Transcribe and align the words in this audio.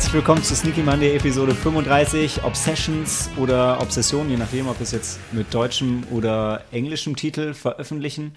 Herzlich 0.00 0.14
willkommen 0.14 0.42
zu 0.42 0.56
Sneaky 0.56 0.82
Monday 0.82 1.14
Episode 1.14 1.54
35, 1.54 2.42
Obsessions 2.42 3.28
oder 3.36 3.82
Obsession, 3.82 4.30
je 4.30 4.38
nachdem, 4.38 4.66
ob 4.66 4.78
wir 4.78 4.84
es 4.84 4.92
jetzt 4.92 5.20
mit 5.30 5.52
deutschem 5.52 6.04
oder 6.10 6.64
englischem 6.72 7.16
Titel 7.16 7.52
veröffentlichen. 7.52 8.32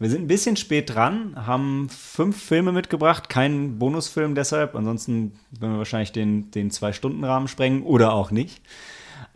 Wir 0.00 0.10
sind 0.10 0.22
ein 0.22 0.26
bisschen 0.26 0.56
spät 0.56 0.92
dran, 0.92 1.46
haben 1.46 1.88
fünf 1.88 2.42
Filme 2.42 2.72
mitgebracht, 2.72 3.28
keinen 3.28 3.78
Bonusfilm 3.78 4.34
deshalb, 4.34 4.74
ansonsten 4.74 5.38
werden 5.52 5.74
wir 5.74 5.78
wahrscheinlich 5.78 6.10
den, 6.10 6.50
den 6.50 6.72
Zwei-Stunden-Rahmen 6.72 7.46
sprengen 7.46 7.84
oder 7.84 8.12
auch 8.12 8.32
nicht. 8.32 8.60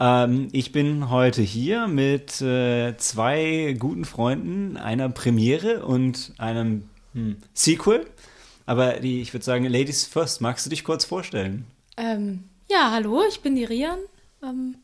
Ähm, 0.00 0.48
ich 0.50 0.72
bin 0.72 1.10
heute 1.10 1.42
hier 1.42 1.86
mit 1.86 2.42
äh, 2.42 2.96
zwei 2.96 3.76
guten 3.78 4.04
Freunden, 4.04 4.76
einer 4.76 5.08
Premiere 5.10 5.86
und 5.86 6.32
einem 6.38 6.88
hm, 7.14 7.36
Sequel. 7.54 8.04
Aber 8.68 9.00
die, 9.00 9.22
ich 9.22 9.32
würde 9.32 9.46
sagen, 9.46 9.64
Ladies 9.64 10.04
first, 10.04 10.42
magst 10.42 10.66
du 10.66 10.70
dich 10.70 10.84
kurz 10.84 11.06
vorstellen? 11.06 11.64
Ähm, 11.96 12.44
ja, 12.70 12.90
hallo, 12.90 13.22
ich 13.26 13.40
bin 13.40 13.56
die 13.56 13.64
Rian. 13.64 13.98
Ähm, 14.42 14.74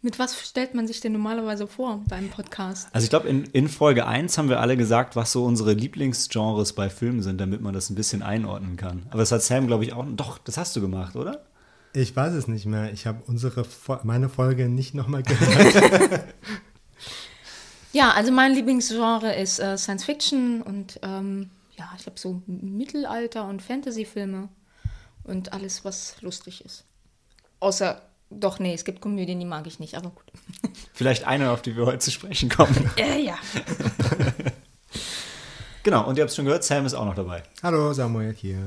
mit 0.00 0.18
was 0.18 0.48
stellt 0.48 0.74
man 0.74 0.86
sich 0.86 1.02
denn 1.02 1.12
normalerweise 1.12 1.66
vor 1.66 2.02
beim 2.08 2.30
Podcast? 2.30 2.88
Also 2.92 3.04
ich 3.04 3.10
glaube, 3.10 3.28
in, 3.28 3.44
in, 3.44 3.68
Folge 3.68 4.06
1 4.06 4.38
haben 4.38 4.48
wir 4.48 4.60
alle 4.60 4.78
gesagt, 4.78 5.14
was 5.14 5.30
so 5.30 5.44
unsere 5.44 5.74
Lieblingsgenres 5.74 6.72
bei 6.72 6.88
Filmen 6.88 7.20
sind, 7.20 7.38
damit 7.38 7.60
man 7.60 7.74
das 7.74 7.90
ein 7.90 7.96
bisschen 7.96 8.22
einordnen 8.22 8.78
kann. 8.78 9.02
Aber 9.10 9.18
das 9.18 9.30
hat 9.30 9.42
Sam, 9.42 9.66
glaube 9.66 9.84
ich, 9.84 9.92
auch. 9.92 10.06
Doch, 10.08 10.38
das 10.38 10.56
hast 10.56 10.74
du 10.74 10.80
gemacht, 10.80 11.14
oder? 11.14 11.44
Ich 11.92 12.16
weiß 12.16 12.32
es 12.32 12.48
nicht 12.48 12.64
mehr. 12.64 12.94
Ich 12.94 13.06
habe 13.06 13.20
unsere 13.26 13.66
meine 14.04 14.30
Folge 14.30 14.70
nicht 14.70 14.94
nochmal 14.94 15.22
gehört. 15.22 16.24
ja, 17.92 18.10
also 18.12 18.32
mein 18.32 18.54
Lieblingsgenre 18.54 19.34
ist 19.36 19.58
äh, 19.58 19.76
Science 19.76 20.04
Fiction 20.04 20.62
und 20.62 20.98
ähm, 21.02 21.50
ja, 21.78 21.90
ich 21.96 22.02
glaube 22.02 22.18
so 22.18 22.42
Mittelalter 22.46 23.46
und 23.46 23.62
Fantasy-Filme 23.62 24.48
und 25.24 25.52
alles, 25.52 25.84
was 25.84 26.20
lustig 26.22 26.64
ist. 26.64 26.84
Außer, 27.60 28.02
doch, 28.30 28.58
nee, 28.58 28.74
es 28.74 28.84
gibt 28.84 29.00
Komödien, 29.00 29.38
die 29.38 29.46
mag 29.46 29.66
ich 29.66 29.78
nicht, 29.78 29.94
aber 29.94 30.10
gut. 30.10 30.24
Vielleicht 30.92 31.24
eine, 31.24 31.50
auf 31.50 31.62
die 31.62 31.76
wir 31.76 31.86
heute 31.86 32.00
zu 32.00 32.10
sprechen 32.10 32.48
kommen. 32.48 32.90
äh, 32.96 33.22
ja. 33.24 33.38
genau, 35.82 36.06
und 36.06 36.18
ihr 36.18 36.22
habt 36.22 36.30
es 36.30 36.36
schon 36.36 36.44
gehört, 36.44 36.64
Sam 36.64 36.84
ist 36.84 36.94
auch 36.94 37.04
noch 37.04 37.14
dabei. 37.14 37.42
Hallo, 37.62 37.92
Samuel 37.92 38.34
hier. 38.34 38.58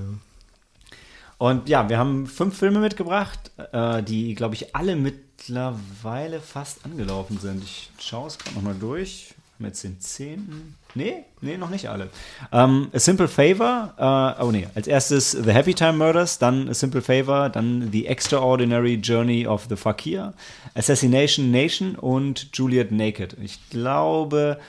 Und 1.38 1.68
ja, 1.68 1.90
wir 1.90 1.98
haben 1.98 2.28
fünf 2.28 2.58
Filme 2.58 2.80
mitgebracht, 2.80 3.52
äh, 3.72 4.04
die, 4.04 4.36
glaube 4.36 4.56
ich, 4.56 4.76
alle 4.76 4.96
mittlerweile 4.96 6.40
fast 6.40 6.86
angelaufen 6.86 7.40
sind. 7.40 7.64
Ich 7.64 7.90
schaue 8.00 8.28
es 8.28 8.38
gerade 8.38 8.56
nochmal 8.56 8.76
durch 8.76 9.34
haben 9.62 9.68
jetzt 9.68 9.84
den 9.84 10.00
zehnten. 10.00 10.76
Nee, 10.96 11.24
nee, 11.42 11.58
noch 11.58 11.70
nicht 11.70 11.88
alle. 11.88 12.10
Ähm, 12.52 12.90
A 12.94 13.00
Simple 13.00 13.28
Favor, 13.28 13.94
uh, 13.98 14.44
oh 14.44 14.52
nee, 14.52 14.68
als 14.76 14.88
erstes 14.88 15.32
The 15.32 15.52
Happy 15.52 15.74
Time 15.74 15.94
Murders, 15.94 16.40
dann 16.40 16.68
A 16.68 16.74
Simple 16.74 17.02
Favor, 17.02 17.50
dann 17.50 17.92
The 17.92 18.08
Extraordinary 18.08 18.96
Journey 18.96 19.48
of 19.48 19.68
the 19.70 19.76
Fakir, 19.76 20.34
Assassination 20.74 21.52
Nation 21.52 21.96
und 21.96 22.50
Juliet 22.54 22.92
Naked. 22.92 23.38
Ich 23.42 23.70
glaube, 23.70 24.60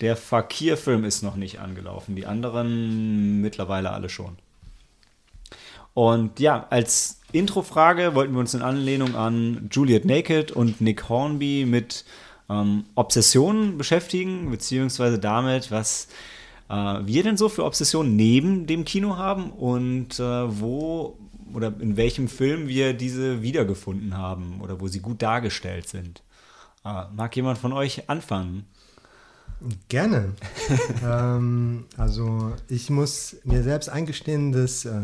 der 0.00 0.16
Fakir-Film 0.16 1.04
ist 1.04 1.22
noch 1.22 1.36
nicht 1.36 1.60
angelaufen, 1.60 2.14
die 2.14 2.26
anderen 2.26 3.40
mittlerweile 3.40 3.90
alle 3.90 4.08
schon. 4.08 4.36
Und 5.94 6.40
ja, 6.40 6.66
als 6.70 7.20
Introfrage 7.32 8.14
wollten 8.14 8.32
wir 8.32 8.40
uns 8.40 8.54
in 8.54 8.62
Anlehnung 8.62 9.14
an 9.14 9.68
Juliet 9.70 10.04
Naked 10.04 10.52
und 10.52 10.80
Nick 10.80 11.08
Hornby 11.08 11.64
mit 11.66 12.04
ähm, 12.52 12.84
Obsessionen 12.94 13.78
beschäftigen, 13.78 14.50
beziehungsweise 14.50 15.18
damit, 15.18 15.70
was 15.70 16.08
äh, 16.68 16.74
wir 16.74 17.22
denn 17.22 17.36
so 17.36 17.48
für 17.48 17.64
Obsessionen 17.64 18.16
neben 18.16 18.66
dem 18.66 18.84
Kino 18.84 19.16
haben 19.16 19.50
und 19.50 20.18
äh, 20.18 20.60
wo 20.60 21.16
oder 21.54 21.72
in 21.80 21.96
welchem 21.96 22.28
Film 22.28 22.66
wir 22.68 22.94
diese 22.94 23.42
wiedergefunden 23.42 24.16
haben 24.16 24.60
oder 24.62 24.80
wo 24.80 24.88
sie 24.88 25.00
gut 25.00 25.20
dargestellt 25.20 25.88
sind. 25.88 26.22
Äh, 26.84 27.04
mag 27.14 27.34
jemand 27.36 27.58
von 27.58 27.72
euch 27.72 28.08
anfangen? 28.08 28.64
Gerne. 29.88 30.32
ähm, 31.04 31.84
also 31.96 32.52
ich 32.68 32.90
muss 32.90 33.36
mir 33.44 33.62
selbst 33.62 33.88
eingestehen, 33.88 34.50
dass 34.52 34.84
äh, 34.84 35.00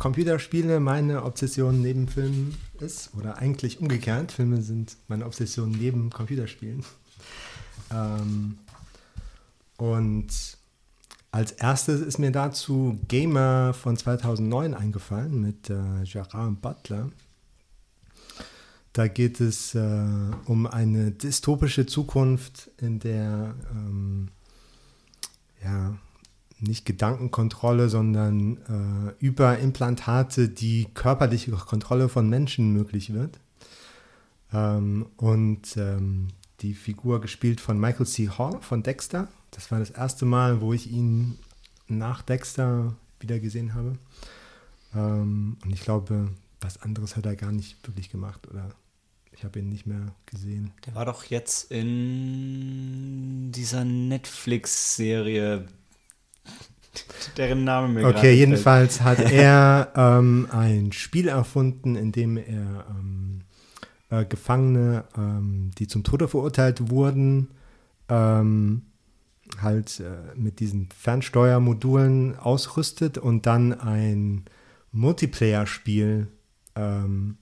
Computerspiele 0.00 0.80
meine 0.80 1.24
Obsession 1.24 1.82
neben 1.82 2.08
Filmen 2.08 2.56
ist. 2.80 3.10
Oder 3.18 3.36
eigentlich 3.36 3.80
umgekehrt. 3.80 4.32
Filme 4.32 4.62
sind 4.62 4.96
meine 5.08 5.26
Obsession 5.26 5.70
neben 5.70 6.10
Computerspielen. 6.10 6.82
Ähm, 7.92 8.56
und 9.78 10.28
als 11.32 11.50
erstes 11.50 12.00
ist 12.02 12.18
mir 12.18 12.30
dazu 12.30 13.00
Gamer 13.08 13.74
von 13.74 13.96
2009 13.96 14.74
eingefallen 14.74 15.40
mit 15.40 15.70
äh, 15.70 16.04
Gerard 16.04 16.62
Butler. 16.62 17.10
Da 18.92 19.08
geht 19.08 19.40
es 19.40 19.74
äh, 19.74 20.04
um 20.44 20.68
eine 20.68 21.10
dystopische 21.10 21.86
Zukunft, 21.86 22.70
in 22.78 23.00
der 23.00 23.56
ähm, 23.72 24.28
ja, 25.64 25.98
nicht 26.60 26.84
Gedankenkontrolle, 26.86 27.88
sondern 27.88 28.56
äh, 28.58 29.24
über 29.24 29.58
Implantate 29.58 30.48
die 30.48 30.86
körperliche 30.94 31.52
Kontrolle 31.52 32.08
von 32.08 32.28
Menschen 32.28 32.72
möglich 32.72 33.12
wird. 33.12 33.38
Ähm, 34.52 35.06
und 35.16 35.76
ähm, 35.76 36.28
die 36.60 36.74
Figur 36.74 37.20
gespielt 37.20 37.60
von 37.60 37.78
Michael 37.78 38.06
C. 38.06 38.28
Hall 38.28 38.60
von 38.60 38.82
Dexter. 38.82 39.28
Das 39.50 39.70
war 39.70 39.78
das 39.78 39.90
erste 39.90 40.26
Mal, 40.26 40.60
wo 40.60 40.72
ich 40.72 40.90
ihn 40.90 41.38
nach 41.88 42.22
Dexter 42.22 42.94
wieder 43.18 43.38
gesehen 43.38 43.74
habe. 43.74 43.96
Ähm, 44.94 45.56
und 45.64 45.72
ich 45.72 45.80
glaube, 45.80 46.28
was 46.60 46.82
anderes 46.82 47.16
hat 47.16 47.26
er 47.26 47.36
gar 47.36 47.52
nicht 47.52 47.86
wirklich 47.86 48.10
gemacht 48.10 48.46
oder 48.48 48.68
ich 49.32 49.44
habe 49.44 49.60
ihn 49.60 49.68
nicht 49.68 49.86
mehr 49.86 50.14
gesehen. 50.26 50.72
Der 50.84 50.94
war 50.94 51.06
doch 51.06 51.24
jetzt 51.24 51.70
in 51.70 53.52
dieser 53.52 53.84
Netflix-Serie 53.84 55.66
deren 57.36 57.64
Name 57.64 57.88
mir 57.88 58.06
Okay, 58.06 58.32
jedenfalls 58.32 58.98
fällt. 58.98 59.18
hat 59.18 59.32
er 59.32 59.92
ähm, 59.96 60.48
ein 60.50 60.92
Spiel 60.92 61.28
erfunden, 61.28 61.96
in 61.96 62.12
dem 62.12 62.36
er 62.36 62.86
ähm, 62.90 63.42
äh, 64.10 64.24
Gefangene, 64.24 65.04
ähm, 65.16 65.70
die 65.78 65.86
zum 65.86 66.04
Tode 66.04 66.28
verurteilt 66.28 66.90
wurden, 66.90 67.48
ähm, 68.08 68.82
halt 69.60 70.00
äh, 70.00 70.36
mit 70.36 70.60
diesen 70.60 70.88
Fernsteuermodulen 70.96 72.36
ausrüstet 72.38 73.18
und 73.18 73.46
dann 73.46 73.72
ein 73.72 74.44
Multiplayer-Spiel 74.92 76.28
ähm, 76.76 77.36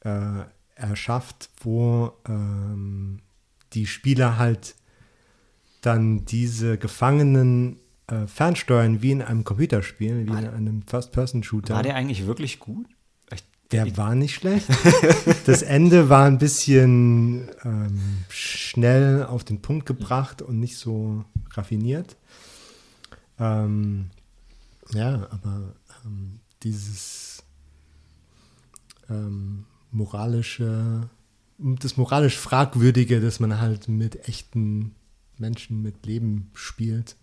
äh, 0.00 0.44
erschafft, 0.74 1.50
wo 1.62 2.12
ähm, 2.28 3.20
die 3.72 3.86
Spieler 3.86 4.38
halt 4.38 4.74
dann 5.80 6.24
diese 6.24 6.78
Gefangenen 6.78 7.78
äh, 8.06 8.26
fernsteuern 8.26 9.02
wie 9.02 9.12
in 9.12 9.22
einem 9.22 9.44
Computerspiel, 9.44 10.26
wie 10.26 10.30
war 10.30 10.40
in 10.40 10.48
einem 10.48 10.82
First-Person-Shooter. 10.82 11.74
War 11.74 11.82
der 11.82 11.96
eigentlich 11.96 12.26
wirklich 12.26 12.58
gut? 12.58 12.86
Der 13.70 13.96
war 13.96 14.14
nicht 14.14 14.34
schlecht. 14.34 14.68
Das 15.46 15.62
Ende 15.62 16.08
war 16.08 16.26
ein 16.26 16.38
bisschen 16.38 17.50
ähm, 17.64 18.24
schnell 18.28 19.24
auf 19.24 19.44
den 19.44 19.60
Punkt 19.60 19.84
gebracht 19.84 20.42
und 20.42 20.60
nicht 20.60 20.76
so 20.76 21.24
raffiniert. 21.50 22.16
Ähm, 23.38 24.10
ja, 24.92 25.26
aber 25.30 25.74
ähm, 26.04 26.40
dieses 26.62 27.42
ähm, 29.10 29.66
moralische, 29.90 31.08
das 31.58 31.96
moralisch 31.96 32.38
Fragwürdige, 32.38 33.20
dass 33.20 33.40
man 33.40 33.60
halt 33.60 33.88
mit 33.88 34.28
echten 34.28 34.94
Menschen 35.36 35.82
mit 35.82 36.06
Leben 36.06 36.50
spielt, 36.54 37.16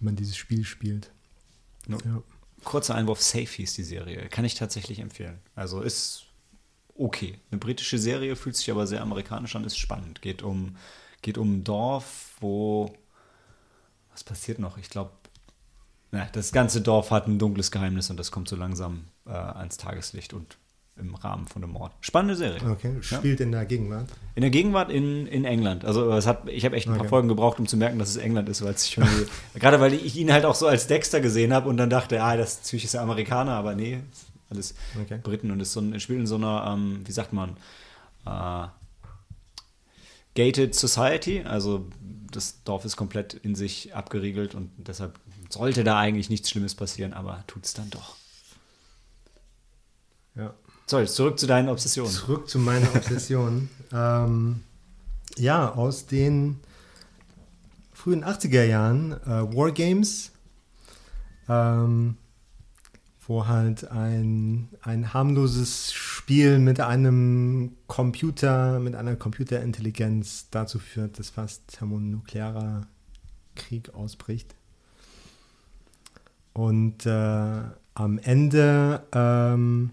man 0.00 0.16
dieses 0.16 0.36
Spiel 0.36 0.64
spielt. 0.64 1.10
No. 1.86 1.98
Ja. 2.04 2.22
Kurzer 2.64 2.94
Einwurf, 2.94 3.22
Safe 3.22 3.46
hieß 3.46 3.74
die 3.74 3.84
Serie. 3.84 4.28
Kann 4.28 4.44
ich 4.44 4.54
tatsächlich 4.54 4.98
empfehlen. 4.98 5.38
Also 5.54 5.80
ist 5.80 6.24
okay. 6.94 7.38
Eine 7.50 7.58
britische 7.58 7.98
Serie 7.98 8.36
fühlt 8.36 8.56
sich 8.56 8.70
aber 8.70 8.86
sehr 8.86 9.00
amerikanisch 9.00 9.54
an, 9.56 9.64
ist 9.64 9.78
spannend. 9.78 10.22
Geht 10.22 10.42
um, 10.42 10.76
geht 11.22 11.38
um 11.38 11.58
ein 11.58 11.64
Dorf, 11.64 12.36
wo. 12.40 12.94
Was 14.10 14.24
passiert 14.24 14.58
noch? 14.58 14.78
Ich 14.78 14.90
glaube, 14.90 15.12
das 16.32 16.52
ganze 16.52 16.80
Dorf 16.80 17.10
hat 17.10 17.28
ein 17.28 17.38
dunkles 17.38 17.70
Geheimnis 17.70 18.10
und 18.10 18.16
das 18.16 18.30
kommt 18.32 18.48
so 18.48 18.56
langsam 18.56 19.04
äh, 19.26 19.30
ans 19.30 19.76
Tageslicht 19.76 20.32
und 20.32 20.58
im 20.98 21.14
Rahmen 21.14 21.46
von 21.46 21.62
einem 21.62 21.72
Mord. 21.72 21.92
Spannende 22.00 22.36
Serie. 22.36 22.60
Okay, 22.70 22.96
spielt 23.00 23.40
ja. 23.40 23.46
in 23.46 23.52
der 23.52 23.64
Gegenwart? 23.64 24.08
In 24.34 24.42
der 24.42 24.50
Gegenwart 24.50 24.90
in, 24.90 25.26
in 25.26 25.44
England. 25.44 25.84
Also 25.84 26.10
es 26.12 26.26
hat, 26.26 26.48
ich 26.48 26.64
habe 26.64 26.76
echt 26.76 26.86
ein 26.86 26.92
okay. 26.92 27.00
paar 27.00 27.08
Folgen 27.08 27.28
gebraucht, 27.28 27.58
um 27.58 27.66
zu 27.66 27.76
merken, 27.76 27.98
dass 27.98 28.10
es 28.10 28.16
England 28.16 28.48
ist, 28.48 28.62
weil 28.62 28.74
es 28.74 28.90
schon 28.90 29.04
gerade 29.54 29.80
weil 29.80 29.94
ich 29.94 30.16
ihn 30.16 30.32
halt 30.32 30.44
auch 30.44 30.54
so 30.54 30.66
als 30.66 30.86
Dexter 30.86 31.20
gesehen 31.20 31.52
habe 31.52 31.68
und 31.68 31.76
dann 31.76 31.90
dachte, 31.90 32.22
ah, 32.22 32.36
das 32.36 32.58
natürlich 32.62 32.84
ist 32.84 32.94
ja 32.94 33.02
Amerikaner, 33.02 33.52
aber 33.52 33.74
nee, 33.74 34.00
alles 34.50 34.74
okay. 35.00 35.18
Briten 35.22 35.50
und 35.50 35.60
es 35.60 35.72
so 35.72 35.82
spielt 35.98 36.20
in 36.20 36.26
so 36.26 36.36
einer, 36.36 36.72
ähm, 36.74 37.00
wie 37.04 37.12
sagt 37.12 37.32
man, 37.32 37.56
äh, 38.26 38.68
gated 40.34 40.74
Society. 40.74 41.42
Also 41.42 41.86
das 42.30 42.62
Dorf 42.64 42.84
ist 42.84 42.96
komplett 42.96 43.34
in 43.34 43.54
sich 43.54 43.94
abgeriegelt 43.94 44.54
und 44.54 44.70
deshalb 44.76 45.18
sollte 45.48 45.84
da 45.84 45.98
eigentlich 45.98 46.30
nichts 46.30 46.50
Schlimmes 46.50 46.74
passieren, 46.74 47.12
aber 47.12 47.44
tut 47.46 47.64
es 47.64 47.74
dann 47.74 47.90
doch. 47.90 48.16
Ja. 50.34 50.54
Sorry, 50.88 51.06
zurück 51.06 51.38
zu 51.38 51.46
deinen 51.46 51.68
Obsessionen. 51.68 52.10
Zurück 52.10 52.48
zu 52.48 52.58
meiner 52.58 52.88
Obsession. 52.94 53.68
ähm, 53.92 54.62
ja, 55.36 55.70
aus 55.74 56.06
den 56.06 56.60
frühen 57.92 58.24
80er 58.24 58.64
Jahren 58.64 59.12
äh, 59.12 59.54
Wargames, 59.54 60.32
ähm, 61.46 62.16
wo 63.26 63.46
halt 63.46 63.90
ein, 63.90 64.70
ein 64.80 65.12
harmloses 65.12 65.92
Spiel 65.92 66.58
mit 66.58 66.80
einem 66.80 67.76
Computer, 67.86 68.80
mit 68.80 68.94
einer 68.94 69.14
Computerintelligenz 69.14 70.46
dazu 70.50 70.78
führt, 70.78 71.18
dass 71.18 71.28
fast 71.28 71.68
thermonuklearer 71.68 72.86
Krieg 73.56 73.92
ausbricht. 73.92 74.54
Und 76.54 77.04
äh, 77.04 77.60
am 77.92 78.18
Ende, 78.22 79.02
ähm, 79.12 79.90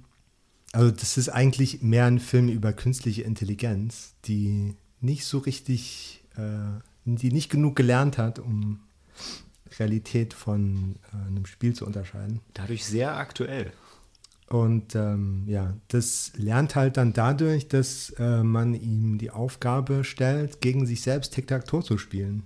also 0.76 0.92
das 0.92 1.18
ist 1.18 1.30
eigentlich 1.30 1.82
mehr 1.82 2.06
ein 2.06 2.20
Film 2.20 2.50
über 2.50 2.74
künstliche 2.74 3.22
Intelligenz, 3.22 4.14
die 4.26 4.76
nicht 5.00 5.26
so 5.26 5.38
richtig, 5.38 6.24
äh, 6.36 6.82
die 7.06 7.32
nicht 7.32 7.50
genug 7.50 7.78
gelernt 7.78 8.18
hat, 8.18 8.40
um 8.40 8.82
Realität 9.80 10.34
von 10.34 10.98
äh, 11.14 11.28
einem 11.28 11.46
Spiel 11.46 11.74
zu 11.74 11.86
unterscheiden. 11.86 12.42
Dadurch 12.54 12.86
sehr 12.86 13.16
aktuell. 13.16 13.72
Und 14.48 14.96
ähm, 14.96 15.44
ja, 15.48 15.74
das 15.88 16.34
lernt 16.36 16.76
halt 16.76 16.98
dann 16.98 17.14
dadurch, 17.14 17.68
dass 17.70 18.12
äh, 18.20 18.44
man 18.44 18.74
ihm 18.74 19.18
die 19.18 19.32
Aufgabe 19.32 20.04
stellt, 20.04 20.60
gegen 20.60 20.86
sich 20.86 21.02
selbst 21.02 21.34
Tic-Tac-Toe 21.34 21.84
zu 21.84 21.98
spielen. 21.98 22.44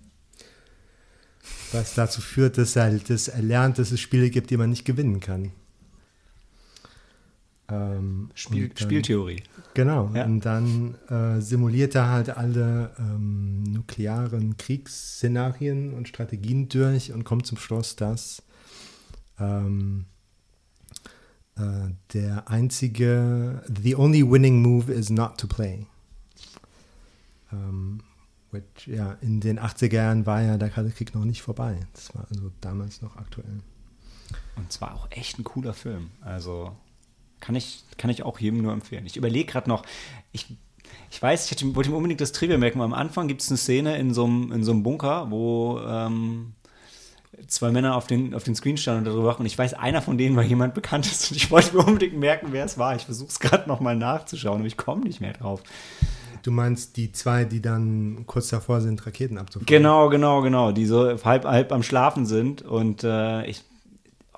Was 1.71 1.95
dazu 1.95 2.21
führt, 2.21 2.59
dass 2.59 2.75
er, 2.75 2.91
dass 2.91 3.27
er 3.27 3.41
lernt, 3.41 3.79
dass 3.79 3.91
es 3.91 3.99
Spiele 3.99 4.29
gibt, 4.29 4.51
die 4.51 4.57
man 4.57 4.69
nicht 4.69 4.85
gewinnen 4.85 5.19
kann. 5.19 5.51
Ähm, 7.71 8.29
Spiel, 8.33 8.69
dann- 8.69 8.77
Spieltheorie. 8.77 9.43
Genau, 9.75 10.09
Ja. 10.13 10.25
und 10.25 10.41
dann 10.41 10.95
äh, 11.09 11.39
simuliert 11.39 11.93
er 11.95 12.09
halt 12.09 12.29
alle 12.31 12.95
ähm, 12.97 13.63
nuklearen 13.63 14.57
Kriegsszenarien 14.57 15.93
und 15.93 16.07
Strategien 16.07 16.67
durch 16.69 17.11
und 17.13 17.23
kommt 17.23 17.45
zum 17.45 17.57
Schluss, 17.59 17.95
dass 17.95 18.41
ähm, 19.39 20.05
äh, 21.55 21.91
der 22.13 22.49
einzige, 22.49 23.61
the 23.83 23.95
only 23.95 24.29
winning 24.29 24.61
move 24.61 24.91
is 24.91 25.09
not 25.11 25.37
to 25.37 25.47
play. 25.47 25.85
Ähm, 27.51 28.01
which, 28.51 28.87
ja, 28.87 29.13
in 29.21 29.39
den 29.41 29.59
80er 29.59 29.93
Jahren 29.93 30.25
war 30.25 30.41
ja 30.41 30.57
der 30.57 30.69
Kalte 30.69 30.91
Krieg 30.91 31.13
noch 31.13 31.25
nicht 31.25 31.41
vorbei. 31.41 31.79
Das 31.93 32.13
war 32.15 32.25
also 32.29 32.51
damals 32.61 33.01
noch 33.01 33.15
aktuell. 33.17 33.59
Und 34.55 34.71
zwar 34.71 34.95
auch 34.95 35.07
echt 35.11 35.39
ein 35.39 35.43
cooler 35.43 35.73
Film. 35.73 36.09
Also 36.21 36.75
kann 37.39 37.55
ich, 37.55 37.83
kann 37.97 38.09
ich 38.09 38.23
auch 38.23 38.39
jedem 38.39 38.61
nur 38.61 38.73
empfehlen. 38.73 39.05
Ich 39.05 39.17
überlege 39.17 39.51
gerade 39.51 39.69
noch, 39.69 39.83
ich, 40.31 40.45
ich 41.11 41.21
weiß, 41.21 41.45
ich 41.45 41.51
hätte, 41.51 41.75
wollte 41.75 41.89
mir 41.89 41.97
unbedingt 41.97 42.21
das 42.21 42.31
Trivia 42.31 42.57
merken, 42.57 42.79
weil 42.79 42.85
am 42.85 42.93
Anfang 42.93 43.27
gibt 43.27 43.41
es 43.41 43.49
eine 43.49 43.57
Szene 43.57 43.97
in 43.97 44.13
so 44.13 44.25
einem, 44.25 44.51
in 44.51 44.63
so 44.63 44.71
einem 44.71 44.83
Bunker, 44.83 45.31
wo 45.31 45.79
ähm, 45.79 46.53
zwei 47.47 47.71
Männer 47.71 47.95
auf 47.95 48.07
den, 48.07 48.35
auf 48.35 48.43
den 48.43 48.55
Screen 48.55 48.77
standen 48.77 48.99
und 48.99 49.05
darüber 49.05 49.27
wachen. 49.27 49.41
Und 49.41 49.47
ich 49.47 49.57
weiß, 49.57 49.73
einer 49.73 50.01
von 50.01 50.17
denen 50.17 50.35
war 50.35 50.43
jemand 50.43 50.73
Bekanntes 50.73 51.31
und 51.31 51.37
ich 51.37 51.49
wollte 51.51 51.75
mir 51.75 51.85
unbedingt 51.85 52.17
merken, 52.17 52.47
wer 52.51 52.65
es 52.65 52.77
war. 52.77 52.95
Ich 52.95 53.05
versuche 53.05 53.29
es 53.29 53.39
gerade 53.39 53.67
nochmal 53.67 53.95
nachzuschauen, 53.95 54.59
aber 54.59 54.67
ich 54.67 54.77
komme 54.77 55.03
nicht 55.03 55.21
mehr 55.21 55.33
drauf. 55.33 55.61
Du 56.43 56.51
meinst 56.51 56.95
die 56.95 57.11
zwei, 57.11 57.43
die 57.43 57.61
dann 57.61 58.23
kurz 58.25 58.49
davor 58.49 58.81
sind, 58.81 59.05
Raketen 59.05 59.37
abzufeuern? 59.37 59.65
Genau, 59.65 60.09
genau, 60.09 60.41
genau, 60.41 60.71
die 60.71 60.85
so 60.85 61.21
halb, 61.23 61.45
halb 61.45 61.71
am 61.71 61.83
Schlafen 61.83 62.25
sind 62.25 62.61
und 62.61 63.03
äh, 63.03 63.45
ich, 63.45 63.63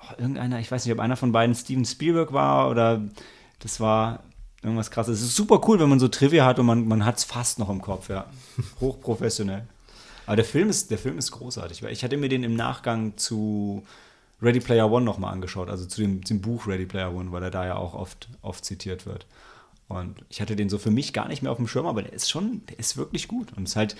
oh, 0.02 0.14
irgendeiner, 0.18 0.60
ich 0.60 0.70
weiß 0.70 0.84
nicht, 0.84 0.92
ob 0.92 1.00
einer 1.00 1.16
von 1.16 1.32
beiden 1.32 1.54
Steven 1.54 1.84
Spielberg 1.84 2.32
war 2.32 2.70
oder 2.70 3.02
das 3.58 3.80
war 3.80 4.22
irgendwas 4.62 4.90
krasses. 4.90 5.20
Es 5.20 5.28
ist 5.28 5.36
super 5.36 5.60
cool, 5.66 5.80
wenn 5.80 5.88
man 5.88 6.00
so 6.00 6.08
Trivia 6.08 6.44
hat 6.44 6.58
und 6.58 6.66
man, 6.66 6.86
man 6.86 7.04
hat 7.04 7.18
es 7.18 7.24
fast 7.24 7.58
noch 7.58 7.70
im 7.70 7.80
Kopf, 7.80 8.08
ja. 8.08 8.26
Hochprofessionell. 8.80 9.66
Aber 10.26 10.36
der 10.36 10.44
Film 10.44 10.68
ist, 10.68 10.90
der 10.90 10.98
Film 10.98 11.18
ist 11.18 11.32
großartig, 11.32 11.82
weil 11.82 11.92
ich 11.92 12.04
hatte 12.04 12.16
mir 12.16 12.28
den 12.28 12.44
im 12.44 12.54
Nachgang 12.54 13.16
zu 13.16 13.82
Ready 14.40 14.60
Player 14.60 14.90
One 14.90 15.04
nochmal 15.04 15.32
angeschaut, 15.32 15.68
also 15.68 15.84
zu 15.86 16.00
dem, 16.00 16.22
dem 16.22 16.40
Buch 16.40 16.66
Ready 16.66 16.86
Player 16.86 17.14
One, 17.14 17.32
weil 17.32 17.42
er 17.42 17.50
da 17.50 17.66
ja 17.66 17.76
auch 17.76 17.94
oft, 17.94 18.28
oft 18.40 18.64
zitiert 18.64 19.06
wird. 19.06 19.26
Und 19.88 20.24
ich 20.30 20.40
hatte 20.40 20.56
den 20.56 20.68
so 20.68 20.78
für 20.78 20.90
mich 20.90 21.12
gar 21.12 21.28
nicht 21.28 21.42
mehr 21.42 21.52
auf 21.52 21.58
dem 21.58 21.68
Schirm, 21.68 21.86
aber 21.86 22.02
der 22.02 22.12
ist 22.12 22.30
schon, 22.30 22.62
der 22.66 22.78
ist 22.78 22.96
wirklich 22.96 23.28
gut. 23.28 23.52
Und 23.56 23.64
es 23.64 23.70
ist 23.70 23.76
halt, 23.76 23.96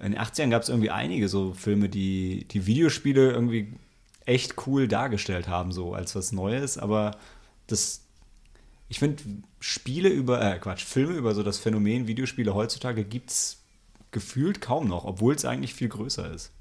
in 0.00 0.12
den 0.12 0.20
80ern 0.20 0.50
gab 0.50 0.62
es 0.62 0.68
irgendwie 0.68 0.90
einige 0.90 1.28
so 1.28 1.54
Filme, 1.54 1.88
die 1.88 2.46
die 2.50 2.66
Videospiele 2.66 3.30
irgendwie 3.30 3.74
echt 4.28 4.66
cool 4.66 4.88
dargestellt 4.88 5.48
haben, 5.48 5.72
so 5.72 5.94
als 5.94 6.14
was 6.14 6.32
Neues, 6.32 6.78
aber 6.78 7.12
das, 7.66 8.02
ich 8.88 8.98
finde, 8.98 9.22
Spiele 9.58 10.10
über, 10.10 10.42
äh, 10.42 10.58
Quatsch, 10.58 10.84
Filme 10.84 11.14
über 11.14 11.34
so 11.34 11.42
das 11.42 11.58
Phänomen 11.58 12.06
Videospiele 12.06 12.54
heutzutage 12.54 13.04
gibt 13.04 13.30
es 13.30 13.62
gefühlt 14.10 14.60
kaum 14.60 14.86
noch, 14.86 15.04
obwohl 15.04 15.34
es 15.34 15.44
eigentlich 15.44 15.74
viel 15.74 15.88
größer 15.88 16.32
ist. 16.32 16.52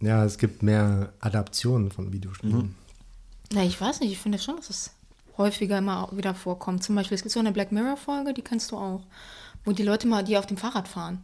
Ja, 0.00 0.24
es 0.24 0.38
gibt 0.38 0.62
mehr 0.62 1.12
Adaptionen 1.20 1.90
von 1.90 2.12
Videospielen. 2.12 2.74
Na, 3.52 3.64
ich 3.64 3.80
weiß 3.80 4.00
nicht, 4.00 4.12
ich 4.12 4.18
finde 4.18 4.38
schon, 4.38 4.56
dass 4.56 4.68
es 4.68 4.90
häufiger 5.38 5.78
immer 5.78 6.08
wieder 6.12 6.34
vorkommt. 6.34 6.82
Zum 6.82 6.94
Beispiel, 6.94 7.14
es 7.14 7.22
gibt 7.22 7.32
so 7.32 7.40
eine 7.40 7.52
Black 7.52 7.72
Mirror-Folge, 7.72 8.34
die 8.34 8.42
kennst 8.42 8.70
du 8.70 8.76
auch, 8.76 9.02
wo 9.64 9.72
die 9.72 9.82
Leute 9.82 10.06
mal, 10.06 10.22
die 10.22 10.36
auf 10.36 10.46
dem 10.46 10.56
Fahrrad 10.56 10.88
fahren. 10.88 11.22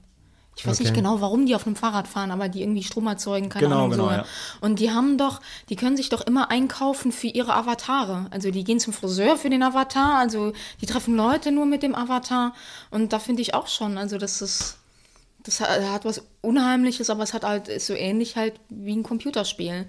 Ich 0.61 0.67
weiß 0.67 0.79
nicht 0.81 0.91
Okay. 0.91 0.99
genau, 1.01 1.21
warum 1.21 1.47
die 1.47 1.55
auf 1.55 1.65
dem 1.65 1.75
Fahrrad 1.77 2.07
fahren, 2.07 2.31
aber 2.31 2.49
die 2.49 2.61
irgendwie 2.63 2.83
Strom 2.83 3.07
erzeugen, 3.07 3.49
keine 3.49 3.65
Genau, 3.67 3.79
Ahnung. 3.79 3.91
genau, 3.93 4.05
so. 4.07 4.11
ja. 4.11 4.25
Und 4.61 4.79
die 4.79 4.91
haben 4.91 5.17
doch, 5.19 5.41
die 5.71 5.77
können 5.77 5.97
sich 5.97 6.09
doch 6.11 6.21
immer 6.21 6.51
einkaufen 6.51 7.13
für 7.13 7.29
ihre 7.29 7.55
Avatare. 7.55 8.27
Also 8.31 8.51
die 8.51 8.63
gehen 8.65 8.79
zum 8.79 8.93
Friseur 8.93 9.37
für 9.39 9.49
den 9.51 9.63
Avatar, 9.63 10.19
also 10.19 10.53
die 10.81 10.87
treffen 10.87 11.17
Leute 11.17 11.51
nur 11.51 11.67
mit 11.67 11.83
dem 11.83 11.95
Avatar. 11.95 12.55
Und 12.91 13.13
da 13.13 13.19
finde 13.19 13.43
ich 13.43 13.55
auch 13.55 13.69
schon, 13.69 13.97
also 13.99 14.19
das 14.19 14.43
ist, 14.43 14.77
das 15.43 15.61
hat, 15.61 15.69
hat 15.83 16.05
was 16.05 16.23
Unheimliches, 16.43 17.09
aber 17.09 17.23
es 17.23 17.33
hat 17.33 17.45
halt, 17.45 17.69
ist 17.69 17.87
so 17.87 17.95
ähnlich 17.95 18.37
halt 18.37 18.61
wie 18.69 18.93
ein 18.95 19.03
Computerspiel 19.03 19.87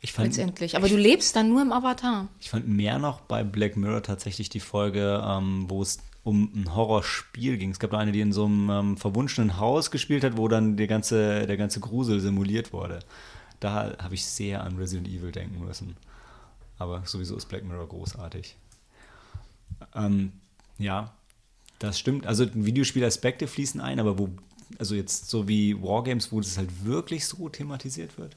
Ich 0.00 0.12
fand, 0.12 0.26
letztendlich. 0.28 0.76
Aber 0.76 0.88
du 0.88 0.96
lebst 0.96 1.36
dann 1.36 1.48
nur 1.48 1.62
im 1.62 1.72
Avatar. 1.72 2.26
Ich 2.40 2.50
fand 2.50 2.66
mehr 2.66 2.98
noch 2.98 3.20
bei 3.20 3.44
Black 3.44 3.76
Mirror 3.76 4.02
tatsächlich 4.02 4.48
die 4.48 4.60
Folge, 4.60 5.22
ähm, 5.24 5.66
wo 5.68 5.82
es 5.82 5.98
um 6.24 6.50
ein 6.54 6.74
Horrorspiel 6.74 7.58
ging. 7.58 7.70
Es 7.70 7.78
gab 7.78 7.90
da 7.90 7.98
eine, 7.98 8.10
die 8.10 8.20
in 8.20 8.32
so 8.32 8.46
einem 8.46 8.70
ähm, 8.70 8.96
verwunschenen 8.96 9.58
Haus 9.58 9.90
gespielt 9.90 10.24
hat, 10.24 10.38
wo 10.38 10.48
dann 10.48 10.76
der 10.76 10.86
ganze, 10.86 11.46
der 11.46 11.56
ganze 11.58 11.80
Grusel 11.80 12.18
simuliert 12.18 12.72
wurde. 12.72 13.00
Da 13.60 13.96
habe 14.02 14.14
ich 14.14 14.24
sehr 14.24 14.64
an 14.64 14.76
Resident 14.76 15.06
Evil 15.06 15.32
denken 15.32 15.64
müssen. 15.64 15.96
Aber 16.78 17.02
sowieso 17.04 17.36
ist 17.36 17.48
Black 17.48 17.64
Mirror 17.64 17.88
großartig. 17.88 18.56
Ähm, 19.94 20.32
ja, 20.78 21.14
das 21.78 21.98
stimmt. 21.98 22.26
Also 22.26 22.46
Videospielaspekte 22.54 23.46
fließen 23.46 23.80
ein, 23.80 24.00
aber 24.00 24.18
wo, 24.18 24.30
also 24.78 24.94
jetzt 24.94 25.28
so 25.28 25.46
wie 25.46 25.80
Wargames, 25.82 26.32
wo 26.32 26.40
das 26.40 26.56
halt 26.56 26.84
wirklich 26.84 27.26
so 27.26 27.48
thematisiert 27.50 28.18
wird. 28.18 28.34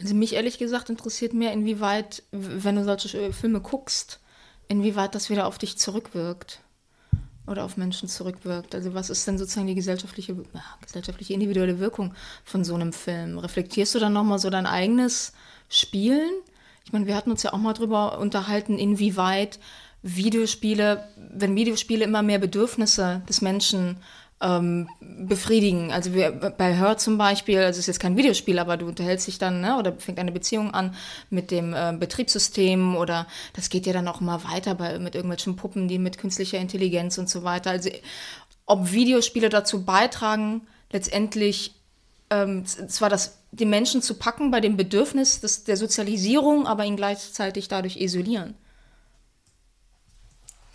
Also 0.00 0.14
mich 0.14 0.34
ehrlich 0.34 0.58
gesagt 0.58 0.90
interessiert 0.90 1.32
mehr, 1.32 1.52
inwieweit, 1.52 2.22
wenn 2.32 2.76
du 2.76 2.84
solche 2.84 3.18
äh, 3.20 3.32
Filme 3.32 3.60
guckst, 3.60 4.20
inwieweit 4.68 5.14
das 5.14 5.30
wieder 5.30 5.46
auf 5.46 5.58
dich 5.58 5.78
zurückwirkt 5.78 6.60
oder 7.46 7.64
auf 7.64 7.76
Menschen 7.76 8.08
zurückwirkt. 8.08 8.74
Also 8.74 8.94
was 8.94 9.10
ist 9.10 9.26
denn 9.26 9.38
sozusagen 9.38 9.66
die 9.66 9.74
gesellschaftliche, 9.74 10.36
gesellschaftliche 10.82 11.34
individuelle 11.34 11.78
Wirkung 11.78 12.14
von 12.44 12.64
so 12.64 12.74
einem 12.74 12.92
Film? 12.92 13.38
Reflektierst 13.38 13.94
du 13.94 13.98
dann 13.98 14.12
nochmal 14.12 14.38
so 14.38 14.50
dein 14.50 14.66
eigenes 14.66 15.32
Spielen? 15.68 16.32
Ich 16.84 16.92
meine, 16.92 17.06
wir 17.06 17.16
hatten 17.16 17.30
uns 17.30 17.42
ja 17.42 17.52
auch 17.52 17.58
mal 17.58 17.72
drüber 17.72 18.18
unterhalten, 18.18 18.78
inwieweit 18.78 19.58
Videospiele, 20.02 21.08
wenn 21.16 21.56
Videospiele 21.56 22.04
immer 22.04 22.22
mehr 22.22 22.38
Bedürfnisse 22.38 23.22
des 23.28 23.42
Menschen 23.42 23.98
ähm, 24.40 24.88
befriedigen. 25.00 25.92
Also 25.92 26.12
wir, 26.12 26.30
bei 26.30 26.74
Her 26.74 26.98
zum 26.98 27.16
Beispiel, 27.16 27.58
also 27.58 27.70
es 27.70 27.78
ist 27.78 27.86
jetzt 27.86 28.00
kein 28.00 28.16
Videospiel, 28.16 28.58
aber 28.58 28.76
du 28.76 28.86
unterhältst 28.86 29.26
dich 29.26 29.38
dann, 29.38 29.60
ne, 29.60 29.78
oder 29.78 29.94
fängt 29.94 30.18
eine 30.18 30.32
Beziehung 30.32 30.74
an 30.74 30.94
mit 31.30 31.50
dem 31.50 31.72
äh, 31.72 31.94
Betriebssystem 31.98 32.96
oder 32.96 33.26
das 33.54 33.70
geht 33.70 33.86
ja 33.86 33.92
dann 33.92 34.08
auch 34.08 34.20
immer 34.20 34.44
weiter 34.44 34.74
bei, 34.74 34.98
mit 34.98 35.14
irgendwelchen 35.14 35.56
Puppen, 35.56 35.88
die 35.88 35.98
mit 35.98 36.18
künstlicher 36.18 36.58
Intelligenz 36.58 37.16
und 37.18 37.30
so 37.30 37.44
weiter. 37.44 37.70
Also 37.70 37.90
ob 38.66 38.92
Videospiele 38.92 39.48
dazu 39.48 39.84
beitragen, 39.84 40.62
letztendlich 40.92 41.74
ähm, 42.28 42.66
zwar 42.66 43.08
das, 43.08 43.38
die 43.52 43.64
Menschen 43.64 44.02
zu 44.02 44.14
packen 44.14 44.50
bei 44.50 44.60
dem 44.60 44.76
Bedürfnis 44.76 45.40
des, 45.40 45.64
der 45.64 45.76
Sozialisierung, 45.76 46.66
aber 46.66 46.84
ihn 46.84 46.96
gleichzeitig 46.96 47.68
dadurch 47.68 47.96
isolieren. 47.96 48.54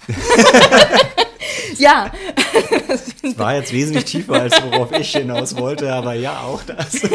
ja, 1.78 2.12
Das 2.84 3.38
war 3.38 3.56
jetzt 3.56 3.74
wesentlich 3.74 4.06
tiefer, 4.06 4.34
als 4.34 4.62
worauf 4.64 4.92
ich 4.92 5.12
hinaus 5.12 5.56
wollte, 5.58 5.94
aber 5.94 6.14
ja, 6.14 6.42
auch 6.42 6.64
das. 6.64 7.02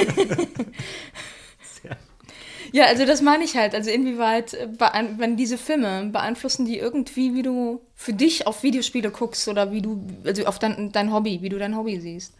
Ja, 2.72 2.84
also 2.86 3.06
das 3.06 3.22
meine 3.22 3.42
ich 3.44 3.56
halt. 3.56 3.74
Also 3.74 3.90
inwieweit, 3.90 4.52
äh, 4.52 4.68
wenn 5.16 5.38
diese 5.38 5.56
Filme 5.56 6.10
beeinflussen 6.12 6.66
die 6.66 6.76
irgendwie, 6.78 7.34
wie 7.34 7.42
du 7.42 7.80
für 7.94 8.12
dich 8.12 8.46
auf 8.46 8.62
Videospiele 8.62 9.10
guckst 9.10 9.48
oder 9.48 9.72
wie 9.72 9.80
du, 9.80 10.06
also 10.24 10.44
auf 10.44 10.58
dein, 10.58 10.92
dein 10.92 11.10
Hobby, 11.10 11.40
wie 11.40 11.48
du 11.48 11.58
dein 11.58 11.74
Hobby 11.74 11.98
siehst. 12.00 12.34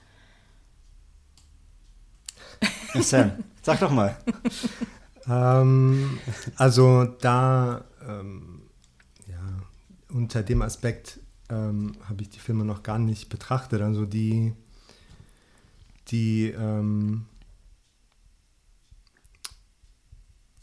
Sam, 3.01 3.33
sag 3.63 3.81
doch 3.81 3.91
mal. 3.91 4.17
Ähm, 5.29 6.19
also 6.57 7.05
da, 7.05 7.85
ähm, 8.07 8.63
ja, 9.27 9.41
unter 10.13 10.43
dem 10.43 10.63
Aspekt 10.63 11.19
ähm, 11.49 11.93
habe 12.09 12.23
ich 12.23 12.31
die 12.31 12.38
Filme 12.38 12.65
noch 12.65 12.83
gar 12.83 12.99
nicht 12.99 13.29
betrachtet. 13.29 13.81
Also 13.83 14.07
die, 14.07 14.53
die, 16.09 16.50
ähm, 16.50 17.26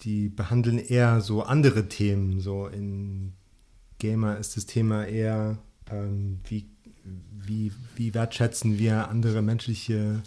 die 0.02 0.30
behandeln 0.30 0.80
eher 0.80 1.22
so 1.22 1.44
andere 1.44 1.88
Themen. 1.88 2.40
So 2.40 2.68
in 2.68 3.34
Gamer 4.00 4.38
ist 4.38 4.58
das 4.58 4.66
Thema 4.66 5.06
eher, 5.06 5.58
ähm, 5.90 6.40
wie, 6.46 6.70
wie, 7.32 7.72
wie 7.96 8.14
wertschätzen 8.14 8.78
wir 8.78 9.10
andere 9.10 9.42
menschliche 9.42 10.22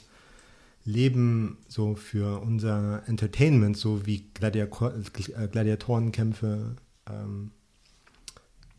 Leben 0.85 1.59
so 1.69 1.97
für 1.97 2.41
unser 2.41 3.03
Entertainment, 3.09 3.77
so 3.77 4.07
wie 4.07 4.31
Gladiator 4.35 4.95
äh, 4.95 5.49
Gladiatorenkämpfe 5.49 6.77
ähm, 7.11 7.51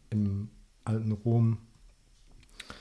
im 0.09 0.49
alten 0.85 1.11
Rom. 1.11 1.57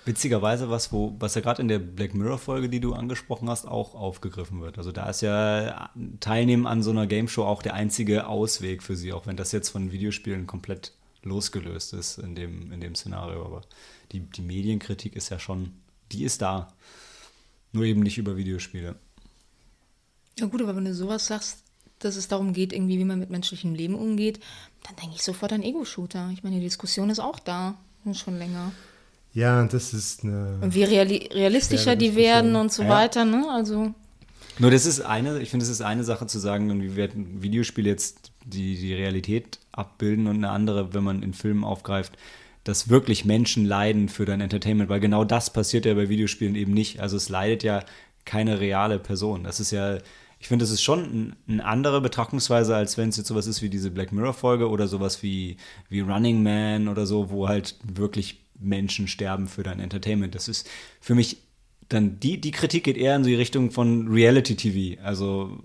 Witzigerweise 0.04 0.70
was, 0.70 0.92
wo, 0.92 1.16
was 1.18 1.34
ja 1.34 1.40
gerade 1.40 1.60
in 1.62 1.68
der 1.68 1.78
Black 1.78 2.14
Mirror-Folge, 2.14 2.68
die 2.68 2.80
du 2.80 2.94
angesprochen 2.94 3.50
hast, 3.50 3.66
auch 3.66 3.94
aufgegriffen 3.94 4.60
wird. 4.60 4.78
Also 4.78 4.92
da 4.92 5.08
ist 5.08 5.20
ja 5.20 5.90
Teilnehmen 6.20 6.66
an 6.66 6.82
so 6.82 6.90
einer 6.90 7.06
Game 7.06 7.28
Show 7.28 7.44
auch 7.44 7.62
der 7.62 7.74
einzige 7.74 8.26
Ausweg 8.26 8.82
für 8.82 8.96
sie, 8.96 9.12
auch 9.12 9.26
wenn 9.26 9.36
das 9.36 9.52
jetzt 9.52 9.70
von 9.70 9.90
Videospielen 9.90 10.46
komplett 10.46 10.92
losgelöst 11.22 11.92
ist 11.92 12.18
in 12.18 12.34
dem, 12.34 12.72
in 12.72 12.80
dem 12.80 12.94
Szenario. 12.94 13.44
Aber 13.44 13.62
die, 14.12 14.20
die 14.20 14.42
Medienkritik 14.42 15.16
ist 15.16 15.28
ja 15.30 15.38
schon, 15.38 15.72
die 16.12 16.24
ist 16.24 16.40
da. 16.40 16.72
Nur 17.72 17.84
eben 17.84 18.00
nicht 18.00 18.18
über 18.18 18.36
Videospiele. 18.36 18.94
Ja 20.38 20.46
gut, 20.46 20.62
aber 20.62 20.76
wenn 20.76 20.84
du 20.84 20.94
sowas 20.94 21.26
sagst, 21.26 21.62
dass 21.98 22.16
es 22.16 22.28
darum 22.28 22.52
geht, 22.52 22.72
irgendwie, 22.72 22.98
wie 22.98 23.04
man 23.04 23.18
mit 23.18 23.30
menschlichem 23.30 23.74
Leben 23.74 23.94
umgeht, 23.94 24.40
dann 24.84 24.96
denke 24.96 25.16
ich 25.16 25.22
sofort 25.22 25.52
an 25.52 25.62
Ego-Shooter. 25.62 26.30
Ich 26.32 26.42
meine, 26.42 26.56
die 26.56 26.62
Diskussion 26.62 27.10
ist 27.10 27.20
auch 27.20 27.38
da, 27.38 27.76
schon 28.12 28.38
länger. 28.38 28.72
Ja, 29.36 29.66
das 29.66 29.92
ist 29.92 30.24
eine. 30.24 30.58
Und 30.62 30.74
wie 30.74 30.84
reali 30.84 31.28
realistischer 31.30 31.94
die 31.94 32.16
werden 32.16 32.56
und 32.56 32.72
so 32.72 32.84
ja. 32.84 32.88
weiter, 32.88 33.26
ne? 33.26 33.46
Also. 33.50 33.92
Nur 34.58 34.70
das 34.70 34.86
ist 34.86 35.02
eine, 35.02 35.40
ich 35.40 35.50
finde, 35.50 35.64
es 35.64 35.70
ist 35.70 35.82
eine 35.82 36.04
Sache 36.04 36.26
zu 36.26 36.38
sagen, 36.38 36.80
wie 36.80 36.96
werden 36.96 37.42
Videospiele 37.42 37.86
jetzt 37.86 38.32
die, 38.46 38.76
die 38.76 38.94
Realität 38.94 39.58
abbilden 39.72 40.26
und 40.26 40.36
eine 40.36 40.48
andere, 40.48 40.94
wenn 40.94 41.04
man 41.04 41.22
in 41.22 41.34
Filmen 41.34 41.64
aufgreift, 41.64 42.16
dass 42.64 42.88
wirklich 42.88 43.26
Menschen 43.26 43.66
leiden 43.66 44.08
für 44.08 44.24
dein 44.24 44.40
Entertainment, 44.40 44.88
weil 44.88 45.00
genau 45.00 45.22
das 45.22 45.52
passiert 45.52 45.84
ja 45.84 45.92
bei 45.92 46.08
Videospielen 46.08 46.54
eben 46.54 46.72
nicht. 46.72 47.00
Also 47.00 47.18
es 47.18 47.28
leidet 47.28 47.62
ja 47.62 47.84
keine 48.24 48.58
reale 48.58 48.98
Person. 48.98 49.44
Das 49.44 49.60
ist 49.60 49.70
ja 49.70 49.98
ich 50.38 50.48
finde, 50.48 50.62
das 50.62 50.70
ist 50.70 50.82
schon 50.82 51.34
eine 51.48 51.64
andere 51.64 52.00
Betrachtungsweise, 52.00 52.76
als 52.76 52.98
wenn 52.98 53.08
es 53.08 53.16
jetzt 53.16 53.28
sowas 53.28 53.46
ist 53.46 53.62
wie 53.62 53.70
diese 53.70 53.90
Black 53.90 54.12
Mirror-Folge 54.12 54.68
oder 54.68 54.86
sowas 54.86 55.22
wie, 55.22 55.56
wie 55.88 56.00
Running 56.00 56.42
Man 56.42 56.88
oder 56.88 57.06
so, 57.06 57.30
wo 57.30 57.48
halt 57.48 57.76
wirklich 57.82 58.45
Menschen 58.58 59.08
sterben 59.08 59.48
für 59.48 59.62
dein 59.62 59.80
Entertainment. 59.80 60.34
Das 60.34 60.48
ist 60.48 60.68
für 61.00 61.14
mich 61.14 61.38
dann, 61.88 62.18
die, 62.18 62.40
die 62.40 62.50
Kritik 62.50 62.84
geht 62.84 62.96
eher 62.96 63.16
in 63.16 63.22
die 63.22 63.34
Richtung 63.34 63.70
von 63.70 64.08
Reality-TV, 64.08 65.00
also 65.02 65.58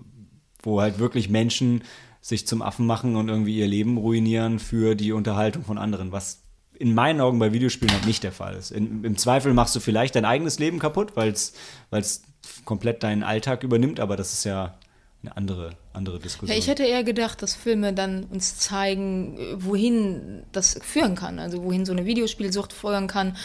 wo 0.62 0.80
halt 0.80 0.98
wirklich 0.98 1.28
Menschen 1.28 1.82
sich 2.20 2.46
zum 2.46 2.62
Affen 2.62 2.86
machen 2.86 3.16
und 3.16 3.28
irgendwie 3.28 3.58
ihr 3.58 3.66
Leben 3.66 3.96
ruinieren 3.98 4.60
für 4.60 4.94
die 4.94 5.12
Unterhaltung 5.12 5.64
von 5.64 5.78
anderen, 5.78 6.12
was 6.12 6.42
in 6.78 6.94
meinen 6.94 7.20
Augen 7.20 7.38
bei 7.38 7.52
Videospielen 7.52 7.92
halt 7.92 8.06
nicht 8.06 8.22
der 8.22 8.32
Fall 8.32 8.54
ist. 8.54 8.70
In, 8.70 9.04
Im 9.04 9.16
Zweifel 9.16 9.52
machst 9.54 9.74
du 9.74 9.80
vielleicht 9.80 10.14
dein 10.14 10.24
eigenes 10.24 10.58
Leben 10.58 10.78
kaputt, 10.78 11.16
weil 11.16 11.32
es 11.32 12.22
komplett 12.64 13.02
deinen 13.02 13.24
Alltag 13.24 13.64
übernimmt, 13.64 13.98
aber 13.98 14.16
das 14.16 14.32
ist 14.32 14.44
ja 14.44 14.78
eine 15.22 15.36
andere, 15.36 15.70
andere 15.92 16.18
Diskussion. 16.18 16.52
Ja, 16.52 16.58
ich 16.58 16.68
hätte 16.68 16.84
eher 16.84 17.04
gedacht, 17.04 17.42
dass 17.42 17.54
Filme 17.54 17.92
dann 17.92 18.24
uns 18.24 18.58
zeigen, 18.58 19.38
wohin 19.56 20.42
das 20.50 20.78
führen 20.82 21.14
kann. 21.14 21.38
Also 21.38 21.62
wohin 21.62 21.86
so 21.86 21.92
eine 21.92 22.04
Videospielsucht 22.04 22.72
führen 22.72 23.06
kann, 23.06 23.36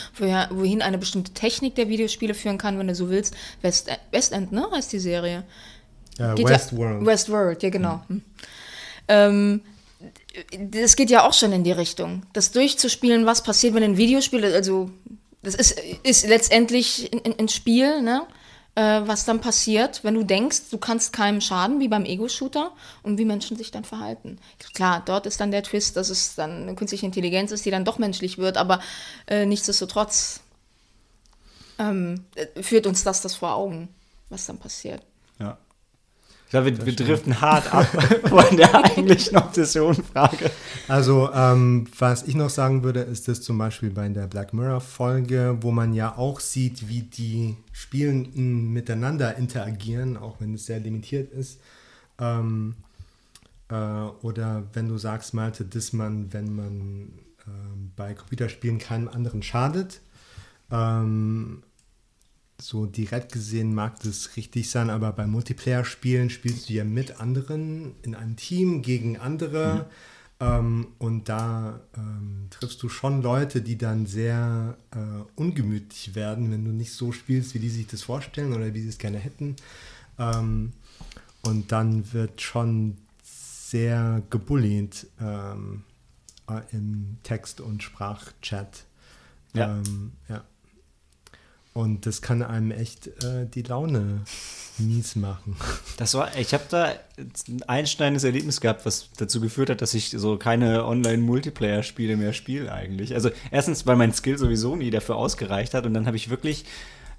wohin 0.50 0.82
eine 0.82 0.98
bestimmte 0.98 1.34
Technik 1.34 1.76
der 1.76 1.88
Videospiele 1.88 2.34
führen 2.34 2.58
kann, 2.58 2.80
wenn 2.80 2.88
du 2.88 2.96
so 2.96 3.10
willst. 3.10 3.36
West, 3.62 3.90
Westend, 4.12 4.52
ne, 4.52 4.68
heißt 4.72 4.92
die 4.92 5.00
Serie. 5.00 5.44
Ja, 6.18 6.36
Westworld. 6.36 7.02
Ja, 7.02 7.06
Westworld, 7.06 7.64
ja 7.64 7.70
genau. 7.70 8.02
Hm. 8.08 8.24
Ähm, 9.08 9.62
das 10.72 10.96
geht 10.96 11.12
ja 11.12 11.28
auch 11.28 11.34
schon 11.34 11.52
in 11.52 11.64
die 11.64 11.72
Richtung. 11.72 12.24
Das 12.34 12.52
durchzuspielen, 12.52 13.28
was 13.28 13.44
passiert, 13.44 13.76
wenn 13.76 13.84
ein 13.84 13.98
Videospiel, 13.98 14.44
also 14.46 14.90
das 15.44 15.54
ist, 15.54 15.80
ist 16.04 16.28
letztendlich 16.28 17.12
ein, 17.14 17.36
ein 17.38 17.50
Spiel, 17.50 18.02
ne? 18.02 18.24
Äh, 18.78 19.08
was 19.08 19.26
dann 19.26 19.42
passiert, 19.42 20.04
wenn 20.04 20.14
du 20.14 20.22
denkst, 20.22 20.70
du 20.70 20.78
kannst 20.78 21.12
keinem 21.12 21.42
schaden, 21.42 21.80
wie 21.80 21.88
beim 21.88 22.06
Ego-Shooter, 22.06 22.72
und 23.02 23.18
wie 23.18 23.26
Menschen 23.26 23.58
sich 23.58 23.72
dann 23.72 23.84
verhalten. 23.84 24.38
Klar, 24.76 25.02
dort 25.04 25.26
ist 25.26 25.40
dann 25.40 25.50
der 25.50 25.64
Twist, 25.64 25.98
dass 25.98 26.12
es 26.12 26.36
dann 26.36 26.62
eine 26.62 26.76
künstliche 26.76 27.08
Intelligenz 27.08 27.52
ist, 27.52 27.66
die 27.66 27.72
dann 27.72 27.86
doch 27.86 27.98
menschlich 27.98 28.38
wird, 28.38 28.56
aber 28.56 28.80
äh, 29.26 29.48
nichtsdestotrotz 29.48 30.42
ähm, 31.80 32.26
führt 32.62 32.86
uns 32.86 33.04
das 33.04 33.22
das 33.22 33.34
vor 33.34 33.56
Augen, 33.56 33.90
was 34.30 34.46
dann 34.46 34.60
passiert. 34.60 35.02
Ich 36.48 36.52
glaube, 36.52 36.78
wir, 36.78 36.86
wir 36.86 36.96
driften 36.96 37.42
hart 37.42 37.74
ab 37.74 37.86
von 38.30 38.56
der 38.56 38.74
eigentlichen 38.74 39.36
Obsession-Frage. 39.36 40.50
Also, 40.88 41.30
ähm, 41.34 41.88
was 42.00 42.24
ich 42.24 42.36
noch 42.36 42.50
sagen 42.50 42.84
würde, 42.84 43.02
ist 43.02 43.28
das 43.28 43.42
zum 43.42 43.58
Beispiel 43.58 43.90
bei 43.90 44.08
der 44.08 44.28
Black 44.28 44.54
Mirror-Folge, 44.54 45.58
wo 45.60 45.72
man 45.72 45.94
ja 45.94 46.18
auch 46.18 46.40
sieht, 46.40 46.88
wie 46.88 47.02
die 47.02 47.58
Spielenden 47.74 48.72
miteinander 48.72 49.36
interagieren, 49.36 50.16
auch 50.16 50.40
wenn 50.40 50.54
es 50.54 50.68
sehr 50.68 50.80
limitiert 50.80 51.34
ist. 51.34 51.60
Ähm, 52.18 52.76
äh, 53.68 53.76
oder 53.76 54.64
wenn 54.72 54.88
du 54.88 54.98
sagst, 54.98 55.34
Malte, 55.34 55.66
dass 55.66 55.92
man, 55.92 56.32
wenn 56.32 56.56
man 56.56 57.12
äh, 57.40 57.50
bei 57.98 58.14
Computerspielen 58.14 58.78
keinem 58.78 59.10
anderen 59.10 59.44
schadet, 59.44 60.00
ähm, 60.72 61.64
so 62.60 62.86
direkt 62.86 63.32
gesehen 63.32 63.74
mag 63.74 64.00
das 64.00 64.36
richtig 64.36 64.70
sein, 64.70 64.90
aber 64.90 65.12
bei 65.12 65.28
Multiplayer-Spielen 65.28 66.30
spielst 66.30 66.70
du 66.70 66.74
ja 66.74 66.84
mit 66.84 67.20
anderen 67.20 67.96
in 68.02 68.16
einem 68.16 68.36
Team 68.36 68.82
gegen 68.82 69.18
andere. 69.18 69.76
Mhm. 69.76 69.92
Ähm, 70.40 70.88
und 71.00 71.30
da 71.30 71.82
ähm, 71.96 72.48
triffst 72.52 72.82
du 72.84 72.90
schon 72.90 73.24
Leute, 73.24 73.62
die 73.62 73.78
dann 73.78 74.06
sehr 74.06 74.78
äh, 74.92 75.24
ungemütlich 75.36 76.14
werden, 76.14 76.52
wenn 76.52 76.64
du 76.64 76.72
nicht 76.72 76.94
so 76.94 77.12
spielst, 77.12 77.56
wie 77.56 77.60
die 77.60 77.70
sich 77.70 77.88
das 77.88 78.04
vorstellen 78.04 78.54
oder 78.54 78.74
wie 78.74 78.82
sie 78.82 78.90
es 78.90 79.00
gerne 79.00 79.18
hätten. 79.18 79.56
Ähm, 80.20 80.74
und 81.42 81.72
dann 81.72 82.14
wird 82.14 82.42
schon 82.42 82.98
sehr 83.24 84.22
gebullied 84.30 85.08
ähm, 85.20 85.84
äh, 86.50 86.62
im 86.72 87.18
Text- 87.24 87.62
und 87.62 87.82
Sprachchat. 87.82 88.86
Ja. 89.54 89.78
Ähm, 89.78 90.12
ja. 90.30 90.44
Und 91.78 92.08
das 92.08 92.24
kann 92.24 92.42
einem 92.42 92.72
echt 92.72 93.06
äh, 93.24 93.46
die 93.46 93.62
Laune 93.62 94.22
mies 94.80 95.16
machen. 95.16 95.56
Das 95.98 96.16
war, 96.16 96.36
ich 96.36 96.56
habe 96.56 96.64
da 96.72 96.86
ein 97.18 97.62
einschneidendes 97.68 98.24
Erlebnis 98.24 98.62
gehabt, 98.62 98.84
was 98.88 99.12
dazu 99.16 99.40
geführt 99.40 99.70
hat, 99.70 99.84
dass 99.84 99.94
ich 99.94 100.10
so 100.10 100.38
keine 100.38 100.88
Online-Multiplayer-Spiele 100.88 102.18
mehr 102.18 102.34
spiele 102.34 102.72
eigentlich. 102.72 103.14
Also 103.14 103.30
erstens, 103.52 103.86
weil 103.86 103.96
mein 103.96 104.12
Skill 104.12 104.40
sowieso 104.40 104.76
nie 104.76 104.90
dafür 104.90 105.18
ausgereicht 105.18 105.76
hat 105.76 105.86
und 105.86 105.94
dann 105.94 106.08
habe 106.08 106.18
ich 106.18 106.32
wirklich, 106.32 106.66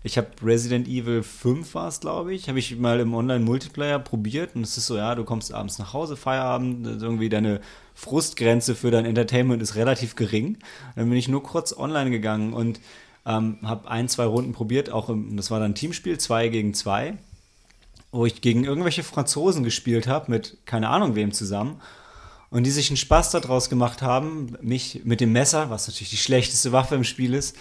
ich 0.02 0.18
habe 0.18 0.26
Resident 0.42 0.88
Evil 0.88 1.22
5 1.22 1.76
war 1.76 1.86
es, 1.86 2.00
glaube 2.00 2.34
ich, 2.34 2.48
habe 2.48 2.58
ich 2.58 2.76
mal 2.78 2.98
im 2.98 3.14
Online-Multiplayer 3.14 4.00
probiert 4.00 4.56
und 4.56 4.62
es 4.62 4.76
ist 4.76 4.86
so, 4.86 4.96
ja, 4.96 5.14
du 5.14 5.22
kommst 5.22 5.54
abends 5.54 5.78
nach 5.78 5.92
Hause, 5.92 6.16
Feierabend, 6.16 7.00
irgendwie 7.00 7.28
deine 7.28 7.60
Frustgrenze 7.94 8.74
für 8.74 8.90
dein 8.90 9.04
Entertainment 9.04 9.62
ist 9.62 9.76
relativ 9.76 10.16
gering. 10.16 10.58
Dann 10.96 11.08
bin 11.08 11.16
ich 11.16 11.28
nur 11.28 11.44
kurz 11.44 11.72
online 11.72 12.10
gegangen 12.10 12.52
und 12.54 12.80
ähm, 13.26 13.58
habe 13.62 13.90
ein, 13.90 14.08
zwei 14.08 14.24
Runden 14.24 14.52
probiert, 14.52 14.90
auch 14.90 15.08
im, 15.08 15.36
das 15.36 15.50
war 15.50 15.60
dann 15.60 15.74
Teamspiel, 15.74 16.18
zwei 16.18 16.48
gegen 16.48 16.74
zwei, 16.74 17.18
wo 18.10 18.26
ich 18.26 18.40
gegen 18.40 18.64
irgendwelche 18.64 19.02
Franzosen 19.02 19.64
gespielt 19.64 20.06
habe, 20.06 20.30
mit 20.30 20.58
keine 20.64 20.88
Ahnung 20.88 21.14
wem 21.14 21.32
zusammen. 21.32 21.80
Und 22.50 22.64
die 22.64 22.70
sich 22.70 22.88
einen 22.88 22.96
Spaß 22.96 23.30
daraus 23.32 23.68
gemacht 23.68 24.00
haben, 24.00 24.56
mich 24.62 25.02
mit 25.04 25.20
dem 25.20 25.32
Messer, 25.32 25.68
was 25.68 25.86
natürlich 25.86 26.10
die 26.10 26.16
schlechteste 26.16 26.72
Waffe 26.72 26.94
im 26.94 27.04
Spiel 27.04 27.34
ist, 27.34 27.56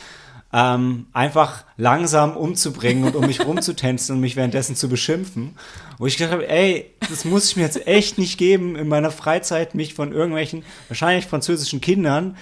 ähm, 0.54 1.08
einfach 1.13 1.66
langsam 1.75 2.38
umzubringen 2.38 3.04
und 3.04 3.16
um 3.16 3.25
mich 3.25 3.46
rumzutänzen 3.46 4.16
und 4.16 4.22
mich 4.22 4.36
währenddessen 4.36 4.75
zu 4.75 4.88
beschimpfen. 4.88 5.56
Wo 5.98 6.08
ich 6.08 6.18
gedacht 6.18 6.34
habe, 6.34 6.50
ey, 6.50 6.94
das 7.10 7.25
muss 7.25 7.50
ich 7.50 7.58
mir 7.58 7.63
jetzt 7.63 7.88
echt 7.88 8.18
nicht 8.18 8.38
geben, 8.38 8.75
in 8.75 8.88
meiner 8.88 9.12
Freizeit 9.12 9.75
mich 9.75 9.94
von 9.94 10.13
irgendwelchen, 10.13 10.63
wahrscheinlich 10.88 11.25
französischen 11.25 11.82
Kindern 11.82 12.38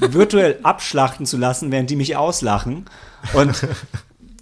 virtuell 0.00 0.58
abschlachten 0.62 1.26
zu 1.26 1.36
lassen, 1.36 1.70
während 1.70 1.90
die 1.90 1.96
mich 1.96 2.16
auslachen. 2.16 2.86
Und 3.34 3.66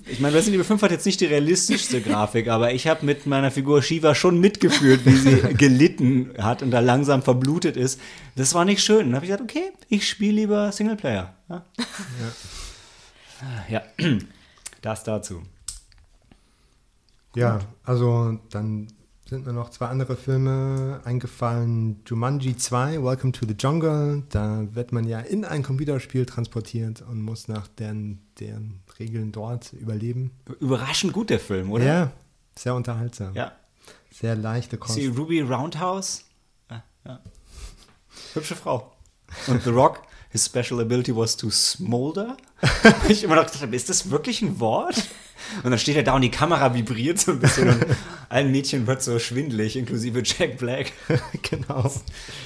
ich 0.06 0.20
meine, 0.20 0.34
Resident 0.34 0.56
Evil 0.56 0.64
5 0.64 0.82
hat 0.82 0.90
jetzt 0.90 1.06
nicht 1.06 1.20
die 1.20 1.26
realistischste 1.26 2.00
Grafik, 2.00 2.48
aber 2.48 2.72
ich 2.72 2.86
habe 2.86 3.04
mit 3.04 3.26
meiner 3.26 3.50
Figur 3.50 3.82
Shiva 3.82 4.14
schon 4.14 4.38
mitgefühlt, 4.40 5.04
wie 5.06 5.16
sie 5.16 5.36
gelitten 5.54 6.30
hat 6.38 6.62
und 6.62 6.70
da 6.70 6.80
langsam 6.80 7.22
verblutet 7.22 7.76
ist. 7.76 8.00
Das 8.36 8.54
war 8.54 8.64
nicht 8.64 8.82
schön. 8.82 9.06
Dann 9.06 9.16
habe 9.16 9.26
ich 9.26 9.30
gesagt, 9.30 9.42
okay, 9.42 9.72
ich 9.88 10.08
spiele 10.08 10.32
lieber 10.32 10.72
Singleplayer. 10.72 11.34
Ja. 11.48 11.64
ja. 11.78 11.84
Ja, 13.68 13.82
das 14.82 15.04
dazu. 15.04 15.42
Ja, 17.34 17.60
also 17.84 18.38
dann 18.50 18.88
sind 19.32 19.46
mir 19.46 19.54
noch 19.54 19.70
zwei 19.70 19.86
andere 19.86 20.16
Filme 20.16 21.00
eingefallen. 21.04 22.02
Jumanji 22.06 22.54
2, 22.54 23.02
Welcome 23.02 23.32
to 23.32 23.46
the 23.46 23.54
Jungle. 23.58 24.24
Da 24.28 24.66
wird 24.72 24.92
man 24.92 25.04
ja 25.04 25.20
in 25.20 25.46
ein 25.46 25.62
Computerspiel 25.62 26.26
transportiert 26.26 27.00
und 27.00 27.22
muss 27.22 27.48
nach 27.48 27.66
deren, 27.66 28.20
deren 28.38 28.82
Regeln 28.98 29.32
dort 29.32 29.72
überleben. 29.72 30.32
Überraschend 30.60 31.14
gut 31.14 31.30
der 31.30 31.40
Film, 31.40 31.72
oder? 31.72 31.84
Ja, 31.84 32.12
sehr 32.54 32.74
unterhaltsam. 32.74 33.34
Ja. 33.34 33.52
Sehr 34.10 34.36
leichte 34.36 34.76
Kost. 34.76 34.96
Sie 34.96 35.06
Ruby 35.06 35.40
Roundhouse? 35.40 36.24
Ja, 36.70 36.84
ja. 37.06 37.20
Hübsche 38.34 38.54
Frau. 38.54 38.92
Und 39.46 39.62
The 39.62 39.70
Rock, 39.70 40.02
his 40.32 40.44
special 40.46 40.80
ability 40.80 41.14
was 41.14 41.36
to 41.36 41.50
smolder. 41.50 42.36
ich 43.08 43.22
immer 43.22 43.36
noch 43.36 43.46
gedacht 43.46 43.62
habe, 43.62 43.76
ist 43.76 43.88
das 43.88 44.10
wirklich 44.10 44.42
ein 44.42 44.58
Wort? 44.58 44.96
Und 45.62 45.70
dann 45.70 45.78
steht 45.78 45.96
er 45.96 46.02
da 46.02 46.14
und 46.14 46.22
die 46.22 46.30
Kamera 46.30 46.72
vibriert 46.74 47.18
so 47.18 47.32
ein 47.32 47.40
bisschen 47.40 47.68
und 47.68 47.84
allen 48.28 48.50
Mädchen 48.50 48.86
wird 48.86 49.02
so 49.02 49.18
schwindelig, 49.18 49.76
inklusive 49.76 50.22
Jack 50.24 50.56
Black. 50.58 50.92
genau. 51.42 51.90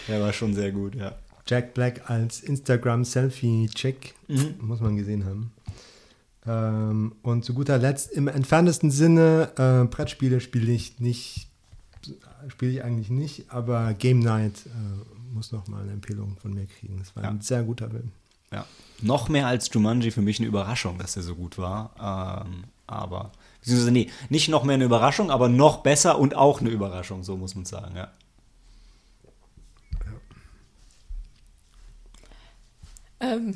Der 0.08 0.20
war 0.20 0.32
schon 0.32 0.54
sehr 0.54 0.72
gut, 0.72 0.94
ja. 0.94 1.14
Jack 1.46 1.74
Black 1.74 2.10
als 2.10 2.40
Instagram-Selfie-Check, 2.40 4.14
Mhm. 4.28 4.54
muss 4.60 4.80
man 4.80 4.96
gesehen 4.96 5.24
haben. 5.24 5.52
Ähm, 6.46 7.12
und 7.22 7.44
zu 7.44 7.54
guter 7.54 7.78
Letzt, 7.78 8.10
im 8.12 8.26
entferntesten 8.28 8.90
Sinne, 8.90 9.50
äh, 9.56 9.86
Brettspiele 9.86 10.40
spiele 10.40 10.72
ich 10.72 10.98
nicht, 10.98 11.48
spiele 12.48 12.72
ich 12.72 12.82
eigentlich 12.82 13.10
nicht, 13.10 13.50
aber 13.50 13.94
Game 13.94 14.20
Night 14.20 14.54
äh, 14.66 14.70
muss 15.36 15.52
noch 15.52 15.68
mal 15.68 15.82
eine 15.82 15.92
Empfehlung 15.92 16.36
von 16.40 16.52
mir 16.52 16.66
kriegen. 16.66 16.98
Das 16.98 17.14
war 17.14 17.22
Ja. 17.22 17.28
ein 17.30 17.40
sehr 17.40 17.62
guter 17.62 17.88
Film. 17.90 18.10
ja. 18.52 18.64
Noch 19.02 19.28
mehr 19.28 19.46
als 19.46 19.70
Jumanji 19.72 20.10
für 20.10 20.22
mich 20.22 20.38
eine 20.38 20.48
Überraschung, 20.48 20.98
dass 20.98 21.16
er 21.16 21.22
so 21.22 21.34
gut 21.34 21.58
war. 21.58 22.44
Ähm, 22.46 22.64
aber, 22.86 23.30
beziehungsweise, 23.60 23.90
nee, 23.90 24.10
nicht 24.30 24.48
noch 24.48 24.64
mehr 24.64 24.74
eine 24.74 24.84
Überraschung, 24.84 25.30
aber 25.30 25.48
noch 25.48 25.82
besser 25.82 26.18
und 26.18 26.34
auch 26.34 26.60
eine 26.60 26.70
Überraschung, 26.70 27.22
so 27.22 27.36
muss 27.36 27.54
man 27.54 27.64
sagen, 27.66 27.94
ja. 27.96 28.10
Ähm, 33.20 33.54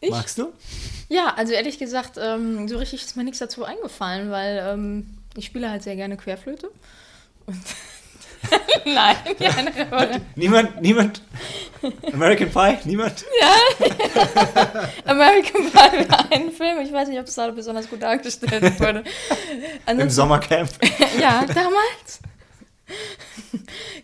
ich? 0.00 0.10
Magst 0.10 0.38
du? 0.38 0.52
Ja, 1.08 1.34
also 1.34 1.52
ehrlich 1.52 1.78
gesagt, 1.78 2.18
ähm, 2.20 2.68
so 2.68 2.76
richtig 2.78 3.02
ist 3.02 3.16
mir 3.16 3.24
nichts 3.24 3.38
dazu 3.38 3.64
eingefallen, 3.64 4.30
weil 4.30 4.58
ähm, 4.62 5.18
ich 5.36 5.46
spiele 5.46 5.70
halt 5.70 5.82
sehr 5.82 5.96
gerne 5.96 6.16
Querflöte. 6.16 6.70
Und 7.46 7.56
Nein, 8.84 9.16
keine 9.38 9.90
Rolle. 9.90 10.20
Niemand, 10.36 10.80
niemand. 10.82 11.22
American 12.12 12.50
Pie? 12.50 12.78
Niemand? 12.88 13.24
American 15.04 15.70
Pie 15.70 16.08
war 16.10 16.32
ein 16.32 16.50
Film, 16.50 16.80
ich 16.82 16.92
weiß 16.92 17.08
nicht, 17.08 17.18
ob 17.20 17.26
es 17.26 17.34
da 17.34 17.50
besonders 17.50 17.88
gut 17.88 18.02
dargestellt 18.02 18.78
wurde. 18.80 19.00
Im 19.00 19.04
Ansonsten- 19.86 20.10
Sommercamp. 20.10 20.70
ja, 21.20 21.44
damals. 21.46 22.20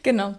genau. 0.03 0.35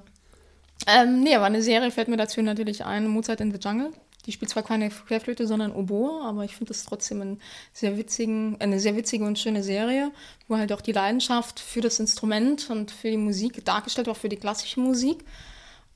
Ähm, 0.87 1.21
nee, 1.21 1.35
aber 1.35 1.45
eine 1.45 1.61
Serie 1.61 1.91
fällt 1.91 2.07
mir 2.07 2.17
dazu 2.17 2.41
natürlich 2.41 2.83
ein, 2.85 3.07
Mozart 3.07 3.41
in 3.41 3.51
the 3.51 3.59
Jungle. 3.59 3.91
Die 4.25 4.31
spielt 4.31 4.51
zwar 4.51 4.63
keine 4.63 4.89
Querflöte, 4.89 5.47
sondern 5.47 5.71
Oboe, 5.71 6.23
aber 6.23 6.43
ich 6.43 6.55
finde 6.55 6.73
es 6.73 6.83
trotzdem 6.83 7.21
einen 7.21 7.41
sehr 7.73 7.97
witzigen, 7.97 8.57
eine 8.59 8.79
sehr 8.79 8.95
witzige 8.95 9.25
und 9.25 9.39
schöne 9.39 9.63
Serie, 9.63 10.11
wo 10.47 10.57
halt 10.57 10.71
auch 10.73 10.81
die 10.81 10.91
Leidenschaft 10.91 11.59
für 11.59 11.81
das 11.81 11.99
Instrument 11.99 12.69
und 12.69 12.91
für 12.91 13.09
die 13.09 13.17
Musik 13.17 13.65
dargestellt 13.65 14.07
wird, 14.07 14.17
auch 14.17 14.21
für 14.21 14.29
die 14.29 14.37
klassische 14.37 14.79
Musik. 14.79 15.25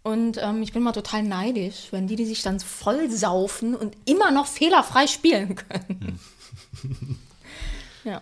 Und 0.02 0.38
ähm, 0.40 0.62
ich 0.62 0.72
bin 0.72 0.84
mal 0.84 0.92
total 0.92 1.24
neidisch, 1.24 1.88
wenn 1.92 2.08
die, 2.08 2.16
die 2.16 2.26
sich 2.26 2.44
dann 2.44 2.60
voll 2.60 3.10
saufen 3.10 3.76
und 3.76 3.98
immer 4.06 4.32
noch 4.32 4.46
fehlerfrei 4.46 5.08
spielen 5.08 5.56
können. 5.56 6.20
ja. 8.04 8.22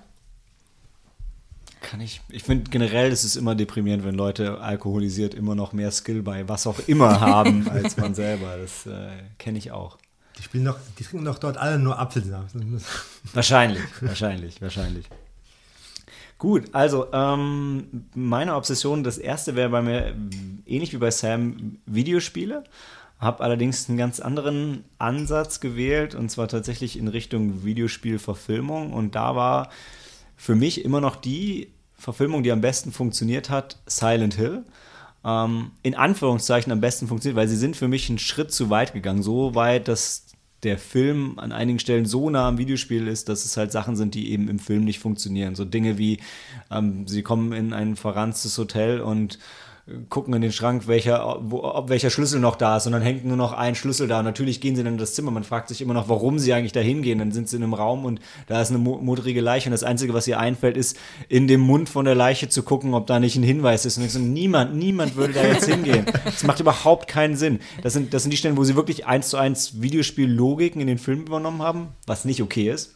Kann 1.84 2.00
ich. 2.00 2.22
Ich 2.30 2.44
finde 2.44 2.72
generell 2.72 3.12
ist 3.12 3.26
es 3.26 3.36
immer 3.36 3.56
deprimierend, 3.56 4.06
wenn 4.06 4.16
Leute 4.16 4.62
alkoholisiert 4.62 5.34
immer 5.34 5.54
noch 5.54 5.74
mehr 5.74 5.92
Skill 5.92 6.24
bei 6.24 6.48
was 6.48 6.66
auch 6.66 6.80
immer 6.88 7.20
haben 7.20 7.70
als 7.70 7.98
man 7.98 8.16
selber. 8.16 8.58
Das 8.58 8.88
äh, 8.88 9.10
kenne 9.38 9.58
ich 9.58 9.72
auch. 9.72 9.98
Die 10.40 10.44
spielen 10.44 10.66
doch, 10.66 10.80
die 10.98 11.04
trinken 11.04 11.26
doch 11.26 11.38
dort 11.38 11.58
alle 11.58 11.78
nur 11.78 12.00
Apfelsaft. 12.00 12.56
Wahrscheinlich, 13.34 13.84
wahrscheinlich, 14.02 14.62
wahrscheinlich. 14.62 15.06
Gut, 16.40 16.74
also 16.74 17.08
ähm, 17.14 18.08
meine 18.16 18.56
Obsession, 18.56 19.04
das 19.04 19.18
erste 19.18 19.56
wäre 19.56 19.70
bei 19.70 19.82
mir 19.82 20.08
äh, 20.08 20.14
ähnlich 20.66 20.94
wie 20.94 20.98
bei 20.98 21.12
Sam 21.12 21.78
Videospiele. 21.86 22.64
Habe 23.20 23.44
allerdings 23.44 23.88
einen 23.88 23.98
ganz 23.98 24.20
anderen 24.20 24.84
Ansatz 24.98 25.60
gewählt 25.60 26.16
und 26.16 26.30
zwar 26.30 26.48
tatsächlich 26.48 26.98
in 26.98 27.08
Richtung 27.08 27.64
Videospielverfilmung. 27.64 28.94
Und 28.94 29.16
da 29.16 29.36
war 29.36 29.70
für 30.36 30.56
mich 30.56 30.84
immer 30.84 31.00
noch 31.00 31.16
die 31.16 31.73
Verfilmung, 32.04 32.44
die 32.44 32.52
am 32.52 32.60
besten 32.60 32.92
funktioniert 32.92 33.50
hat, 33.50 33.78
Silent 33.88 34.34
Hill. 34.34 34.66
Ähm, 35.24 35.72
in 35.84 35.96
Anführungszeichen 35.96 36.72
am 36.74 36.82
besten 36.82 37.08
funktioniert, 37.08 37.38
weil 37.38 37.48
sie 37.48 37.56
sind 37.56 37.78
für 37.78 37.88
mich 37.88 38.10
einen 38.10 38.20
Schritt 38.20 38.52
zu 38.52 38.70
weit 38.70 38.92
gegangen. 38.92 39.24
So 39.24 39.56
weit, 39.56 39.88
dass 39.88 40.26
der 40.64 40.78
Film 40.78 41.40
an 41.40 41.54
einigen 41.54 41.80
Stellen 41.80 42.06
so 42.06 42.30
nah 42.30 42.50
am 42.50 42.58
Videospiel 42.58 43.08
ist, 43.08 43.30
dass 43.30 43.46
es 43.46 43.56
halt 43.56 43.72
Sachen 43.72 43.96
sind, 43.96 44.16
die 44.16 44.32
eben 44.32 44.50
im 44.50 44.60
Film 44.60 44.84
nicht 44.84 45.00
funktionieren. 45.00 45.56
So 45.56 45.64
Dinge 45.64 45.98
wie, 45.98 46.20
ähm, 46.70 47.08
sie 47.08 47.22
kommen 47.22 47.54
in 47.54 47.72
ein 47.72 47.96
verranztes 47.96 48.58
Hotel 48.58 49.00
und 49.00 49.40
gucken 50.10 50.34
in 50.34 50.42
den 50.42 50.54
Schrank, 50.54 50.88
welcher, 50.88 51.40
wo, 51.42 51.62
ob 51.62 51.90
welcher 51.90 52.10
Schlüssel 52.10 52.40
noch 52.40 52.56
da 52.56 52.78
ist 52.78 52.86
und 52.86 52.94
dann 52.94 53.02
hängt 53.02 53.26
nur 53.26 53.36
noch 53.36 53.52
ein 53.52 53.76
Schlüssel 53.76 54.08
da 54.08 54.20
und 54.20 54.26
natürlich 54.26 54.62
gehen 54.62 54.78
sie 54.78 54.84
dann 54.84 54.94
in 54.94 54.98
das 54.98 55.14
Zimmer. 55.14 55.30
Man 55.30 55.44
fragt 55.44 55.68
sich 55.68 55.82
immer 55.82 55.94
noch, 55.94 56.08
warum 56.08 56.40
sie 56.40 56.54
eigentlich 56.54 56.72
da 56.72 56.80
hingehen. 56.80 57.20
Dann 57.20 57.34
sind 57.34 57.50
sie 57.50 57.58
in 57.58 57.64
einem 57.64 57.74
Raum 57.74 58.06
und 58.06 58.22
da 58.48 58.62
ist 58.62 58.70
eine 58.70 58.78
mo- 58.78 59.00
modrige 59.00 59.42
Leiche 59.42 59.68
und 59.68 59.72
das 59.72 59.84
Einzige, 59.84 60.14
was 60.14 60.26
ihr 60.26 60.40
einfällt, 60.40 60.78
ist, 60.78 60.98
in 61.28 61.50
dem 61.50 61.60
Mund 61.60 61.90
von 61.90 62.06
der 62.06 62.16
Leiche 62.16 62.48
zu 62.48 62.64
gucken, 62.64 62.94
ob 62.94 63.08
da 63.08 63.20
nicht 63.20 63.36
ein 63.36 63.44
Hinweis 63.44 63.86
ist. 63.86 63.98
Und 63.98 64.06
ich 64.06 64.14
so, 64.14 64.20
niemand, 64.20 64.74
niemand 64.74 65.18
würde 65.18 65.34
da 65.34 65.44
jetzt 65.44 65.68
hingehen. 65.68 66.06
Das 66.24 66.44
macht 66.44 66.62
überhaupt 66.62 67.10
keinen 67.10 67.36
Sinn. 67.36 67.60
Das 67.82 67.92
sind, 67.92 68.14
das 68.14 68.22
sind 68.22 68.32
die 68.32 68.38
Stellen, 68.38 68.56
wo 68.56 68.64
sie 68.64 68.78
wirklich 68.78 69.06
eins 69.06 69.28
zu 69.28 69.36
eins 69.36 69.82
Videospiellogiken 69.82 70.80
in 70.80 70.88
den 70.88 70.98
Film 70.98 71.24
übernommen 71.24 71.62
haben, 71.62 71.90
was 72.08 72.24
nicht 72.24 72.42
okay 72.42 72.70
ist. 72.70 72.96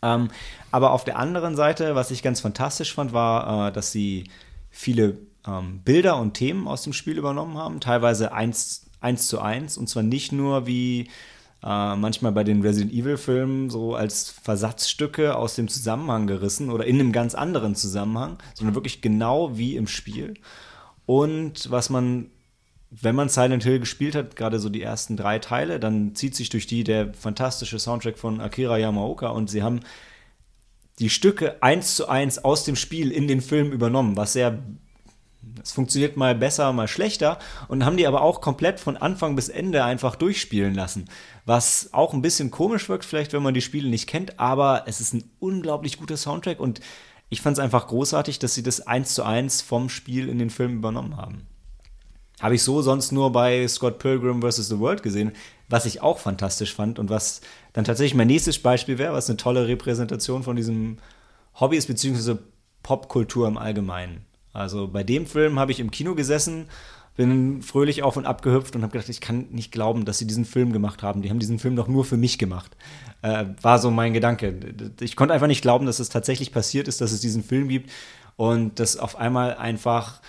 Ähm, 0.00 0.28
aber 0.70 0.92
auf 0.92 1.02
der 1.02 1.18
anderen 1.18 1.56
Seite, 1.56 1.96
was 1.96 2.12
ich 2.12 2.22
ganz 2.22 2.38
fantastisch 2.38 2.94
fand, 2.94 3.12
war, 3.12 3.68
äh, 3.68 3.72
dass 3.72 3.90
sie 3.90 4.30
viele 4.70 5.16
ähm, 5.48 5.80
Bilder 5.84 6.18
und 6.18 6.34
Themen 6.34 6.68
aus 6.68 6.82
dem 6.82 6.92
Spiel 6.92 7.16
übernommen 7.18 7.56
haben, 7.56 7.80
teilweise 7.80 8.32
eins, 8.32 8.86
eins 9.00 9.28
zu 9.28 9.40
eins, 9.40 9.78
und 9.78 9.88
zwar 9.88 10.02
nicht 10.02 10.32
nur 10.32 10.66
wie 10.66 11.08
äh, 11.62 11.96
manchmal 11.96 12.32
bei 12.32 12.44
den 12.44 12.62
Resident 12.62 12.92
Evil-Filmen 12.92 13.70
so 13.70 13.94
als 13.94 14.30
Versatzstücke 14.30 15.36
aus 15.36 15.54
dem 15.54 15.68
Zusammenhang 15.68 16.26
gerissen 16.26 16.70
oder 16.70 16.84
in 16.84 17.00
einem 17.00 17.12
ganz 17.12 17.34
anderen 17.34 17.74
Zusammenhang, 17.74 18.38
sondern 18.54 18.74
wirklich 18.74 19.00
genau 19.00 19.56
wie 19.56 19.76
im 19.76 19.86
Spiel. 19.86 20.34
Und 21.06 21.70
was 21.70 21.90
man 21.90 22.30
wenn 22.90 23.14
man 23.14 23.28
Silent 23.28 23.64
Hill 23.64 23.80
gespielt 23.80 24.14
hat, 24.14 24.36
gerade 24.36 24.58
so 24.58 24.68
die 24.68 24.82
ersten 24.82 25.16
drei 25.16 25.38
Teile, 25.38 25.78
dann 25.78 26.14
zieht 26.14 26.34
sich 26.34 26.48
durch 26.48 26.66
die 26.66 26.84
der 26.84 27.12
fantastische 27.12 27.78
Soundtrack 27.78 28.18
von 28.18 28.40
Akira 28.40 28.78
Yamaoka 28.78 29.28
und 29.28 29.50
sie 29.50 29.62
haben 29.62 29.80
die 30.98 31.10
Stücke 31.10 31.62
eins 31.62 31.94
zu 31.94 32.08
eins 32.08 32.38
aus 32.38 32.64
dem 32.64 32.76
Spiel 32.76 33.12
in 33.12 33.28
den 33.28 33.40
Film 33.40 33.72
übernommen, 33.72 34.16
was 34.16 34.32
sehr 34.32 34.58
es 35.62 35.72
funktioniert 35.72 36.16
mal 36.16 36.34
besser, 36.34 36.72
mal 36.72 36.88
schlechter 36.88 37.38
und 37.68 37.84
haben 37.84 37.96
die 37.96 38.06
aber 38.06 38.22
auch 38.22 38.40
komplett 38.40 38.80
von 38.80 38.96
Anfang 38.96 39.36
bis 39.36 39.48
Ende 39.48 39.84
einfach 39.84 40.16
durchspielen 40.16 40.74
lassen. 40.74 41.08
Was 41.44 41.90
auch 41.92 42.14
ein 42.14 42.22
bisschen 42.22 42.50
komisch 42.50 42.88
wirkt, 42.88 43.04
vielleicht, 43.04 43.32
wenn 43.32 43.42
man 43.42 43.54
die 43.54 43.60
Spiele 43.60 43.88
nicht 43.88 44.06
kennt, 44.06 44.38
aber 44.38 44.84
es 44.86 45.00
ist 45.00 45.14
ein 45.14 45.30
unglaublich 45.40 45.98
guter 45.98 46.16
Soundtrack 46.16 46.60
und 46.60 46.80
ich 47.30 47.42
fand 47.42 47.58
es 47.58 47.62
einfach 47.62 47.88
großartig, 47.88 48.38
dass 48.38 48.54
sie 48.54 48.62
das 48.62 48.86
eins 48.86 49.14
zu 49.14 49.22
eins 49.22 49.60
vom 49.60 49.88
Spiel 49.88 50.28
in 50.28 50.38
den 50.38 50.50
Film 50.50 50.76
übernommen 50.76 51.16
haben. 51.16 51.46
Habe 52.40 52.54
ich 52.54 52.62
so 52.62 52.82
sonst 52.82 53.10
nur 53.10 53.32
bei 53.32 53.66
Scott 53.66 53.98
Pilgrim 53.98 54.40
vs. 54.42 54.68
The 54.68 54.78
World 54.78 55.02
gesehen, 55.02 55.32
was 55.68 55.86
ich 55.86 56.02
auch 56.02 56.18
fantastisch 56.18 56.74
fand 56.74 56.98
und 56.98 57.10
was 57.10 57.40
dann 57.72 57.84
tatsächlich 57.84 58.14
mein 58.14 58.28
nächstes 58.28 58.60
Beispiel 58.60 58.98
wäre, 58.98 59.12
was 59.12 59.28
eine 59.28 59.36
tolle 59.36 59.66
Repräsentation 59.66 60.42
von 60.44 60.56
diesem 60.56 60.98
Hobby 61.58 61.76
ist, 61.76 61.88
beziehungsweise 61.88 62.38
Popkultur 62.82 63.48
im 63.48 63.58
Allgemeinen. 63.58 64.24
Also 64.52 64.88
bei 64.88 65.02
dem 65.02 65.26
Film 65.26 65.58
habe 65.58 65.72
ich 65.72 65.80
im 65.80 65.90
Kino 65.90 66.14
gesessen, 66.14 66.66
bin 67.16 67.62
fröhlich 67.62 68.02
auf 68.04 68.16
und 68.16 68.26
ab 68.26 68.42
gehüpft 68.42 68.76
und 68.76 68.82
habe 68.82 68.92
gedacht, 68.92 69.08
ich 69.08 69.20
kann 69.20 69.46
nicht 69.50 69.72
glauben, 69.72 70.04
dass 70.04 70.18
sie 70.18 70.26
diesen 70.26 70.44
Film 70.44 70.72
gemacht 70.72 71.02
haben. 71.02 71.20
Die 71.20 71.30
haben 71.30 71.40
diesen 71.40 71.58
Film 71.58 71.74
doch 71.74 71.88
nur 71.88 72.04
für 72.04 72.16
mich 72.16 72.38
gemacht. 72.38 72.76
Äh, 73.22 73.46
war 73.60 73.80
so 73.80 73.90
mein 73.90 74.12
Gedanke. 74.12 74.54
Ich 75.00 75.16
konnte 75.16 75.34
einfach 75.34 75.48
nicht 75.48 75.62
glauben, 75.62 75.84
dass 75.84 75.98
es 75.98 76.10
tatsächlich 76.10 76.52
passiert 76.52 76.86
ist, 76.86 77.00
dass 77.00 77.10
es 77.10 77.20
diesen 77.20 77.42
Film 77.42 77.68
gibt 77.68 77.90
und 78.36 78.78
dass 78.78 78.96
auf 78.96 79.16
einmal 79.16 79.56
einfach 79.56 80.20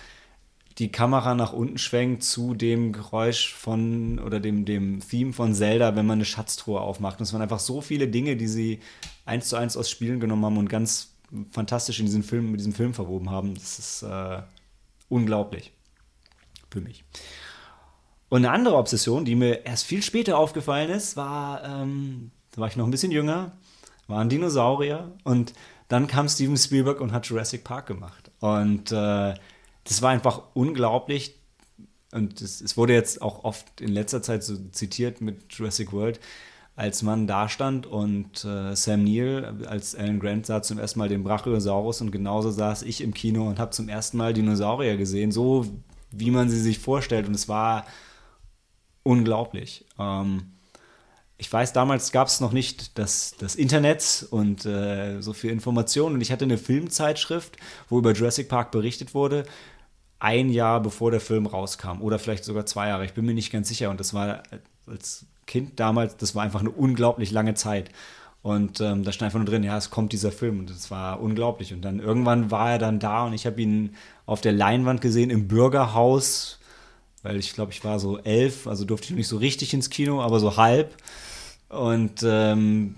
die 0.78 0.90
Kamera 0.90 1.34
nach 1.34 1.52
unten 1.52 1.78
schwenkt 1.78 2.24
zu 2.24 2.54
dem 2.54 2.92
Geräusch 2.92 3.54
von 3.54 4.18
oder 4.18 4.40
dem, 4.40 4.64
dem 4.64 4.98
Theme 5.00 5.32
von 5.32 5.54
Zelda, 5.54 5.94
wenn 5.94 6.06
man 6.06 6.18
eine 6.18 6.24
Schatztruhe 6.24 6.80
aufmacht. 6.80 7.20
Und 7.20 7.24
es 7.24 7.32
waren 7.32 7.42
einfach 7.42 7.60
so 7.60 7.80
viele 7.80 8.08
Dinge, 8.08 8.34
die 8.34 8.48
sie 8.48 8.80
eins 9.24 9.48
zu 9.48 9.56
eins 9.56 9.76
aus 9.76 9.90
Spielen 9.90 10.18
genommen 10.18 10.44
haben 10.44 10.56
und 10.56 10.68
ganz 10.68 11.12
fantastisch 11.50 12.00
in 12.00 12.06
diesen 12.06 12.22
Film, 12.22 12.50
mit 12.50 12.60
diesem 12.60 12.72
Film 12.72 12.94
verwoben 12.94 13.30
haben. 13.30 13.54
Das 13.54 13.78
ist 13.78 14.02
äh, 14.02 14.42
unglaublich 15.08 15.72
für 16.70 16.80
mich. 16.80 17.04
Und 18.28 18.44
eine 18.44 18.52
andere 18.52 18.76
Obsession, 18.76 19.24
die 19.24 19.34
mir 19.34 19.66
erst 19.66 19.84
viel 19.84 20.02
später 20.02 20.38
aufgefallen 20.38 20.90
ist, 20.90 21.16
war, 21.16 21.64
ähm, 21.64 22.30
da 22.52 22.60
war 22.60 22.68
ich 22.68 22.76
noch 22.76 22.84
ein 22.84 22.90
bisschen 22.90 23.12
jünger, 23.12 23.52
waren 24.06 24.28
Dinosaurier 24.28 25.12
und 25.24 25.52
dann 25.88 26.06
kam 26.06 26.28
Steven 26.28 26.56
Spielberg 26.56 27.00
und 27.00 27.12
hat 27.12 27.26
Jurassic 27.26 27.64
Park 27.64 27.86
gemacht. 27.86 28.30
Und 28.38 28.92
äh, 28.92 29.34
das 29.84 30.02
war 30.02 30.10
einfach 30.10 30.42
unglaublich. 30.54 31.34
Und 32.12 32.40
es, 32.40 32.60
es 32.60 32.76
wurde 32.76 32.92
jetzt 32.92 33.20
auch 33.20 33.42
oft 33.42 33.80
in 33.80 33.88
letzter 33.88 34.22
Zeit 34.22 34.44
so 34.44 34.56
zitiert 34.70 35.20
mit 35.20 35.52
Jurassic 35.52 35.92
World, 35.92 36.20
als 36.80 37.02
man 37.02 37.26
da 37.26 37.50
stand 37.50 37.86
und 37.86 38.42
äh, 38.42 38.74
Sam 38.74 39.04
Neill 39.04 39.66
als 39.66 39.94
Alan 39.94 40.18
Grant 40.18 40.46
sah 40.46 40.62
zum 40.62 40.78
ersten 40.78 40.98
Mal 40.98 41.10
den 41.10 41.22
Brachiosaurus 41.22 42.00
und 42.00 42.10
genauso 42.10 42.50
saß 42.50 42.84
ich 42.84 43.02
im 43.02 43.12
Kino 43.12 43.46
und 43.46 43.58
habe 43.58 43.72
zum 43.72 43.90
ersten 43.90 44.16
Mal 44.16 44.32
Dinosaurier 44.32 44.96
gesehen, 44.96 45.30
so 45.30 45.66
wie 46.10 46.30
man 46.30 46.48
sie 46.48 46.58
sich 46.58 46.78
vorstellt. 46.78 47.28
Und 47.28 47.34
es 47.34 47.50
war 47.50 47.84
unglaublich. 49.02 49.84
Ähm, 49.98 50.52
ich 51.36 51.52
weiß, 51.52 51.74
damals 51.74 52.12
gab 52.12 52.28
es 52.28 52.40
noch 52.40 52.52
nicht 52.52 52.96
das, 52.98 53.34
das 53.38 53.56
Internet 53.56 54.26
und 54.30 54.64
äh, 54.64 55.20
so 55.20 55.34
viel 55.34 55.50
Informationen. 55.50 56.14
Und 56.14 56.22
ich 56.22 56.32
hatte 56.32 56.46
eine 56.46 56.56
Filmzeitschrift, 56.56 57.58
wo 57.90 57.98
über 57.98 58.12
Jurassic 58.12 58.48
Park 58.48 58.70
berichtet 58.70 59.12
wurde, 59.12 59.44
ein 60.18 60.48
Jahr 60.48 60.80
bevor 60.80 61.10
der 61.10 61.20
Film 61.20 61.44
rauskam. 61.44 62.00
Oder 62.00 62.18
vielleicht 62.18 62.44
sogar 62.44 62.64
zwei 62.64 62.88
Jahre. 62.88 63.04
Ich 63.04 63.12
bin 63.12 63.26
mir 63.26 63.34
nicht 63.34 63.52
ganz 63.52 63.68
sicher. 63.68 63.90
Und 63.90 64.00
das 64.00 64.14
war 64.14 64.44
als 64.86 65.26
Kind 65.50 65.80
damals, 65.80 66.16
das 66.16 66.36
war 66.36 66.44
einfach 66.44 66.60
eine 66.60 66.70
unglaublich 66.70 67.32
lange 67.32 67.54
Zeit. 67.54 67.90
Und 68.40 68.80
ähm, 68.80 69.02
da 69.02 69.10
stand 69.10 69.26
einfach 69.26 69.40
nur 69.40 69.48
drin, 69.48 69.64
ja, 69.64 69.76
es 69.76 69.90
kommt 69.90 70.12
dieser 70.12 70.30
Film. 70.30 70.60
Und 70.60 70.70
das 70.70 70.92
war 70.92 71.20
unglaublich. 71.20 71.74
Und 71.74 71.82
dann 71.82 71.98
irgendwann 71.98 72.52
war 72.52 72.70
er 72.70 72.78
dann 72.78 73.00
da 73.00 73.26
und 73.26 73.32
ich 73.32 73.46
habe 73.46 73.60
ihn 73.60 73.96
auf 74.26 74.40
der 74.40 74.52
Leinwand 74.52 75.00
gesehen 75.00 75.28
im 75.28 75.48
Bürgerhaus, 75.48 76.60
weil 77.24 77.36
ich 77.36 77.52
glaube, 77.52 77.72
ich 77.72 77.84
war 77.84 77.98
so 77.98 78.18
elf, 78.18 78.68
also 78.68 78.84
durfte 78.84 79.08
ich 79.08 79.16
nicht 79.16 79.28
so 79.28 79.38
richtig 79.38 79.74
ins 79.74 79.90
Kino, 79.90 80.22
aber 80.22 80.38
so 80.38 80.56
halb. 80.56 80.94
Und 81.68 82.22
ähm, 82.24 82.94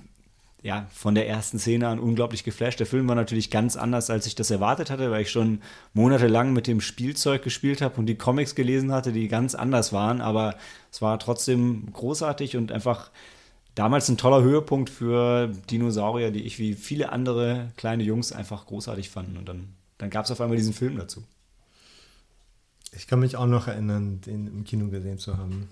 ja, 0.62 0.86
von 0.92 1.16
der 1.16 1.28
ersten 1.28 1.58
Szene 1.58 1.88
an 1.88 1.98
unglaublich 1.98 2.44
geflasht. 2.44 2.78
Der 2.78 2.86
Film 2.86 3.08
war 3.08 3.16
natürlich 3.16 3.50
ganz 3.50 3.76
anders, 3.76 4.10
als 4.10 4.26
ich 4.26 4.36
das 4.36 4.50
erwartet 4.50 4.90
hatte, 4.90 5.10
weil 5.10 5.22
ich 5.22 5.30
schon 5.30 5.60
monatelang 5.92 6.52
mit 6.52 6.68
dem 6.68 6.80
Spielzeug 6.80 7.42
gespielt 7.42 7.82
habe 7.82 7.96
und 7.96 8.06
die 8.06 8.14
Comics 8.14 8.54
gelesen 8.54 8.92
hatte, 8.92 9.12
die 9.12 9.26
ganz 9.26 9.56
anders 9.56 9.92
waren. 9.92 10.20
Aber 10.20 10.56
es 10.92 11.02
war 11.02 11.18
trotzdem 11.18 11.92
großartig 11.92 12.56
und 12.56 12.70
einfach 12.70 13.10
damals 13.74 14.08
ein 14.08 14.16
toller 14.16 14.42
Höhepunkt 14.42 14.88
für 14.88 15.48
Dinosaurier, 15.70 16.30
die 16.30 16.44
ich 16.44 16.60
wie 16.60 16.74
viele 16.74 17.10
andere 17.10 17.72
kleine 17.76 18.04
Jungs 18.04 18.30
einfach 18.32 18.66
großartig 18.66 19.10
fanden. 19.10 19.36
Und 19.38 19.48
dann, 19.48 19.74
dann 19.98 20.10
gab 20.10 20.26
es 20.26 20.30
auf 20.30 20.40
einmal 20.40 20.56
diesen 20.56 20.74
Film 20.74 20.96
dazu. 20.96 21.24
Ich 22.94 23.08
kann 23.08 23.18
mich 23.18 23.34
auch 23.34 23.46
noch 23.46 23.66
erinnern, 23.66 24.20
den 24.20 24.46
im 24.46 24.62
Kino 24.62 24.88
gesehen 24.88 25.18
zu 25.18 25.38
haben. 25.38 25.68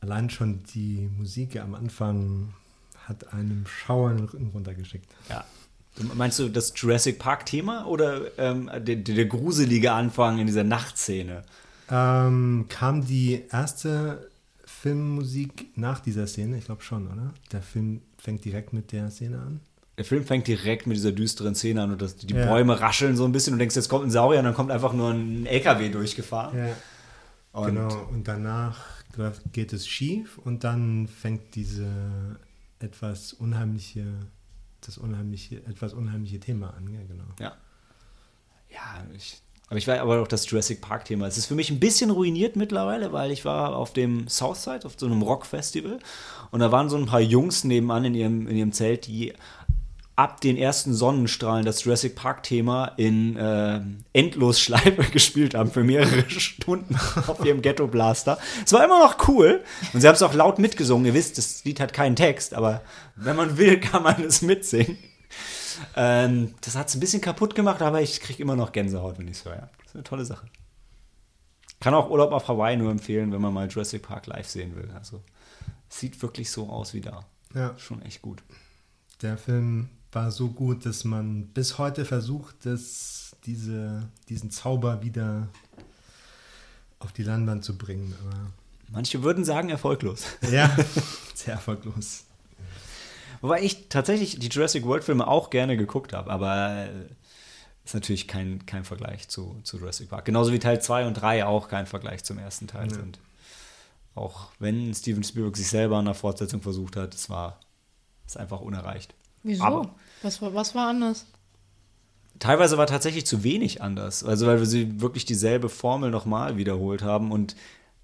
Allein 0.00 0.28
schon 0.28 0.62
die 0.74 1.08
Musik 1.16 1.58
am 1.58 1.74
Anfang 1.74 2.52
hat 3.08 3.32
einem 3.32 3.66
Schauer 3.66 4.14
den 4.14 4.24
Rücken 4.24 4.50
runtergeschickt. 4.52 5.10
Ja. 5.28 5.44
Meinst 6.14 6.38
du 6.38 6.48
das 6.48 6.72
Jurassic 6.74 7.18
Park-Thema 7.18 7.86
oder 7.86 8.38
ähm, 8.38 8.70
der, 8.78 8.96
der, 8.96 9.26
gruselige 9.26 9.92
Anfang 9.92 10.38
in 10.38 10.46
dieser 10.46 10.64
Nachtszene? 10.64 11.42
Ähm, 11.90 12.66
kam 12.68 13.06
die 13.06 13.44
erste 13.50 14.30
Filmmusik 14.64 15.76
nach 15.76 16.00
dieser 16.00 16.26
Szene? 16.26 16.56
Ich 16.56 16.64
glaube 16.64 16.82
schon, 16.82 17.06
oder? 17.08 17.34
Der 17.52 17.60
Film 17.60 18.00
fängt 18.16 18.44
direkt 18.44 18.72
mit 18.72 18.92
der 18.92 19.10
Szene 19.10 19.38
an. 19.38 19.60
Der 19.98 20.06
Film 20.06 20.24
fängt 20.24 20.46
direkt 20.46 20.86
mit 20.86 20.96
dieser 20.96 21.12
düsteren 21.12 21.54
Szene 21.54 21.82
an 21.82 21.92
und 21.92 22.00
das, 22.00 22.16
die 22.16 22.32
ja. 22.32 22.46
Bäume 22.46 22.80
rascheln 22.80 23.14
so 23.14 23.26
ein 23.26 23.32
bisschen 23.32 23.52
und 23.52 23.58
du 23.58 23.62
denkst, 23.62 23.76
jetzt 23.76 23.90
kommt 23.90 24.06
ein 24.06 24.10
Saurier 24.10 24.38
und 24.38 24.46
dann 24.46 24.54
kommt 24.54 24.70
einfach 24.70 24.94
nur 24.94 25.10
ein 25.10 25.44
LKW 25.44 25.90
durchgefahren. 25.90 26.58
Ja. 26.58 26.76
Und 27.52 27.66
genau, 27.66 28.08
und 28.10 28.26
danach 28.26 28.80
geht 29.52 29.74
es 29.74 29.86
schief 29.86 30.38
und 30.38 30.64
dann 30.64 31.06
fängt 31.06 31.54
diese 31.54 31.86
etwas 32.82 33.32
unheimliche, 33.32 34.04
das 34.80 34.98
unheimliche, 34.98 35.64
etwas 35.66 35.94
unheimliche 35.94 36.40
Thema 36.40 36.74
an, 36.74 36.92
ja, 36.92 37.00
genau. 37.08 37.24
Ja. 37.38 37.56
Ja, 38.70 39.06
ich, 39.14 39.42
aber 39.68 39.78
ich 39.78 39.86
war 39.86 39.98
aber 40.00 40.20
auch 40.20 40.28
das 40.28 40.50
Jurassic 40.50 40.80
Park 40.80 41.04
Thema. 41.04 41.26
Es 41.26 41.38
ist 41.38 41.46
für 41.46 41.54
mich 41.54 41.70
ein 41.70 41.80
bisschen 41.80 42.10
ruiniert 42.10 42.56
mittlerweile, 42.56 43.12
weil 43.12 43.30
ich 43.30 43.44
war 43.44 43.76
auf 43.76 43.92
dem 43.92 44.28
Southside, 44.28 44.84
auf 44.84 44.94
so 44.96 45.06
einem 45.06 45.22
Rockfestival 45.22 45.98
und 46.50 46.60
da 46.60 46.72
waren 46.72 46.88
so 46.88 46.96
ein 46.96 47.06
paar 47.06 47.20
Jungs 47.20 47.64
nebenan 47.64 48.04
in 48.04 48.14
ihrem, 48.14 48.46
in 48.48 48.56
ihrem 48.56 48.72
Zelt, 48.72 49.06
die 49.06 49.32
ab 50.14 50.40
den 50.40 50.56
ersten 50.56 50.92
Sonnenstrahlen 50.92 51.64
das 51.64 51.84
Jurassic 51.84 52.14
Park-Thema 52.14 52.92
in 52.96 53.36
äh, 53.36 53.80
Endlosschleife 54.12 55.02
gespielt 55.12 55.54
haben 55.54 55.70
für 55.70 55.84
mehrere 55.84 56.28
Stunden 56.30 56.96
auf 57.26 57.44
ihrem 57.44 57.62
Ghetto 57.62 57.86
Blaster. 57.86 58.38
Es 58.64 58.72
war 58.72 58.84
immer 58.84 58.98
noch 59.00 59.28
cool 59.28 59.62
und 59.92 60.00
sie 60.00 60.08
haben 60.08 60.14
es 60.14 60.22
auch 60.22 60.34
laut 60.34 60.58
mitgesungen. 60.58 61.06
Ihr 61.06 61.14
wisst, 61.14 61.38
das 61.38 61.64
Lied 61.64 61.80
hat 61.80 61.92
keinen 61.92 62.16
Text, 62.16 62.54
aber 62.54 62.82
wenn 63.16 63.36
man 63.36 63.56
will, 63.56 63.80
kann 63.80 64.02
man 64.02 64.22
es 64.22 64.42
mitsingen. 64.42 64.98
Ähm, 65.96 66.54
das 66.60 66.76
hat 66.76 66.88
es 66.88 66.94
ein 66.94 67.00
bisschen 67.00 67.22
kaputt 67.22 67.54
gemacht, 67.54 67.80
aber 67.80 68.02
ich 68.02 68.20
kriege 68.20 68.42
immer 68.42 68.56
noch 68.56 68.72
Gänsehaut, 68.72 69.18
wenn 69.18 69.28
ich 69.28 69.38
es 69.38 69.44
höre. 69.44 69.70
Das 69.78 69.88
ist 69.88 69.94
eine 69.94 70.04
tolle 70.04 70.24
Sache. 70.26 70.46
Kann 71.80 71.94
auch 71.94 72.10
Urlaub 72.10 72.32
auf 72.32 72.46
Hawaii 72.46 72.76
nur 72.76 72.90
empfehlen, 72.90 73.32
wenn 73.32 73.40
man 73.40 73.52
mal 73.52 73.68
Jurassic 73.68 74.02
Park 74.02 74.26
live 74.26 74.48
sehen 74.48 74.76
will. 74.76 74.90
Also 74.94 75.22
sieht 75.88 76.20
wirklich 76.22 76.50
so 76.50 76.68
aus 76.68 76.94
wie 76.94 77.00
da. 77.00 77.24
Ja. 77.54 77.76
Schon 77.78 78.02
echt 78.02 78.22
gut. 78.22 78.42
Der 79.22 79.36
Film 79.36 79.88
war 80.12 80.30
so 80.30 80.48
gut, 80.48 80.86
dass 80.86 81.04
man 81.04 81.46
bis 81.48 81.78
heute 81.78 82.04
versucht, 82.04 82.66
dass 82.66 83.34
diese, 83.44 84.08
diesen 84.28 84.50
Zauber 84.50 85.02
wieder 85.02 85.48
auf 86.98 87.12
die 87.12 87.24
Leinwand 87.24 87.64
zu 87.64 87.76
bringen. 87.76 88.14
Aber 88.22 88.52
Manche 88.90 89.22
würden 89.22 89.44
sagen 89.44 89.70
erfolglos. 89.70 90.24
Ja, 90.50 90.76
sehr 91.34 91.54
erfolglos. 91.54 92.24
Wobei 93.40 93.62
ich 93.62 93.88
tatsächlich 93.88 94.38
die 94.38 94.48
Jurassic 94.48 94.84
World-Filme 94.84 95.26
auch 95.26 95.50
gerne 95.50 95.76
geguckt 95.76 96.12
habe, 96.12 96.30
aber 96.30 96.88
ist 97.84 97.94
natürlich 97.94 98.28
kein, 98.28 98.64
kein 98.66 98.84
Vergleich 98.84 99.28
zu, 99.28 99.60
zu 99.64 99.78
Jurassic 99.78 100.10
Park. 100.10 100.26
Genauso 100.26 100.52
wie 100.52 100.60
Teil 100.60 100.80
2 100.80 101.06
und 101.06 101.14
3 101.14 101.44
auch 101.44 101.68
kein 101.68 101.86
Vergleich 101.86 102.22
zum 102.22 102.38
ersten 102.38 102.68
Teil 102.68 102.88
ja. 102.88 102.94
sind. 102.94 103.18
Auch 104.14 104.50
wenn 104.60 104.94
Steven 104.94 105.24
Spielberg 105.24 105.56
sich 105.56 105.68
selber 105.68 105.96
an 105.96 106.04
der 106.04 106.14
Fortsetzung 106.14 106.60
versucht 106.60 106.96
hat, 106.96 107.14
es 107.14 107.28
war 107.30 107.58
ist 108.26 108.36
einfach 108.36 108.60
unerreicht. 108.60 109.14
Wieso? 109.42 109.64
Aber 109.64 109.94
was, 110.22 110.40
was 110.40 110.74
war 110.74 110.88
anders? 110.88 111.26
Teilweise 112.38 112.78
war 112.78 112.86
tatsächlich 112.86 113.26
zu 113.26 113.44
wenig 113.44 113.82
anders. 113.82 114.24
Also, 114.24 114.46
weil 114.46 114.58
wir 114.58 114.66
sie 114.66 115.00
wirklich 115.00 115.24
dieselbe 115.24 115.68
Formel 115.68 116.10
nochmal 116.10 116.56
wiederholt 116.56 117.02
haben. 117.02 117.30
Und 117.30 117.54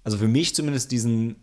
also 0.03 0.17
für 0.17 0.27
mich 0.27 0.55
zumindest 0.55 0.91
diesen, 0.91 1.35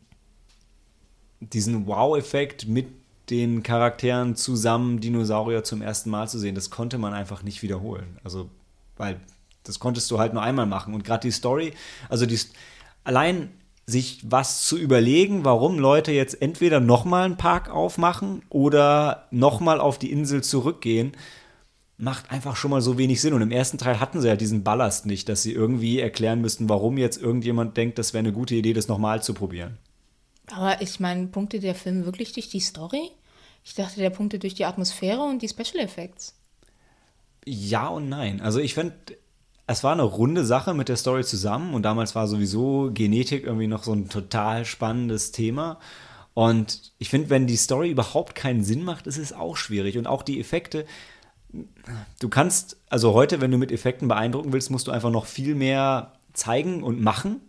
diesen 1.40 1.86
Wow-Effekt 1.86 2.68
mit 2.68 2.86
den 3.30 3.62
Charakteren 3.62 4.36
zusammen 4.36 5.00
Dinosaurier 5.00 5.64
zum 5.64 5.82
ersten 5.82 6.10
Mal 6.10 6.28
zu 6.28 6.38
sehen, 6.38 6.54
das 6.54 6.70
konnte 6.70 6.96
man 6.96 7.12
einfach 7.12 7.42
nicht 7.42 7.62
wiederholen. 7.62 8.18
Also, 8.22 8.48
weil 8.96 9.20
das 9.64 9.78
konntest 9.78 10.10
du 10.10 10.18
halt 10.18 10.32
nur 10.32 10.42
einmal 10.42 10.66
machen. 10.66 10.94
Und 10.94 11.04
gerade 11.04 11.26
die 11.26 11.32
Story, 11.32 11.74
also 12.08 12.24
die, 12.24 12.38
allein 13.04 13.50
sich 13.86 14.20
was 14.24 14.62
zu 14.62 14.76
überlegen, 14.76 15.44
warum 15.44 15.78
Leute 15.78 16.10
jetzt 16.10 16.42
entweder 16.42 16.80
nochmal 16.80 17.24
einen 17.24 17.36
Park 17.36 17.70
aufmachen 17.70 18.42
oder 18.48 19.28
nochmal 19.30 19.80
auf 19.80 19.98
die 19.98 20.10
Insel 20.10 20.42
zurückgehen, 20.42 21.12
macht 21.96 22.30
einfach 22.30 22.56
schon 22.56 22.72
mal 22.72 22.82
so 22.82 22.98
wenig 22.98 23.20
Sinn. 23.20 23.32
Und 23.32 23.42
im 23.42 23.52
ersten 23.52 23.78
Teil 23.78 24.00
hatten 24.00 24.20
sie 24.20 24.28
ja 24.28 24.36
diesen 24.36 24.64
Ballast 24.64 25.06
nicht, 25.06 25.28
dass 25.28 25.42
sie 25.42 25.52
irgendwie 25.52 26.00
erklären 26.00 26.40
müssten, 26.40 26.68
warum 26.68 26.98
jetzt 26.98 27.20
irgendjemand 27.22 27.76
denkt, 27.76 27.98
das 27.98 28.12
wäre 28.12 28.20
eine 28.20 28.32
gute 28.32 28.56
Idee, 28.56 28.72
das 28.72 28.88
nochmal 28.88 29.22
zu 29.22 29.34
probieren. 29.34 29.78
Aber 30.50 30.80
ich 30.82 31.00
meine, 31.00 31.28
punkte 31.28 31.60
der 31.60 31.74
Film 31.74 32.04
wirklich 32.04 32.32
durch 32.32 32.48
die 32.48 32.60
Story? 32.60 33.10
Ich 33.64 33.74
dachte, 33.74 34.00
der 34.00 34.10
punkte 34.10 34.38
durch 34.38 34.54
die 34.54 34.64
Atmosphäre 34.64 35.22
und 35.22 35.42
die 35.42 35.48
Special 35.48 35.78
Effects. 35.82 36.34
Ja 37.44 37.88
und 37.88 38.08
nein. 38.08 38.40
Also 38.40 38.58
ich 38.58 38.74
finde, 38.74 38.94
es 39.66 39.82
war 39.82 39.92
eine 39.92 40.02
runde 40.02 40.44
Sache 40.44 40.74
mit 40.74 40.88
der 40.88 40.96
Story 40.96 41.24
zusammen 41.24 41.74
und 41.74 41.82
damals 41.82 42.14
war 42.14 42.28
sowieso 42.28 42.90
Genetik 42.92 43.44
irgendwie 43.44 43.66
noch 43.66 43.82
so 43.82 43.92
ein 43.92 44.08
total 44.08 44.64
spannendes 44.64 45.32
Thema. 45.32 45.78
Und 46.34 46.92
ich 46.98 47.08
finde, 47.08 47.30
wenn 47.30 47.46
die 47.46 47.56
Story 47.56 47.90
überhaupt 47.90 48.34
keinen 48.34 48.62
Sinn 48.62 48.84
macht, 48.84 49.06
ist 49.06 49.16
es 49.16 49.32
auch 49.32 49.56
schwierig. 49.56 49.98
Und 49.98 50.06
auch 50.06 50.22
die 50.22 50.38
Effekte, 50.38 50.86
du 52.20 52.28
kannst, 52.28 52.76
also 52.90 53.14
heute, 53.14 53.40
wenn 53.40 53.50
du 53.50 53.58
mit 53.58 53.72
Effekten 53.72 54.06
beeindrucken 54.06 54.52
willst, 54.52 54.70
musst 54.70 54.86
du 54.86 54.92
einfach 54.92 55.10
noch 55.10 55.26
viel 55.26 55.54
mehr 55.54 56.12
zeigen 56.32 56.82
und 56.82 57.00
machen. 57.00 57.40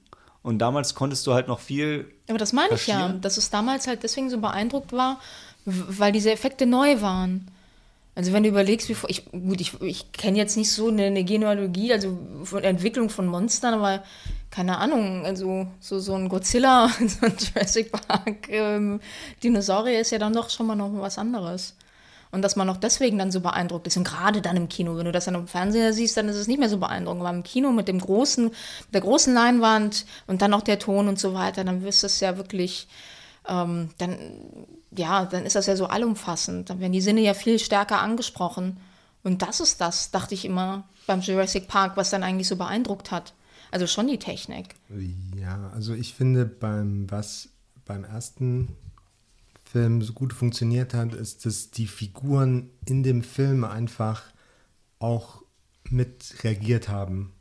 Und 0.41 0.59
damals 0.59 0.95
konntest 0.95 1.27
du 1.27 1.33
halt 1.33 1.47
noch 1.47 1.59
viel. 1.59 2.11
Aber 2.29 2.37
das 2.37 2.53
meine 2.53 2.75
ich 2.75 2.87
ja, 2.87 3.09
dass 3.09 3.37
es 3.37 3.49
damals 3.49 3.85
halt 3.85 4.03
deswegen 4.03 4.29
so 4.29 4.39
beeindruckt 4.39 4.93
war, 4.93 5.19
weil 5.65 6.13
diese 6.13 6.31
Effekte 6.31 6.65
neu 6.65 7.01
waren. 7.01 7.51
Also 8.17 8.33
wenn 8.33 8.41
du 8.41 8.49
überlegst, 8.49 8.89
wie 8.89 8.95
ich 9.09 9.25
gut, 9.25 9.61
ich, 9.61 9.79
ich 9.79 10.11
kenne 10.11 10.39
jetzt 10.39 10.57
nicht 10.57 10.71
so 10.71 10.87
eine, 10.87 11.03
eine, 11.03 11.23
Genealogie, 11.23 11.93
also 11.93 12.17
von 12.45 12.63
Entwicklung 12.63 13.11
von 13.11 13.27
Monstern, 13.27 13.75
aber 13.75 14.03
keine 14.49 14.79
Ahnung, 14.79 15.23
also 15.23 15.67
so, 15.79 15.99
so 15.99 16.15
ein 16.15 16.27
Godzilla, 16.27 16.89
so 16.99 17.27
ein 17.27 17.35
Jurassic 17.37 17.91
Park, 17.91 18.49
ähm, 18.49 19.01
Dinosaurier 19.43 19.99
ist 19.99 20.09
ja 20.09 20.17
dann 20.17 20.33
doch 20.33 20.49
schon 20.49 20.65
mal 20.65 20.73
noch 20.73 20.91
was 20.93 21.19
anderes. 21.19 21.75
Und 22.31 22.41
dass 22.41 22.55
man 22.55 22.65
noch 22.65 22.77
deswegen 22.77 23.19
dann 23.19 23.31
so 23.31 23.39
beeindruckt 23.39 23.85
ist. 23.85 23.97
Und 23.97 24.03
gerade 24.07 24.41
dann 24.41 24.57
im 24.57 24.67
Kino, 24.67 24.97
wenn 24.97 25.05
du 25.05 25.11
das 25.11 25.25
dann 25.25 25.35
im 25.35 25.47
Fernseher 25.47 25.93
siehst, 25.93 26.17
dann 26.17 26.27
ist 26.27 26.37
es 26.37 26.47
nicht 26.47 26.59
mehr 26.59 26.69
so 26.69 26.79
beeindruckend. 26.79 27.21
Aber 27.21 27.29
im 27.29 27.43
Kino 27.43 27.71
mit 27.71 27.87
dem 27.87 27.99
großen, 27.99 28.45
mit 28.45 28.93
der 28.93 29.01
großen 29.01 29.31
Leinwand 29.31 30.07
und 30.25 30.41
dann 30.41 30.55
auch 30.55 30.61
der 30.61 30.79
Ton 30.79 31.07
und 31.07 31.19
so 31.19 31.35
weiter, 31.35 31.63
dann 31.63 31.83
wirst 31.83 32.01
du 32.01 32.07
es 32.07 32.19
ja 32.19 32.35
wirklich, 32.35 32.87
ähm, 33.47 33.91
dann 33.99 34.17
ja, 34.91 35.25
dann 35.25 35.45
ist 35.45 35.55
das 35.55 35.65
ja 35.65 35.75
so 35.75 35.87
allumfassend. 35.87 36.69
Dann 36.69 36.79
werden 36.79 36.93
die 36.93 37.01
Sinne 37.01 37.21
ja 37.21 37.33
viel 37.33 37.59
stärker 37.59 38.01
angesprochen. 38.01 38.77
Und 39.23 39.41
das 39.41 39.59
ist 39.59 39.81
das, 39.81 40.11
dachte 40.11 40.33
ich 40.33 40.45
immer 40.45 40.87
beim 41.05 41.21
Jurassic 41.21 41.67
Park, 41.67 41.97
was 41.97 42.09
dann 42.09 42.23
eigentlich 42.23 42.47
so 42.47 42.55
beeindruckt 42.55 43.11
hat. 43.11 43.33
Also 43.71 43.87
schon 43.87 44.07
die 44.07 44.19
Technik. 44.19 44.75
Ja, 45.35 45.71
also 45.73 45.93
ich 45.93 46.13
finde, 46.13 46.45
beim, 46.45 47.09
was 47.11 47.49
beim 47.85 48.03
ersten 48.03 48.69
Film 49.65 50.01
so 50.01 50.13
gut 50.13 50.33
funktioniert 50.33 50.93
hat, 50.93 51.13
ist, 51.13 51.45
dass 51.45 51.71
die 51.71 51.87
Figuren 51.87 52.69
in 52.85 53.03
dem 53.03 53.23
Film 53.23 53.63
einfach 53.63 54.23
auch 54.99 55.43
mit 55.89 56.35
reagiert 56.43 56.87
haben. 56.89 57.33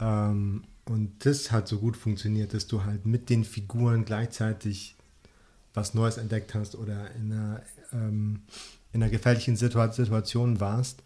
Ähm, 0.00 0.64
und 0.84 1.26
das 1.26 1.50
hat 1.50 1.66
so 1.66 1.78
gut 1.78 1.96
funktioniert, 1.96 2.54
dass 2.54 2.68
du 2.68 2.84
halt 2.84 3.06
mit 3.06 3.28
den 3.28 3.44
Figuren 3.44 4.04
gleichzeitig 4.04 4.95
was 5.76 5.94
Neues 5.94 6.16
entdeckt 6.16 6.54
hast 6.54 6.74
oder 6.74 7.10
in 7.14 7.32
einer, 7.32 7.62
ähm, 7.92 8.40
in 8.92 9.02
einer 9.02 9.10
gefährlichen 9.10 9.56
Situa 9.56 9.92
Situation 9.92 10.58
warst. 10.58 11.02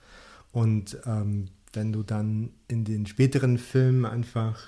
Und 0.52 0.96
ähm, 1.04 1.48
wenn 1.72 1.92
du 1.92 2.02
dann 2.02 2.50
in 2.68 2.84
den 2.84 3.06
späteren 3.06 3.58
Filmen 3.58 4.04
einfach 4.04 4.58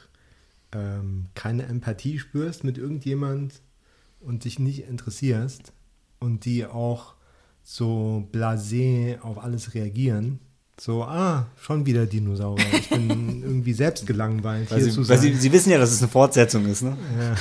ähm, 0.72 1.26
keine 1.34 1.64
Empathie 1.64 2.18
spürst 2.18 2.64
mit 2.64 2.78
irgendjemand 2.78 3.62
und 4.20 4.44
dich 4.44 4.58
nicht 4.58 4.86
interessierst 4.86 5.72
und 6.18 6.44
die 6.44 6.66
auch 6.66 7.14
so 7.62 8.28
blasé 8.32 9.20
auf 9.20 9.38
alles 9.38 9.74
reagieren, 9.74 10.40
so, 10.82 11.04
ah, 11.04 11.46
schon 11.60 11.86
wieder 11.86 12.06
Dinosaurier. 12.06 12.66
Ich 12.74 12.88
bin 12.88 13.08
irgendwie 13.44 13.72
selbst 13.72 14.04
gelangweilt. 14.04 14.68
Weil, 14.68 14.80
sie, 14.80 15.08
weil 15.08 15.18
sie, 15.18 15.32
sie, 15.32 15.52
wissen 15.52 15.70
ja, 15.70 15.78
dass 15.78 15.92
es 15.92 16.02
eine 16.02 16.10
Fortsetzung 16.10 16.66
ist, 16.66 16.82
ne? 16.82 16.96
Ja. 17.20 17.36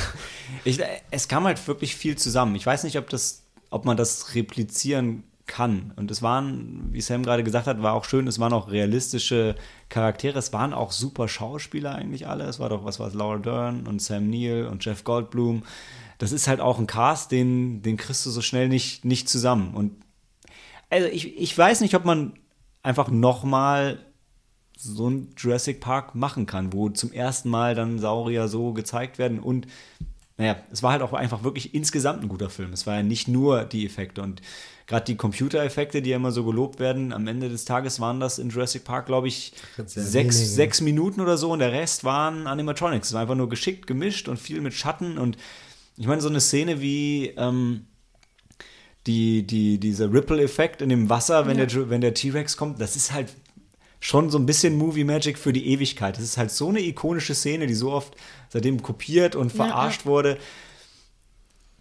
Ich, 0.64 0.80
es 1.10 1.28
kam 1.28 1.46
halt 1.46 1.68
wirklich 1.68 1.96
viel 1.96 2.16
zusammen. 2.16 2.54
Ich 2.54 2.64
weiß 2.64 2.84
nicht, 2.84 3.00
ob, 3.00 3.10
das, 3.10 3.42
ob 3.72 3.84
man 3.84 3.98
das 3.98 4.36
replizieren 4.36 5.24
kann. 5.48 5.92
Und 5.96 6.12
es 6.12 6.22
waren, 6.22 6.90
wie 6.92 7.02
Sam 7.02 7.24
gerade 7.24 7.44
gesagt 7.44 7.66
hat, 7.66 7.82
war 7.82 7.94
auch 7.94 8.06
schön, 8.06 8.28
es 8.28 8.38
waren 8.38 8.54
auch 8.54 8.70
realistische 8.70 9.56
Charaktere. 9.90 10.38
Es 10.38 10.54
waren 10.54 10.72
auch 10.72 10.92
super 10.92 11.28
Schauspieler 11.28 11.96
eigentlich 11.96 12.28
alle. 12.28 12.44
Es 12.44 12.60
war 12.60 12.70
doch, 12.70 12.86
was 12.86 13.00
war 13.00 13.08
es, 13.08 13.16
Laura 13.16 13.40
Dern 13.40 13.88
und 13.88 14.04
Sam 14.04 14.30
Neill 14.30 14.68
und 14.68 14.86
Jeff 14.86 15.04
Goldblum. 15.04 15.64
Das 16.20 16.32
ist 16.32 16.48
halt 16.48 16.60
auch 16.60 16.78
ein 16.78 16.86
Cast, 16.86 17.32
den, 17.32 17.82
den 17.82 17.98
kriegst 17.98 18.24
du 18.24 18.30
so 18.30 18.42
schnell 18.42 18.70
nicht, 18.70 19.04
nicht 19.04 19.28
zusammen. 19.28 19.74
Und 19.74 19.94
also 20.92 21.08
ich, 21.08 21.40
ich 21.40 21.58
weiß 21.58 21.82
nicht, 21.82 21.96
ob 21.96 22.06
man 22.06 22.34
einfach 22.84 23.10
nochmal 23.10 24.00
so 24.78 25.10
ein 25.10 25.30
Jurassic 25.38 25.80
Park 25.80 26.16
machen 26.16 26.46
kann, 26.46 26.74
wo 26.74 26.90
zum 26.90 27.12
ersten 27.12 27.50
Mal 27.50 27.76
dann 27.76 28.00
Saurier 28.00 28.48
so 28.48 28.74
gezeigt 28.74 29.20
werden. 29.20 29.40
Und 29.40 29.68
naja, 30.38 30.58
es 30.72 30.82
war 30.82 30.92
halt 30.92 31.04
auch 31.04 31.14
einfach 31.14 31.44
wirklich 31.44 31.76
insgesamt 31.76 32.24
ein 32.24 32.30
guter 32.30 32.50
Film. 32.50 32.74
Es 32.74 32.88
war 32.88 32.96
ja 32.96 33.04
nicht 33.04 33.28
nur 33.28 33.64
die 33.64 33.86
Effekte. 33.86 34.24
Und 34.24 34.42
gerade 34.88 35.06
die 35.06 35.16
Computereffekte, 35.16 36.02
die 36.02 36.10
ja 36.10 36.16
immer 36.16 36.32
so 36.32 36.44
gelobt 36.44 36.80
werden, 36.80 37.14
am 37.14 37.28
Ende 37.28 37.48
des 37.48 37.66
Tages 37.66 38.00
waren 38.00 38.20
das 38.20 38.40
in 38.40 38.50
Jurassic 38.50 38.84
Park, 38.84 39.06
glaube 39.06 39.28
ich, 39.28 39.54
sechs, 39.86 40.56
sechs 40.56 40.82
Minuten 40.82 41.22
oder 41.22 41.38
so. 41.38 41.52
Und 41.52 41.60
der 41.60 41.72
Rest 41.72 42.04
waren 42.04 42.48
Animatronics. 42.48 43.10
Es 43.10 43.14
war 43.14 43.22
einfach 43.22 43.36
nur 43.36 43.50
geschickt 43.50 43.86
gemischt 43.86 44.28
und 44.28 44.38
viel 44.38 44.62
mit 44.62 44.74
Schatten. 44.74 45.20
Und 45.20 45.38
ich 45.96 46.08
meine, 46.08 46.22
so 46.22 46.30
eine 46.30 46.42
Szene 46.42 46.82
wie 46.82 47.28
ähm, 47.38 47.86
die, 49.08 49.44
die, 49.44 49.80
dieser 49.80 50.12
Ripple-Effekt 50.12 50.82
in 50.82 50.90
dem 50.90 51.10
Wasser, 51.10 51.48
wenn 51.48 51.58
ja. 51.58 51.66
der, 51.66 51.90
wenn 51.90 52.02
der 52.02 52.14
T-Rex 52.14 52.58
kommt, 52.58 52.80
das 52.80 52.96
ist 52.96 53.12
halt 53.12 53.34
schon 54.00 54.30
so 54.30 54.38
ein 54.38 54.46
bisschen 54.46 54.78
Movie 54.78 55.04
Magic 55.04 55.38
für 55.38 55.54
die 55.54 55.68
Ewigkeit. 55.68 56.18
Das 56.18 56.24
ist 56.24 56.38
halt 56.38 56.52
so 56.52 56.70
eine 56.70 56.82
ikonische 56.82 57.36
Szene, 57.36 57.68
die 57.68 57.74
so 57.74 57.92
oft 57.92 58.16
seitdem 58.50 58.82
kopiert 58.82 59.36
und 59.36 59.52
verarscht 59.52 60.02
ja, 60.02 60.06
wurde. 60.08 60.38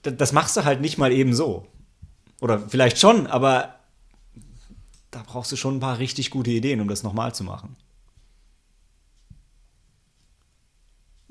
Das 0.03 0.33
machst 0.33 0.57
du 0.57 0.65
halt 0.65 0.81
nicht 0.81 0.99
mal 0.99 1.13
eben 1.13 1.35
so. 1.35 1.67
Oder 2.41 2.59
vielleicht 2.59 2.99
schon, 2.99 3.27
aber 3.27 3.77
da 5.11 5.23
brauchst 5.27 5.51
du 5.53 5.57
schon 5.57 5.77
ein 5.77 5.81
paar 5.81 5.99
richtig 5.99 6.31
gute 6.31 6.51
Ideen, 6.51 6.81
um 6.81 6.89
das 6.89 7.03
nochmal 7.03 7.35
zu 7.35 7.45
machen. 7.45 7.77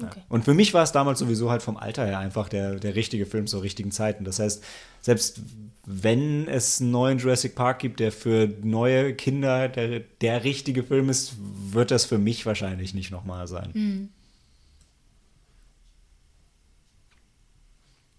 Okay. 0.01 0.21
Und 0.29 0.45
für 0.45 0.53
mich 0.53 0.73
war 0.73 0.83
es 0.83 0.91
damals 0.91 1.19
sowieso 1.19 1.51
halt 1.51 1.61
vom 1.61 1.77
Alter 1.77 2.05
her 2.05 2.19
einfach 2.19 2.49
der, 2.49 2.75
der 2.75 2.95
richtige 2.95 3.25
Film 3.25 3.47
zur 3.47 3.63
richtigen 3.63 3.91
Zeiten. 3.91 4.23
Das 4.23 4.39
heißt, 4.39 4.63
selbst 5.01 5.41
wenn 5.85 6.47
es 6.47 6.79
einen 6.79 6.91
neuen 6.91 7.17
Jurassic 7.17 7.55
Park 7.55 7.79
gibt, 7.79 7.99
der 7.99 8.11
für 8.11 8.47
neue 8.61 9.13
Kinder 9.13 9.67
der, 9.69 9.99
der 9.99 10.43
richtige 10.43 10.83
Film 10.83 11.09
ist, 11.09 11.33
wird 11.37 11.91
das 11.91 12.05
für 12.05 12.17
mich 12.17 12.45
wahrscheinlich 12.45 12.93
nicht 12.93 13.11
nochmal 13.11 13.47
sein. 13.47 13.71
Mhm. 13.73 14.09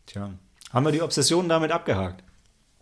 Tja, 0.07 0.35
haben 0.73 0.85
wir 0.85 0.93
die 0.93 1.03
Obsession 1.03 1.49
damit 1.49 1.71
abgehakt? 1.71 2.25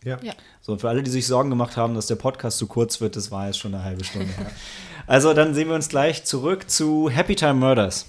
Ja. 0.04 0.18
ja. 0.22 0.32
So, 0.60 0.78
für 0.78 0.88
alle, 0.88 1.02
die 1.02 1.10
sich 1.10 1.26
Sorgen 1.26 1.50
gemacht 1.50 1.76
haben, 1.76 1.94
dass 1.94 2.06
der 2.06 2.16
Podcast 2.16 2.58
zu 2.58 2.66
kurz 2.66 3.00
wird, 3.00 3.16
das 3.16 3.30
war 3.30 3.46
jetzt 3.46 3.58
schon 3.58 3.74
eine 3.74 3.84
halbe 3.84 4.04
Stunde. 4.04 4.32
also, 5.06 5.34
dann 5.34 5.54
sehen 5.54 5.68
wir 5.68 5.74
uns 5.74 5.88
gleich 5.88 6.24
zurück 6.24 6.70
zu 6.70 7.10
Happy 7.10 7.34
Time 7.34 7.54
Murders. 7.54 8.06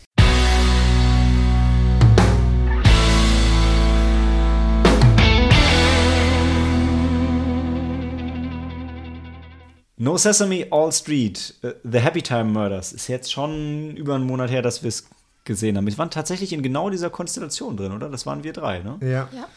No 10.01 10.15
Sesame 10.15 10.65
All 10.71 10.93
Street, 10.93 11.55
uh, 11.61 11.71
The 11.83 11.99
Happy 11.99 12.21
Time 12.21 12.45
Murders, 12.45 12.93
ist 12.93 13.09
jetzt 13.09 13.31
schon 13.33 13.97
über 13.97 14.15
einen 14.15 14.25
Monat 14.25 14.49
her, 14.49 14.61
dass 14.61 14.81
wir 14.81 14.87
es 14.87 15.09
gesehen 15.43 15.75
haben. 15.75 15.85
Wir 15.85 15.97
waren 15.97 16.09
tatsächlich 16.09 16.53
in 16.53 16.63
genau 16.63 16.89
dieser 16.89 17.09
Konstellation 17.09 17.75
drin, 17.75 17.91
oder? 17.91 18.07
Das 18.09 18.25
waren 18.25 18.45
wir 18.45 18.53
drei, 18.53 18.79
ne? 18.79 18.97
Ja. 19.01 19.27
Ja, 19.33 19.47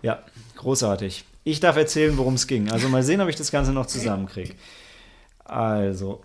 ja 0.00 0.22
großartig. 0.56 1.26
Ich 1.44 1.60
darf 1.60 1.76
erzählen, 1.76 2.16
worum 2.16 2.34
es 2.34 2.46
ging. 2.46 2.70
Also 2.70 2.88
mal 2.88 3.02
sehen, 3.02 3.20
ob 3.20 3.28
ich 3.28 3.36
das 3.36 3.50
Ganze 3.50 3.72
noch 3.72 3.84
zusammenkriege. 3.84 4.54
Also, 5.44 6.22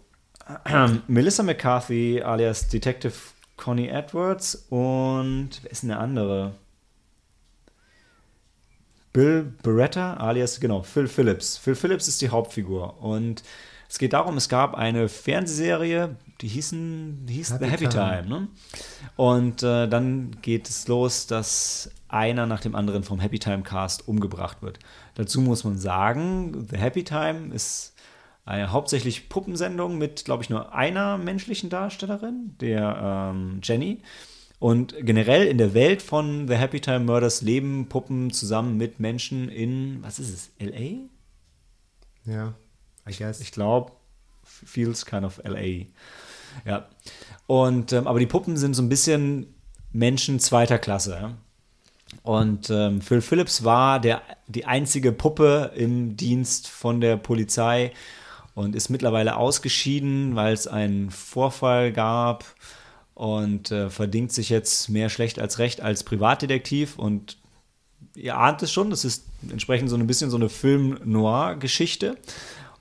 Melissa 1.07 1.43
McCarthy 1.43 2.21
alias 2.21 2.69
Detective 2.69 3.15
Connie 3.57 3.89
Edwards 3.89 4.65
und 4.69 5.49
wer 5.61 5.71
ist 5.71 5.83
denn 5.83 5.89
der 5.89 5.99
andere? 5.99 6.53
Bill 9.15 9.53
Beretta, 9.63 10.15
alias, 10.15 10.59
genau, 10.59 10.83
Phil 10.83 11.07
Phillips. 11.07 11.55
Phil 11.55 11.75
Phillips 11.75 12.09
ist 12.09 12.21
die 12.21 12.27
Hauptfigur. 12.27 13.01
Und 13.01 13.43
es 13.87 13.97
geht 13.97 14.11
darum, 14.11 14.35
es 14.35 14.49
gab 14.49 14.75
eine 14.75 15.07
Fernsehserie, 15.07 16.17
die 16.41 16.49
hießen, 16.49 17.25
die 17.25 17.35
hieß 17.35 17.53
Happy 17.53 17.65
The 17.65 17.71
Happy 17.71 17.87
Time. 17.87 18.23
Time 18.23 18.27
ne? 18.27 18.47
Und 19.15 19.63
äh, 19.63 19.87
dann 19.87 20.35
geht 20.41 20.67
es 20.67 20.89
los, 20.89 21.27
dass 21.27 21.91
einer 22.09 22.45
nach 22.45 22.59
dem 22.59 22.75
anderen 22.75 23.03
vom 23.03 23.21
Happy 23.21 23.39
Time 23.39 23.63
Cast 23.63 24.05
umgebracht 24.05 24.61
wird. 24.61 24.79
Dazu 25.13 25.39
muss 25.39 25.63
man 25.63 25.77
sagen, 25.77 26.67
The 26.69 26.77
Happy 26.77 27.05
Time 27.05 27.53
ist 27.53 27.93
eine 28.43 28.73
hauptsächlich 28.73 29.29
Puppensendung 29.29 29.97
mit, 29.97 30.25
glaube 30.25 30.43
ich, 30.43 30.49
nur 30.49 30.75
einer 30.75 31.17
menschlichen 31.17 31.69
Darstellerin, 31.69 32.57
der 32.59 33.31
ähm, 33.31 33.61
Jenny. 33.63 34.01
Und 34.59 34.95
generell 35.01 35.47
in 35.47 35.57
der 35.57 35.73
Welt 35.73 36.01
von 36.01 36.47
The 36.47 36.55
Happy 36.55 36.79
Time 36.79 37.01
Murders 37.01 37.41
leben 37.41 37.87
Puppen 37.89 38.31
zusammen 38.31 38.77
mit 38.77 38.99
Menschen 38.99 39.49
in, 39.49 40.01
was 40.01 40.19
ist 40.19 40.29
es, 40.29 40.51
LA? 40.59 41.07
Ja, 42.25 42.53
I 43.07 43.13
guess. 43.15 43.41
Ich 43.41 43.51
glaube, 43.51 43.91
feels 44.43 45.05
kind 45.05 45.25
of 45.25 45.41
LA. 45.43 45.85
Ja. 46.65 46.87
Und, 47.47 47.91
ähm, 47.93 48.07
aber 48.07 48.19
die 48.19 48.25
Puppen 48.25 48.57
sind 48.57 48.75
so 48.75 48.81
ein 48.81 48.89
bisschen 48.89 49.53
Menschen 49.91 50.39
zweiter 50.39 50.79
Klasse. 50.79 51.11
Ja? 51.21 51.37
Und 52.23 52.69
ähm, 52.69 53.01
Phil 53.01 53.21
Phillips 53.21 53.63
war 53.63 53.99
der, 53.99 54.21
die 54.47 54.65
einzige 54.65 55.11
Puppe 55.11 55.71
im 55.75 56.15
Dienst 56.17 56.67
von 56.67 57.01
der 57.01 57.17
Polizei 57.17 57.91
und 58.53 58.75
ist 58.75 58.89
mittlerweile 58.89 59.35
ausgeschieden, 59.35 60.35
weil 60.35 60.53
es 60.53 60.65
einen 60.65 61.11
Vorfall 61.11 61.91
gab 61.91 62.45
und 63.15 63.71
äh, 63.71 63.89
verdingt 63.89 64.33
sich 64.33 64.49
jetzt 64.49 64.89
mehr 64.89 65.09
schlecht 65.09 65.39
als 65.39 65.57
recht 65.57 65.81
als 65.81 66.03
Privatdetektiv. 66.03 66.99
Und 66.99 67.37
ihr 68.13 68.37
ahnt 68.37 68.61
es 68.61 68.71
schon, 68.71 68.89
das 68.89 69.05
ist 69.05 69.25
entsprechend 69.49 69.89
so 69.89 69.95
ein 69.95 70.05
bisschen 70.05 70.29
so 70.29 70.37
eine 70.37 70.49
Film-Noir-Geschichte. 70.49 72.17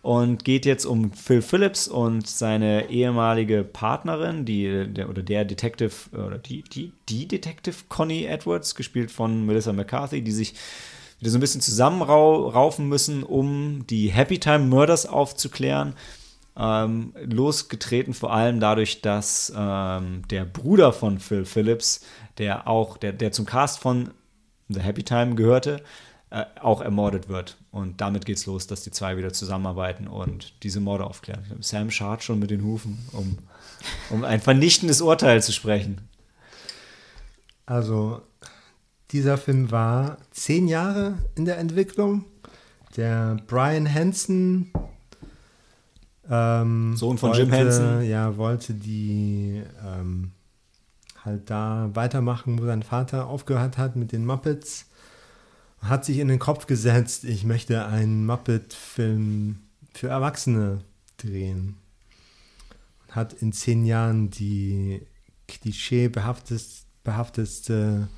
Und 0.02 0.44
geht 0.44 0.66
jetzt 0.66 0.84
um 0.84 1.12
Phil 1.12 1.40
Phillips 1.40 1.88
und 1.88 2.28
seine 2.28 2.90
ehemalige 2.90 3.64
Partnerin, 3.64 4.44
die 4.44 4.86
der, 4.86 5.08
oder 5.08 5.22
der 5.22 5.46
Detective 5.46 5.92
oder 6.12 6.36
die, 6.36 6.62
die, 6.62 6.92
die 7.08 7.26
Detective 7.26 7.76
Connie 7.88 8.26
Edwards, 8.26 8.74
gespielt 8.74 9.10
von 9.10 9.46
Melissa 9.46 9.72
McCarthy, 9.72 10.20
die 10.20 10.32
sich 10.32 10.52
wieder 11.20 11.30
so 11.30 11.38
ein 11.38 11.40
bisschen 11.40 11.62
zusammenraufen 11.62 12.86
müssen, 12.86 13.22
um 13.22 13.86
die 13.88 14.08
Happy 14.08 14.38
Time 14.38 14.66
Murders 14.66 15.06
aufzuklären 15.06 15.94
ähm, 16.56 17.14
losgetreten, 17.24 18.14
vor 18.14 18.32
allem 18.32 18.60
dadurch, 18.60 19.00
dass 19.00 19.52
ähm, 19.56 20.22
der 20.30 20.44
Bruder 20.44 20.92
von 20.92 21.18
Phil 21.18 21.44
Phillips, 21.44 22.00
der 22.38 22.68
auch, 22.68 22.96
der, 22.96 23.12
der 23.12 23.32
zum 23.32 23.46
Cast 23.46 23.80
von 23.80 24.10
The 24.68 24.80
Happy 24.80 25.02
Time 25.02 25.34
gehörte, 25.34 25.82
äh, 26.30 26.44
auch 26.60 26.80
ermordet 26.80 27.28
wird. 27.28 27.56
Und 27.70 28.00
damit 28.00 28.24
geht's 28.24 28.46
los, 28.46 28.66
dass 28.66 28.82
die 28.82 28.90
zwei 28.90 29.16
wieder 29.16 29.32
zusammenarbeiten 29.32 30.06
und 30.06 30.62
diese 30.62 30.80
Morde 30.80 31.04
aufklären. 31.04 31.44
Sam 31.60 31.90
schart 31.90 32.22
schon 32.22 32.38
mit 32.38 32.50
den 32.50 32.64
Hufen, 32.64 32.98
um, 33.12 33.38
um 34.10 34.24
ein 34.24 34.40
vernichtendes 34.40 35.00
Urteil 35.00 35.42
zu 35.42 35.52
sprechen. 35.52 36.08
Also, 37.66 38.22
dieser 39.10 39.38
Film 39.38 39.70
war 39.70 40.18
zehn 40.30 40.68
Jahre 40.68 41.18
in 41.34 41.44
der 41.44 41.58
Entwicklung. 41.58 42.24
Der 42.96 43.36
Brian 43.46 43.92
Hansen 43.92 44.72
Ähm, 46.30 46.96
Sohn 46.96 47.18
von 47.18 47.30
wollte, 47.30 47.42
Jim 47.42 47.52
Henson. 47.52 48.02
Ja, 48.02 48.36
wollte 48.36 48.74
die 48.74 49.62
ähm, 49.84 50.30
halt 51.24 51.50
da 51.50 51.90
weitermachen, 51.94 52.58
wo 52.58 52.64
sein 52.64 52.82
Vater 52.82 53.26
aufgehört 53.26 53.78
hat 53.78 53.96
mit 53.96 54.12
den 54.12 54.26
Muppets. 54.26 54.86
Hat 55.80 56.04
sich 56.04 56.18
in 56.18 56.28
den 56.28 56.38
Kopf 56.38 56.66
gesetzt, 56.66 57.24
ich 57.24 57.44
möchte 57.44 57.86
einen 57.86 58.26
Muppet-Film 58.26 59.60
für 59.92 60.08
Erwachsene 60.08 60.80
drehen. 61.18 61.76
Hat 63.10 63.32
in 63.34 63.52
zehn 63.52 63.84
Jahren 63.84 64.30
die 64.30 65.02
klischeebehaftetste 65.46 68.08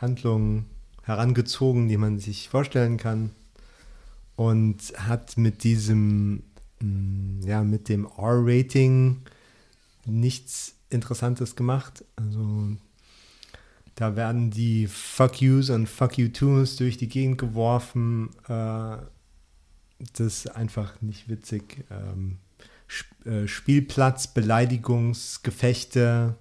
Handlung 0.00 0.64
herangezogen, 1.02 1.88
die 1.88 1.96
man 1.96 2.18
sich 2.18 2.48
vorstellen 2.48 2.96
kann. 2.96 3.30
Und 4.34 4.92
hat 4.98 5.38
mit 5.38 5.62
diesem, 5.64 6.42
ja, 6.80 7.62
mit 7.62 7.88
dem 7.88 8.04
R-Rating 8.04 9.22
nichts 10.04 10.74
Interessantes 10.90 11.56
gemacht. 11.56 12.04
Also 12.16 12.76
da 13.94 14.14
werden 14.14 14.50
die 14.50 14.86
Fuck 14.86 15.40
Yous 15.40 15.70
und 15.70 15.88
Fuck 15.88 16.18
You 16.18 16.28
To's 16.28 16.76
durch 16.76 16.98
die 16.98 17.08
Gegend 17.08 17.38
geworfen. 17.38 18.30
Äh, 18.46 18.98
das 20.12 20.20
ist 20.20 20.54
einfach 20.54 21.00
nicht 21.00 21.28
witzig. 21.28 21.84
Ähm, 21.90 22.38
Sp 22.86 23.08
äh, 23.24 23.48
Spielplatz, 23.48 24.28
Beleidigungsgefechte. 24.28 26.36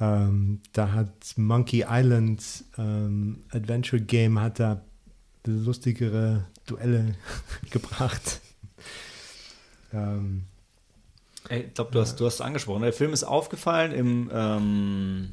Ähm, 0.00 0.60
da 0.72 0.92
hat 0.92 1.34
Monkey 1.36 1.84
Island 1.88 2.42
ähm, 2.76 3.44
Adventure 3.50 4.02
Game 4.02 4.40
hat 4.40 4.58
da 4.58 4.82
lustigere 5.46 6.46
Duelle 6.66 7.14
gebracht. 7.70 8.40
Ähm, 9.94 10.42
ich 11.50 11.74
glaube, 11.74 11.90
du 11.92 12.00
hast, 12.00 12.18
du 12.20 12.26
hast 12.26 12.40
angesprochen. 12.40 12.82
Der 12.82 12.92
Film 12.92 13.12
ist 13.12 13.24
aufgefallen 13.24 13.92
im, 13.92 14.30
ähm, 14.32 15.30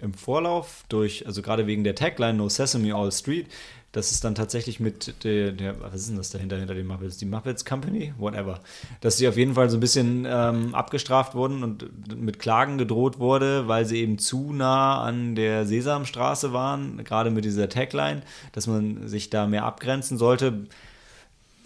im 0.00 0.14
Vorlauf 0.14 0.84
durch, 0.88 1.26
also 1.26 1.40
gerade 1.40 1.66
wegen 1.66 1.84
der 1.84 1.94
Tagline 1.94 2.34
No 2.34 2.48
Sesame 2.48 2.94
All 2.94 3.12
Street, 3.12 3.46
dass 3.92 4.10
es 4.10 4.20
dann 4.20 4.34
tatsächlich 4.34 4.80
mit 4.80 5.22
der, 5.22 5.52
der 5.52 5.80
was 5.80 5.94
ist 5.94 6.08
denn 6.08 6.16
das 6.16 6.30
dahinter, 6.30 6.56
hinter 6.56 6.74
den 6.74 6.86
Muppets? 6.86 7.18
Die 7.18 7.26
Muppets 7.26 7.64
Company? 7.64 8.14
Whatever. 8.18 8.60
Dass 9.02 9.18
sie 9.18 9.28
auf 9.28 9.36
jeden 9.36 9.54
Fall 9.54 9.68
so 9.68 9.76
ein 9.76 9.80
bisschen 9.80 10.26
ähm, 10.28 10.74
abgestraft 10.74 11.34
wurden 11.34 11.62
und 11.62 12.16
mit 12.16 12.38
Klagen 12.38 12.78
gedroht 12.78 13.18
wurde, 13.18 13.68
weil 13.68 13.84
sie 13.84 13.98
eben 13.98 14.18
zu 14.18 14.52
nah 14.52 15.02
an 15.02 15.34
der 15.34 15.66
Sesamstraße 15.66 16.54
waren, 16.54 17.04
gerade 17.04 17.30
mit 17.30 17.44
dieser 17.44 17.68
Tagline, 17.68 18.22
dass 18.52 18.66
man 18.66 19.06
sich 19.06 19.28
da 19.28 19.46
mehr 19.46 19.64
abgrenzen 19.64 20.16
sollte. 20.16 20.66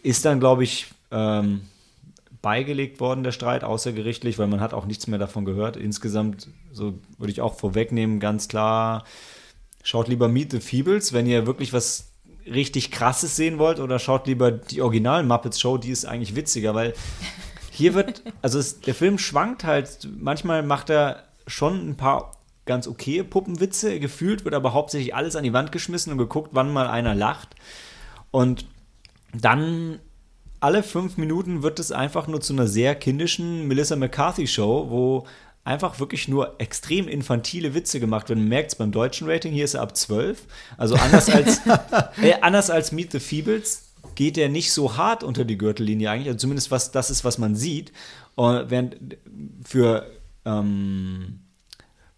Ist 0.03 0.25
dann, 0.25 0.41
glaube 0.41 0.65
ich, 0.65 0.89
ähm, 1.13 1.63
beigelegt 2.47 3.01
worden, 3.01 3.25
der 3.25 3.33
Streit, 3.33 3.65
außergerichtlich, 3.65 4.39
weil 4.39 4.47
man 4.47 4.61
hat 4.61 4.73
auch 4.73 4.87
nichts 4.87 5.09
mehr 5.09 5.19
davon 5.19 5.45
gehört. 5.45 5.77
Insgesamt, 5.77 6.47
so 6.71 6.95
würde 7.19 7.33
ich 7.33 7.41
auch 7.41 7.55
vorwegnehmen, 7.55 8.21
ganz 8.21 8.47
klar, 8.47 9.03
schaut 9.83 10.07
lieber 10.07 10.29
Meet 10.29 10.53
the 10.53 10.61
Feebles, 10.61 11.13
wenn 11.13 11.27
ihr 11.27 11.49
wirklich 11.49 11.73
was 11.73 12.13
richtig 12.47 12.93
krasses 12.93 13.35
sehen 13.35 13.59
wollt, 13.59 13.81
oder 13.81 13.99
schaut 13.99 14.29
lieber 14.29 14.53
die 14.53 14.81
originalen 14.81 15.27
Muppets 15.27 15.59
Show, 15.59 15.77
die 15.77 15.91
ist 15.91 16.05
eigentlich 16.05 16.37
witziger, 16.37 16.73
weil 16.77 16.95
hier 17.73 17.95
wird, 17.95 18.23
also 18.43 18.61
es, 18.61 18.79
der 18.79 18.95
Film 18.95 19.19
schwankt 19.19 19.65
halt, 19.65 20.09
manchmal 20.17 20.63
macht 20.63 20.89
er 20.89 21.25
schon 21.49 21.91
ein 21.91 21.97
paar 21.97 22.31
ganz 22.65 22.87
okay 22.87 23.25
Puppenwitze, 23.25 23.99
gefühlt 23.99 24.45
wird 24.45 24.55
aber 24.55 24.73
hauptsächlich 24.73 25.17
alles 25.17 25.35
an 25.35 25.43
die 25.43 25.53
Wand 25.53 25.73
geschmissen 25.73 26.13
und 26.13 26.19
geguckt, 26.19 26.51
wann 26.53 26.73
mal 26.73 26.87
einer 26.87 27.17
lacht. 27.17 27.57
Und 28.31 28.67
dann 29.33 29.99
alle 30.67 30.83
fünf 30.83 31.17
Minuten 31.17 31.63
wird 31.63 31.79
es 31.79 31.93
einfach 31.93 32.27
nur 32.27 32.41
zu 32.41 32.53
einer 32.53 32.67
sehr 32.67 32.97
kindischen 32.97 33.69
Melissa 33.69 33.95
McCarthy 33.95 34.49
Show, 34.49 34.87
wo 34.91 35.25
einfach 35.63 36.01
wirklich 36.01 36.27
nur 36.27 36.57
extrem 36.59 37.07
infantile 37.07 37.73
Witze 37.73 38.01
gemacht 38.01 38.29
werden. 38.29 38.41
Man 38.41 38.49
merkt 38.49 38.73
es 38.73 38.75
beim 38.75 38.91
deutschen 38.91 39.31
Rating, 39.31 39.53
hier 39.53 39.65
ist 39.65 39.75
er 39.75 39.83
ab 39.83 39.97
12. 39.97 40.43
Also 40.77 40.97
anders 40.97 41.31
als, 41.31 41.61
äh, 42.21 42.33
anders 42.41 42.71
als 42.71 42.91
Meet 42.91 43.13
the 43.13 43.21
Feebles 43.21 43.93
geht 44.17 44.37
er 44.39 44.49
nicht 44.49 44.73
so 44.73 44.97
hart 44.97 45.23
unter 45.23 45.45
die 45.45 45.57
Gürtellinie 45.57 46.11
eigentlich. 46.11 46.27
Also 46.27 46.39
zumindest 46.39 46.73
was 46.73 46.91
das 46.91 47.11
ist, 47.11 47.25
was 47.25 47.39
man 47.39 47.55
sieht. 47.55 47.93
Und 48.35 48.69
während 48.69 49.19
für 49.65 50.11
ähm, 50.45 51.46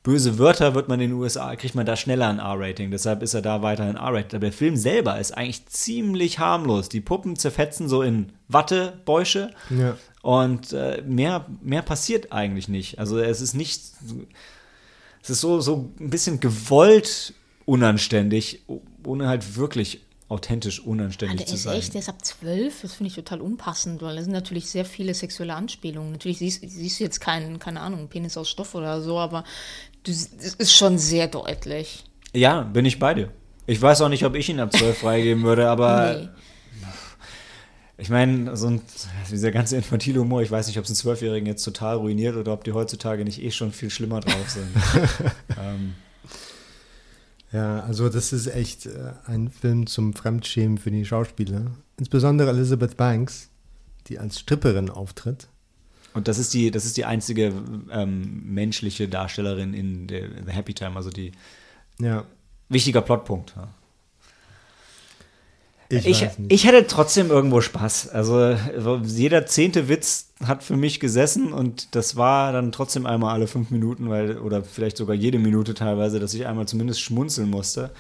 böse 0.09 0.39
Wörter 0.39 0.75
wird 0.75 0.89
man 0.89 1.01
in 1.01 1.11
den 1.11 1.19
USA, 1.19 1.55
kriegt 1.55 1.75
man 1.75 1.85
da 1.85 1.95
schneller 1.95 2.29
ein 2.29 2.39
R-Rating. 2.39 2.91
Deshalb 2.91 3.23
ist 3.23 3.35
er 3.35 3.43
da 3.43 3.61
weiterhin 3.61 3.97
R-Rated. 3.97 4.37
Aber 4.37 4.47
der 4.47 4.55
Film 4.55 4.75
selber 4.75 5.21
ist 5.21 5.33
eigentlich 5.33 5.67
ziemlich 5.67 6.39
harmlos. 6.39 6.89
Die 6.89 7.03
Puppen 7.03 7.37
zerfetzen 7.37 7.91
so 7.91 8.01
in 8.01 8.33
Wattebäusche. 8.49 9.51
Ja. 9.69 9.99
Und 10.23 10.73
äh, 10.73 11.03
mehr, 11.07 11.45
mehr 11.61 11.83
passiert 11.83 12.33
eigentlich 12.33 12.69
nicht. 12.69 12.99
Also 12.99 13.19
es 13.19 13.43
ist 13.43 13.53
nicht. 13.53 13.83
Es 15.23 15.29
ist 15.29 15.43
so, 15.43 15.61
so 15.61 15.93
ein 16.01 16.09
bisschen 16.09 16.41
gewollt 16.41 17.35
unanständig, 17.67 18.63
ohne 19.05 19.29
halt 19.29 19.57
wirklich 19.57 20.01
authentisch 20.29 20.81
unanständig 20.81 21.39
der 21.39 21.47
zu 21.47 21.55
ist 21.55 21.63
sein. 21.63 21.77
echt, 21.79 21.95
der 21.95 22.01
ist 22.01 22.09
ab 22.09 22.23
12. 22.23 22.83
Das 22.83 22.95
finde 22.95 23.09
ich 23.09 23.15
total 23.15 23.41
unpassend, 23.41 24.03
weil 24.03 24.17
da 24.17 24.23
sind 24.23 24.33
natürlich 24.33 24.69
sehr 24.69 24.85
viele 24.85 25.15
sexuelle 25.15 25.55
Anspielungen. 25.55 26.13
Natürlich 26.13 26.39
siehst, 26.39 26.61
siehst 26.69 27.01
du 27.01 27.05
jetzt 27.05 27.21
keinen, 27.21 27.59
keine 27.59 27.81
Ahnung, 27.81 28.09
Penis 28.09 28.37
aus 28.37 28.51
Stoff 28.51 28.75
oder 28.75 29.01
so, 29.01 29.19
aber 29.19 29.45
du, 30.05 30.11
es 30.11 30.55
ist 30.55 30.73
schon 30.75 30.99
sehr 30.99 31.29
deutlich. 31.29 32.05
Ja, 32.35 32.63
bin 32.63 32.85
ich 32.85 32.99
bei 32.99 33.15
dir. 33.15 33.31
Ich 33.67 33.81
weiß 33.81 34.01
auch 34.03 34.09
nicht, 34.09 34.25
ob 34.25 34.35
ich 34.35 34.49
ihn 34.49 34.61
ab 34.61 34.73
12 34.73 34.99
freigeben 34.99 35.43
würde, 35.43 35.69
aber 35.69 36.15
Nee. 36.21 36.29
ich 37.99 38.09
meine, 38.11 38.57
so 38.57 38.69
ein, 38.69 38.81
dieser 39.31 39.51
ganze 39.51 39.77
infantile 39.77 40.21
Humor, 40.21 40.43
ich 40.43 40.51
weiß 40.51 40.67
nicht, 40.69 40.79
ob 40.79 40.85
es 40.85 40.91
einen 40.91 40.97
Zwölfjährigen 40.97 41.47
jetzt 41.47 41.65
total 41.65 41.97
ruiniert 41.97 42.37
oder 42.37 42.53
ob 42.53 42.65
die 42.65 42.73
heutzutage 42.73 43.25
nicht 43.25 43.43
eh 43.43 43.51
schon 43.51 43.73
viel 43.73 43.91
schlimmer 43.91 44.21
drauf 44.21 44.49
sind. 44.51 44.69
ähm, 45.61 45.95
Ja, 47.53 47.81
also 47.81 48.09
das 48.09 48.33
ist 48.33 48.47
echt 48.47 48.87
äh, 48.87 49.13
ein 49.27 49.51
Film 49.51 49.87
zum 49.87 50.13
Fremdschämen 50.15 50.79
für 50.79 50.91
die 50.91 51.05
Schauspieler. 51.05 51.71
Insbesondere 51.99 52.51
Elizabeth 52.51 52.97
Banks, 52.97 53.49
die 54.07 54.19
als 54.19 54.39
Stripperin 54.39 54.91
auftritt. 54.91 55.49
Und 56.19 56.29
das 56.29 56.39
ist 56.39 56.53
die, 56.53 56.71
das 56.71 56.85
ist 56.85 56.97
die 56.97 57.05
einzige 57.05 57.53
ähm, 57.91 58.43
menschliche 58.45 59.09
Darstellerin 59.09 59.73
in 59.73 60.07
der 60.09 60.29
The 60.45 60.53
Happy 60.53 60.75
Time, 60.75 60.97
also 60.97 61.11
die 61.11 61.33
Ja, 61.99 62.25
wichtiger 62.69 63.01
Plotpunkt. 63.01 63.55
Ja. 63.57 63.69
ich, 65.89 66.07
Ich, 66.07 66.27
ich 66.49 66.67
hätte 66.67 66.87
trotzdem 66.87 67.31
irgendwo 67.31 67.61
Spaß. 67.61 68.09
Also 68.09 68.57
so 68.77 68.97
jeder 68.97 69.47
zehnte 69.47 69.89
Witz 69.89 70.29
hat 70.45 70.63
für 70.63 70.77
mich 70.77 71.01
gesessen 71.01 71.53
und 71.53 71.95
das 71.95 72.17
war 72.17 72.53
dann 72.53 72.73
trotzdem 72.73 73.07
einmal 73.07 73.33
alle 73.33 73.47
fünf 73.47 73.71
Minuten, 73.71 74.11
weil, 74.11 74.39
oder 74.39 74.63
vielleicht 74.63 74.97
sogar 74.97 75.15
jede 75.15 75.39
Minute 75.39 75.75
teilweise, 75.75 76.21
dass 76.21 76.35
ich 76.35 76.47
einmal 76.47 76.67
zumindest 76.67 77.01
schmunzeln 77.01 77.49
musste. 77.49 77.91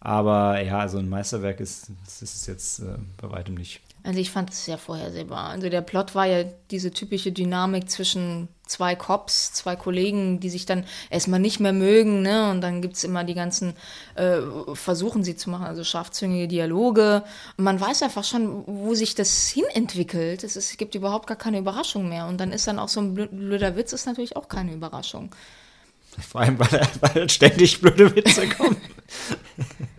Aber 0.00 0.60
ja, 0.62 0.78
also 0.78 0.98
ein 0.98 1.08
Meisterwerk 1.08 1.60
ist, 1.60 1.88
ist 2.06 2.22
es 2.22 2.46
jetzt 2.46 2.80
äh, 2.80 2.98
bei 3.20 3.30
weitem 3.30 3.54
nicht. 3.56 3.80
Also 4.04 4.20
ich 4.20 4.30
fand 4.30 4.50
es 4.50 4.66
sehr 4.66 4.76
vorhersehbar. 4.76 5.48
Also 5.48 5.70
der 5.70 5.80
Plot 5.80 6.14
war 6.14 6.26
ja 6.26 6.44
diese 6.70 6.90
typische 6.90 7.32
Dynamik 7.32 7.90
zwischen 7.90 8.48
zwei 8.66 8.94
Cops, 8.94 9.54
zwei 9.54 9.76
Kollegen, 9.76 10.40
die 10.40 10.50
sich 10.50 10.66
dann 10.66 10.84
erstmal 11.08 11.40
nicht 11.40 11.58
mehr 11.58 11.72
mögen, 11.72 12.20
ne? 12.20 12.50
Und 12.50 12.60
dann 12.60 12.82
gibt 12.82 12.96
es 12.96 13.04
immer 13.04 13.24
die 13.24 13.32
ganzen 13.32 13.74
äh, 14.14 14.40
Versuchen, 14.74 15.24
sie 15.24 15.36
zu 15.36 15.48
machen, 15.48 15.64
also 15.64 15.84
scharfzüngige 15.84 16.48
Dialoge. 16.48 17.24
Und 17.56 17.64
man 17.64 17.80
weiß 17.80 18.02
einfach 18.02 18.24
schon, 18.24 18.64
wo 18.66 18.94
sich 18.94 19.14
das 19.14 19.48
hinentwickelt. 19.48 20.44
Es, 20.44 20.56
ist, 20.56 20.72
es 20.72 20.76
gibt 20.76 20.94
überhaupt 20.94 21.26
gar 21.26 21.38
keine 21.38 21.58
Überraschung 21.58 22.06
mehr. 22.06 22.26
Und 22.26 22.38
dann 22.38 22.52
ist 22.52 22.66
dann 22.66 22.78
auch 22.78 22.88
so 22.88 23.00
ein 23.00 23.16
blö- 23.16 23.28
blöder 23.28 23.74
Witz, 23.74 23.94
ist 23.94 24.04
natürlich 24.06 24.36
auch 24.36 24.48
keine 24.48 24.74
Überraschung. 24.74 25.34
Vor 26.28 26.42
allem, 26.42 26.58
weil, 26.58 26.86
weil 27.00 27.30
ständig 27.30 27.80
blöde 27.80 28.14
Witze 28.14 28.46
kommen. 28.50 28.76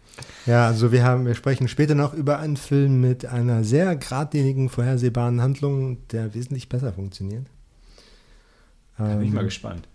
Ja, 0.45 0.67
also 0.67 0.91
wir 0.91 1.03
haben, 1.03 1.25
wir 1.25 1.33
sprechen 1.35 1.67
später 1.67 1.95
noch 1.95 2.13
über 2.13 2.39
einen 2.39 2.57
Film 2.57 3.01
mit 3.01 3.25
einer 3.25 3.63
sehr 3.63 3.95
geradlinigen, 3.95 4.69
vorhersehbaren 4.69 5.41
Handlung, 5.41 6.07
der 6.09 6.33
wesentlich 6.35 6.69
besser 6.69 6.93
funktioniert. 6.93 7.47
Da 8.97 9.05
bin 9.15 9.23
ich 9.23 9.29
Ähm, 9.29 9.33
mal 9.35 9.43
gespannt, 9.43 9.87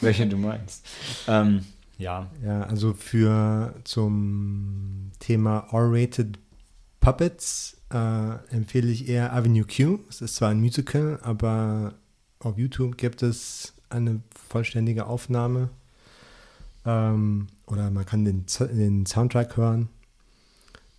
welchen 0.00 0.28
du 0.28 0.36
meinst. 0.36 0.84
Ähm, 1.28 1.64
ja, 1.98 2.30
Ja, 2.44 2.62
also 2.64 2.92
für 2.92 3.74
zum 3.84 5.12
Thema 5.18 5.68
R-rated 5.72 6.38
Puppets 7.00 7.76
äh, 7.92 8.54
empfehle 8.54 8.90
ich 8.90 9.08
eher 9.08 9.32
Avenue 9.32 9.64
Q. 9.64 10.00
Es 10.08 10.20
ist 10.20 10.34
zwar 10.36 10.50
ein 10.50 10.60
Musical, 10.60 11.20
aber 11.22 11.94
auf 12.40 12.58
YouTube 12.58 12.98
gibt 12.98 13.22
es 13.22 13.72
eine 13.88 14.20
vollständige 14.48 15.06
Aufnahme. 15.06 15.70
Ähm, 16.86 17.48
oder 17.66 17.90
man 17.90 18.06
kann 18.06 18.24
den, 18.24 18.46
den 18.60 19.04
Soundtrack 19.06 19.56
hören. 19.56 19.88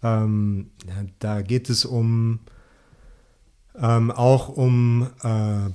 Ähm, 0.03 0.71
ja, 0.87 1.05
da 1.19 1.41
geht 1.41 1.69
es 1.69 1.85
um 1.85 2.39
ähm, 3.79 4.11
auch 4.11 4.49
um 4.49 5.07
äh, 5.23 5.69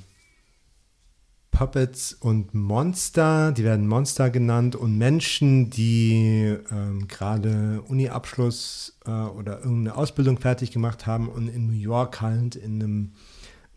Puppets 1.51 2.15
und 2.15 2.55
Monster, 2.55 3.53
die 3.53 3.63
werden 3.63 3.87
Monster 3.87 4.31
genannt, 4.31 4.75
und 4.75 4.97
Menschen, 4.97 5.71
die 5.71 6.57
ähm, 6.71 7.07
gerade 7.09 7.83
Uni-Abschluss 7.83 8.99
äh, 9.07 9.11
oder 9.11 9.59
irgendeine 9.61 9.97
Ausbildung 9.97 10.39
fertig 10.39 10.73
gemacht 10.73 11.07
haben 11.07 11.29
und 11.29 11.49
in 11.49 11.67
New 11.67 11.79
York 11.79 12.21
halt 12.21 12.57
in 12.57 12.83
einem 12.83 13.13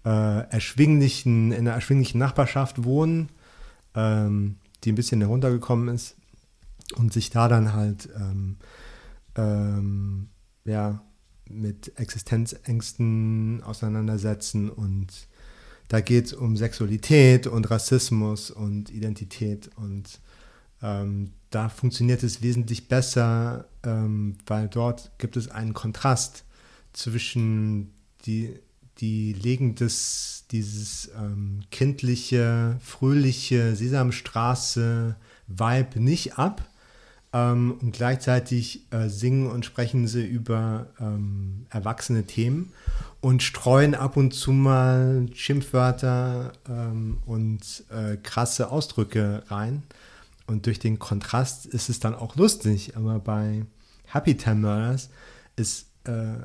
äh, 0.05 0.49
erschwinglichen, 0.49 1.51
in 1.51 1.59
einer 1.59 1.73
erschwinglichen 1.73 2.19
Nachbarschaft 2.19 2.83
wohnen, 2.83 3.29
ähm, 3.93 4.55
die 4.83 4.91
ein 4.91 4.95
bisschen 4.95 5.21
heruntergekommen 5.21 5.93
ist 5.93 6.15
und 6.93 7.13
sich 7.13 7.29
da 7.29 7.47
dann 7.47 7.73
halt 7.73 8.09
ähm, 8.15 8.57
ähm, 9.35 10.29
ja, 10.65 11.01
mit 11.47 11.99
Existenzängsten 11.99 13.61
auseinandersetzen 13.63 14.69
und 14.69 15.27
da 15.87 16.01
geht 16.01 16.25
es 16.25 16.33
um 16.33 16.57
Sexualität 16.57 17.45
und 17.45 17.69
Rassismus 17.69 18.49
und 18.49 18.89
Identität 18.89 19.69
und 19.75 20.19
ähm, 20.81 21.31
da 21.51 21.69
funktioniert 21.69 22.23
es 22.23 22.41
wesentlich 22.41 22.87
besser, 22.87 23.67
ähm, 23.83 24.37
weil 24.47 24.67
dort 24.67 25.11
gibt 25.19 25.37
es 25.37 25.49
einen 25.49 25.73
Kontrast 25.73 26.43
zwischen 26.91 27.93
die, 28.25 28.59
die 28.97 29.33
legen 29.33 29.75
das, 29.75 30.45
dieses 30.51 31.11
ähm, 31.15 31.61
kindliche, 31.69 32.79
fröhliche 32.81 33.75
Sesamstraße-Vibe 33.75 35.99
nicht 35.99 36.39
ab 36.39 36.67
ähm, 37.35 37.75
und 37.81 37.91
gleichzeitig 37.91 38.87
äh, 38.91 39.09
singen 39.09 39.51
und 39.51 39.65
sprechen 39.65 40.07
sie 40.07 40.25
über 40.25 40.87
ähm, 41.01 41.65
erwachsene 41.69 42.23
Themen 42.23 42.71
und 43.19 43.43
streuen 43.43 43.93
ab 43.93 44.15
und 44.15 44.33
zu 44.33 44.53
mal 44.53 45.27
Schimpfwörter 45.33 46.53
ähm, 46.69 47.17
und 47.25 47.83
äh, 47.89 48.15
krasse 48.15 48.71
Ausdrücke 48.71 49.43
rein. 49.49 49.83
Und 50.47 50.65
durch 50.65 50.79
den 50.79 50.97
Kontrast 50.97 51.65
ist 51.65 51.89
es 51.89 51.99
dann 51.99 52.15
auch 52.15 52.37
lustig. 52.37 52.95
Aber 52.95 53.19
bei 53.19 53.65
Happy 54.05 54.37
Time 54.37 54.61
Murders 54.61 55.09
ist, 55.57 55.87
äh, 56.05 56.35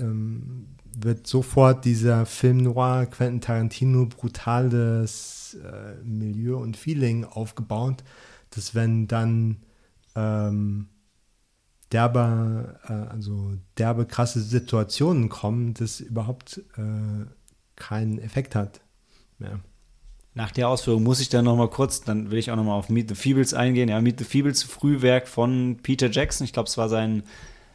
ähm, 0.00 0.66
wird 1.00 1.28
sofort 1.28 1.84
dieser 1.84 2.26
Film 2.26 2.56
Noir 2.56 3.06
Quentin 3.06 3.40
Tarantino 3.40 4.06
brutales 4.06 5.56
äh, 5.62 6.02
Milieu 6.02 6.56
und 6.56 6.76
Feeling 6.76 7.24
aufgebaut, 7.24 8.02
dass 8.50 8.74
wenn 8.74 9.06
dann 9.06 9.58
ähm, 10.14 10.88
derbe, 11.92 12.78
äh, 12.88 13.12
also 13.12 13.52
derbe 13.76 14.06
krasse 14.06 14.40
Situationen 14.40 15.28
kommen, 15.28 15.74
das 15.74 16.00
überhaupt 16.00 16.62
äh, 16.76 17.26
keinen 17.76 18.18
Effekt 18.18 18.54
hat 18.54 18.80
mehr. 19.38 19.60
Nach 20.34 20.52
der 20.52 20.68
Ausführung 20.68 21.02
muss 21.02 21.20
ich 21.20 21.30
dann 21.30 21.44
noch 21.44 21.56
mal 21.56 21.68
kurz, 21.68 22.02
dann 22.02 22.30
will 22.30 22.38
ich 22.38 22.50
auch 22.50 22.56
noch 22.56 22.64
mal 22.64 22.74
auf 22.74 22.90
Meet 22.90 23.08
the 23.08 23.14
Feebles 23.14 23.54
eingehen. 23.54 23.88
Ja, 23.88 24.00
Meet 24.00 24.20
the 24.20 24.24
Feebles, 24.24 24.62
Frühwerk 24.62 25.26
von 25.26 25.78
Peter 25.82 26.10
Jackson. 26.10 26.44
Ich 26.44 26.52
glaube, 26.52 26.68
es 26.68 26.78
war 26.78 26.88
sein, 26.88 27.24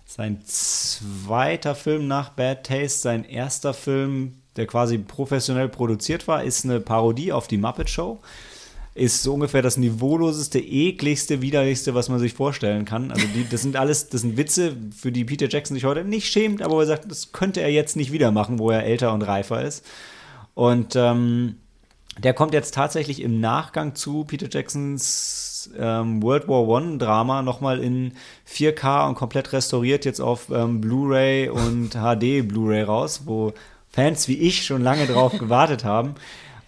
sein 0.06 0.40
zweiter 0.46 1.76
Film 1.76 2.08
nach 2.08 2.30
Bad 2.30 2.66
Taste. 2.66 3.00
Sein 3.00 3.26
erster 3.26 3.74
Film, 3.74 4.36
der 4.56 4.66
quasi 4.66 4.98
professionell 4.98 5.68
produziert 5.68 6.28
war, 6.30 6.44
ist 6.44 6.64
eine 6.64 6.80
Parodie 6.80 7.34
auf 7.34 7.48
die 7.48 7.58
Muppet 7.58 7.90
Show 7.90 8.22
ist 8.96 9.24
so 9.24 9.34
ungefähr 9.34 9.62
das 9.62 9.78
niveauloseste, 9.78 10.60
ekligste, 10.60 11.42
widerlichste, 11.42 11.96
was 11.96 12.10
man 12.10 12.20
sich 12.20 12.34
vorstellen 12.34 12.86
kann. 12.86 13.12
Also 13.12 13.26
die, 13.34 13.48
das 13.50 13.62
sind 13.62 13.76
alles, 13.76 14.10
das 14.10 14.22
sind 14.22 14.38
Witze, 14.38 14.76
für 14.96 15.12
die 15.12 15.26
Peter 15.26 15.50
Jackson 15.50 15.76
sich 15.76 15.86
heute 15.86 16.04
nicht 16.04 16.32
schämt, 16.32 16.62
aber 16.62 16.80
er 16.80 16.86
sagt, 16.86 17.10
das 17.10 17.32
könnte 17.32 17.62
er 17.62 17.72
jetzt 17.72 17.96
nicht 17.96 18.12
wieder 18.12 18.32
machen, 18.32 18.60
wo 18.60 18.70
er 18.70 18.84
älter 18.84 19.14
und 19.14 19.24
reifer 19.24 19.64
ist. 19.64 19.84
Und 20.54 20.96
ähm, 20.96 21.56
der 22.20 22.34
kommt 22.34 22.54
jetzt 22.54 22.76
tatsächlich 22.76 23.22
im 23.22 23.40
Nachgang 23.40 23.96
zu 23.96 24.26
Peter 24.26 24.48
Jacksons 24.50 25.72
ähm, 25.78 26.22
World 26.22 26.48
War 26.48 26.68
One 26.68 26.98
Drama 26.98 27.42
nochmal 27.42 27.80
in 27.80 28.14
4K 28.48 29.08
und 29.08 29.16
komplett 29.16 29.54
restauriert 29.54 30.06
jetzt 30.06 30.20
auf 30.20 30.52
ähm, 30.52 30.82
Blu-ray 30.82 31.50
und 31.50 31.92
HD 31.92 32.48
Blu-ray 32.48 32.84
raus, 32.84 33.22
wo 33.26 33.54
Fans 33.90 34.28
wie 34.28 34.38
ich 34.38 34.66
schon 34.66 34.84
lange 34.84 35.08
drauf 35.08 35.38
gewartet 35.40 35.84
haben. 35.84 36.16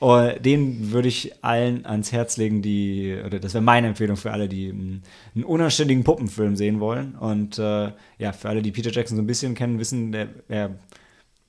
Oh, 0.08 0.30
den 0.40 0.92
würde 0.92 1.08
ich 1.08 1.44
allen 1.44 1.84
ans 1.88 2.12
Herz 2.12 2.38
legen, 2.38 2.62
die, 2.62 3.20
oder 3.26 3.40
das 3.40 3.56
wäre 3.56 3.64
meine 3.64 3.88
Empfehlung 3.88 4.18
für 4.18 4.32
alle, 4.32 4.48
die 4.48 4.70
einen 4.70 5.02
unanständigen 5.44 6.04
Puppenfilm 6.04 6.56
sehen 6.56 6.80
wollen. 6.80 7.16
Und 7.16 7.58
äh, 7.58 7.92
ja, 8.20 8.32
für 8.32 8.50
alle, 8.50 8.62
die 8.62 8.72
Peter 8.72 8.92
Jackson 8.92 9.18
so 9.18 9.24
ein 9.24 9.26
bisschen 9.26 9.56
kennen, 9.56 9.80
wissen, 9.80 10.12
der, 10.12 10.28
er, 10.48 10.76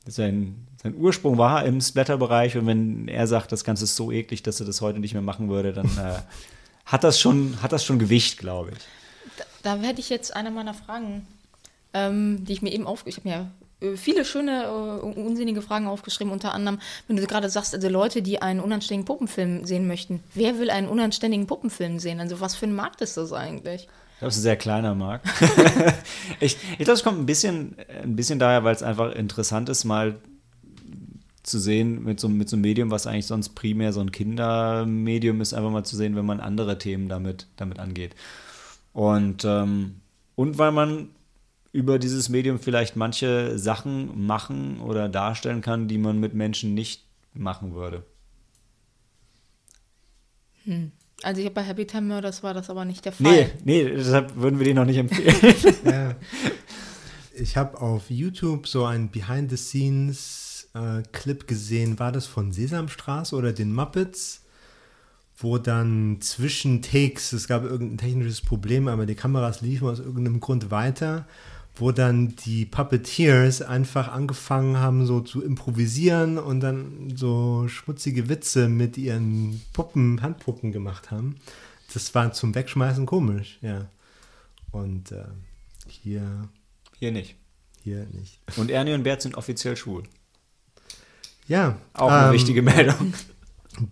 sein, 0.06 0.66
sein 0.82 0.94
Ursprung 0.96 1.36
war 1.36 1.66
im 1.66 1.82
Splatter-Bereich 1.82 2.56
und 2.56 2.64
wenn 2.64 3.08
er 3.08 3.26
sagt, 3.26 3.52
das 3.52 3.62
Ganze 3.62 3.84
ist 3.84 3.94
so 3.94 4.10
eklig, 4.10 4.42
dass 4.42 4.58
er 4.58 4.64
das 4.64 4.80
heute 4.80 5.00
nicht 5.00 5.12
mehr 5.12 5.20
machen 5.20 5.50
würde, 5.50 5.74
dann 5.74 5.90
äh, 5.98 6.14
hat, 6.86 7.04
das 7.04 7.20
schon, 7.20 7.60
hat 7.60 7.72
das 7.72 7.84
schon 7.84 7.98
Gewicht, 7.98 8.38
glaube 8.38 8.70
ich. 8.70 8.78
Da, 9.36 9.76
da 9.76 9.82
hätte 9.82 10.00
ich 10.00 10.08
jetzt 10.08 10.34
eine 10.34 10.50
meiner 10.50 10.72
Fragen, 10.72 11.26
ähm, 11.92 12.42
die 12.46 12.54
ich 12.54 12.62
mir 12.62 12.72
eben 12.72 12.86
aufgeschrieben 12.86 13.32
habe. 13.34 13.42
Äh, 13.42 13.65
viele 13.96 14.24
schöne, 14.24 14.70
uh, 14.70 15.06
unsinnige 15.06 15.60
Fragen 15.60 15.86
aufgeschrieben, 15.86 16.32
unter 16.32 16.54
anderem, 16.54 16.78
wenn 17.06 17.16
du 17.16 17.26
gerade 17.26 17.50
sagst, 17.50 17.74
also 17.74 17.88
Leute, 17.88 18.22
die 18.22 18.40
einen 18.40 18.60
unanständigen 18.60 19.04
Puppenfilm 19.04 19.66
sehen 19.66 19.86
möchten. 19.86 20.22
Wer 20.34 20.58
will 20.58 20.70
einen 20.70 20.88
unanständigen 20.88 21.46
Puppenfilm 21.46 21.98
sehen? 21.98 22.20
Also 22.20 22.40
was 22.40 22.56
für 22.56 22.66
ein 22.66 22.74
Markt 22.74 23.02
ist 23.02 23.16
das 23.16 23.32
eigentlich? 23.32 23.82
Ich 23.82 24.18
glaube, 24.20 24.30
es 24.30 24.36
ist 24.36 24.40
ein 24.40 24.44
sehr 24.44 24.56
kleiner 24.56 24.94
Markt. 24.94 25.28
ich 26.40 26.56
ich 26.72 26.78
glaube, 26.78 26.92
es 26.92 27.04
kommt 27.04 27.18
ein 27.18 27.26
bisschen, 27.26 27.76
ein 28.02 28.16
bisschen 28.16 28.38
daher, 28.38 28.64
weil 28.64 28.74
es 28.74 28.82
einfach 28.82 29.12
interessant 29.12 29.68
ist, 29.68 29.84
mal 29.84 30.16
zu 31.42 31.58
sehen 31.58 32.02
mit 32.02 32.18
so, 32.18 32.28
mit 32.28 32.48
so 32.48 32.56
einem 32.56 32.62
Medium, 32.62 32.90
was 32.90 33.06
eigentlich 33.06 33.26
sonst 33.26 33.50
primär 33.50 33.92
so 33.92 34.00
ein 34.00 34.10
Kindermedium 34.10 35.40
ist, 35.42 35.52
einfach 35.52 35.70
mal 35.70 35.84
zu 35.84 35.96
sehen, 35.96 36.16
wenn 36.16 36.26
man 36.26 36.40
andere 36.40 36.78
Themen 36.78 37.08
damit, 37.10 37.46
damit 37.56 37.78
angeht. 37.78 38.16
Und, 38.94 39.44
ähm, 39.44 39.96
und 40.34 40.58
weil 40.58 40.72
man 40.72 41.10
über 41.76 41.98
dieses 41.98 42.30
Medium 42.30 42.58
vielleicht 42.58 42.96
manche 42.96 43.58
Sachen 43.58 44.26
machen 44.26 44.80
oder 44.80 45.10
darstellen 45.10 45.60
kann, 45.60 45.88
die 45.88 45.98
man 45.98 46.18
mit 46.18 46.32
Menschen 46.32 46.72
nicht 46.72 47.04
machen 47.34 47.74
würde. 47.74 48.02
Hm. 50.64 50.92
Also 51.22 51.40
ich 51.40 51.44
habe 51.44 51.54
bei 51.54 51.62
Happy 51.62 51.86
Time 51.86 52.14
Murders 52.14 52.42
war 52.42 52.54
das 52.54 52.70
aber 52.70 52.86
nicht 52.86 53.04
der 53.04 53.12
Fall. 53.12 53.30
Nee, 53.30 53.50
nee, 53.64 53.84
deshalb 53.84 54.36
würden 54.36 54.58
wir 54.58 54.64
den 54.64 54.76
noch 54.76 54.86
nicht 54.86 54.96
empfehlen. 54.96 55.76
ja. 55.84 56.14
Ich 57.34 57.58
habe 57.58 57.78
auf 57.80 58.10
YouTube 58.10 58.66
so 58.66 58.86
einen 58.86 59.10
Behind-the-Scenes-Clip 59.10 61.42
äh, 61.42 61.46
gesehen. 61.46 61.98
War 61.98 62.12
das 62.12 62.26
von 62.26 62.52
Sesamstraße 62.52 63.36
oder 63.36 63.52
den 63.52 63.74
Muppets? 63.74 64.46
wo 65.38 65.58
dann 65.58 66.18
zwischen 66.20 66.80
Takes, 66.80 67.32
es 67.32 67.46
gab 67.46 67.62
irgendein 67.62 67.98
technisches 67.98 68.40
Problem, 68.40 68.88
aber 68.88 69.04
die 69.04 69.14
Kameras 69.14 69.60
liefen 69.60 69.86
aus 69.86 69.98
irgendeinem 69.98 70.40
Grund 70.40 70.70
weiter 70.70 71.26
wo 71.76 71.92
dann 71.92 72.34
die 72.36 72.64
Puppeteers 72.64 73.62
einfach 73.62 74.08
angefangen 74.08 74.78
haben, 74.78 75.06
so 75.06 75.20
zu 75.20 75.42
improvisieren 75.42 76.38
und 76.38 76.60
dann 76.60 77.12
so 77.14 77.68
schmutzige 77.68 78.28
Witze 78.28 78.68
mit 78.68 78.96
ihren 78.96 79.62
Puppen, 79.72 80.22
Handpuppen 80.22 80.72
gemacht 80.72 81.10
haben. 81.10 81.36
Das 81.92 82.14
war 82.14 82.32
zum 82.32 82.54
Wegschmeißen 82.54 83.06
komisch, 83.06 83.58
ja. 83.60 83.88
Und 84.72 85.12
äh, 85.12 85.24
hier. 85.86 86.48
Hier 86.98 87.12
nicht. 87.12 87.36
Hier 87.82 88.06
nicht. 88.06 88.40
Und 88.56 88.70
Ernie 88.70 88.94
und 88.94 89.02
Bert 89.02 89.22
sind 89.22 89.36
offiziell 89.36 89.76
schwul. 89.76 90.02
Ja. 91.46 91.78
Auch 91.92 92.10
eine 92.10 92.28
ähm, 92.28 92.32
wichtige 92.32 92.62
Meldung. 92.62 93.14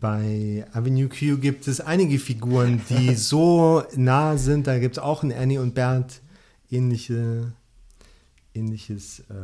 Bei 0.00 0.66
Avenue 0.72 1.08
Q 1.08 1.38
gibt 1.38 1.68
es 1.68 1.80
einige 1.80 2.18
Figuren, 2.18 2.80
die 2.88 3.14
so 3.14 3.84
nah 3.94 4.38
sind. 4.38 4.66
Da 4.66 4.78
gibt 4.78 4.96
es 4.96 5.02
auch 5.02 5.22
in 5.22 5.30
Ernie 5.30 5.58
und 5.58 5.74
Bert 5.74 6.22
ähnliche 6.70 7.52
ähnliches 8.54 9.20
äh, 9.20 9.34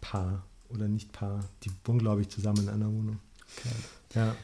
Paar 0.00 0.44
oder 0.68 0.88
nicht 0.88 1.12
Paar. 1.12 1.44
Die 1.62 1.70
wohnen, 1.84 1.98
glaube 1.98 2.22
ich, 2.22 2.28
zusammen 2.28 2.62
in 2.62 2.68
einer 2.68 2.86
Wohnung. 2.86 3.18
Okay. 3.58 3.74
Ja. 4.14 4.34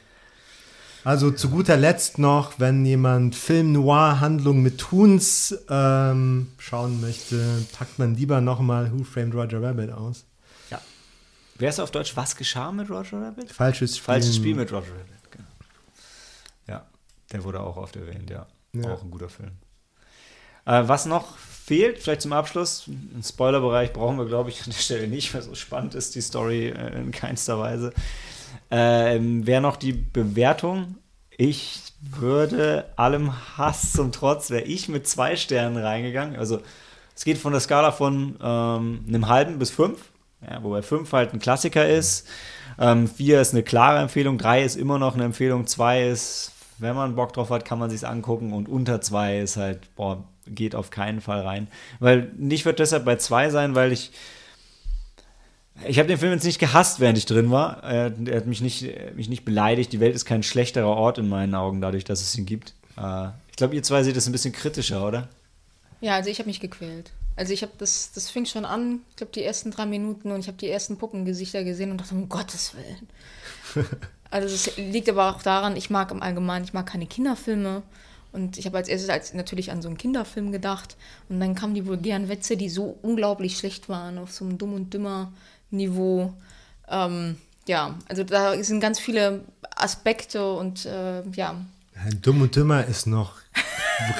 Also 1.04 1.30
zu 1.30 1.50
guter 1.50 1.76
Letzt 1.76 2.18
noch, 2.18 2.58
wenn 2.58 2.86
jemand 2.86 3.34
Film 3.34 3.72
Noir 3.72 4.20
Handlung 4.20 4.62
mit 4.62 4.78
Toons 4.78 5.54
ähm, 5.68 6.48
schauen 6.56 7.02
möchte, 7.02 7.62
packt 7.72 7.98
man 7.98 8.14
lieber 8.14 8.40
nochmal 8.40 8.90
Who 8.90 9.04
Framed 9.04 9.34
Roger 9.34 9.62
Rabbit 9.62 9.90
aus. 9.92 10.24
Ja. 10.70 10.80
Wer 11.56 11.68
ist 11.68 11.78
auf 11.78 11.90
Deutsch? 11.90 12.16
Was 12.16 12.34
geschah 12.34 12.72
mit 12.72 12.88
Roger 12.88 13.20
Rabbit? 13.20 13.52
Falsches 13.52 13.98
Spiel. 13.98 14.04
Falsches 14.04 14.36
Spiel 14.36 14.54
mit 14.54 14.72
Roger 14.72 14.92
Rabbit, 14.92 15.30
genau. 15.30 15.48
Ja, 16.68 16.86
der 17.30 17.44
wurde 17.44 17.60
auch 17.60 17.76
oft 17.76 17.96
erwähnt, 17.96 18.30
ja. 18.30 18.46
ja. 18.72 18.90
Auch 18.90 19.02
ein 19.02 19.10
guter 19.10 19.28
Film. 19.28 19.52
Äh, 20.64 20.88
was 20.88 21.04
noch 21.04 21.36
fehlt, 21.64 21.98
vielleicht 21.98 22.20
zum 22.20 22.34
Abschluss, 22.34 22.84
einen 22.88 23.22
Spoilerbereich 23.22 23.94
brauchen 23.94 24.18
wir, 24.18 24.26
glaube 24.26 24.50
ich, 24.50 24.60
an 24.60 24.70
der 24.70 24.78
Stelle 24.78 25.08
nicht, 25.08 25.32
weil 25.32 25.40
so 25.40 25.54
spannend 25.54 25.94
ist 25.94 26.14
die 26.14 26.20
Story 26.20 26.68
äh, 26.68 27.00
in 27.00 27.10
keinster 27.10 27.58
Weise. 27.58 27.94
Ähm, 28.70 29.46
Wäre 29.46 29.62
noch 29.62 29.76
die 29.76 29.92
Bewertung. 29.92 30.96
Ich 31.30 31.80
würde 32.00 32.84
allem 32.96 33.56
Hass 33.56 33.92
zum 33.92 34.12
Trotz, 34.12 34.50
wäre 34.50 34.64
ich 34.64 34.90
mit 34.90 35.08
zwei 35.08 35.36
Sternen 35.36 35.78
reingegangen. 35.78 36.36
Also 36.36 36.60
es 37.16 37.24
geht 37.24 37.38
von 37.38 37.52
der 37.52 37.60
Skala 37.60 37.92
von 37.92 38.36
ähm, 38.42 39.04
einem 39.08 39.28
halben 39.28 39.58
bis 39.58 39.70
fünf, 39.70 40.10
ja, 40.42 40.62
wobei 40.62 40.82
fünf 40.82 41.12
halt 41.12 41.32
ein 41.32 41.38
Klassiker 41.38 41.88
ist. 41.88 42.26
Ähm, 42.78 43.08
vier 43.08 43.40
ist 43.40 43.54
eine 43.54 43.62
klare 43.62 44.00
Empfehlung, 44.00 44.36
drei 44.36 44.64
ist 44.64 44.76
immer 44.76 44.98
noch 44.98 45.14
eine 45.14 45.24
Empfehlung, 45.24 45.66
zwei 45.66 46.08
ist, 46.08 46.52
wenn 46.76 46.94
man 46.94 47.16
Bock 47.16 47.32
drauf 47.32 47.48
hat, 47.48 47.64
kann 47.64 47.78
man 47.78 47.88
sich 47.88 48.06
angucken 48.06 48.52
und 48.52 48.68
unter 48.68 49.00
zwei 49.00 49.38
ist 49.38 49.56
halt, 49.56 49.94
boah, 49.96 50.24
geht 50.46 50.74
auf 50.74 50.90
keinen 50.90 51.20
Fall 51.20 51.40
rein. 51.40 51.68
Weil 52.00 52.30
nicht 52.36 52.64
wird 52.64 52.78
deshalb 52.78 53.04
bei 53.04 53.16
zwei 53.16 53.50
sein, 53.50 53.74
weil 53.74 53.92
ich 53.92 54.12
Ich 55.86 55.98
habe 55.98 56.08
den 56.08 56.18
Film 56.18 56.32
jetzt 56.32 56.44
nicht 56.44 56.58
gehasst, 56.58 57.00
während 57.00 57.18
ich 57.18 57.26
drin 57.26 57.50
war. 57.50 57.82
Er, 57.82 58.12
er 58.26 58.36
hat 58.36 58.46
mich 58.46 58.60
nicht, 58.60 58.88
mich 59.16 59.28
nicht 59.28 59.44
beleidigt. 59.44 59.92
Die 59.92 60.00
Welt 60.00 60.14
ist 60.14 60.24
kein 60.24 60.42
schlechterer 60.42 60.86
Ort 60.86 61.18
in 61.18 61.28
meinen 61.28 61.54
Augen, 61.54 61.80
dadurch, 61.80 62.04
dass 62.04 62.20
es 62.20 62.36
ihn 62.36 62.46
gibt. 62.46 62.74
Äh, 62.96 63.28
ich 63.50 63.56
glaube, 63.56 63.74
ihr 63.74 63.82
zwei 63.82 64.02
seht 64.02 64.16
das 64.16 64.26
ein 64.26 64.32
bisschen 64.32 64.52
kritischer, 64.52 65.06
oder? 65.06 65.28
Ja, 66.00 66.16
also 66.16 66.30
ich 66.30 66.38
habe 66.38 66.48
mich 66.48 66.60
gequält. 66.60 67.12
Also 67.36 67.52
ich 67.52 67.62
habe 67.62 67.72
das, 67.78 68.12
das 68.12 68.30
fing 68.30 68.46
schon 68.46 68.64
an, 68.64 69.00
ich 69.10 69.16
glaube 69.16 69.32
die 69.32 69.42
ersten 69.42 69.70
drei 69.70 69.86
Minuten 69.86 70.30
und 70.30 70.40
ich 70.40 70.46
habe 70.46 70.58
die 70.58 70.68
ersten 70.68 70.98
Puppengesichter 70.98 71.64
gesehen 71.64 71.90
und 71.90 72.00
dachte, 72.00 72.14
um 72.14 72.28
Gottes 72.28 72.74
Willen. 72.74 73.86
also 74.30 74.48
das 74.48 74.76
liegt 74.76 75.08
aber 75.08 75.34
auch 75.34 75.42
daran, 75.42 75.76
ich 75.76 75.90
mag 75.90 76.12
im 76.12 76.22
Allgemeinen, 76.22 76.64
ich 76.64 76.72
mag 76.72 76.86
keine 76.86 77.06
Kinderfilme. 77.06 77.82
Und 78.34 78.58
ich 78.58 78.66
habe 78.66 78.76
als 78.76 78.88
erstes 78.88 79.08
als 79.08 79.32
natürlich 79.32 79.70
an 79.70 79.80
so 79.80 79.88
einen 79.88 79.96
Kinderfilm 79.96 80.50
gedacht. 80.50 80.96
Und 81.28 81.38
dann 81.38 81.54
kamen 81.54 81.74
die 81.74 81.86
vulgären 81.86 82.28
Wetze, 82.28 82.56
die 82.56 82.68
so 82.68 82.98
unglaublich 83.00 83.56
schlecht 83.56 83.88
waren, 83.88 84.18
auf 84.18 84.32
so 84.32 84.44
einem 84.44 84.58
Dumm 84.58 84.74
und 84.74 84.92
Dümmer 84.92 85.32
Niveau. 85.70 86.34
Ähm, 86.88 87.36
ja, 87.66 87.94
also 88.08 88.24
da 88.24 88.62
sind 88.62 88.80
ganz 88.80 88.98
viele 88.98 89.44
Aspekte 89.76 90.52
und 90.52 90.84
äh, 90.84 91.22
ja. 91.30 91.54
Dumm 92.20 92.42
und 92.42 92.56
Dümmer 92.56 92.84
ist 92.84 93.06
noch 93.06 93.36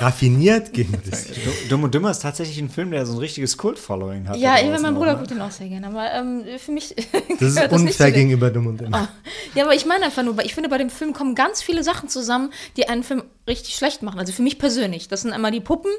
raffiniert 0.01 0.73
gegen 0.73 0.93
das. 1.11 1.27
Dumm 1.69 1.83
und 1.83 1.95
Dümmer 1.95 2.11
ist 2.11 2.23
tatsächlich 2.23 2.59
ein 2.59 2.71
Film, 2.71 2.91
der 2.91 3.05
so 3.07 3.15
ein 3.15 3.19
richtiges 3.19 3.57
Kult-Following 3.57 4.29
hat. 4.29 4.37
Ja, 4.37 4.61
eben 4.61 4.81
mein 4.81 4.95
Bruder 4.95 5.17
guckt 5.17 5.31
den 5.31 5.41
auch 5.41 5.51
sehr 5.51 5.69
gerne, 5.69 5.89
aber 5.89 6.13
ähm, 6.13 6.45
für 6.59 6.73
mich. 6.73 6.95
Das 7.41 7.57
ist 7.57 7.73
unfair 7.73 8.13
gegenüber 8.13 8.51
Dumm 8.51 8.69
und 8.69 8.81
Dümmer. 8.81 9.09
Oh. 9.11 9.59
Ja, 9.59 9.65
aber 9.65 9.75
ich 9.75 9.87
meine 9.87 10.05
einfach 10.05 10.23
nur, 10.23 10.39
ich 10.45 10.55
finde, 10.55 10.69
bei 10.69 10.79
dem 10.79 10.91
Film 10.91 11.13
kommen 11.13 11.35
ganz 11.35 11.63
viele 11.63 11.83
Sachen 11.83 12.09
zusammen, 12.09 12.53
die 12.77 12.89
einen 12.89 13.03
Film 13.03 13.25
richtig 13.47 13.77
schlecht 13.77 14.03
machen. 14.03 14.19
Also 14.19 14.33
für 14.33 14.43
mich 14.43 14.59
persönlich. 14.59 15.09
Das 15.09 15.23
sind 15.23 15.33
einmal 15.33 15.51
die 15.51 15.61
Puppen, 15.61 15.91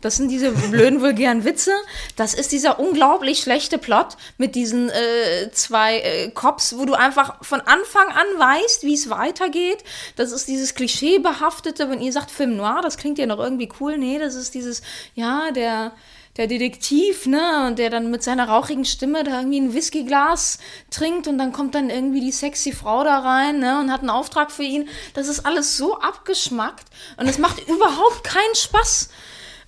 das 0.00 0.16
sind 0.16 0.28
diese 0.28 0.52
blöden, 0.52 1.00
vulgären 1.00 1.44
Witze, 1.44 1.72
das 2.16 2.34
ist 2.34 2.52
dieser 2.52 2.78
unglaublich 2.78 3.40
schlechte 3.40 3.78
Plot 3.78 4.16
mit 4.38 4.54
diesen 4.54 4.88
äh, 4.88 5.50
zwei 5.52 5.98
äh, 5.98 6.30
Cops, 6.30 6.76
wo 6.78 6.84
du 6.84 6.94
einfach 6.94 7.44
von 7.44 7.60
Anfang 7.60 8.08
an 8.08 8.26
weißt, 8.38 8.84
wie 8.84 8.94
es 8.94 9.10
weitergeht. 9.10 9.82
Das 10.16 10.32
ist 10.32 10.48
dieses 10.48 10.74
klischeebehaftete, 10.74 11.90
wenn 11.90 12.00
ihr 12.00 12.12
sagt 12.12 12.30
Film 12.30 12.56
Noir, 12.56 12.80
das 12.82 12.96
klingt 12.96 13.18
ja 13.18 13.26
noch 13.26 13.38
irgendwie 13.38 13.68
cool. 13.80 13.98
Nee, 13.98 14.18
das 14.18 14.34
ist 14.34 14.54
dieses, 14.54 14.82
ja, 15.14 15.50
der 15.50 15.92
der 16.36 16.46
Detektiv, 16.46 17.26
ne, 17.26 17.66
und 17.66 17.78
der 17.78 17.90
dann 17.90 18.10
mit 18.10 18.22
seiner 18.22 18.48
rauchigen 18.48 18.84
Stimme 18.84 19.22
da 19.22 19.38
irgendwie 19.38 19.60
ein 19.60 19.74
Whiskyglas 19.74 20.58
trinkt 20.90 21.28
und 21.28 21.36
dann 21.36 21.52
kommt 21.52 21.74
dann 21.74 21.90
irgendwie 21.90 22.20
die 22.20 22.32
sexy 22.32 22.72
Frau 22.72 23.04
da 23.04 23.18
rein, 23.18 23.58
ne, 23.58 23.80
und 23.80 23.92
hat 23.92 24.00
einen 24.00 24.10
Auftrag 24.10 24.50
für 24.50 24.62
ihn. 24.62 24.88
Das 25.14 25.28
ist 25.28 25.44
alles 25.44 25.76
so 25.76 25.98
abgeschmackt 25.98 26.86
und 27.18 27.28
es 27.28 27.38
macht 27.38 27.68
überhaupt 27.68 28.24
keinen 28.24 28.54
Spaß. 28.54 29.10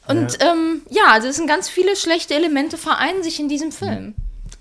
Und 0.08 0.40
ja. 0.40 0.52
Ähm, 0.52 0.82
ja, 0.90 1.04
also 1.08 1.28
es 1.28 1.36
sind 1.36 1.46
ganz 1.46 1.68
viele 1.68 1.96
schlechte 1.96 2.34
Elemente 2.34 2.78
vereinen 2.78 3.22
sich 3.22 3.40
in 3.40 3.48
diesem 3.48 3.72
Film. 3.72 4.14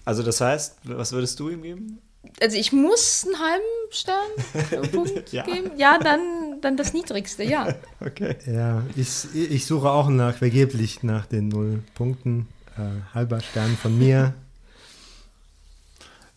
Also 0.05 0.23
das 0.23 0.41
heißt, 0.41 0.75
was 0.83 1.11
würdest 1.13 1.39
du 1.39 1.49
ihm 1.49 1.61
geben? 1.61 2.01
Also 2.41 2.57
ich 2.57 2.71
muss 2.71 3.25
einen 3.25 3.39
halben 3.39 3.63
Stern 3.91 4.91
Punkt 4.91 5.31
ja. 5.31 5.43
geben. 5.43 5.71
Ja, 5.77 5.97
dann, 5.97 6.61
dann 6.61 6.77
das 6.77 6.93
niedrigste, 6.93 7.43
ja. 7.43 7.75
Okay. 7.99 8.35
Ja, 8.45 8.83
ich, 8.95 9.33
ich 9.33 9.65
suche 9.65 9.89
auch 9.89 10.09
nach, 10.09 10.35
vergeblich 10.37 11.03
nach 11.03 11.25
den 11.25 11.47
null 11.47 11.83
Punkten. 11.95 12.47
Äh, 12.77 13.13
halber 13.13 13.39
Stern 13.39 13.77
von 13.77 13.97
mir. 13.97 14.33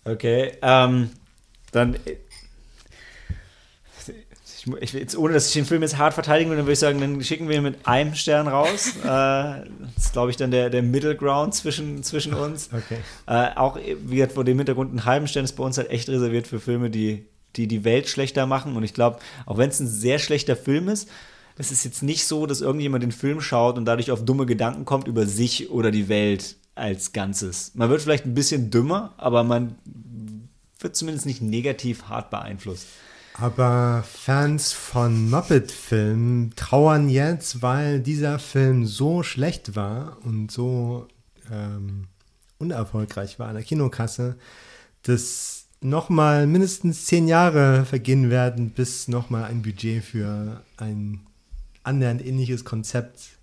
Okay, 0.05 0.53
ähm, 0.63 1.11
dann 1.73 1.97
ich, 4.81 4.93
jetzt, 4.93 5.17
ohne 5.17 5.35
dass 5.35 5.49
ich 5.49 5.53
den 5.55 5.65
Film 5.65 5.83
jetzt 5.83 5.99
hart 5.99 6.15
verteidigen 6.15 6.51
will, 6.51 6.57
dann 6.57 6.67
würde 6.67 6.73
ich 6.73 6.79
sagen, 6.79 7.01
dann 7.01 7.23
schicken 7.23 7.49
wir 7.49 7.57
ihn 7.57 7.63
mit 7.63 7.87
einem 7.87 8.15
Stern 8.15 8.49
raus. 8.49 8.95
äh, 9.03 9.05
das 9.05 9.67
ist, 9.97 10.13
glaube 10.13 10.31
ich, 10.31 10.37
dann 10.37 10.51
der, 10.51 10.71
der 10.71 10.83
Middle 10.83 11.17
Ground 11.17 11.55
zwischen, 11.55 12.03
zwischen 12.03 12.35
uns. 12.35 12.71
Okay. 12.73 12.99
Äh, 13.27 13.57
auch 13.57 13.79
wie 14.05 14.25
vor 14.27 14.45
dem 14.45 14.59
Hintergrund 14.59 14.91
einen 14.91 15.05
halben 15.05 15.29
Stern 15.29 15.45
ist 15.45 15.53
bei 15.53 15.65
uns 15.65 15.79
halt 15.79 15.91
echt 15.91 16.09
reserviert 16.09 16.47
für 16.47 16.61
Filme, 16.61 16.91
die 16.91 17.27
die, 17.57 17.67
die 17.67 17.85
Welt 17.85 18.09
schlechter 18.09 18.47
machen. 18.47 18.77
Und 18.77 18.83
ich 18.83 18.95
glaube, 18.95 19.19
auch 19.47 19.59
wenn 19.59 19.71
es 19.71 19.81
ein 19.81 19.89
sehr 19.89 20.19
schlechter 20.19 20.57
Film 20.57 20.89
ist, 20.89 21.09
es 21.59 21.73
ist 21.73 21.85
jetzt 21.85 22.03
nicht 22.03 22.27
so, 22.27 22.47
dass 22.47 22.61
irgendjemand 22.61 23.03
den 23.03 23.13
Film 23.13 23.41
schaut 23.41 23.79
und 23.79 23.87
dadurch 23.87 24.11
auf 24.11 24.25
dumme 24.25 24.45
Gedanken 24.45 24.85
kommt 24.85 25.09
über 25.09 25.27
sich 25.27 25.71
oder 25.71 25.91
die 25.91 26.09
Welt 26.09 26.57
als 26.75 27.13
Ganzes. 27.13 27.73
Man 27.75 27.89
wird 27.89 28.03
vielleicht 28.03 28.27
ein 28.27 28.35
bisschen 28.35 28.71
dümmer, 28.71 29.15
aber 29.17 29.43
man 29.43 29.77
wird 30.79 30.95
zumindest 30.95 31.25
nicht 31.25 31.41
negativ 31.41 32.05
hart 32.05 32.31
beeinflusst. 32.31 32.87
Aber 33.39 34.03
Fans 34.03 34.73
von 34.73 35.29
Muppet-Filmen 35.29 36.55
trauern 36.57 37.11
jetzt, 37.11 37.61
weil 37.61 38.01
dieser 38.01 38.39
Film 38.39 38.87
so 38.87 39.23
schlecht 39.23 39.77
war 39.77 40.17
und 40.25 40.51
so 40.51 41.07
ähm, 41.51 42.07
unerfolgreich 42.59 43.39
war 43.39 43.49
an 43.49 43.57
der 43.57 43.65
Kinokasse, 43.65 44.37
dass 45.03 45.67
nochmal 45.83 46.47
mindestens 46.47 47.05
zehn 47.05 47.29
Jahre 47.29 47.85
vergehen 47.85 48.31
werden, 48.31 48.71
bis 48.71 49.07
nochmal 49.07 49.45
ein 49.45 49.61
Budget 49.61 50.03
für 50.03 50.63
ein 50.79 51.21
annähernd 51.83 52.25
ähnliches 52.25 52.65
Konzept. 52.65 53.37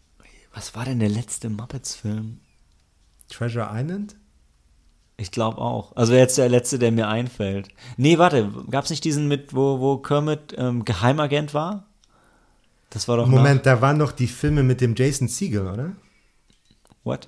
Was 0.56 0.74
war 0.74 0.86
denn 0.86 1.00
der 1.00 1.10
letzte 1.10 1.52
Muppets-Film? 1.52 2.40
Treasure 3.30 3.70
Island? 3.72 4.16
Ich 5.18 5.32
glaube 5.32 5.60
auch. 5.60 5.96
Also 5.96 6.14
jetzt 6.14 6.38
der 6.38 6.50
letzte, 6.50 6.80
der 6.80 6.92
mir 6.92 7.08
einfällt. 7.08 7.70
Nee, 7.98 8.18
warte, 8.18 8.52
gab 8.70 8.86
es 8.86 8.90
nicht 8.90 9.04
diesen 9.04 9.28
mit, 9.28 9.54
wo, 9.54 9.80
wo 9.80 9.98
Kermit 9.98 10.56
ähm, 10.58 10.86
Geheimagent 10.86 11.54
war? 11.54 11.86
Das 12.90 13.08
war 13.08 13.18
doch. 13.18 13.28
Moment, 13.28 13.66
nach... 13.66 13.76
da 13.76 13.82
waren 13.82 14.00
doch 14.00 14.12
die 14.12 14.28
Filme 14.28 14.64
mit 14.64 14.82
dem 14.82 14.96
Jason 14.96 15.28
Siegel, 15.28 15.68
oder? 15.68 15.92
What? 17.04 17.28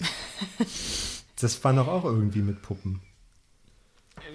das 1.40 1.62
war 1.64 1.72
doch 1.72 1.88
auch 1.88 2.04
irgendwie 2.04 2.42
mit 2.42 2.62
Puppen. 2.62 3.00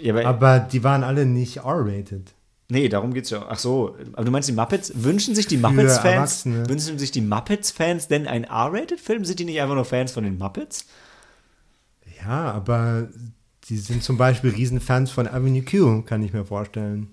Ja, 0.01 0.13
aber, 0.13 0.25
aber, 0.25 0.59
die 0.59 0.83
waren 0.83 1.03
alle 1.03 1.25
nicht 1.25 1.57
R-rated. 1.57 2.33
Nee, 2.71 2.87
darum 2.87 3.13
geht's 3.13 3.31
ja. 3.31 3.45
Ach 3.49 3.57
so, 3.57 3.97
aber 4.13 4.25
du 4.25 4.31
meinst 4.31 4.47
die 4.47 4.53
Muppets? 4.53 4.91
Wünschen 4.95 5.33
sich 5.33 5.47
die 5.47 5.57
Muppets-Fans? 5.57 6.45
Wünschen 6.45 6.99
sich 6.99 7.11
die 7.11 7.21
Muppets-Fans 7.21 8.07
denn 8.07 8.27
einen 8.27 8.43
R-rated-Film? 8.43 9.25
Sind 9.25 9.39
die 9.39 9.45
nicht 9.45 9.59
einfach 9.59 9.75
nur 9.75 9.85
Fans 9.85 10.11
von 10.11 10.23
den 10.23 10.37
Muppets? 10.37 10.85
Ja, 12.21 12.51
aber 12.51 13.07
die 13.69 13.77
sind 13.77 14.03
zum 14.03 14.17
Beispiel 14.17 14.51
Riesenfans 14.51 15.11
von 15.11 15.27
Avenue 15.27 15.63
Q, 15.63 16.01
kann 16.03 16.23
ich 16.23 16.33
mir 16.33 16.45
vorstellen. 16.45 17.07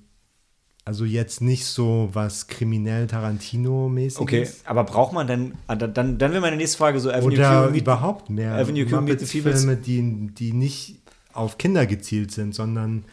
Also 0.85 1.05
jetzt 1.05 1.41
nicht 1.41 1.67
so 1.67 2.11
was 2.13 2.47
kriminell 2.47 3.07
Tarantino-mäßiges. 3.07 4.21
Okay, 4.21 4.49
aber 4.65 4.85
braucht 4.85 5.13
man 5.13 5.27
denn, 5.27 5.55
ah, 5.67 5.75
dann, 5.75 5.93
dann, 5.93 6.19
dann 6.19 6.31
wäre 6.31 6.41
meine 6.41 6.57
nächste 6.57 6.79
Frage 6.79 7.01
so 7.01 7.11
Avenue 7.11 7.33
Oder 7.33 7.63
Q. 7.63 7.69
Oder 7.69 7.77
überhaupt 7.77 8.31
mehr 8.31 8.55
Avenue 8.55 8.87
Q 8.87 9.01
mit 9.01 9.21
Filme, 9.23 9.77
die, 9.77 10.29
die 10.33 10.53
nicht 10.53 11.01
auf 11.33 11.59
Kinder 11.59 11.87
gezielt 11.87 12.31
sind, 12.31 12.55
sondern 12.55 13.05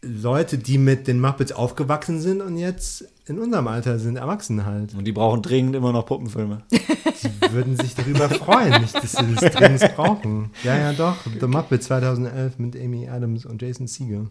Leute, 0.00 0.58
die 0.58 0.78
mit 0.78 1.08
den 1.08 1.20
Muppets 1.20 1.52
aufgewachsen 1.52 2.20
sind 2.20 2.40
und 2.40 2.56
jetzt 2.56 3.04
in 3.28 3.38
unserem 3.38 3.68
Alter 3.68 3.98
sind 3.98 4.16
erwachsen 4.16 4.64
halt. 4.64 4.94
Und 4.94 5.04
die 5.04 5.12
brauchen 5.12 5.42
dringend 5.42 5.76
immer 5.76 5.92
noch 5.92 6.06
Puppenfilme. 6.06 6.62
Die 6.70 7.52
würden 7.52 7.76
sich 7.76 7.96
darüber 7.96 8.28
freuen, 8.28 8.80
nicht, 8.80 8.94
dass 8.94 9.12
sie 9.12 9.34
das 9.34 9.52
dringend 9.52 9.96
brauchen. 9.96 10.50
Ja, 10.62 10.78
ja, 10.78 10.92
doch. 10.92 11.16
The 11.40 11.46
Muppet 11.48 11.82
2011 11.82 12.58
mit 12.58 12.76
Amy 12.76 13.08
Adams 13.08 13.44
und 13.44 13.60
Jason 13.60 13.88
Segel. 13.88 14.28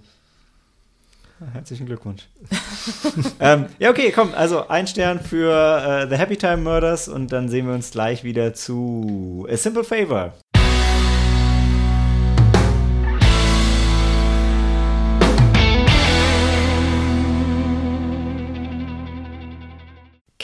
Herzlichen 1.54 1.86
Glückwunsch. 1.86 2.28
ähm, 3.40 3.66
ja, 3.78 3.90
okay, 3.90 4.12
komm. 4.12 4.34
Also 4.34 4.68
ein 4.70 4.88
Stern 4.88 5.20
für 5.20 5.52
uh, 5.52 6.10
The 6.10 6.16
Happy 6.16 6.38
Time 6.38 6.58
Murders 6.58 7.08
und 7.08 7.32
dann 7.32 7.50
sehen 7.50 7.68
wir 7.68 7.74
uns 7.74 7.92
gleich 7.92 8.24
wieder 8.24 8.54
zu 8.54 9.46
A 9.50 9.58
Simple 9.58 9.84
Favor. 9.84 10.34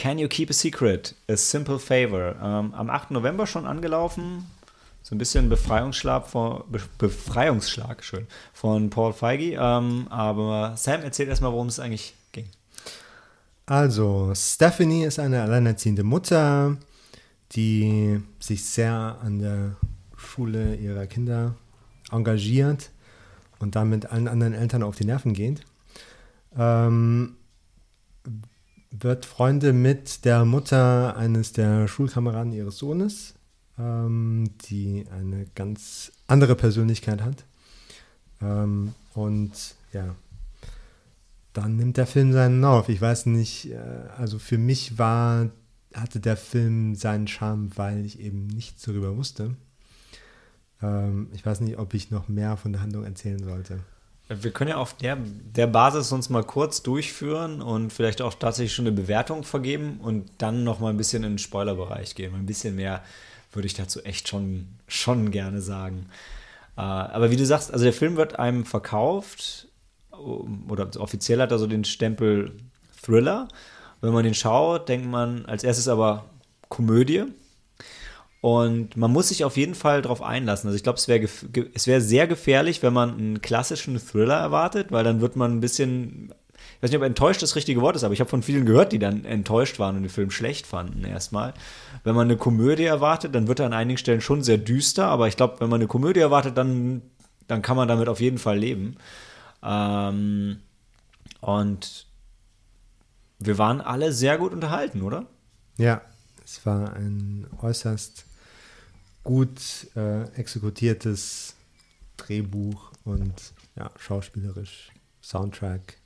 Can 0.04 0.18
You 0.18 0.28
Keep 0.28 0.50
a 0.50 0.52
Secret? 0.52 1.14
A 1.30 1.34
Simple 1.34 1.78
Favor. 1.78 2.36
Ähm, 2.38 2.74
am 2.74 2.90
8. 2.90 3.12
November 3.12 3.46
schon 3.46 3.64
angelaufen. 3.64 4.44
So 5.02 5.14
ein 5.14 5.18
bisschen 5.18 5.48
Befreiungsschlag, 5.48 6.26
von, 6.26 6.62
Be 6.70 6.78
Befreiungsschlag 6.98 8.04
schön, 8.04 8.26
von 8.52 8.90
Paul 8.90 9.14
Feige. 9.14 9.56
Ähm, 9.58 10.06
aber 10.10 10.74
Sam, 10.76 11.00
erzähl 11.00 11.26
erstmal, 11.26 11.52
worum 11.52 11.68
es 11.68 11.80
eigentlich 11.80 12.12
ging. 12.32 12.44
Also, 13.64 14.30
Stephanie 14.34 15.04
ist 15.04 15.18
eine 15.18 15.40
alleinerziehende 15.40 16.02
Mutter, 16.02 16.76
die 17.52 18.20
sich 18.40 18.62
sehr 18.62 19.16
an 19.22 19.38
der 19.38 19.76
Schule 20.18 20.74
ihrer 20.74 21.06
Kinder 21.06 21.54
engagiert 22.12 22.90
und 23.58 23.74
damit 23.74 24.04
allen 24.12 24.28
anderen 24.28 24.52
Eltern 24.52 24.82
auf 24.82 24.96
die 24.96 25.06
Nerven 25.06 25.32
geht. 25.32 25.62
Ähm, 26.58 27.36
wird 29.00 29.26
Freunde 29.26 29.72
mit 29.72 30.24
der 30.24 30.44
Mutter 30.44 31.16
eines 31.16 31.52
der 31.52 31.88
Schulkameraden 31.88 32.52
ihres 32.52 32.78
Sohnes, 32.78 33.34
ähm, 33.78 34.50
die 34.68 35.06
eine 35.10 35.46
ganz 35.54 36.12
andere 36.26 36.54
Persönlichkeit 36.54 37.22
hat. 37.22 37.44
Ähm, 38.40 38.94
und 39.14 39.52
ja, 39.92 40.14
dann 41.52 41.76
nimmt 41.76 41.96
der 41.96 42.06
Film 42.06 42.32
seinen 42.32 42.60
Lauf. 42.60 42.88
Ich 42.88 43.00
weiß 43.00 43.26
nicht, 43.26 43.70
äh, 43.70 43.78
also 44.16 44.38
für 44.38 44.58
mich 44.58 44.98
war, 44.98 45.50
hatte 45.92 46.20
der 46.20 46.36
Film 46.36 46.94
seinen 46.94 47.26
Charme, 47.26 47.70
weil 47.76 48.04
ich 48.04 48.20
eben 48.20 48.46
nichts 48.46 48.82
darüber 48.82 49.16
wusste. 49.16 49.56
Ähm, 50.82 51.28
ich 51.32 51.44
weiß 51.44 51.60
nicht, 51.60 51.78
ob 51.78 51.94
ich 51.94 52.10
noch 52.10 52.28
mehr 52.28 52.56
von 52.56 52.72
der 52.72 52.82
Handlung 52.82 53.04
erzählen 53.04 53.42
sollte. 53.42 53.80
Wir 54.28 54.52
können 54.52 54.70
ja 54.70 54.76
auf 54.76 54.94
der, 54.94 55.16
der 55.16 55.66
Basis 55.66 56.10
uns 56.10 56.30
mal 56.30 56.44
kurz 56.44 56.82
durchführen 56.82 57.60
und 57.60 57.92
vielleicht 57.92 58.22
auch 58.22 58.34
tatsächlich 58.34 58.72
schon 58.72 58.86
eine 58.86 58.96
Bewertung 58.96 59.44
vergeben 59.44 60.00
und 60.00 60.30
dann 60.38 60.64
noch 60.64 60.80
mal 60.80 60.88
ein 60.88 60.96
bisschen 60.96 61.24
in 61.24 61.32
den 61.32 61.38
Spoilerbereich 61.38 62.14
gehen. 62.14 62.34
Ein 62.34 62.46
bisschen 62.46 62.76
mehr 62.76 63.02
würde 63.52 63.66
ich 63.66 63.74
dazu 63.74 64.02
echt 64.02 64.28
schon, 64.28 64.68
schon 64.88 65.30
gerne 65.30 65.60
sagen. 65.60 66.06
Äh, 66.76 66.80
aber 66.80 67.30
wie 67.30 67.36
du 67.36 67.44
sagst, 67.44 67.72
also 67.72 67.84
der 67.84 67.92
Film 67.92 68.16
wird 68.16 68.38
einem 68.38 68.64
verkauft 68.64 69.68
oder 70.68 70.88
offiziell 70.98 71.40
hat 71.40 71.50
er 71.50 71.58
so 71.58 71.66
den 71.66 71.84
Stempel 71.84 72.52
Thriller. 73.02 73.48
Wenn 74.00 74.12
man 74.12 74.24
den 74.24 74.34
schaut, 74.34 74.88
denkt 74.88 75.06
man 75.06 75.44
als 75.46 75.64
erstes 75.64 75.88
aber 75.88 76.24
Komödie. 76.68 77.24
Und 78.44 78.98
man 78.98 79.10
muss 79.10 79.28
sich 79.28 79.42
auf 79.42 79.56
jeden 79.56 79.74
Fall 79.74 80.02
darauf 80.02 80.20
einlassen. 80.20 80.68
Also 80.68 80.76
ich 80.76 80.82
glaube, 80.82 80.98
es 80.98 81.08
wäre 81.08 81.26
es 81.72 81.86
wär 81.86 82.02
sehr 82.02 82.26
gefährlich, 82.26 82.82
wenn 82.82 82.92
man 82.92 83.16
einen 83.16 83.40
klassischen 83.40 83.98
Thriller 83.98 84.34
erwartet, 84.34 84.92
weil 84.92 85.02
dann 85.02 85.22
wird 85.22 85.34
man 85.34 85.52
ein 85.52 85.60
bisschen, 85.60 86.34
ich 86.76 86.82
weiß 86.82 86.90
nicht, 86.90 86.98
ob 86.98 87.04
enttäuscht 87.04 87.40
das 87.40 87.56
richtige 87.56 87.80
Wort 87.80 87.96
ist, 87.96 88.04
aber 88.04 88.12
ich 88.12 88.20
habe 88.20 88.28
von 88.28 88.42
vielen 88.42 88.66
gehört, 88.66 88.92
die 88.92 88.98
dann 88.98 89.24
enttäuscht 89.24 89.78
waren 89.78 89.96
und 89.96 90.02
den 90.02 90.10
Film 90.10 90.30
schlecht 90.30 90.66
fanden 90.66 91.06
erstmal. 91.06 91.54
Wenn 92.02 92.14
man 92.14 92.26
eine 92.26 92.36
Komödie 92.36 92.84
erwartet, 92.84 93.34
dann 93.34 93.48
wird 93.48 93.60
er 93.60 93.64
an 93.66 93.72
einigen 93.72 93.96
Stellen 93.96 94.20
schon 94.20 94.42
sehr 94.42 94.58
düster, 94.58 95.06
aber 95.06 95.26
ich 95.26 95.38
glaube, 95.38 95.60
wenn 95.60 95.70
man 95.70 95.80
eine 95.80 95.88
Komödie 95.88 96.20
erwartet, 96.20 96.58
dann, 96.58 97.00
dann 97.48 97.62
kann 97.62 97.78
man 97.78 97.88
damit 97.88 98.10
auf 98.10 98.20
jeden 98.20 98.36
Fall 98.36 98.58
leben. 98.58 98.96
Ähm, 99.62 100.58
und 101.40 102.04
wir 103.38 103.56
waren 103.56 103.80
alle 103.80 104.12
sehr 104.12 104.36
gut 104.36 104.52
unterhalten, 104.52 105.00
oder? 105.00 105.24
Ja, 105.78 106.02
es 106.44 106.66
war 106.66 106.92
ein 106.92 107.46
äußerst 107.62 108.26
gut 109.24 109.88
äh, 109.96 110.22
exekutiertes 110.34 111.56
Drehbuch 112.16 112.92
und 113.04 113.34
ja, 113.76 113.90
schauspielerisch, 113.98 114.90
Soundtrack. 115.22 115.96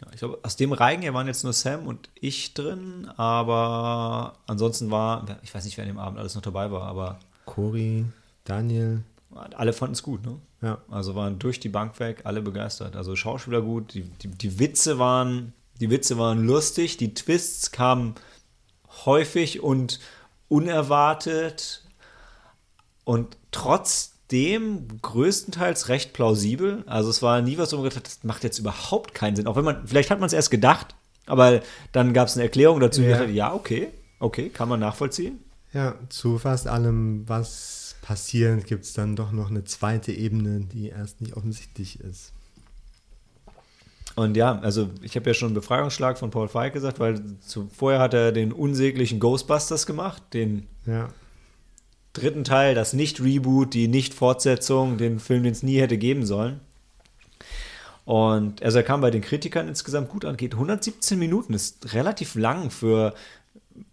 Ja, 0.00 0.08
ich 0.12 0.18
glaube, 0.18 0.38
aus 0.42 0.56
dem 0.56 0.72
Reigen 0.72 1.02
hier 1.02 1.14
waren 1.14 1.26
jetzt 1.26 1.44
nur 1.44 1.52
Sam 1.52 1.86
und 1.86 2.08
ich 2.14 2.54
drin, 2.54 3.10
aber 3.16 4.38
ansonsten 4.46 4.90
war, 4.90 5.38
ich 5.42 5.54
weiß 5.54 5.64
nicht, 5.64 5.76
wer 5.76 5.84
an 5.84 5.90
dem 5.90 5.98
Abend 5.98 6.18
alles 6.18 6.34
noch 6.34 6.42
dabei 6.42 6.70
war, 6.70 6.82
aber. 6.82 7.18
Cory, 7.46 8.04
Daniel. 8.44 9.02
Alle 9.34 9.72
fanden 9.72 9.92
es 9.92 10.02
gut, 10.02 10.24
ne? 10.24 10.38
Ja. 10.62 10.78
Also 10.90 11.14
waren 11.14 11.38
durch 11.38 11.60
die 11.60 11.68
Bank 11.68 12.00
weg 12.00 12.22
alle 12.24 12.42
begeistert. 12.42 12.96
Also 12.96 13.14
Schauspieler 13.14 13.62
gut, 13.62 13.94
die, 13.94 14.02
die, 14.02 14.28
die 14.28 14.58
Witze 14.58 14.98
waren, 14.98 15.52
die 15.80 15.90
Witze 15.90 16.18
waren 16.18 16.44
lustig, 16.44 16.96
die 16.96 17.14
Twists 17.14 17.70
kamen 17.70 18.14
häufig 19.04 19.60
und 19.62 20.00
unerwartet 20.48 21.84
und 23.08 23.38
trotzdem 23.52 25.00
größtenteils 25.00 25.88
recht 25.88 26.12
plausibel. 26.12 26.84
Also 26.84 27.08
es 27.08 27.22
war 27.22 27.40
nie 27.40 27.56
was, 27.56 27.72
wo 27.72 27.76
man 27.76 27.84
gedacht 27.84 27.96
hat, 27.96 28.06
das 28.06 28.22
macht 28.22 28.44
jetzt 28.44 28.58
überhaupt 28.58 29.14
keinen 29.14 29.34
Sinn. 29.34 29.46
Auch 29.46 29.56
wenn 29.56 29.64
man, 29.64 29.86
vielleicht 29.86 30.10
hat 30.10 30.20
man 30.20 30.26
es 30.26 30.34
erst 30.34 30.50
gedacht, 30.50 30.94
aber 31.24 31.62
dann 31.92 32.12
gab 32.12 32.28
es 32.28 32.34
eine 32.34 32.42
Erklärung 32.42 32.80
dazu, 32.80 33.00
ja. 33.00 33.16
Dachte, 33.16 33.30
ja, 33.30 33.54
okay, 33.54 33.88
okay, 34.20 34.50
kann 34.50 34.68
man 34.68 34.80
nachvollziehen. 34.80 35.38
Ja, 35.72 35.94
zu 36.10 36.36
fast 36.36 36.68
allem, 36.68 37.26
was 37.26 37.96
passiert, 38.02 38.66
gibt 38.66 38.84
es 38.84 38.92
dann 38.92 39.16
doch 39.16 39.32
noch 39.32 39.48
eine 39.48 39.64
zweite 39.64 40.12
Ebene, 40.12 40.60
die 40.60 40.90
erst 40.90 41.22
nicht 41.22 41.34
offensichtlich 41.34 42.00
ist. 42.00 42.34
Und 44.16 44.36
ja, 44.36 44.58
also 44.58 44.90
ich 45.00 45.16
habe 45.16 45.30
ja 45.30 45.32
schon 45.32 45.48
einen 45.48 45.54
Befreiungsschlag 45.54 46.18
von 46.18 46.30
Paul 46.30 46.48
Feig 46.48 46.74
gesagt, 46.74 47.00
weil 47.00 47.22
zu, 47.40 47.70
vorher 47.74 48.00
hat 48.00 48.12
er 48.12 48.32
den 48.32 48.52
unsäglichen 48.52 49.18
Ghostbusters 49.18 49.86
gemacht, 49.86 50.22
den 50.34 50.66
ja. 50.84 51.08
Dritten 52.18 52.44
Teil, 52.44 52.74
das 52.74 52.92
Nicht-Reboot, 52.92 53.74
die 53.74 53.88
Nicht-Fortsetzung, 53.88 54.98
den 54.98 55.20
Film, 55.20 55.42
den 55.42 55.52
es 55.52 55.62
nie 55.62 55.80
hätte 55.80 55.98
geben 55.98 56.26
sollen. 56.26 56.60
Und 58.04 58.62
also 58.62 58.78
er 58.78 58.84
kam 58.84 59.02
bei 59.02 59.10
den 59.10 59.20
Kritikern 59.20 59.68
insgesamt 59.68 60.08
gut 60.08 60.24
an, 60.24 60.36
geht 60.36 60.54
117 60.54 61.18
Minuten, 61.18 61.52
ist 61.52 61.92
relativ 61.92 62.34
lang 62.36 62.70
für 62.70 63.14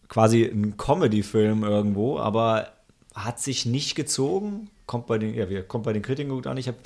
quasi 0.07 0.49
einen 0.49 0.77
Comedy-Film 0.77 1.63
irgendwo, 1.63 2.17
aber 2.17 2.69
hat 3.13 3.39
sich 3.39 3.65
nicht 3.65 3.95
gezogen, 3.95 4.69
kommt 4.85 5.07
bei 5.07 5.17
den, 5.17 5.33
ja, 5.33 5.61
kommt 5.61 5.85
bei 5.85 5.93
den 5.93 6.01
Kritikern 6.01 6.31
gut 6.31 6.47
an. 6.47 6.57
Ich 6.57 6.67
habe 6.67 6.77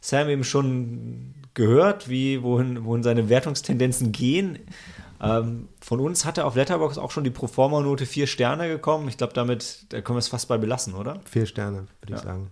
Sam 0.00 0.28
eben 0.28 0.44
schon 0.44 1.34
gehört, 1.54 2.08
wie, 2.08 2.42
wohin, 2.42 2.84
wohin 2.84 3.02
seine 3.02 3.28
Wertungstendenzen 3.28 4.12
gehen. 4.12 4.58
Ähm, 5.22 5.68
von 5.80 6.00
uns 6.00 6.24
hat 6.24 6.38
er 6.38 6.46
auf 6.46 6.56
Letterbox 6.56 6.96
auch 6.96 7.10
schon 7.10 7.24
die 7.24 7.30
Proforma-Note 7.30 8.06
vier 8.06 8.26
Sterne 8.26 8.68
gekommen. 8.68 9.08
Ich 9.08 9.18
glaube, 9.18 9.34
damit 9.34 9.86
da 9.90 10.00
können 10.00 10.16
wir 10.16 10.20
es 10.20 10.28
fast 10.28 10.48
bei 10.48 10.56
belassen, 10.56 10.94
oder? 10.94 11.20
Vier 11.24 11.46
Sterne, 11.46 11.88
würde 12.00 12.12
ja. 12.12 12.16
ich 12.16 12.22
sagen. 12.22 12.50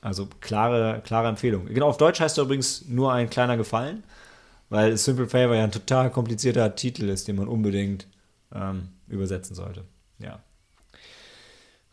Also 0.00 0.28
klare, 0.40 1.00
klare 1.04 1.28
Empfehlung. 1.28 1.66
Genau, 1.66 1.88
auf 1.88 1.96
Deutsch 1.96 2.20
heißt 2.20 2.38
er 2.38 2.44
übrigens 2.44 2.86
nur 2.88 3.12
ein 3.12 3.30
kleiner 3.30 3.56
Gefallen, 3.56 4.04
weil 4.68 4.96
Simple 4.96 5.28
Favor 5.28 5.54
ja 5.54 5.64
ein 5.64 5.72
total 5.72 6.10
komplizierter 6.10 6.74
Titel 6.74 7.08
ist, 7.08 7.28
den 7.28 7.36
man 7.36 7.48
unbedingt 7.48 8.06
ähm, 8.54 8.88
übersetzen 9.06 9.54
sollte. 9.54 9.84
Ja. 10.18 10.40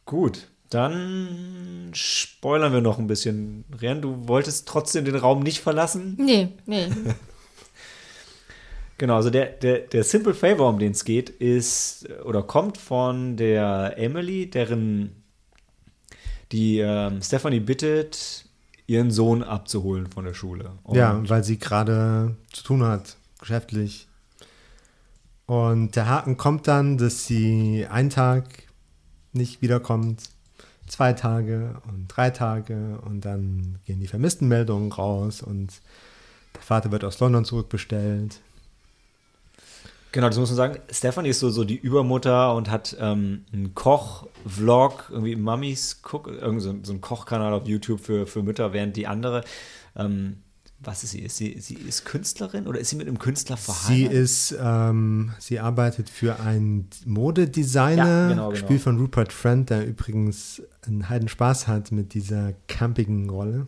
Gut, 0.05 0.47
dann 0.69 1.91
spoilern 1.93 2.73
wir 2.73 2.81
noch 2.81 2.99
ein 2.99 3.07
bisschen. 3.07 3.65
Ren, 3.79 4.01
du 4.01 4.27
wolltest 4.27 4.67
trotzdem 4.67 5.05
den 5.05 5.15
Raum 5.15 5.41
nicht 5.41 5.61
verlassen? 5.61 6.15
Nee, 6.19 6.49
nee. 6.65 6.89
genau, 8.97 9.15
also 9.15 9.29
der, 9.29 9.47
der, 9.47 9.79
der 9.79 10.03
Simple 10.03 10.33
Favor, 10.33 10.69
um 10.69 10.79
den 10.79 10.91
es 10.91 11.05
geht, 11.05 11.29
ist 11.29 12.07
oder 12.23 12.43
kommt 12.43 12.77
von 12.77 13.37
der 13.37 13.97
Emily, 13.97 14.49
deren 14.49 15.23
die 16.51 16.79
ähm, 16.79 17.21
Stephanie 17.21 17.59
bittet, 17.59 18.45
ihren 18.87 19.11
Sohn 19.11 19.43
abzuholen 19.43 20.07
von 20.07 20.25
der 20.25 20.33
Schule. 20.33 20.73
Und 20.83 20.95
ja, 20.95 21.21
weil 21.27 21.43
sie 21.43 21.57
gerade 21.57 22.35
zu 22.51 22.63
tun 22.63 22.83
hat, 22.83 23.17
geschäftlich. 23.39 24.07
Und 25.47 25.95
der 25.95 26.07
Haken 26.07 26.37
kommt 26.37 26.67
dann, 26.67 26.97
dass 26.97 27.25
sie 27.25 27.85
einen 27.89 28.09
Tag 28.09 28.45
nicht 29.33 29.61
wiederkommt 29.61 30.29
zwei 30.87 31.13
Tage 31.13 31.81
und 31.87 32.07
drei 32.07 32.29
Tage 32.29 32.99
und 33.03 33.25
dann 33.25 33.79
gehen 33.85 33.99
die 33.99 34.07
Vermisstenmeldungen 34.07 34.91
raus 34.91 35.41
und 35.41 35.81
der 36.53 36.61
Vater 36.61 36.91
wird 36.91 37.03
aus 37.03 37.19
London 37.19 37.43
zurückbestellt. 37.43 38.41
Genau, 40.15 40.27
das 40.27 40.37
muss 40.37 40.49
man 40.49 40.55
sagen. 40.55 40.79
Stephanie 40.89 41.27
ist 41.27 41.41
so, 41.41 41.49
so 41.49 41.65
die 41.65 41.75
Übermutter 41.75 42.55
und 42.55 42.71
hat 42.71 42.95
ähm, 43.01 43.43
einen 43.51 43.75
Koch-Vlog, 43.75 45.09
irgendwie 45.11 45.35
Mummies 45.35 46.01
Cook, 46.09 46.27
irgend 46.27 46.61
so, 46.61 46.73
so 46.83 46.93
ein 46.93 47.01
Kochkanal 47.01 47.51
auf 47.51 47.67
YouTube 47.67 47.99
für, 47.99 48.25
für 48.25 48.41
Mütter, 48.41 48.71
während 48.71 48.95
die 48.95 49.07
andere 49.07 49.43
ähm, 49.97 50.37
was 50.79 51.03
ist 51.03 51.11
sie? 51.11 51.19
Ist 51.19 51.35
sie, 51.35 51.59
sie 51.59 51.73
ist 51.73 52.05
Künstlerin 52.05 52.65
oder 52.65 52.79
ist 52.79 52.91
sie 52.91 52.95
mit 52.95 53.09
einem 53.09 53.19
Künstler 53.19 53.57
verheiratet? 53.57 54.11
Sie 54.11 54.15
ist, 54.15 54.55
ähm, 54.57 55.33
sie 55.39 55.59
arbeitet 55.59 56.09
für 56.09 56.39
einen 56.39 56.87
Modedesigner, 57.05 58.05
ja, 58.05 58.27
genau, 58.29 58.35
genau. 58.35 58.49
gespielt 58.51 58.81
von 58.81 58.97
Rupert 58.97 59.33
Friend, 59.33 59.69
der 59.69 59.85
übrigens 59.85 60.61
einen 60.85 61.09
heiden 61.09 61.27
Spaß 61.27 61.67
hat 61.67 61.91
mit 61.91 62.13
dieser 62.13 62.53
campigen 62.67 63.29
Rolle. 63.29 63.67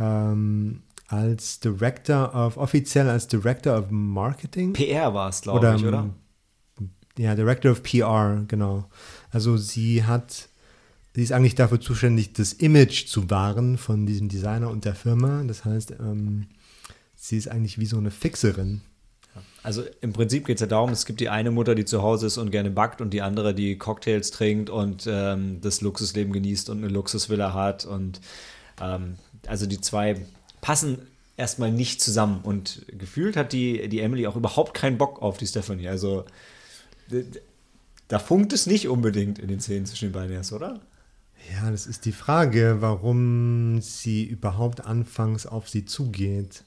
Ähm, 0.00 0.82
als 1.12 1.60
Director 1.60 2.34
of, 2.34 2.56
offiziell 2.56 3.08
als 3.08 3.28
Director 3.28 3.78
of 3.78 3.90
Marketing. 3.90 4.72
PR 4.72 5.12
war 5.12 5.28
es, 5.28 5.42
glaube 5.42 5.74
ich, 5.76 5.84
oder? 5.84 6.10
Ja, 7.18 7.34
Director 7.34 7.70
of 7.70 7.82
PR, 7.82 8.44
genau. 8.48 8.86
Also 9.30 9.58
sie 9.58 10.04
hat 10.04 10.48
sie 11.14 11.22
ist 11.22 11.32
eigentlich 11.32 11.54
dafür 11.54 11.80
zuständig, 11.80 12.32
das 12.32 12.54
Image 12.54 13.06
zu 13.06 13.28
wahren 13.28 13.76
von 13.76 14.06
diesem 14.06 14.28
Designer 14.28 14.70
und 14.70 14.86
der 14.86 14.94
Firma. 14.94 15.42
Das 15.46 15.66
heißt, 15.66 15.92
ähm, 16.00 16.46
sie 17.14 17.36
ist 17.36 17.48
eigentlich 17.48 17.78
wie 17.78 17.86
so 17.86 17.98
eine 17.98 18.10
Fixerin. 18.10 18.80
Also 19.62 19.82
im 20.00 20.12
Prinzip 20.12 20.46
geht 20.46 20.56
es 20.56 20.62
ja 20.62 20.66
darum, 20.66 20.90
es 20.90 21.06
gibt 21.06 21.20
die 21.20 21.28
eine 21.28 21.50
Mutter, 21.50 21.74
die 21.74 21.84
zu 21.84 22.02
Hause 22.02 22.26
ist 22.26 22.38
und 22.38 22.50
gerne 22.50 22.70
backt 22.70 23.00
und 23.00 23.10
die 23.10 23.22
andere, 23.22 23.54
die 23.54 23.76
Cocktails 23.76 24.30
trinkt 24.30 24.70
und 24.70 25.06
ähm, 25.06 25.60
das 25.60 25.82
Luxusleben 25.82 26.32
genießt 26.32 26.70
und 26.70 26.78
eine 26.78 26.88
Luxusvilla 26.88 27.52
hat. 27.52 27.84
Und 27.84 28.20
ähm, 28.80 29.16
also 29.46 29.66
die 29.66 29.80
zwei 29.80 30.16
passen 30.62 31.06
erstmal 31.36 31.70
nicht 31.70 32.00
zusammen. 32.00 32.40
Und 32.42 32.86
gefühlt 32.88 33.36
hat 33.36 33.52
die, 33.52 33.90
die 33.90 34.00
Emily 34.00 34.26
auch 34.26 34.36
überhaupt 34.36 34.72
keinen 34.72 34.96
Bock 34.96 35.20
auf 35.20 35.36
die 35.36 35.46
Stephanie. 35.46 35.88
Also 35.88 36.24
da 38.08 38.18
funkt 38.18 38.54
es 38.54 38.66
nicht 38.66 38.88
unbedingt 38.88 39.38
in 39.38 39.48
den 39.48 39.60
Szenen 39.60 39.84
zwischen 39.84 40.08
den 40.08 40.12
beiden 40.12 40.34
erst, 40.34 40.54
oder? 40.54 40.80
Ja, 41.52 41.70
das 41.70 41.86
ist 41.86 42.04
die 42.04 42.12
Frage, 42.12 42.76
warum 42.80 43.80
sie 43.82 44.24
überhaupt 44.24 44.84
anfangs 44.84 45.44
auf 45.44 45.68
sie 45.68 45.84
zugeht. 45.84 46.62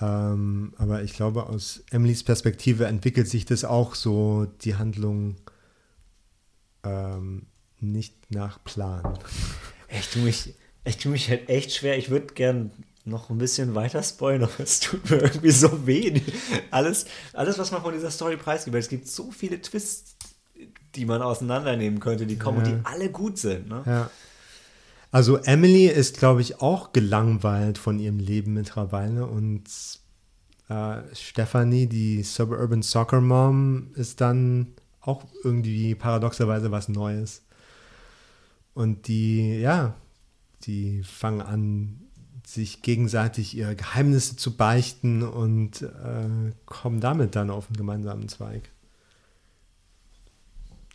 Ähm, 0.00 0.74
aber 0.76 1.02
ich 1.02 1.14
glaube, 1.14 1.46
aus 1.46 1.82
Emilys 1.90 2.22
Perspektive 2.22 2.86
entwickelt 2.86 3.28
sich 3.28 3.46
das 3.46 3.64
auch 3.64 3.94
so, 3.94 4.46
die 4.62 4.76
Handlung 4.76 5.36
ähm, 6.84 7.46
nicht 7.80 8.30
nach 8.30 8.62
Plan. 8.62 9.18
Ich 9.88 10.08
tue 10.10 10.22
mich, 10.22 10.54
ich 10.84 10.98
tue 10.98 11.12
mich 11.12 11.28
halt 11.30 11.48
echt 11.48 11.72
schwer. 11.72 11.96
Ich 11.98 12.10
würde 12.10 12.34
gern 12.34 12.70
noch 13.08 13.30
ein 13.30 13.38
bisschen 13.38 13.74
weiter 13.74 14.02
spoilern, 14.02 14.50
es 14.58 14.80
tut 14.80 15.08
mir 15.10 15.22
irgendwie 15.22 15.50
so 15.50 15.86
weh. 15.86 16.20
Alles, 16.70 17.06
alles, 17.32 17.58
was 17.58 17.72
man 17.72 17.82
von 17.82 17.92
dieser 17.92 18.10
Story 18.10 18.36
preisgibt, 18.36 18.74
weil 18.74 18.80
es 18.80 18.88
gibt 18.88 19.08
so 19.08 19.30
viele 19.30 19.60
Twists 19.60 20.16
die 20.94 21.04
man 21.04 21.22
auseinandernehmen 21.22 22.00
könnte, 22.00 22.26
die 22.26 22.38
kommen 22.38 22.64
ja. 22.64 22.72
und 22.72 22.78
die 22.80 22.86
alle 22.86 23.10
gut 23.10 23.38
sind. 23.38 23.68
Ne? 23.68 23.82
Ja. 23.86 24.10
Also 25.10 25.38
Emily 25.38 25.86
ist, 25.86 26.18
glaube 26.18 26.42
ich, 26.42 26.60
auch 26.60 26.92
gelangweilt 26.92 27.78
von 27.78 27.98
ihrem 27.98 28.18
Leben 28.18 28.52
mittlerweile 28.54 29.26
und 29.26 29.64
äh, 30.68 30.96
Stephanie, 31.14 31.86
die 31.86 32.22
Suburban 32.22 32.82
Soccer 32.82 33.20
Mom, 33.20 33.92
ist 33.94 34.20
dann 34.20 34.74
auch 35.00 35.24
irgendwie 35.44 35.94
paradoxerweise 35.94 36.70
was 36.70 36.88
Neues. 36.88 37.42
Und 38.74 39.08
die, 39.08 39.60
ja, 39.60 39.94
die 40.64 41.02
fangen 41.02 41.40
an, 41.40 42.00
sich 42.48 42.80
gegenseitig 42.80 43.54
ihre 43.54 43.76
Geheimnisse 43.76 44.36
zu 44.36 44.56
beichten 44.56 45.22
und 45.22 45.82
äh, 45.82 46.52
kommen 46.64 46.98
damit 46.98 47.36
dann 47.36 47.50
auf 47.50 47.66
einen 47.66 47.76
gemeinsamen 47.76 48.26
Zweig. 48.28 48.70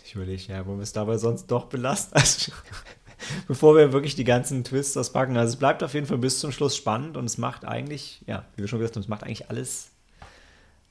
Ich 0.04 0.16
überlege, 0.16 0.52
ja, 0.52 0.66
wollen 0.66 0.80
wir 0.80 0.84
es 0.84 0.94
dabei 0.94 1.18
sonst 1.18 1.48
doch 1.48 1.66
belasten? 1.66 2.16
Also, 2.20 2.52
bevor 3.48 3.78
wir 3.78 3.94
wirklich 3.94 4.16
die 4.16 4.24
ganzen 4.24 4.64
Twists 4.64 4.98
auspacken. 4.98 5.38
Also 5.38 5.54
es 5.54 5.60
bleibt 5.60 5.82
auf 5.84 5.94
jeden 5.94 6.08
Fall 6.08 6.18
bis 6.18 6.40
zum 6.40 6.52
Schluss 6.52 6.76
spannend 6.76 7.16
und 7.16 7.24
es 7.24 7.38
macht 7.38 7.64
eigentlich, 7.64 8.22
ja, 8.26 8.46
wie 8.56 8.64
wir 8.64 8.68
schon 8.68 8.80
gesagt 8.80 8.96
haben, 8.96 9.04
es 9.04 9.08
macht 9.08 9.24
eigentlich 9.24 9.50
alles, 9.50 9.92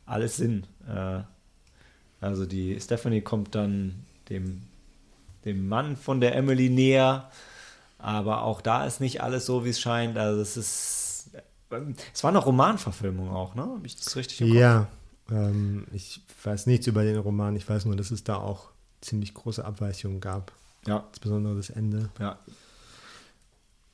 alles 0.07 0.37
Sinn. 0.37 0.65
Äh, 0.89 1.23
also 2.21 2.47
die 2.47 2.81
Stephanie 2.81 3.21
kommt 3.21 3.57
dann 3.57 4.07
dem, 4.31 4.63
dem 5.45 5.69
Mann 5.69 5.97
von 5.97 6.21
der 6.21 6.37
Emily 6.37 6.71
näher, 6.71 7.31
aber 8.03 8.43
auch 8.43 8.61
da 8.61 8.85
ist 8.85 9.01
nicht 9.01 9.23
alles 9.23 9.47
so, 9.47 9.65
wie 9.65 9.71
es 9.71 9.81
scheint. 9.81 10.19
Also 10.19 10.41
es 10.43 10.57
ist, 10.57 11.31
es 12.13 12.25
war 12.25 12.31
eine 12.31 12.39
Romanverfilmung 12.39 13.31
auch, 13.31 13.55
ne? 13.55 13.63
Habe 13.63 13.87
ich 13.87 13.97
das 13.97 14.17
richtig 14.17 14.41
im 14.41 14.53
Ja, 14.53 14.89
ähm, 15.31 15.87
ich 15.93 16.21
weiß 16.43 16.67
nichts 16.67 16.89
über 16.89 17.05
den 17.05 17.17
Roman. 17.19 17.55
Ich 17.55 17.69
weiß 17.69 17.85
nur, 17.85 17.97
dass 17.97 18.11
es 18.11 18.25
da 18.25 18.37
auch 18.37 18.71
ziemlich 19.01 19.35
große 19.35 19.65
Abweichungen 19.65 20.21
gab. 20.21 20.53
Ja. 20.87 21.05
Insbesondere 21.11 21.55
das 21.55 21.71
Ende. 21.71 22.11
Ja. 22.19 22.39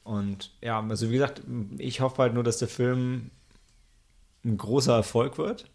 Und 0.04 0.52
ja, 0.62 0.80
also 0.80 1.11
wie 1.11 1.14
gesagt, 1.14 1.42
ich 1.76 2.00
hoffe 2.00 2.22
halt 2.22 2.32
nur, 2.32 2.42
dass 2.42 2.56
der 2.56 2.68
Film 2.68 3.30
ein 4.42 4.56
großer 4.56 4.94
Erfolg 4.94 5.36
wird, 5.36 5.66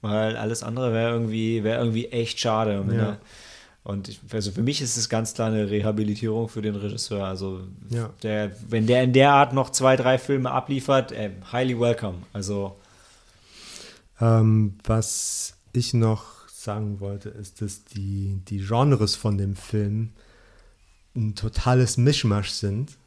weil 0.00 0.36
alles 0.36 0.62
andere 0.62 0.92
wäre 0.92 1.10
irgendwie, 1.10 1.64
wär 1.64 1.78
irgendwie 1.78 2.06
echt 2.06 2.38
schade. 2.38 2.80
Und, 2.80 2.92
ja. 2.92 3.00
er, 3.00 3.20
und 3.82 4.08
ich, 4.08 4.20
also 4.30 4.50
für 4.50 4.62
mich 4.62 4.82
ist 4.82 4.96
es 4.96 5.08
ganz 5.08 5.34
klar 5.34 5.48
eine 5.48 5.70
Rehabilitierung 5.70 6.48
für 6.48 6.62
den 6.62 6.76
Regisseur. 6.76 7.24
Also 7.24 7.62
ja. 7.88 8.10
der, 8.22 8.52
wenn 8.68 8.86
der 8.86 9.02
in 9.02 9.12
der 9.12 9.32
Art 9.32 9.54
noch 9.54 9.70
zwei, 9.70 9.96
drei 9.96 10.18
Filme 10.18 10.50
abliefert, 10.50 11.12
äh, 11.12 11.30
highly 11.50 11.78
welcome. 11.78 12.18
Also 12.32 12.76
ähm, 14.20 14.74
was 14.84 15.54
ich 15.72 15.94
noch 15.94 16.48
sagen 16.48 17.00
wollte, 17.00 17.30
ist, 17.30 17.62
dass 17.62 17.84
die, 17.84 18.42
die 18.48 18.58
Genres 18.58 19.16
von 19.16 19.38
dem 19.38 19.56
Film 19.56 20.10
ein 21.16 21.34
totales 21.34 21.96
Mischmasch 21.96 22.50
sind, 22.50 22.98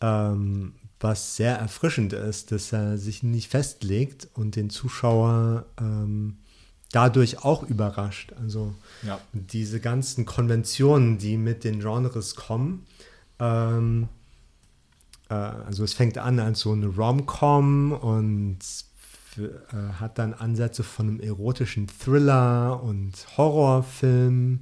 ähm, 0.00 0.72
was 0.98 1.36
sehr 1.36 1.56
erfrischend 1.56 2.14
ist, 2.14 2.50
dass 2.50 2.72
er 2.72 2.96
sich 2.96 3.22
nicht 3.22 3.50
festlegt 3.50 4.28
und 4.34 4.56
den 4.56 4.70
Zuschauer 4.70 5.66
ähm, 5.78 6.38
dadurch 6.92 7.44
auch 7.44 7.62
überrascht. 7.62 8.32
Also 8.40 8.74
ja. 9.02 9.20
diese 9.32 9.80
ganzen 9.80 10.24
Konventionen, 10.26 11.18
die 11.18 11.36
mit 11.36 11.62
den 11.64 11.80
Genres 11.80 12.34
kommen. 12.34 12.86
Ähm, 13.38 14.08
äh, 15.28 15.34
also 15.34 15.84
es 15.84 15.92
fängt 15.94 16.18
an 16.18 16.40
als 16.40 16.60
so 16.60 16.72
eine 16.72 16.88
Rom-Com 16.88 17.92
und 17.92 18.58
äh, 19.38 19.48
hat 20.00 20.18
dann 20.18 20.34
Ansätze 20.34 20.82
von 20.82 21.08
einem 21.08 21.20
erotischen 21.20 21.86
Thriller 21.86 22.82
und 22.82 23.12
Horrorfilm, 23.36 24.58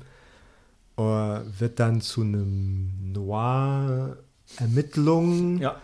äh, 0.96 1.02
wird 1.02 1.80
dann 1.80 2.02
zu 2.02 2.20
einem 2.20 3.12
Noir-Ermittlung. 3.12 5.58
Ja. 5.58 5.80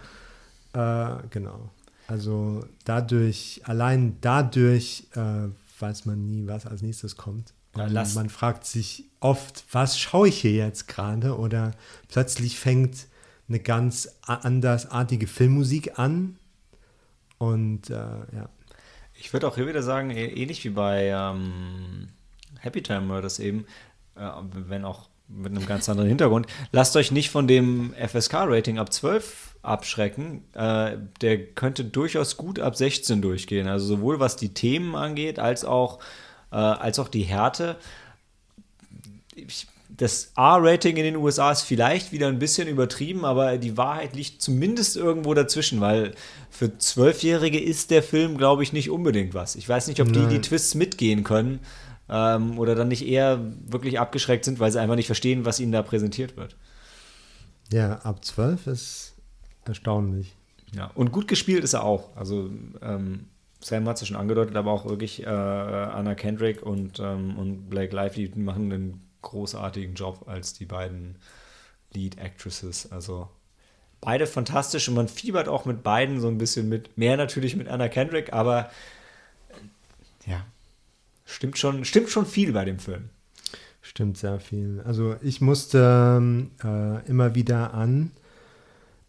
Äh, 0.74 1.16
genau. 1.30 1.70
Also 2.06 2.62
dadurch, 2.84 3.62
allein 3.64 4.18
dadurch 4.20 5.06
äh, 5.14 5.48
weiß 5.84 6.06
man 6.06 6.26
nie, 6.26 6.46
was 6.46 6.66
als 6.66 6.82
nächstes 6.82 7.16
kommt. 7.16 7.52
Ja, 7.76 7.88
man 8.14 8.30
fragt 8.30 8.64
sich 8.64 9.04
oft, 9.20 9.64
was 9.72 9.98
schaue 9.98 10.28
ich 10.28 10.40
hier 10.40 10.52
jetzt 10.52 10.88
gerade? 10.88 11.36
Oder 11.36 11.72
plötzlich 12.08 12.58
fängt 12.58 13.06
eine 13.48 13.58
ganz 13.58 14.08
andersartige 14.22 15.26
Filmmusik 15.26 15.98
an. 15.98 16.38
Und 17.38 17.90
äh, 17.90 17.94
ja. 17.94 18.48
Ich 19.14 19.32
würde 19.32 19.46
auch 19.48 19.56
hier 19.56 19.66
wieder 19.66 19.82
sagen, 19.82 20.10
ähnlich 20.10 20.64
wie 20.64 20.70
bei 20.70 21.08
ähm, 21.08 22.08
Happy 22.60 22.82
Time 22.82 23.20
das 23.20 23.38
eben, 23.38 23.66
äh, 24.16 24.30
wenn 24.52 24.84
auch 24.84 25.08
mit 25.28 25.52
einem 25.52 25.66
ganz 25.66 25.88
anderen 25.88 26.08
Hintergrund. 26.08 26.46
Lasst 26.72 26.96
euch 26.96 27.10
nicht 27.10 27.30
von 27.30 27.46
dem 27.46 27.92
FSK-Rating 27.94 28.78
ab 28.78 28.92
12 28.92 29.53
abschrecken. 29.64 30.44
Äh, 30.54 30.98
der 31.20 31.46
könnte 31.46 31.84
durchaus 31.84 32.36
gut 32.36 32.58
ab 32.58 32.76
16 32.76 33.22
durchgehen. 33.22 33.68
Also 33.68 33.86
sowohl 33.86 34.20
was 34.20 34.36
die 34.36 34.54
Themen 34.54 34.94
angeht, 34.94 35.38
als 35.38 35.64
auch, 35.64 36.00
äh, 36.52 36.56
als 36.56 36.98
auch 36.98 37.08
die 37.08 37.22
Härte. 37.22 37.76
Ich 39.34 39.66
das 39.96 40.32
R-Rating 40.36 40.96
in 40.96 41.04
den 41.04 41.16
USA 41.16 41.52
ist 41.52 41.62
vielleicht 41.62 42.12
wieder 42.12 42.28
ein 42.28 42.38
bisschen 42.38 42.68
übertrieben, 42.68 43.24
aber 43.24 43.58
die 43.58 43.76
Wahrheit 43.76 44.16
liegt 44.16 44.42
zumindest 44.42 44.96
irgendwo 44.96 45.34
dazwischen, 45.34 45.80
weil 45.80 46.14
für 46.50 46.78
Zwölfjährige 46.78 47.60
ist 47.60 47.90
der 47.90 48.02
Film, 48.02 48.36
glaube 48.36 48.62
ich, 48.62 48.72
nicht 48.72 48.90
unbedingt 48.90 49.34
was. 49.34 49.56
Ich 49.56 49.68
weiß 49.68 49.86
nicht, 49.86 50.00
ob 50.00 50.12
die 50.12 50.26
die 50.26 50.40
Twists 50.40 50.74
mitgehen 50.74 51.22
können 51.22 51.60
ähm, 52.08 52.58
oder 52.58 52.74
dann 52.74 52.88
nicht 52.88 53.06
eher 53.06 53.40
wirklich 53.66 54.00
abgeschreckt 54.00 54.44
sind, 54.44 54.58
weil 54.58 54.72
sie 54.72 54.80
einfach 54.80 54.96
nicht 54.96 55.06
verstehen, 55.06 55.44
was 55.44 55.60
ihnen 55.60 55.72
da 55.72 55.82
präsentiert 55.82 56.36
wird. 56.36 56.56
Ja, 57.72 57.98
ab 57.98 58.24
zwölf 58.24 58.66
ist 58.66 59.13
erstaunlich. 59.68 60.34
Ja, 60.74 60.90
und 60.94 61.12
gut 61.12 61.28
gespielt 61.28 61.64
ist 61.64 61.74
er 61.74 61.84
auch. 61.84 62.16
Also 62.16 62.50
ähm, 62.82 63.26
Sam 63.60 63.88
hat 63.88 63.96
es 63.96 64.02
ja 64.02 64.06
schon 64.08 64.16
angedeutet, 64.16 64.56
aber 64.56 64.72
auch 64.72 64.84
wirklich 64.84 65.22
äh, 65.22 65.26
Anna 65.26 66.14
Kendrick 66.14 66.62
und, 66.62 67.00
ähm, 67.00 67.38
und 67.38 67.70
Blake 67.70 67.94
Lively 67.94 68.32
machen 68.36 68.72
einen 68.72 69.08
großartigen 69.22 69.94
Job 69.94 70.24
als 70.26 70.52
die 70.52 70.66
beiden 70.66 71.16
Lead 71.92 72.18
Actresses. 72.18 72.90
Also 72.92 73.28
beide 74.00 74.26
fantastisch 74.26 74.88
und 74.88 74.94
man 74.94 75.08
fiebert 75.08 75.48
auch 75.48 75.64
mit 75.64 75.82
beiden 75.82 76.20
so 76.20 76.28
ein 76.28 76.38
bisschen 76.38 76.68
mit. 76.68 76.98
Mehr 76.98 77.16
natürlich 77.16 77.56
mit 77.56 77.68
Anna 77.68 77.88
Kendrick, 77.88 78.32
aber 78.32 78.70
äh, 80.26 80.30
ja, 80.30 80.44
stimmt 81.24 81.56
schon, 81.56 81.84
stimmt 81.84 82.10
schon 82.10 82.26
viel 82.26 82.52
bei 82.52 82.64
dem 82.64 82.78
Film. 82.78 83.08
Stimmt 83.80 84.18
sehr 84.18 84.40
viel. 84.40 84.82
Also 84.84 85.16
ich 85.22 85.40
musste 85.40 86.48
äh, 86.62 87.08
immer 87.08 87.34
wieder 87.34 87.74
an 87.74 88.10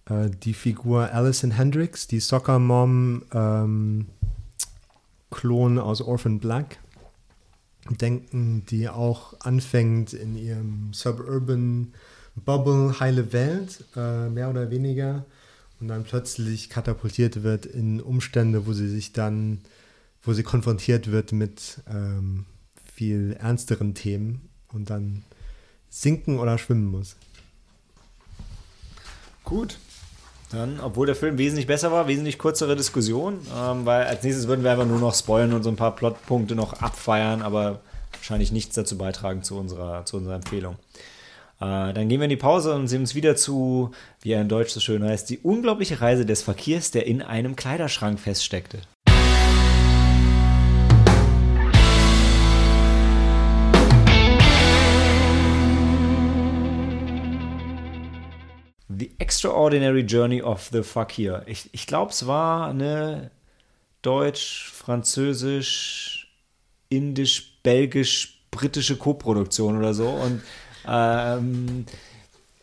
äh, 0.09 0.29
die 0.29 0.53
Figur 0.53 1.11
Alison 1.11 1.51
Hendricks, 1.51 2.07
die 2.07 2.19
Soccer 2.19 2.59
Mom 2.59 3.23
ähm, 3.33 4.07
Klon 5.31 5.79
aus 5.79 6.01
Orphan 6.01 6.39
Black 6.39 6.79
denken, 7.89 8.65
die 8.69 8.89
auch 8.89 9.39
anfängt 9.41 10.13
in 10.13 10.35
ihrem 10.35 10.93
Suburban 10.93 11.93
Bubble, 12.35 12.99
heile 12.99 13.31
Welt, 13.31 13.85
äh, 13.95 14.29
mehr 14.29 14.49
oder 14.49 14.69
weniger, 14.69 15.25
und 15.79 15.87
dann 15.87 16.03
plötzlich 16.03 16.69
katapultiert 16.69 17.43
wird 17.43 17.65
in 17.65 18.01
Umstände, 18.01 18.65
wo 18.65 18.73
sie 18.73 18.89
sich 18.89 19.13
dann, 19.13 19.61
wo 20.23 20.33
sie 20.33 20.43
konfrontiert 20.43 21.11
wird 21.11 21.31
mit 21.31 21.81
ähm, 21.87 22.45
viel 22.93 23.33
ernsteren 23.39 23.93
Themen 23.93 24.49
und 24.69 24.89
dann 24.89 25.23
sinken 25.89 26.39
oder 26.39 26.57
schwimmen 26.57 26.87
muss. 26.87 27.15
Gut. 29.43 29.77
Dann, 30.55 30.79
obwohl 30.79 31.05
der 31.05 31.15
Film 31.15 31.37
wesentlich 31.37 31.67
besser 31.67 31.91
war, 31.91 32.07
wesentlich 32.07 32.39
kürzere 32.39 32.75
Diskussion, 32.75 33.39
ähm, 33.55 33.85
weil 33.85 34.05
als 34.05 34.23
nächstes 34.23 34.47
würden 34.47 34.63
wir 34.63 34.71
einfach 34.71 34.85
nur 34.85 34.99
noch 34.99 35.13
spoilern 35.13 35.53
und 35.53 35.63
so 35.63 35.69
ein 35.69 35.75
paar 35.75 35.95
Plotpunkte 35.95 36.55
noch 36.55 36.81
abfeiern, 36.81 37.41
aber 37.41 37.81
wahrscheinlich 38.13 38.51
nichts 38.51 38.75
dazu 38.75 38.97
beitragen 38.97 39.43
zu 39.43 39.57
unserer, 39.57 40.05
zu 40.05 40.17
unserer 40.17 40.35
Empfehlung. 40.35 40.77
Äh, 41.59 41.93
dann 41.93 42.07
gehen 42.07 42.19
wir 42.19 42.25
in 42.25 42.29
die 42.29 42.37
Pause 42.37 42.73
und 42.73 42.87
sehen 42.87 43.01
uns 43.01 43.15
wieder 43.15 43.35
zu, 43.35 43.91
wie 44.21 44.31
er 44.31 44.41
in 44.41 44.49
Deutsch 44.49 44.71
so 44.71 44.79
schön 44.79 45.03
heißt, 45.03 45.29
die 45.29 45.39
unglaubliche 45.39 45.99
Reise 45.99 46.25
des 46.25 46.41
Verkehrs, 46.41 46.91
der 46.91 47.05
in 47.05 47.21
einem 47.21 47.55
Kleiderschrank 47.55 48.19
feststeckte. 48.19 48.79
The 58.97 59.11
Extraordinary 59.17 60.01
Journey 60.01 60.41
of 60.41 60.69
the 60.71 60.83
Fakir. 60.83 61.43
Ich, 61.47 61.69
ich 61.71 61.87
glaube, 61.87 62.11
es 62.11 62.27
war 62.27 62.67
eine 62.67 63.31
deutsch, 64.01 64.71
französisch, 64.71 66.31
indisch, 66.89 67.59
belgisch, 67.63 68.41
britische 68.51 68.97
Co-Produktion 68.97 69.77
oder 69.77 69.93
so. 69.93 70.07
Und 70.07 70.41
ähm, 70.87 71.85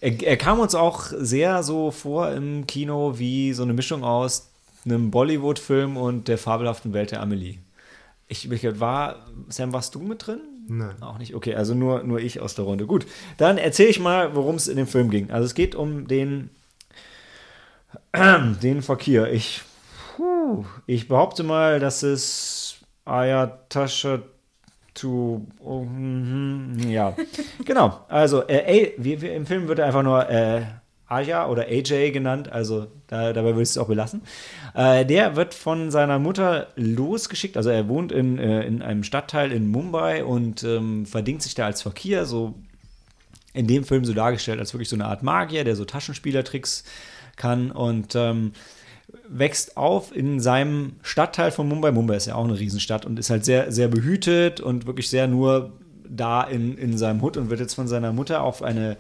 er, 0.01 0.23
er, 0.23 0.37
kam 0.37 0.61
uns 0.61 0.75
auch 0.75 1.07
sehr 1.17 1.63
so 1.63 1.91
vor 1.91 2.31
im 2.31 2.67
Kino 2.67 3.19
wie 3.19 3.53
so 3.53 3.63
eine 3.63 3.73
Mischung 3.73 4.05
aus 4.05 4.51
einem 4.85 5.11
Bollywood-Film 5.11 5.97
und 5.97 6.29
der 6.29 6.39
fabelhaften 6.39 6.93
Welt 6.93 7.11
der 7.11 7.21
Amelie. 7.21 7.59
Ich, 8.29 8.51
ich 8.51 8.81
war, 8.81 9.27
Sam, 9.49 9.73
warst 9.73 9.95
du 9.95 10.01
mit 10.01 10.27
drin? 10.27 10.41
Nein. 10.73 11.03
Auch 11.03 11.19
nicht. 11.19 11.35
Okay, 11.35 11.55
also 11.55 11.75
nur, 11.75 12.03
nur 12.03 12.19
ich 12.19 12.41
aus 12.41 12.55
der 12.55 12.65
Runde. 12.65 12.87
Gut, 12.87 13.07
dann 13.37 13.59
erzähle 13.59 13.91
ich 13.91 14.01
mal, 14.01 14.35
worum 14.35 14.55
es 14.55 14.69
in 14.69 14.77
dem 14.77 14.87
Film 14.87 15.11
ging. 15.11 15.31
Also 15.31 15.45
es 15.45 15.55
geht 15.55 15.75
um 15.75 16.07
den 16.07 16.51
den 18.63 18.83
Fakir. 18.83 19.31
Ich, 19.31 19.63
puh, 20.17 20.65
ich 20.87 21.09
behaupte 21.09 21.43
mal, 21.43 21.79
dass 21.79 22.03
es 22.03 22.77
Ayatasha 23.05 24.21
to. 24.95 25.47
Oh, 25.61 25.81
mhm, 25.81 26.79
ja, 26.89 27.15
genau. 27.65 28.05
Also, 28.09 28.47
äh, 28.49 28.93
wie, 28.97 29.21
wie, 29.21 29.29
im 29.29 29.47
Film 29.47 29.69
wird 29.69 29.79
er 29.79 29.87
einfach 29.87 30.03
nur 30.03 30.29
äh, 30.29 30.63
Aya 31.13 31.49
oder 31.49 31.67
AJ 31.67 32.11
genannt, 32.13 32.51
also 32.51 32.87
da, 33.07 33.33
dabei 33.33 33.51
würde 33.51 33.63
ich 33.63 33.71
es 33.71 33.79
auch 33.79 33.89
belassen. 33.89 34.23
Äh, 34.75 35.05
der 35.05 35.37
wird 35.37 35.55
von 35.55 35.91
seiner 35.91 36.19
Mutter 36.19 36.69
losgeschickt, 36.77 37.57
also 37.57 37.71
er 37.71 37.89
wohnt 37.89 38.13
in, 38.13 38.39
äh, 38.39 38.63
in 38.63 38.83
einem 38.83 39.05
Stadtteil 39.05 39.53
in 39.53 39.69
Mumbai 39.69 40.25
und 40.25 40.65
ähm, 40.65 41.07
verdingt 41.07 41.43
sich 41.43 41.55
da 41.55 41.67
als 41.67 41.83
Fakir, 41.83 42.25
so 42.25 42.55
in 43.53 43.67
dem 43.67 43.85
Film 43.85 44.05
so 44.05 44.15
dargestellt 44.15 44.59
als 44.59 44.73
wirklich 44.73 44.89
so 44.89 44.97
eine 44.97 45.05
Art 45.07 45.23
Magier, 45.23 45.65
der 45.65 45.77
so 45.77 45.85
Taschenspielertricks 45.85 46.85
kann 47.37 47.71
und 47.71 48.15
ähm, 48.15 48.53
wächst 49.29 49.77
auf 49.77 50.15
in 50.15 50.41
seinem 50.41 50.97
Stadtteil 51.03 51.51
von 51.51 51.69
Mumbai. 51.69 51.93
Mumbai 51.93 52.17
ist 52.17 52.27
ja 52.27 52.35
auch 52.35 52.45
eine 52.45 52.59
Riesenstadt 52.59 53.05
und 53.05 53.19
ist 53.19 53.31
halt 53.31 53.45
sehr, 53.45 53.71
sehr 53.73 53.89
behütet 53.89 54.61
und 54.61 54.87
wirklich 54.87 55.09
sehr 55.11 55.27
nur 55.27 55.73
da 56.09 56.43
in, 56.43 56.77
in 56.77 56.97
seinem 56.99 57.23
Hut 57.23 57.37
und 57.37 57.51
wird 57.51 57.61
jetzt 57.61 57.75
von 57.75 57.89
seiner 57.89 58.13
Mutter 58.13 58.43
auf 58.43 58.63
eine 58.63 58.97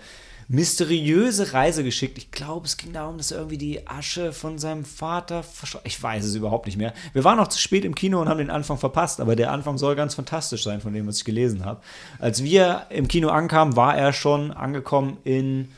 mysteriöse 0.52 1.54
Reise 1.54 1.82
geschickt. 1.82 2.18
Ich 2.18 2.30
glaube, 2.30 2.66
es 2.66 2.76
ging 2.76 2.92
darum, 2.92 3.16
dass 3.16 3.30
er 3.30 3.38
irgendwie 3.38 3.56
die 3.56 3.86
Asche 3.88 4.34
von 4.34 4.58
seinem 4.58 4.84
Vater 4.84 5.44
Ich 5.84 6.00
weiß 6.00 6.26
es 6.26 6.34
überhaupt 6.34 6.66
nicht 6.66 6.76
mehr. 6.76 6.92
Wir 7.14 7.24
waren 7.24 7.38
noch 7.38 7.48
zu 7.48 7.58
spät 7.58 7.86
im 7.86 7.94
Kino 7.94 8.20
und 8.20 8.28
haben 8.28 8.36
den 8.36 8.50
Anfang 8.50 8.76
verpasst, 8.76 9.20
aber 9.20 9.34
der 9.34 9.50
Anfang 9.50 9.78
soll 9.78 9.96
ganz 9.96 10.14
fantastisch 10.14 10.62
sein, 10.62 10.82
von 10.82 10.92
dem, 10.92 11.06
was 11.06 11.16
ich 11.16 11.24
gelesen 11.24 11.64
habe. 11.64 11.80
Als 12.18 12.44
wir 12.44 12.86
im 12.90 13.08
Kino 13.08 13.30
ankamen, 13.30 13.76
war 13.76 13.96
er 13.96 14.12
schon 14.12 14.52
angekommen 14.52 15.16
in. 15.24 15.72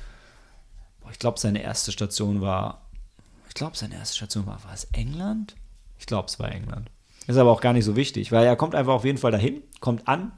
ich 1.12 1.20
glaube, 1.20 1.39
seine 1.39 1.62
erste 1.62 1.93
Station 1.93 2.41
war. 2.41 2.83
Ich 3.49 3.55
glaube, 3.55 3.77
seine 3.77 3.95
erste 3.95 4.16
Station 4.16 4.45
war. 4.47 4.64
War 4.64 4.75
es 4.75 4.89
England? 4.93 5.55
Ich 6.01 6.07
glaube, 6.07 6.27
es 6.27 6.41
war 6.41 6.51
England. 6.51 6.91
Ist 7.29 7.37
aber 7.37 7.53
auch 7.53 7.61
gar 7.61 7.75
nicht 7.75 7.85
so 7.85 7.95
wichtig, 7.95 8.33
weil 8.33 8.45
er 8.45 8.57
kommt 8.57 8.75
einfach 8.75 8.95
auf 8.95 9.05
jeden 9.05 9.18
Fall 9.18 9.31
dahin, 9.31 9.62
kommt 9.79 10.09
an 10.09 10.33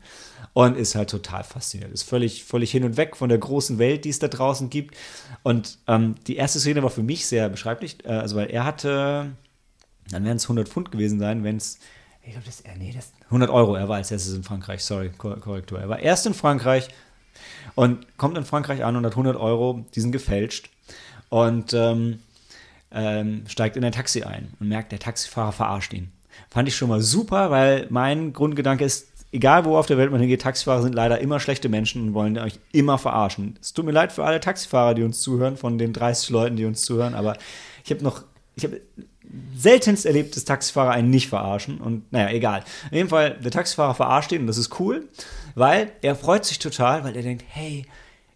und 0.56 0.74
ist 0.74 0.94
halt 0.94 1.10
total 1.10 1.44
fasziniert. 1.44 1.92
Ist 1.92 2.04
völlig, 2.04 2.44
völlig 2.44 2.70
hin 2.70 2.82
und 2.82 2.96
weg 2.96 3.14
von 3.14 3.28
der 3.28 3.36
großen 3.36 3.78
Welt, 3.78 4.06
die 4.06 4.08
es 4.08 4.20
da 4.20 4.28
draußen 4.28 4.70
gibt. 4.70 4.96
Und 5.42 5.76
ähm, 5.86 6.14
die 6.26 6.36
erste 6.36 6.60
Szene 6.60 6.82
war 6.82 6.88
für 6.88 7.02
mich 7.02 7.26
sehr 7.26 7.50
beschreiblich, 7.50 8.02
äh, 8.06 8.12
also 8.12 8.36
weil 8.36 8.46
er 8.46 8.64
hatte, 8.64 9.32
dann 10.10 10.24
wären 10.24 10.38
es 10.38 10.44
100 10.44 10.66
Pfund 10.66 10.90
gewesen 10.90 11.18
sein, 11.18 11.44
wenn 11.44 11.58
es, 11.58 11.78
ich 12.22 12.30
glaube, 12.30 12.46
das, 12.46 12.62
äh, 12.62 12.70
nee, 12.78 12.90
das 12.96 13.12
100 13.26 13.50
Euro, 13.50 13.74
er 13.74 13.90
war 13.90 13.96
als 13.96 14.10
erstes 14.10 14.32
in 14.32 14.44
Frankreich, 14.44 14.82
sorry, 14.82 15.10
Korrektur. 15.10 15.78
Er 15.78 15.90
war 15.90 15.98
erst 15.98 16.24
in 16.24 16.32
Frankreich 16.32 16.88
und 17.74 18.16
kommt 18.16 18.38
in 18.38 18.46
Frankreich 18.46 18.82
an 18.82 18.96
und 18.96 19.04
hat 19.04 19.12
100 19.12 19.36
Euro, 19.36 19.84
die 19.94 20.00
sind 20.00 20.12
gefälscht 20.12 20.70
und 21.28 21.74
ähm, 21.74 22.20
ähm, 22.92 23.44
steigt 23.46 23.76
in 23.76 23.84
ein 23.84 23.92
Taxi 23.92 24.22
ein 24.22 24.54
und 24.58 24.68
merkt, 24.68 24.90
der 24.90 25.00
Taxifahrer 25.00 25.52
verarscht 25.52 25.92
ihn. 25.92 26.12
Fand 26.48 26.66
ich 26.66 26.76
schon 26.76 26.88
mal 26.88 27.02
super, 27.02 27.50
weil 27.50 27.88
mein 27.90 28.32
Grundgedanke 28.32 28.82
ist, 28.82 29.08
egal 29.36 29.66
wo 29.66 29.76
auf 29.76 29.86
der 29.86 29.98
Welt 29.98 30.10
man 30.10 30.20
hingeht, 30.20 30.40
Taxifahrer 30.40 30.82
sind 30.82 30.94
leider 30.94 31.20
immer 31.20 31.40
schlechte 31.40 31.68
Menschen 31.68 32.02
und 32.02 32.14
wollen 32.14 32.38
euch 32.38 32.58
immer 32.72 32.96
verarschen. 32.96 33.58
Es 33.60 33.74
tut 33.74 33.84
mir 33.84 33.92
leid 33.92 34.12
für 34.12 34.24
alle 34.24 34.40
Taxifahrer, 34.40 34.94
die 34.94 35.02
uns 35.02 35.20
zuhören, 35.20 35.58
von 35.58 35.76
den 35.76 35.92
30 35.92 36.30
Leuten, 36.30 36.56
die 36.56 36.64
uns 36.64 36.82
zuhören, 36.82 37.14
aber 37.14 37.36
ich 37.84 37.90
habe 37.90 38.02
noch, 38.02 38.22
ich 38.54 38.64
habe 38.64 38.80
seltenst 39.54 40.06
erlebt, 40.06 40.34
dass 40.36 40.46
Taxifahrer 40.46 40.90
einen 40.90 41.10
nicht 41.10 41.28
verarschen 41.28 41.78
und 41.78 42.10
naja, 42.12 42.30
egal. 42.30 42.64
In 42.90 42.96
jedem 42.96 43.10
Fall, 43.10 43.38
der 43.38 43.50
Taxifahrer 43.50 43.94
verarscht 43.94 44.32
ihn 44.32 44.40
und 44.40 44.46
das 44.46 44.56
ist 44.56 44.80
cool, 44.80 45.06
weil 45.54 45.92
er 46.00 46.16
freut 46.16 46.46
sich 46.46 46.58
total, 46.58 47.04
weil 47.04 47.14
er 47.14 47.22
denkt, 47.22 47.44
hey, 47.48 47.84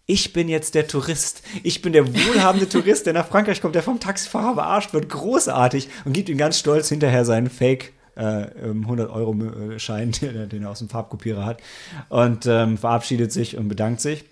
ich 0.05 0.33
bin 0.33 0.49
jetzt 0.49 0.75
der 0.75 0.87
Tourist. 0.87 1.41
Ich 1.63 1.81
bin 1.81 1.93
der 1.93 2.05
wohlhabende 2.05 2.69
Tourist, 2.69 3.07
der 3.07 3.13
nach 3.13 3.27
Frankreich 3.27 3.61
kommt, 3.61 3.75
der 3.75 3.83
vom 3.83 3.99
Taxifahrer 3.99 4.55
verarscht 4.55 4.93
wird. 4.93 5.09
Großartig. 5.09 5.89
Und 6.05 6.13
gibt 6.13 6.27
ihm 6.27 6.37
ganz 6.37 6.59
stolz 6.59 6.89
hinterher 6.89 7.23
seinen 7.23 7.49
Fake 7.49 7.93
100-Euro-Schein, 8.17 10.11
ähm, 10.21 10.49
den 10.49 10.63
er 10.63 10.69
aus 10.69 10.79
dem 10.79 10.89
Farbkopierer 10.89 11.45
hat. 11.45 11.61
Und 12.09 12.45
ähm, 12.45 12.77
verabschiedet 12.77 13.31
sich 13.31 13.57
und 13.57 13.67
bedankt 13.67 14.01
sich. 14.01 14.25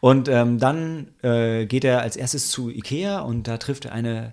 Und 0.00 0.28
ähm, 0.28 0.58
dann 0.58 1.08
äh, 1.22 1.66
geht 1.66 1.84
er 1.84 2.00
als 2.00 2.16
erstes 2.16 2.50
zu 2.50 2.70
Ikea 2.70 3.20
und 3.20 3.48
da 3.48 3.58
trifft 3.58 3.86
er 3.86 3.92
eine, 3.92 4.32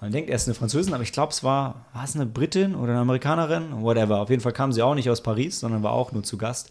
man 0.00 0.12
denkt, 0.12 0.30
er 0.30 0.36
ist 0.36 0.48
eine 0.48 0.54
Französin, 0.54 0.94
aber 0.94 1.02
ich 1.02 1.12
glaube, 1.12 1.32
es 1.32 1.44
war, 1.44 1.86
war 1.92 2.04
es 2.04 2.14
eine 2.14 2.26
Britin 2.26 2.74
oder 2.74 2.92
eine 2.92 3.00
Amerikanerin? 3.00 3.82
Whatever. 3.82 4.20
Auf 4.20 4.30
jeden 4.30 4.40
Fall 4.40 4.52
kam 4.52 4.72
sie 4.72 4.82
auch 4.82 4.94
nicht 4.94 5.10
aus 5.10 5.22
Paris, 5.22 5.60
sondern 5.60 5.82
war 5.82 5.92
auch 5.92 6.12
nur 6.12 6.22
zu 6.22 6.38
Gast. 6.38 6.70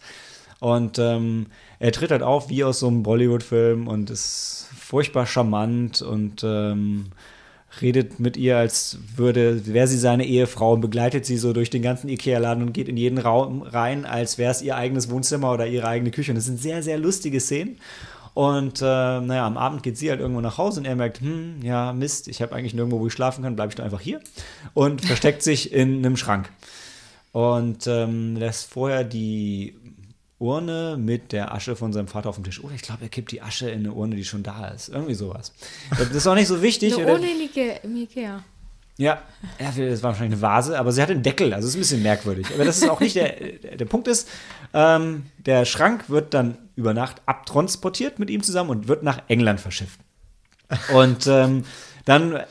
Und 0.60 1.00
ähm, 1.00 1.48
er 1.80 1.92
tritt 1.92 2.12
halt 2.12 2.24
auf 2.24 2.50
wie 2.50 2.64
aus 2.64 2.80
so 2.80 2.88
einem 2.88 3.04
Bollywood-Film 3.04 3.88
und 3.88 4.10
ist 4.10 4.68
furchtbar 4.78 5.26
charmant 5.26 6.02
und 6.02 6.44
ähm, 6.44 7.12
redet 7.82 8.20
mit 8.20 8.38
ihr, 8.38 8.58
als 8.58 9.00
würde, 9.16 9.66
wäre 9.66 9.88
sie 9.88 9.98
seine 9.98 10.26
Ehefrau 10.26 10.74
und 10.74 10.82
begleitet 10.82 11.26
sie 11.26 11.38
so 11.38 11.54
durch 11.54 11.70
den 11.70 11.82
ganzen 11.82 12.10
Ikea-Laden 12.10 12.64
und 12.64 12.74
geht 12.74 12.90
in 12.90 12.98
jeden 12.98 13.18
Raum 13.18 13.62
rein, 13.62 14.06
als 14.06 14.38
wäre 14.38 14.52
es 14.52 14.62
ihr 14.62 14.76
eigenes 14.76 15.10
Wohnzimmer 15.10 15.52
oder 15.54 15.68
ihre 15.68 15.88
eigene 15.88 16.12
Küche. 16.12 16.32
Und 16.32 16.38
das 16.38 16.46
sind 16.46 16.60
sehr, 16.60 16.84
sehr 16.84 16.98
lustige 16.98 17.40
Szenen. 17.40 17.78
Und 18.34 18.82
äh, 18.82 18.86
naja, 18.86 19.46
am 19.46 19.58
Abend 19.58 19.84
geht 19.84 19.98
sie 19.98 20.10
halt 20.10 20.20
irgendwo 20.20 20.42
nach 20.42 20.58
Hause 20.58 20.80
und 20.80 20.86
er 20.86 20.96
merkt, 20.96 21.22
hm, 21.22 21.62
ja, 21.62 21.94
Mist, 21.94 22.28
ich 22.28 22.42
habe 22.42 22.56
eigentlich 22.56 22.74
nirgendwo, 22.74 23.00
wo 23.00 23.08
ich 23.08 23.14
schlafen 23.14 23.44
kann, 23.44 23.56
bleibe 23.56 23.70
ich 23.72 23.76
doch 23.76 23.84
einfach 23.84 24.02
hier. 24.02 24.22
Und 24.74 25.06
versteckt 25.06 25.44
sich 25.44 25.74
in 25.74 25.98
einem 25.98 26.16
Schrank. 26.16 26.50
Und 27.32 27.86
ähm, 27.88 28.36
lässt 28.36 28.72
vorher 28.72 29.04
die 29.04 29.76
Urne 30.40 30.98
mit 30.98 31.32
der 31.32 31.54
Asche 31.54 31.76
von 31.76 31.94
seinem 31.94 32.08
Vater 32.08 32.30
auf 32.30 32.36
dem 32.36 32.44
Tisch. 32.44 32.64
Oder 32.64 32.74
ich 32.74 32.82
glaube, 32.82 33.04
er 33.04 33.10
kippt 33.10 33.32
die 33.32 33.42
Asche 33.42 33.70
in 33.70 33.80
eine 33.80 33.94
Urne, 33.94 34.16
die 34.16 34.26
schon 34.26 34.42
da 34.42 34.70
ist. 34.70 34.90
Irgendwie 34.90 35.14
sowas. 35.14 35.54
Das 35.98 36.10
ist 36.12 36.28
auch 36.28 36.36
nicht 36.36 36.48
so 36.48 36.62
wichtig. 36.62 36.98
eine 36.98 37.12
Urne 37.12 37.28
in 37.84 37.98
Ikea. 37.98 38.44
Ja, 38.98 39.22
ja, 39.60 39.72
das 39.72 40.04
war 40.04 40.10
wahrscheinlich 40.10 40.34
eine 40.34 40.42
Vase, 40.42 40.78
aber 40.78 40.92
sie 40.92 41.02
hat 41.02 41.10
einen 41.10 41.24
Deckel, 41.24 41.54
also 41.54 41.70
ist 41.70 41.76
ein 41.76 41.80
bisschen 41.80 42.04
merkwürdig. 42.04 42.48
Aber 42.54 42.66
das 42.66 42.80
ist 42.80 42.90
auch 42.90 43.00
nicht 43.00 43.16
der, 43.16 43.32
der 43.32 43.86
Punkt 43.86 44.10
ist, 44.10 44.28
ähm, 44.74 45.28
der 45.38 45.64
Schrank 45.64 46.10
wird 46.10 46.34
dann 46.34 46.58
über 46.76 46.94
Nacht 46.94 47.22
abtransportiert 47.26 48.20
mit 48.20 48.30
ihm 48.30 48.44
zusammen 48.44 48.70
und 48.70 48.90
wird 48.90 49.04
nach 49.04 49.22
England 49.30 49.62
verschifft. 49.62 50.02
Und 50.94 51.28
ähm, 51.28 51.64
dann 52.04 52.34
äh, 52.36 52.46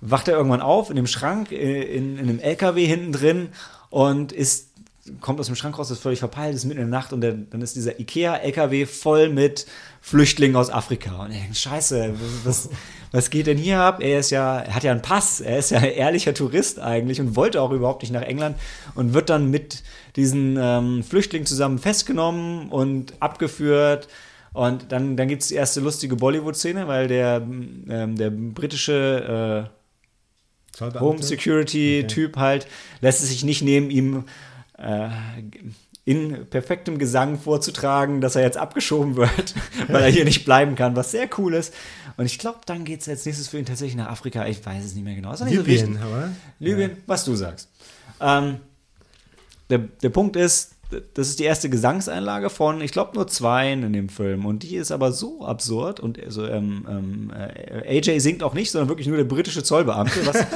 wacht 0.00 0.28
er 0.28 0.36
irgendwann 0.36 0.60
auf 0.60 0.90
in 0.90 0.96
dem 0.96 1.08
Schrank, 1.08 1.50
äh, 1.50 1.82
in, 1.82 2.16
in 2.16 2.28
einem 2.28 2.38
LKW 2.38 2.86
hinten 2.86 3.10
drin 3.10 3.48
und 3.90 4.30
ist 4.30 4.65
kommt 5.20 5.40
aus 5.40 5.46
dem 5.46 5.56
Schrank 5.56 5.78
raus, 5.78 5.90
ist 5.90 6.02
völlig 6.02 6.18
verpeilt, 6.18 6.54
ist 6.54 6.64
mitten 6.64 6.80
in 6.80 6.90
der 6.90 6.98
Nacht 6.98 7.12
und 7.12 7.20
der, 7.20 7.32
dann 7.32 7.60
ist 7.60 7.76
dieser 7.76 7.98
Ikea-LKW 7.98 8.86
voll 8.86 9.28
mit 9.28 9.66
Flüchtlingen 10.00 10.56
aus 10.56 10.70
Afrika. 10.70 11.24
Und 11.24 11.32
er 11.32 11.40
denkt, 11.40 11.56
scheiße, 11.56 12.14
was, 12.44 12.68
was 13.12 13.30
geht 13.30 13.46
denn 13.46 13.58
hier 13.58 13.80
ab? 13.80 14.00
Er 14.00 14.20
ist 14.20 14.30
ja, 14.30 14.60
er 14.60 14.74
hat 14.74 14.84
ja 14.84 14.92
einen 14.92 15.02
Pass, 15.02 15.40
er 15.40 15.58
ist 15.58 15.70
ja 15.70 15.78
ein 15.78 15.92
ehrlicher 15.92 16.34
Tourist 16.34 16.78
eigentlich 16.78 17.20
und 17.20 17.36
wollte 17.36 17.60
auch 17.60 17.70
überhaupt 17.70 18.02
nicht 18.02 18.12
nach 18.12 18.22
England 18.22 18.56
und 18.94 19.14
wird 19.14 19.30
dann 19.30 19.50
mit 19.50 19.82
diesen 20.16 20.56
ähm, 20.60 21.02
Flüchtlingen 21.02 21.46
zusammen 21.46 21.78
festgenommen 21.78 22.68
und 22.68 23.14
abgeführt. 23.20 24.08
Und 24.52 24.90
dann, 24.90 25.16
dann 25.16 25.28
gibt 25.28 25.42
es 25.42 25.48
die 25.48 25.54
erste 25.54 25.80
lustige 25.80 26.16
Bollywood-Szene, 26.16 26.88
weil 26.88 27.08
der, 27.08 27.36
ähm, 27.36 28.16
der 28.16 28.30
britische 28.30 29.68
äh, 29.70 29.76
Home 30.98 31.22
Security-Typ 31.22 32.36
okay. 32.36 32.40
halt 32.40 32.66
lässt 33.00 33.22
es 33.22 33.30
sich 33.30 33.44
nicht 33.44 33.62
nehmen, 33.62 33.90
ihm 33.90 34.24
äh, 34.78 35.08
in 36.04 36.46
perfektem 36.46 36.98
Gesang 36.98 37.38
vorzutragen, 37.38 38.20
dass 38.20 38.36
er 38.36 38.42
jetzt 38.42 38.56
abgeschoben 38.56 39.16
wird, 39.16 39.54
weil 39.88 40.04
er 40.04 40.10
hier 40.10 40.24
nicht 40.24 40.44
bleiben 40.44 40.76
kann, 40.76 40.94
was 40.94 41.10
sehr 41.10 41.28
cool 41.38 41.54
ist. 41.54 41.74
Und 42.16 42.26
ich 42.26 42.38
glaube, 42.38 42.60
dann 42.64 42.84
geht 42.84 43.00
es 43.00 43.08
als 43.08 43.26
nächstes 43.26 43.48
für 43.48 43.58
ihn 43.58 43.66
tatsächlich 43.66 43.96
nach 43.96 44.08
Afrika. 44.08 44.46
Ich 44.46 44.64
weiß 44.64 44.84
es 44.84 44.94
nicht 44.94 45.04
mehr 45.04 45.16
genau. 45.16 45.32
Ist 45.32 45.44
Libyen, 45.44 45.94
so. 45.94 46.64
Libyen, 46.64 46.90
ja. 46.92 46.96
was 47.06 47.24
du 47.24 47.34
sagst. 47.34 47.68
Ähm, 48.20 48.58
der, 49.68 49.78
der 49.78 50.10
Punkt 50.10 50.36
ist, 50.36 50.75
das 51.14 51.28
ist 51.28 51.40
die 51.40 51.44
erste 51.44 51.68
Gesangseinlage 51.68 52.48
von, 52.48 52.80
ich 52.80 52.92
glaube, 52.92 53.14
nur 53.14 53.26
zwei 53.26 53.72
in 53.72 53.92
dem 53.92 54.08
Film. 54.08 54.46
Und 54.46 54.62
die 54.62 54.76
ist 54.76 54.92
aber 54.92 55.10
so 55.10 55.44
absurd. 55.44 55.98
Und 55.98 56.22
also, 56.22 56.46
ähm, 56.46 56.86
ähm, 56.88 57.32
äh, 57.34 57.98
AJ 57.98 58.20
singt 58.20 58.42
auch 58.42 58.54
nicht, 58.54 58.70
sondern 58.70 58.88
wirklich 58.88 59.08
nur 59.08 59.16
der 59.16 59.24
britische 59.24 59.64
Zollbeamte, 59.64 60.24
was, 60.26 60.36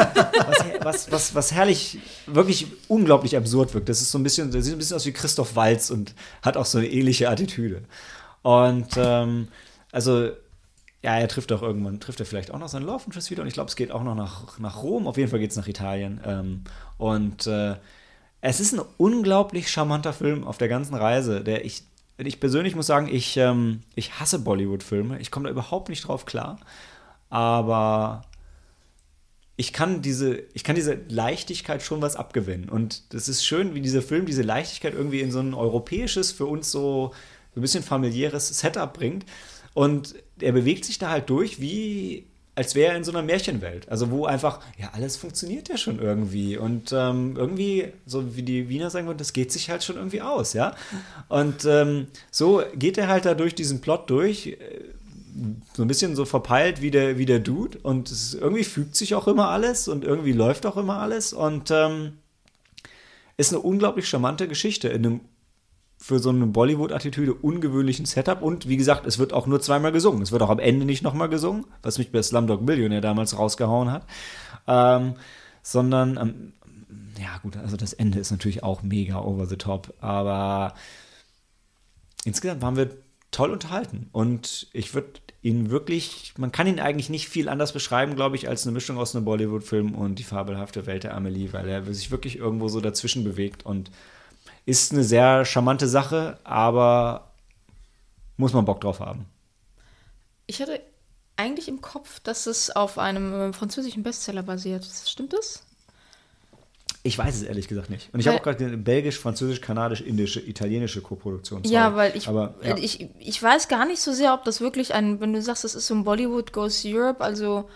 was, 0.46 0.64
was, 0.82 1.12
was, 1.12 1.34
was, 1.34 1.52
herrlich, 1.52 1.98
wirklich 2.26 2.68
unglaublich 2.86 3.36
absurd 3.36 3.74
wirkt. 3.74 3.88
Das 3.88 4.00
ist 4.00 4.12
so 4.12 4.18
ein 4.18 4.22
bisschen, 4.22 4.52
das 4.52 4.64
sieht 4.64 4.74
ein 4.74 4.78
bisschen 4.78 4.96
aus 4.96 5.06
wie 5.06 5.12
Christoph 5.12 5.56
Walz 5.56 5.90
und 5.90 6.14
hat 6.42 6.56
auch 6.56 6.66
so 6.66 6.78
eine 6.78 6.88
ähnliche 6.88 7.28
Attitüde. 7.28 7.82
Und 8.42 8.88
ähm, 8.96 9.48
also, 9.90 10.30
ja, 11.02 11.18
er 11.18 11.28
trifft 11.28 11.50
auch 11.52 11.62
irgendwann, 11.62 11.98
trifft 11.98 12.20
er 12.20 12.26
vielleicht 12.26 12.52
auch 12.52 12.58
noch 12.58 12.68
seinen 12.68 12.86
Love 12.86 13.04
Interest 13.06 13.30
wieder. 13.30 13.42
Und 13.42 13.48
ich 13.48 13.54
glaube, 13.54 13.68
es 13.68 13.76
geht 13.76 13.90
auch 13.90 14.04
noch 14.04 14.14
nach, 14.14 14.58
nach 14.60 14.82
Rom. 14.82 15.08
Auf 15.08 15.16
jeden 15.16 15.30
Fall 15.30 15.40
geht 15.40 15.50
es 15.50 15.56
nach 15.56 15.66
Italien. 15.66 16.20
Ähm, 16.24 16.64
und 16.98 17.48
äh, 17.48 17.76
es 18.40 18.60
ist 18.60 18.72
ein 18.72 18.80
unglaublich 18.96 19.70
charmanter 19.70 20.12
Film 20.12 20.44
auf 20.44 20.58
der 20.58 20.68
ganzen 20.68 20.94
Reise, 20.94 21.42
der 21.42 21.64
ich 21.64 21.84
ich 22.26 22.40
persönlich 22.40 22.76
muss 22.76 22.86
sagen, 22.86 23.08
ich, 23.10 23.36
ähm, 23.36 23.80
ich 23.94 24.20
hasse 24.20 24.40
Bollywood-Filme. 24.40 25.18
Ich 25.20 25.30
komme 25.30 25.44
da 25.44 25.50
überhaupt 25.50 25.88
nicht 25.88 26.06
drauf 26.06 26.26
klar. 26.26 26.58
Aber 27.28 28.22
ich 29.56 29.72
kann 29.72 30.02
diese, 30.02 30.42
ich 30.54 30.64
kann 30.64 30.74
diese 30.74 31.00
Leichtigkeit 31.08 31.82
schon 31.82 32.02
was 32.02 32.16
abgewinnen. 32.16 32.68
Und 32.68 33.14
das 33.14 33.28
ist 33.28 33.44
schön, 33.44 33.74
wie 33.74 33.80
dieser 33.80 34.02
Film 34.02 34.26
diese 34.26 34.42
Leichtigkeit 34.42 34.94
irgendwie 34.94 35.20
in 35.20 35.30
so 35.30 35.40
ein 35.40 35.54
europäisches, 35.54 36.32
für 36.32 36.46
uns 36.46 36.70
so, 36.70 37.12
so 37.54 37.60
ein 37.60 37.62
bisschen 37.62 37.82
familiäres 37.82 38.48
Setup 38.48 38.92
bringt. 38.92 39.24
Und 39.72 40.14
er 40.40 40.52
bewegt 40.52 40.84
sich 40.84 40.98
da 40.98 41.10
halt 41.10 41.30
durch 41.30 41.60
wie 41.60 42.26
als 42.54 42.74
wäre 42.74 42.92
er 42.92 42.96
in 42.96 43.04
so 43.04 43.12
einer 43.12 43.22
Märchenwelt. 43.22 43.88
Also 43.88 44.10
wo 44.10 44.26
einfach, 44.26 44.60
ja, 44.78 44.90
alles 44.92 45.16
funktioniert 45.16 45.68
ja 45.68 45.76
schon 45.76 46.00
irgendwie. 46.00 46.56
Und 46.56 46.92
ähm, 46.92 47.36
irgendwie, 47.36 47.88
so 48.06 48.36
wie 48.36 48.42
die 48.42 48.68
Wiener 48.68 48.90
sagen 48.90 49.06
würden, 49.06 49.18
das 49.18 49.32
geht 49.32 49.52
sich 49.52 49.70
halt 49.70 49.84
schon 49.84 49.96
irgendwie 49.96 50.20
aus, 50.20 50.52
ja. 50.52 50.74
Und 51.28 51.64
ähm, 51.64 52.08
so 52.30 52.62
geht 52.74 52.98
er 52.98 53.08
halt 53.08 53.24
da 53.24 53.34
durch 53.34 53.54
diesen 53.54 53.80
Plot 53.80 54.10
durch, 54.10 54.48
äh, 54.48 54.56
so 55.74 55.82
ein 55.82 55.88
bisschen 55.88 56.16
so 56.16 56.24
verpeilt 56.24 56.82
wie 56.82 56.90
der, 56.90 57.18
wie 57.18 57.26
der 57.26 57.38
Dude. 57.38 57.78
Und 57.82 58.10
es, 58.10 58.34
irgendwie 58.34 58.64
fügt 58.64 58.96
sich 58.96 59.14
auch 59.14 59.28
immer 59.28 59.48
alles 59.48 59.88
und 59.88 60.04
irgendwie 60.04 60.32
läuft 60.32 60.66
auch 60.66 60.76
immer 60.76 60.98
alles. 60.98 61.32
Und 61.32 61.70
ähm, 61.70 62.18
ist 63.36 63.52
eine 63.52 63.62
unglaublich 63.62 64.08
charmante 64.08 64.48
Geschichte 64.48 64.88
in 64.88 65.06
einem 65.06 65.20
für 66.02 66.18
so 66.18 66.30
eine 66.30 66.46
Bollywood-Attitüde 66.46 67.34
ungewöhnlichen 67.34 68.06
Setup. 68.06 68.40
Und 68.40 68.66
wie 68.66 68.78
gesagt, 68.78 69.06
es 69.06 69.18
wird 69.18 69.34
auch 69.34 69.46
nur 69.46 69.60
zweimal 69.60 69.92
gesungen. 69.92 70.22
Es 70.22 70.32
wird 70.32 70.40
auch 70.40 70.48
am 70.48 70.58
Ende 70.58 70.86
nicht 70.86 71.02
nochmal 71.02 71.28
gesungen, 71.28 71.66
was 71.82 71.98
mich 71.98 72.10
bei 72.10 72.22
Slumdog 72.22 72.62
Millionaire 72.62 73.02
damals 73.02 73.38
rausgehauen 73.38 73.92
hat. 73.92 74.06
Ähm, 74.66 75.14
sondern, 75.62 76.16
ähm, 76.16 76.52
ja 77.20 77.36
gut, 77.42 77.58
also 77.58 77.76
das 77.76 77.92
Ende 77.92 78.18
ist 78.18 78.30
natürlich 78.30 78.62
auch 78.62 78.82
mega 78.82 79.20
over 79.20 79.44
the 79.44 79.58
top. 79.58 79.92
Aber 80.00 80.72
insgesamt 82.24 82.62
waren 82.62 82.76
wir 82.76 82.90
toll 83.30 83.50
unterhalten. 83.50 84.08
Und 84.10 84.68
ich 84.72 84.94
würde 84.94 85.20
ihn 85.42 85.68
wirklich, 85.68 86.32
man 86.38 86.50
kann 86.50 86.66
ihn 86.66 86.80
eigentlich 86.80 87.10
nicht 87.10 87.28
viel 87.28 87.50
anders 87.50 87.74
beschreiben, 87.74 88.16
glaube 88.16 88.36
ich, 88.36 88.48
als 88.48 88.64
eine 88.64 88.72
Mischung 88.72 88.96
aus 88.96 89.14
einem 89.14 89.26
Bollywood-Film 89.26 89.94
und 89.94 90.18
die 90.18 90.24
fabelhafte 90.24 90.86
Welt 90.86 91.04
der 91.04 91.14
Amelie, 91.14 91.52
weil 91.52 91.68
er 91.68 91.84
sich 91.92 92.10
wirklich 92.10 92.38
irgendwo 92.38 92.68
so 92.68 92.80
dazwischen 92.80 93.22
bewegt 93.22 93.66
und 93.66 93.90
ist 94.66 94.92
eine 94.92 95.04
sehr 95.04 95.44
charmante 95.44 95.88
Sache, 95.88 96.38
aber 96.44 97.30
muss 98.36 98.52
man 98.52 98.64
Bock 98.64 98.80
drauf 98.80 99.00
haben. 99.00 99.26
Ich 100.46 100.60
hatte 100.60 100.80
eigentlich 101.36 101.68
im 101.68 101.80
Kopf, 101.80 102.20
dass 102.20 102.46
es 102.46 102.70
auf 102.70 102.98
einem 102.98 103.32
äh, 103.32 103.52
französischen 103.52 104.02
Bestseller 104.02 104.42
basiert. 104.42 104.84
Stimmt 104.84 105.32
das? 105.32 105.64
Ich 107.02 107.16
weiß 107.16 107.34
es 107.36 107.42
ehrlich 107.42 107.66
gesagt 107.66 107.88
nicht. 107.88 108.12
Und 108.12 108.20
ich 108.20 108.28
habe 108.28 108.38
auch 108.38 108.42
gerade 108.42 108.76
belgisch, 108.76 109.18
französisch, 109.18 109.62
kanadisch, 109.62 110.02
indische, 110.02 110.40
italienische 110.40 111.00
Koproduktion. 111.00 111.62
Ja, 111.64 111.96
weil 111.96 112.14
ich, 112.14 112.28
Aber, 112.28 112.54
ja. 112.62 112.76
ich, 112.76 113.08
ich 113.18 113.42
weiß 113.42 113.68
gar 113.68 113.86
nicht 113.86 114.02
so 114.02 114.12
sehr, 114.12 114.34
ob 114.34 114.44
das 114.44 114.60
wirklich 114.60 114.92
ein, 114.92 115.18
wenn 115.20 115.32
du 115.32 115.40
sagst, 115.40 115.64
das 115.64 115.74
ist 115.74 115.86
so 115.86 115.94
ein 115.94 116.04
Bollywood 116.04 116.52
Goes 116.52 116.82
Europe, 116.84 117.24
also 117.24 117.70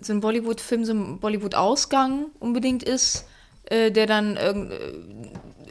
so 0.00 0.12
ein 0.12 0.20
Bollywood-Film, 0.20 0.84
so 0.84 0.92
ein 0.92 1.18
Bollywood-Ausgang 1.18 2.26
unbedingt 2.38 2.84
ist, 2.84 3.24
äh, 3.64 3.90
der 3.90 4.06
dann 4.06 4.36
äh, 4.36 4.54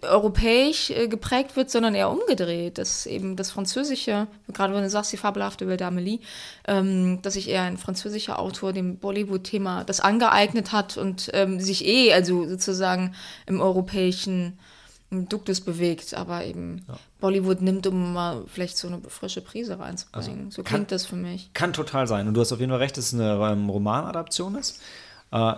europäisch 0.03 0.89
äh, 0.89 1.07
geprägt 1.07 1.55
wird, 1.55 1.69
sondern 1.69 1.95
eher 1.95 2.09
umgedreht. 2.09 2.77
Dass 2.77 3.05
eben 3.05 3.35
das 3.35 3.51
Französische, 3.51 4.27
gerade 4.53 4.73
wenn 4.73 4.83
du 4.83 4.89
sagst, 4.89 5.11
die 5.11 5.17
fabelhafte 5.17 5.67
Welt 5.67 5.81
Amelie, 5.81 6.19
ähm, 6.67 7.21
dass 7.21 7.33
sich 7.33 7.49
eher 7.49 7.63
ein 7.63 7.77
französischer 7.77 8.39
Autor 8.39 8.73
dem 8.73 8.97
Bollywood-Thema 8.97 9.83
das 9.83 9.99
angeeignet 9.99 10.71
hat 10.71 10.97
und 10.97 11.29
ähm, 11.33 11.59
sich 11.59 11.85
eh, 11.85 12.13
also 12.13 12.47
sozusagen 12.47 13.15
im 13.45 13.61
europäischen 13.61 14.59
Duktus 15.09 15.61
bewegt, 15.61 16.13
aber 16.13 16.43
eben 16.43 16.83
ja. 16.87 16.97
Bollywood 17.21 17.61
nimmt, 17.61 17.87
um 17.87 18.13
mal 18.13 18.43
vielleicht 18.47 18.77
so 18.77 18.87
eine 18.87 18.99
frische 19.07 19.41
Prise 19.41 19.79
reinzubringen. 19.79 20.45
Also 20.45 20.55
so 20.57 20.63
klingt 20.63 20.87
kann, 20.89 20.95
das 20.95 21.05
für 21.05 21.15
mich. 21.15 21.53
Kann 21.53 21.71
total 21.71 22.07
sein. 22.07 22.27
Und 22.27 22.33
du 22.33 22.41
hast 22.41 22.51
auf 22.51 22.59
jeden 22.59 22.71
Fall 22.71 22.79
recht, 22.79 22.97
dass 22.97 23.13
es 23.13 23.13
eine 23.13 23.33
ähm, 23.51 23.69
Romanadaption 23.69 24.55
ist. 24.55 24.81
Äh, 25.31 25.53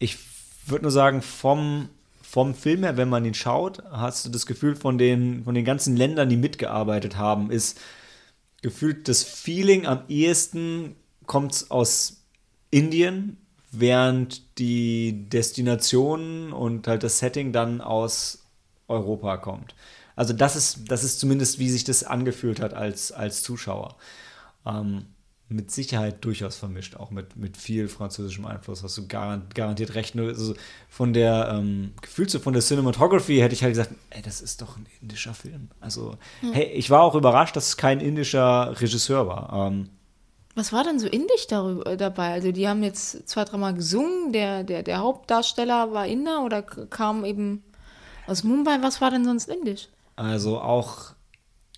ich 0.00 0.18
würde 0.66 0.82
nur 0.82 0.90
sagen, 0.90 1.22
vom 1.22 1.88
vom 2.28 2.54
Film 2.54 2.82
her, 2.82 2.98
wenn 2.98 3.08
man 3.08 3.24
ihn 3.24 3.32
schaut, 3.32 3.82
hast 3.90 4.26
du 4.26 4.28
das 4.28 4.44
Gefühl 4.44 4.76
von 4.76 4.98
den, 4.98 5.44
von 5.44 5.54
den 5.54 5.64
ganzen 5.64 5.96
Ländern, 5.96 6.28
die 6.28 6.36
mitgearbeitet 6.36 7.16
haben, 7.16 7.50
ist 7.50 7.80
gefühlt 8.60 9.08
das 9.08 9.22
Feeling 9.22 9.86
am 9.86 10.02
ehesten 10.08 10.94
kommt 11.24 11.66
aus 11.70 12.22
Indien, 12.70 13.38
während 13.70 14.58
die 14.58 15.26
Destination 15.30 16.52
und 16.52 16.86
halt 16.86 17.02
das 17.02 17.18
Setting 17.18 17.52
dann 17.52 17.80
aus 17.80 18.44
Europa 18.88 19.38
kommt. 19.38 19.74
Also 20.14 20.34
das 20.34 20.54
ist, 20.54 20.90
das 20.90 21.04
ist 21.04 21.20
zumindest, 21.20 21.58
wie 21.58 21.70
sich 21.70 21.84
das 21.84 22.04
angefühlt 22.04 22.60
hat 22.60 22.74
als, 22.74 23.10
als 23.10 23.42
Zuschauer. 23.42 23.96
Ähm, 24.66 25.06
mit 25.50 25.70
Sicherheit 25.70 26.24
durchaus 26.24 26.56
vermischt, 26.56 26.96
auch 26.96 27.10
mit, 27.10 27.36
mit 27.36 27.56
viel 27.56 27.88
französischem 27.88 28.44
Einfluss, 28.44 28.82
hast 28.82 28.98
du 28.98 29.06
garantiert 29.08 29.94
recht. 29.94 30.14
Nur 30.14 30.28
also 30.28 30.54
von 30.90 31.14
der, 31.14 31.48
ähm, 31.54 31.92
gefühlt 32.02 32.30
so 32.30 32.38
von 32.38 32.52
der 32.52 32.62
Cinematography 32.62 33.38
hätte 33.38 33.54
ich 33.54 33.62
halt 33.62 33.72
gesagt, 33.72 33.92
ey, 34.10 34.20
das 34.20 34.42
ist 34.42 34.60
doch 34.60 34.76
ein 34.76 34.86
indischer 35.00 35.32
Film. 35.32 35.68
Also, 35.80 36.16
hm. 36.40 36.52
hey, 36.52 36.66
ich 36.66 36.90
war 36.90 37.02
auch 37.02 37.14
überrascht, 37.14 37.56
dass 37.56 37.68
es 37.68 37.76
kein 37.78 38.00
indischer 38.00 38.78
Regisseur 38.78 39.26
war. 39.26 39.68
Ähm, 39.68 39.88
was 40.54 40.72
war 40.72 40.84
denn 40.84 40.98
so 40.98 41.06
indisch 41.06 41.46
darüber, 41.46 41.96
dabei? 41.96 42.32
Also 42.32 42.50
die 42.52 42.68
haben 42.68 42.82
jetzt 42.82 43.28
zwei, 43.28 43.44
dreimal 43.44 43.74
gesungen, 43.74 44.32
der, 44.32 44.64
der, 44.64 44.82
der 44.82 44.98
Hauptdarsteller 44.98 45.92
war 45.92 46.06
Inder 46.06 46.44
oder 46.44 46.62
kam 46.62 47.24
eben 47.24 47.62
aus 48.26 48.42
Mumbai. 48.42 48.78
Was 48.82 49.00
war 49.00 49.10
denn 49.10 49.24
sonst 49.24 49.48
indisch? 49.48 49.88
Also 50.16 50.60
auch 50.60 51.12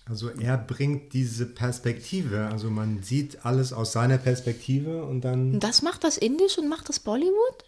also 0.05 0.29
er 0.29 0.57
bringt 0.57 1.13
diese 1.13 1.45
Perspektive, 1.45 2.47
also 2.51 2.69
man 2.69 3.03
sieht 3.03 3.45
alles 3.45 3.71
aus 3.71 3.91
seiner 3.91 4.17
Perspektive 4.17 5.03
und 5.03 5.21
dann. 5.21 5.59
Das 5.59 5.81
macht 5.81 6.03
das 6.03 6.17
Indisch 6.17 6.57
und 6.57 6.67
macht 6.67 6.89
das 6.89 6.99
Bollywood? 6.99 7.65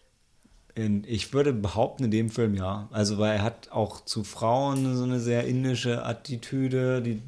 Ich 0.75 1.33
würde 1.33 1.53
behaupten, 1.53 2.05
in 2.05 2.11
dem 2.11 2.29
Film 2.31 2.55
ja. 2.55 2.89
Also, 2.91 3.19
weil 3.19 3.35
er 3.37 3.43
hat 3.43 3.69
auch 3.71 4.03
zu 4.03 4.23
Frauen 4.23 4.95
so 4.95 5.03
eine 5.03 5.19
sehr 5.19 5.45
indische 5.45 6.03
Attitüde. 6.03 7.03
Die, 7.03 7.21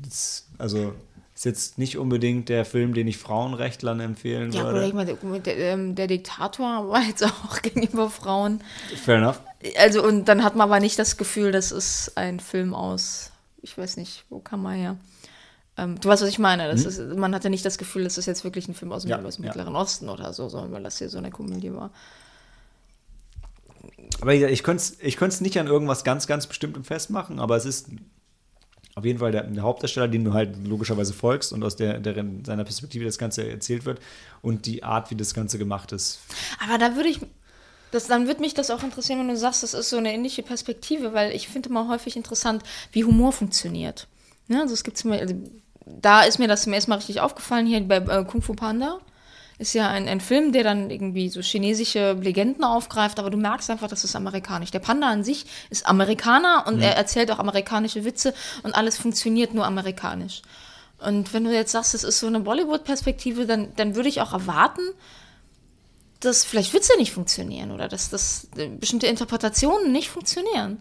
also, 0.57 0.93
ist 1.35 1.45
jetzt 1.45 1.77
nicht 1.77 1.99
unbedingt 1.99 2.49
der 2.49 2.65
Film, 2.65 2.95
den 2.95 3.07
ich 3.07 3.17
Frauenrechtlern 3.17 3.99
empfehlen 3.99 4.51
ja, 4.51 4.63
würde. 4.63 4.87
Ja, 4.87 4.93
mal, 4.93 5.05
der, 5.05 5.15
der, 5.39 5.57
ähm, 5.57 5.93
der, 5.93 6.07
Diktator 6.07 6.89
war 6.89 7.03
jetzt 7.03 7.23
auch 7.23 7.61
gegenüber 7.61 8.09
Frauen. 8.09 8.61
Fair 9.03 9.17
enough. 9.17 9.39
Also, 9.77 10.03
und 10.03 10.25
dann 10.25 10.43
hat 10.43 10.55
man 10.55 10.69
aber 10.69 10.79
nicht 10.79 10.97
das 10.97 11.15
Gefühl, 11.15 11.51
das 11.51 11.71
ist 11.71 12.13
ein 12.15 12.39
Film 12.39 12.73
aus 12.73 13.31
ich 13.65 13.75
weiß 13.75 13.97
nicht, 13.97 14.25
wo 14.29 14.39
kam 14.39 14.63
er 14.65 14.71
her? 14.71 14.97
Ähm, 15.75 15.99
du 15.99 16.07
weißt, 16.07 16.21
was 16.21 16.29
ich 16.29 16.39
meine. 16.39 16.67
Das 16.67 16.83
mhm. 16.83 16.87
ist, 16.87 17.17
man 17.17 17.33
hatte 17.33 17.49
nicht 17.49 17.65
das 17.65 17.79
Gefühl, 17.79 18.03
das 18.03 18.17
ist 18.17 18.27
jetzt 18.27 18.43
wirklich 18.43 18.67
ein 18.67 18.75
Film 18.75 18.91
aus 18.91 19.01
dem, 19.01 19.09
ja, 19.09 19.21
aus 19.21 19.37
dem 19.37 19.43
ja. 19.43 19.49
Mittleren 19.49 19.75
Osten 19.75 20.07
oder 20.07 20.33
so, 20.33 20.47
sondern 20.49 20.71
weil 20.71 20.83
das 20.83 20.99
hier 20.99 21.09
so 21.09 21.17
eine 21.17 21.31
Komödie 21.31 21.73
war. 21.73 21.89
Aber 24.21 24.33
ich 24.33 24.63
könnte 24.63 24.83
es 24.83 24.97
ich 25.01 25.41
nicht 25.41 25.59
an 25.59 25.67
irgendwas 25.67 26.03
ganz, 26.03 26.27
ganz 26.27 26.45
Bestimmtem 26.47 26.83
festmachen, 26.83 27.39
aber 27.39 27.57
es 27.57 27.65
ist 27.65 27.87
auf 28.93 29.03
jeden 29.03 29.19
Fall 29.19 29.31
der, 29.31 29.43
der, 29.43 29.63
Hauptdarsteller, 29.63 30.07
den 30.07 30.23
du 30.23 30.33
halt 30.33 30.55
logischerweise 30.65 31.11
folgst 31.11 31.51
und 31.51 31.63
aus 31.63 31.75
der, 31.75 31.99
der, 31.99 32.23
seiner 32.45 32.63
Perspektive 32.63 33.03
das 33.03 33.17
Ganze 33.17 33.49
erzählt 33.49 33.85
wird 33.85 33.99
und 34.41 34.67
die 34.67 34.83
Art, 34.83 35.09
wie 35.11 35.15
das 35.15 35.33
Ganze 35.33 35.57
gemacht 35.57 35.91
ist. 35.91 36.19
Aber 36.63 36.77
da 36.77 36.95
würde 36.95 37.09
ich 37.09 37.19
das, 37.91 38.07
dann 38.07 38.27
würde 38.27 38.41
mich 38.41 38.53
das 38.53 38.71
auch 38.71 38.83
interessieren, 38.83 39.19
wenn 39.19 39.27
du 39.27 39.37
sagst, 39.37 39.63
das 39.63 39.73
ist 39.73 39.89
so 39.89 39.97
eine 39.97 40.13
ähnliche 40.13 40.43
Perspektive, 40.43 41.13
weil 41.13 41.31
ich 41.31 41.47
finde 41.47 41.69
immer 41.69 41.87
häufig 41.87 42.15
interessant, 42.15 42.63
wie 42.91 43.05
Humor 43.05 43.31
funktioniert. 43.31 44.07
Ja, 44.47 44.61
also 44.61 44.73
es 44.73 44.83
gibt 44.83 45.03
also, 45.05 45.35
da 45.85 46.21
ist 46.21 46.39
mir 46.39 46.47
das 46.47 46.63
zum 46.63 46.73
ersten 46.73 46.91
Mal 46.91 46.97
richtig 46.97 47.21
aufgefallen, 47.21 47.65
hier 47.65 47.81
bei 47.87 47.97
äh, 47.97 48.25
Kung 48.25 48.41
Fu 48.41 48.53
Panda. 48.53 48.99
Ist 49.57 49.73
ja 49.73 49.87
ein, 49.87 50.09
ein 50.09 50.19
Film, 50.19 50.51
der 50.51 50.65
dann 50.65 50.89
irgendwie 50.89 51.29
so 51.29 51.39
chinesische 51.39 52.13
Legenden 52.13 52.65
aufgreift, 52.65 53.19
aber 53.19 53.29
du 53.29 53.37
merkst 53.37 53.69
einfach, 53.69 53.87
das 53.87 54.03
ist 54.03 54.13
amerikanisch. 54.13 54.71
Der 54.71 54.79
Panda 54.79 55.07
an 55.07 55.23
sich 55.23 55.45
ist 55.69 55.87
Amerikaner 55.87 56.65
und 56.67 56.77
mhm. 56.77 56.81
er 56.81 56.97
erzählt 56.97 57.31
auch 57.31 57.39
amerikanische 57.39 58.03
Witze 58.03 58.33
und 58.63 58.75
alles 58.75 58.97
funktioniert 58.97 59.53
nur 59.53 59.65
amerikanisch. 59.65 60.41
Und 60.99 61.33
wenn 61.33 61.45
du 61.45 61.53
jetzt 61.53 61.71
sagst, 61.71 61.93
es 61.93 62.03
ist 62.03 62.19
so 62.19 62.27
eine 62.27 62.41
Bollywood-Perspektive, 62.41 63.45
dann, 63.45 63.73
dann 63.77 63.95
würde 63.95 64.09
ich 64.09 64.19
auch 64.19 64.33
erwarten, 64.33 64.81
dass 66.25 66.43
vielleicht 66.43 66.73
Witze 66.73 66.93
nicht 66.97 67.11
funktionieren 67.11 67.71
oder 67.71 67.87
dass, 67.87 68.09
dass 68.09 68.47
bestimmte 68.79 69.07
Interpretationen 69.07 69.91
nicht 69.91 70.09
funktionieren. 70.09 70.79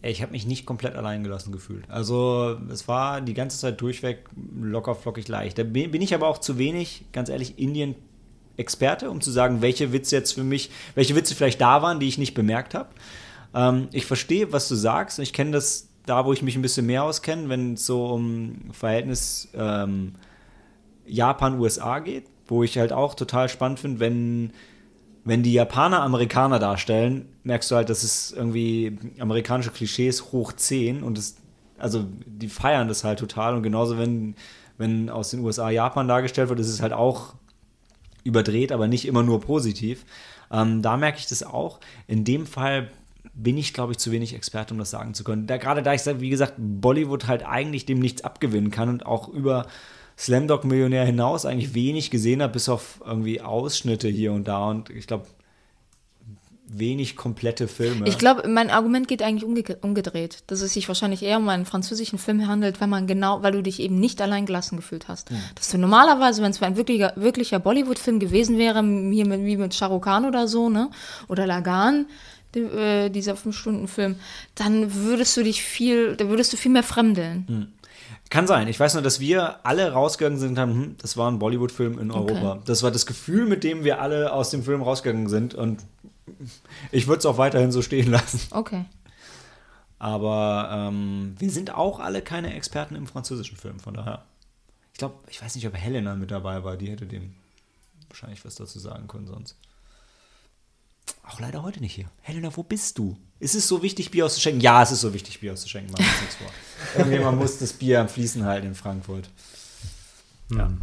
Ich 0.00 0.22
habe 0.22 0.32
mich 0.32 0.46
nicht 0.46 0.64
komplett 0.64 0.94
allein 0.94 1.24
gelassen 1.24 1.50
gefühlt. 1.50 1.84
Also 1.90 2.56
es 2.70 2.86
war 2.86 3.20
die 3.20 3.34
ganze 3.34 3.58
Zeit 3.58 3.80
durchweg 3.80 4.24
locker 4.60 4.94
flockig 4.94 5.26
leicht. 5.26 5.58
Da 5.58 5.64
bin 5.64 6.00
ich 6.00 6.14
aber 6.14 6.28
auch 6.28 6.38
zu 6.38 6.56
wenig, 6.56 7.04
ganz 7.12 7.28
ehrlich, 7.28 7.58
Indien-Experte, 7.58 9.10
um 9.10 9.20
zu 9.20 9.32
sagen, 9.32 9.60
welche 9.60 9.92
Witze 9.92 10.14
jetzt 10.16 10.34
für 10.34 10.44
mich, 10.44 10.70
welche 10.94 11.16
Witze 11.16 11.34
vielleicht 11.34 11.60
da 11.60 11.82
waren, 11.82 11.98
die 11.98 12.06
ich 12.06 12.16
nicht 12.16 12.34
bemerkt 12.34 12.74
habe. 12.74 12.90
Ähm, 13.54 13.88
ich 13.92 14.06
verstehe, 14.06 14.52
was 14.52 14.68
du 14.68 14.76
sagst. 14.76 15.18
Ich 15.18 15.32
kenne 15.32 15.50
das 15.50 15.88
da, 16.06 16.24
wo 16.24 16.32
ich 16.32 16.42
mich 16.42 16.54
ein 16.54 16.62
bisschen 16.62 16.86
mehr 16.86 17.02
auskenne, 17.02 17.48
wenn 17.48 17.74
es 17.74 17.84
so 17.84 18.06
um 18.06 18.70
Verhältnis 18.72 19.48
ähm, 19.54 20.14
Japan-USA 21.06 21.98
geht 21.98 22.26
wo 22.48 22.62
ich 22.62 22.78
halt 22.78 22.92
auch 22.92 23.14
total 23.14 23.48
spannend 23.48 23.78
finde, 23.78 24.00
wenn, 24.00 24.52
wenn 25.24 25.42
die 25.42 25.52
Japaner 25.52 26.02
Amerikaner 26.02 26.58
darstellen, 26.58 27.28
merkst 27.44 27.70
du 27.70 27.76
halt, 27.76 27.90
dass 27.90 28.02
es 28.02 28.32
irgendwie 28.32 28.98
amerikanische 29.18 29.70
Klischees 29.70 30.32
hoch 30.32 30.52
10 30.52 31.02
und 31.02 31.18
es, 31.18 31.36
also 31.78 32.04
die 32.26 32.48
feiern 32.48 32.88
das 32.88 33.04
halt 33.04 33.18
total 33.18 33.54
und 33.54 33.62
genauso 33.62 33.98
wenn, 33.98 34.34
wenn 34.78 35.10
aus 35.10 35.30
den 35.30 35.40
USA 35.40 35.70
Japan 35.70 36.08
dargestellt 36.08 36.48
wird, 36.48 36.58
ist 36.60 36.70
es 36.70 36.82
halt 36.82 36.92
auch 36.92 37.34
überdreht, 38.24 38.72
aber 38.72 38.88
nicht 38.88 39.06
immer 39.06 39.22
nur 39.22 39.40
positiv. 39.40 40.04
Ähm, 40.50 40.82
da 40.82 40.96
merke 40.96 41.18
ich 41.18 41.26
das 41.26 41.42
auch. 41.42 41.78
In 42.06 42.24
dem 42.24 42.46
Fall 42.46 42.90
bin 43.34 43.56
ich, 43.58 43.74
glaube 43.74 43.92
ich, 43.92 43.98
zu 43.98 44.10
wenig 44.10 44.34
Experte, 44.34 44.74
um 44.74 44.78
das 44.78 44.90
sagen 44.90 45.14
zu 45.14 45.24
können. 45.24 45.46
Da, 45.46 45.58
gerade 45.58 45.82
da 45.82 45.94
ich, 45.94 46.04
wie 46.20 46.30
gesagt, 46.30 46.54
Bollywood 46.56 47.26
halt 47.26 47.44
eigentlich 47.46 47.86
dem 47.86 47.98
nichts 47.98 48.24
abgewinnen 48.24 48.70
kann 48.70 48.88
und 48.88 49.06
auch 49.06 49.28
über 49.28 49.66
Slamdog-Millionär 50.18 51.04
hinaus 51.04 51.46
eigentlich 51.46 51.74
wenig 51.74 52.10
gesehen 52.10 52.42
habe, 52.42 52.52
bis 52.54 52.68
auf 52.68 53.00
irgendwie 53.06 53.40
Ausschnitte 53.40 54.08
hier 54.08 54.32
und 54.32 54.48
da. 54.48 54.68
Und 54.68 54.90
ich 54.90 55.06
glaube, 55.06 55.26
wenig 56.68 57.16
komplette 57.16 57.68
Filme. 57.68 58.06
Ich 58.08 58.18
glaube, 58.18 58.46
mein 58.48 58.70
Argument 58.70 59.08
geht 59.08 59.22
eigentlich 59.22 59.44
umge 59.44 59.62
umgedreht, 59.80 60.42
dass 60.48 60.60
es 60.60 60.74
sich 60.74 60.88
wahrscheinlich 60.88 61.22
eher 61.22 61.38
um 61.38 61.48
einen 61.48 61.64
französischen 61.64 62.18
Film 62.18 62.46
handelt, 62.46 62.80
wenn 62.80 62.90
man 62.90 63.06
genau, 63.06 63.42
weil 63.42 63.52
du 63.52 63.62
dich 63.62 63.80
eben 63.80 63.98
nicht 63.98 64.20
allein 64.20 64.44
gelassen 64.44 64.76
gefühlt 64.76 65.08
hast. 65.08 65.30
Hm. 65.30 65.38
Dass 65.54 65.70
du 65.70 65.78
normalerweise, 65.78 66.42
wenn 66.42 66.50
es 66.50 66.62
ein 66.62 66.76
wirklicher, 66.76 67.12
wirklicher 67.16 67.58
Bollywood-Film 67.58 68.18
gewesen 68.18 68.58
wäre, 68.58 68.82
hier 68.82 69.26
mit, 69.26 69.44
wie 69.44 69.56
mit 69.56 69.74
Shah 69.74 69.86
Rukh 69.86 70.04
Khan 70.04 70.26
oder 70.26 70.46
so, 70.48 70.68
ne, 70.68 70.90
oder 71.28 71.46
Lagan, 71.46 72.06
die, 72.54 72.60
äh, 72.60 73.08
dieser 73.08 73.36
Fünf-Stunden-Film, 73.36 74.16
dann 74.54 74.94
würdest 74.94 75.36
du 75.36 75.42
dich 75.42 75.62
viel, 75.62 76.16
da 76.16 76.28
würdest 76.28 76.52
du 76.52 76.56
viel 76.56 76.72
mehr 76.72 76.82
fremdeln. 76.82 77.44
Hm. 77.46 77.66
Kann 78.30 78.46
sein. 78.46 78.68
Ich 78.68 78.78
weiß 78.78 78.94
nur, 78.94 79.02
dass 79.02 79.20
wir 79.20 79.64
alle 79.64 79.92
rausgegangen 79.92 80.38
sind 80.38 80.50
und 80.50 80.58
haben, 80.58 80.72
hm, 80.72 80.96
das 80.98 81.16
war 81.16 81.30
ein 81.30 81.38
Bollywood-Film 81.38 81.98
in 81.98 82.10
Europa. 82.10 82.52
Okay. 82.52 82.62
Das 82.66 82.82
war 82.82 82.90
das 82.90 83.06
Gefühl, 83.06 83.46
mit 83.46 83.64
dem 83.64 83.84
wir 83.84 84.00
alle 84.00 84.32
aus 84.32 84.50
dem 84.50 84.62
Film 84.62 84.82
rausgegangen 84.82 85.28
sind. 85.28 85.54
Und 85.54 85.84
ich 86.92 87.06
würde 87.06 87.20
es 87.20 87.26
auch 87.26 87.38
weiterhin 87.38 87.72
so 87.72 87.80
stehen 87.80 88.10
lassen. 88.10 88.40
Okay. 88.50 88.84
Aber 89.98 90.70
ähm, 90.72 91.34
wir 91.38 91.50
sind 91.50 91.74
auch 91.74 92.00
alle 92.00 92.22
keine 92.22 92.54
Experten 92.54 92.94
im 92.94 93.06
französischen 93.06 93.56
Film, 93.56 93.80
von 93.80 93.94
daher. 93.94 94.24
Ich 94.92 94.98
glaube, 94.98 95.16
ich 95.28 95.42
weiß 95.42 95.54
nicht, 95.54 95.66
ob 95.66 95.74
Helena 95.74 96.14
mit 96.14 96.30
dabei 96.30 96.62
war. 96.64 96.76
Die 96.76 96.90
hätte 96.90 97.06
dem 97.06 97.34
wahrscheinlich 98.08 98.44
was 98.44 98.54
dazu 98.54 98.78
sagen 98.78 99.08
können 99.08 99.26
sonst. 99.26 99.56
Auch 101.26 101.40
leider 101.40 101.62
heute 101.62 101.80
nicht 101.80 101.94
hier. 101.94 102.06
Helena, 102.22 102.50
wo 102.56 102.62
bist 102.62 102.98
du? 102.98 103.16
Ist 103.40 103.54
es 103.54 103.68
so 103.68 103.82
wichtig, 103.82 104.10
Bier 104.10 104.26
auszuschenken? 104.26 104.60
Ja, 104.60 104.82
es 104.82 104.90
ist 104.90 105.00
so 105.00 105.14
wichtig, 105.14 105.40
Bier 105.40 105.52
auszuschenken. 105.52 105.92
Machen 105.92 106.04
wir 106.04 106.10
uns 106.10 106.20
nichts 106.20 106.36
vor. 106.36 106.50
Irgendjemand 106.96 107.38
muss 107.38 107.58
das 107.58 107.72
Bier 107.72 108.00
am 108.00 108.08
Fließen 108.08 108.44
halten 108.44 108.68
in 108.68 108.74
Frankfurt. 108.74 109.28
Ja. 110.50 110.66
Hm. 110.66 110.80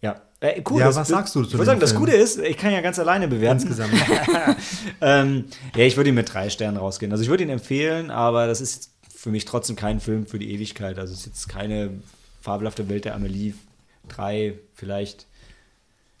Ja, 0.00 0.20
äh, 0.40 0.62
cool. 0.68 0.80
Ja, 0.80 0.94
was 0.94 1.08
sagst 1.08 1.34
du 1.34 1.42
zu 1.42 1.48
Ich 1.48 1.54
würde 1.54 1.64
sagen, 1.64 1.80
das 1.80 1.94
Gute 1.94 2.12
ist, 2.12 2.38
ich 2.38 2.58
kann 2.58 2.72
ja 2.72 2.82
ganz 2.82 2.98
alleine 2.98 3.28
bewerten. 3.28 3.60
Insgesamt. 3.60 3.94
ähm, 5.00 5.44
ja, 5.74 5.84
ich 5.84 5.96
würde 5.96 6.10
ihn 6.10 6.14
mit 6.14 6.32
drei 6.32 6.50
Sternen 6.50 6.76
rausgehen. 6.76 7.10
Also 7.10 7.22
ich 7.22 7.30
würde 7.30 7.44
ihn 7.44 7.48
empfehlen, 7.48 8.10
aber 8.10 8.46
das 8.46 8.60
ist 8.60 8.90
für 9.08 9.30
mich 9.30 9.46
trotzdem 9.46 9.76
kein 9.76 10.00
Film 10.00 10.26
für 10.26 10.38
die 10.38 10.52
Ewigkeit. 10.52 10.98
Also 10.98 11.14
es 11.14 11.20
ist 11.20 11.26
jetzt 11.26 11.48
keine 11.48 11.90
fabelhafte 12.42 12.88
Welt 12.90 13.06
der 13.06 13.14
Amelie. 13.14 13.54
Drei 14.08 14.58
vielleicht 14.74 15.26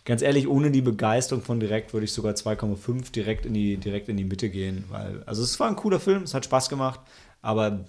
ganz 0.04 0.22
ehrlich, 0.22 0.48
ohne 0.48 0.70
die 0.70 0.82
Begeisterung 0.82 1.42
von 1.42 1.60
direkt 1.60 1.92
würde 1.92 2.04
ich 2.04 2.12
sogar 2.12 2.34
2,5 2.34 3.12
direkt 3.12 3.46
in 3.46 3.54
die 3.54 3.76
direkt 3.76 4.08
in 4.08 4.16
die 4.16 4.24
Mitte 4.24 4.50
gehen, 4.50 4.84
weil 4.88 5.22
also 5.24 5.42
es 5.42 5.58
war 5.58 5.68
ein 5.68 5.76
cooler 5.76 6.00
Film, 6.00 6.22
es 6.22 6.34
hat 6.34 6.44
Spaß 6.44 6.68
gemacht, 6.68 7.00
aber 7.42 7.84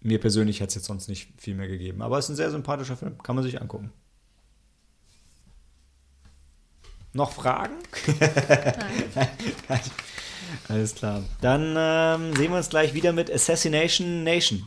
mir 0.00 0.20
persönlich 0.20 0.60
hat 0.60 0.68
es 0.68 0.76
jetzt 0.76 0.86
sonst 0.86 1.08
nicht 1.08 1.28
viel 1.38 1.54
mehr 1.54 1.68
gegeben. 1.68 2.02
Aber 2.02 2.18
es 2.18 2.26
ist 2.26 2.30
ein 2.30 2.36
sehr 2.36 2.50
sympathischer 2.50 2.96
Film, 2.96 3.18
kann 3.22 3.36
man 3.36 3.44
sich 3.44 3.60
angucken. 3.60 3.92
Noch 7.12 7.32
Fragen? 7.32 7.74
Nein. 8.06 9.80
Alles 10.68 10.94
klar. 10.94 11.22
Dann 11.40 11.74
ähm, 11.76 12.36
sehen 12.36 12.50
wir 12.50 12.58
uns 12.58 12.68
gleich 12.68 12.94
wieder 12.94 13.12
mit 13.12 13.30
Assassination 13.30 14.24
Nation. 14.24 14.62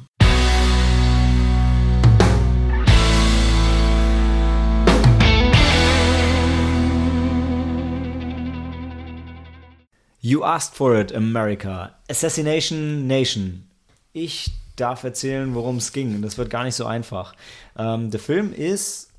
You 10.23 10.43
Asked 10.43 10.75
for 10.75 10.95
It, 10.95 11.15
America. 11.15 11.95
Assassination 12.07 13.07
Nation. 13.07 13.67
Ich 14.13 14.51
darf 14.75 15.03
erzählen, 15.03 15.55
worum 15.55 15.77
es 15.77 15.93
ging. 15.93 16.21
Das 16.21 16.37
wird 16.37 16.51
gar 16.51 16.63
nicht 16.63 16.75
so 16.75 16.85
einfach. 16.85 17.33
Ähm, 17.75 18.11
der 18.11 18.19
Film 18.19 18.53
ist. 18.53 19.09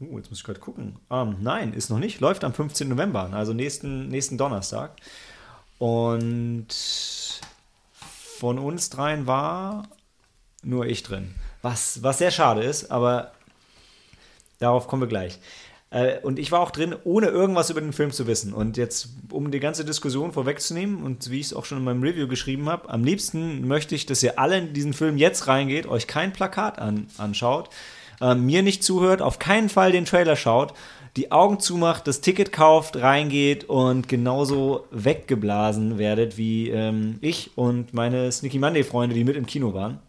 Uh, 0.00 0.16
jetzt 0.18 0.30
muss 0.30 0.38
ich 0.38 0.44
gerade 0.44 0.60
gucken. 0.60 0.96
Ähm, 1.10 1.38
nein, 1.40 1.72
ist 1.72 1.90
noch 1.90 1.98
nicht. 1.98 2.20
Läuft 2.20 2.44
am 2.44 2.54
15. 2.54 2.88
November, 2.88 3.30
also 3.32 3.52
nächsten, 3.52 4.08
nächsten 4.08 4.38
Donnerstag. 4.38 4.92
Und 5.78 6.68
von 8.38 8.60
uns 8.60 8.90
dreien 8.90 9.26
war 9.26 9.88
nur 10.62 10.86
ich 10.86 11.02
drin. 11.02 11.34
Was, 11.62 12.00
was 12.04 12.18
sehr 12.18 12.30
schade 12.30 12.62
ist, 12.62 12.92
aber 12.92 13.32
darauf 14.60 14.86
kommen 14.86 15.02
wir 15.02 15.08
gleich. 15.08 15.40
Äh, 15.94 16.18
und 16.22 16.40
ich 16.40 16.50
war 16.50 16.60
auch 16.60 16.72
drin, 16.72 16.96
ohne 17.04 17.28
irgendwas 17.28 17.70
über 17.70 17.80
den 17.80 17.92
Film 17.92 18.10
zu 18.10 18.26
wissen. 18.26 18.52
Und 18.52 18.76
jetzt, 18.76 19.10
um 19.30 19.52
die 19.52 19.60
ganze 19.60 19.84
Diskussion 19.84 20.32
vorwegzunehmen 20.32 21.02
und 21.02 21.30
wie 21.30 21.38
ich 21.38 21.46
es 21.46 21.54
auch 21.54 21.64
schon 21.64 21.78
in 21.78 21.84
meinem 21.84 22.02
Review 22.02 22.26
geschrieben 22.26 22.68
habe, 22.68 22.90
am 22.90 23.04
liebsten 23.04 23.66
möchte 23.68 23.94
ich, 23.94 24.04
dass 24.04 24.22
ihr 24.22 24.38
alle 24.38 24.58
in 24.58 24.72
diesen 24.72 24.92
Film 24.92 25.16
jetzt 25.16 25.46
reingeht, 25.46 25.86
euch 25.86 26.08
kein 26.08 26.32
Plakat 26.32 26.80
an, 26.80 27.06
anschaut, 27.16 27.70
äh, 28.20 28.34
mir 28.34 28.62
nicht 28.64 28.82
zuhört, 28.82 29.22
auf 29.22 29.38
keinen 29.38 29.68
Fall 29.68 29.92
den 29.92 30.04
Trailer 30.04 30.34
schaut, 30.34 30.74
die 31.16 31.30
Augen 31.30 31.60
zumacht, 31.60 32.08
das 32.08 32.20
Ticket 32.20 32.50
kauft, 32.50 32.96
reingeht 32.96 33.62
und 33.62 34.08
genauso 34.08 34.88
weggeblasen 34.90 35.96
werdet 35.96 36.36
wie 36.36 36.70
ähm, 36.70 37.18
ich 37.20 37.52
und 37.56 37.94
meine 37.94 38.32
Sneaky 38.32 38.58
Monday-Freunde, 38.58 39.14
die 39.14 39.22
mit 39.22 39.36
im 39.36 39.46
Kino 39.46 39.74
waren. 39.74 40.00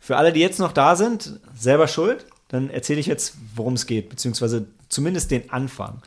Für 0.00 0.16
alle, 0.16 0.32
die 0.32 0.40
jetzt 0.40 0.58
noch 0.58 0.72
da 0.72 0.96
sind, 0.96 1.38
selber 1.54 1.86
schuld 1.86 2.26
dann 2.48 2.70
erzähle 2.70 3.00
ich 3.00 3.06
jetzt, 3.06 3.36
worum 3.54 3.74
es 3.74 3.86
geht, 3.86 4.08
beziehungsweise 4.08 4.66
zumindest 4.88 5.30
den 5.30 5.50
Anfang. 5.50 6.02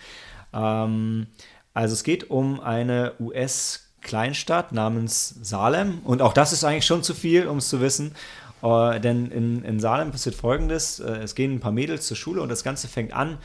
Ähm, 0.53 1.27
also 1.73 1.93
es 1.93 2.03
geht 2.03 2.29
um 2.29 2.59
eine 2.59 3.13
US-Kleinstadt 3.19 4.71
namens 4.73 5.35
Salem 5.41 5.99
und 6.03 6.21
auch 6.21 6.33
das 6.33 6.51
ist 6.51 6.63
eigentlich 6.63 6.85
schon 6.85 7.03
zu 7.03 7.13
viel, 7.13 7.47
um 7.47 7.57
es 7.57 7.69
zu 7.69 7.79
wissen. 7.79 8.13
Äh, 8.61 8.99
denn 8.99 9.31
in, 9.31 9.63
in, 9.63 9.79
Salem 9.79 10.11
passiert 10.11 10.35
folgendes: 10.35 10.99
äh, 10.99 11.11
Es 11.23 11.35
gehen 11.35 11.53
ein 11.53 11.59
paar 11.59 11.71
Mädels 11.71 12.07
zur 12.07 12.17
Schule 12.17 12.41
und 12.41 12.49
das 12.49 12.63
Ganze 12.63 12.87
fängt 12.87 13.13
an 13.13 13.37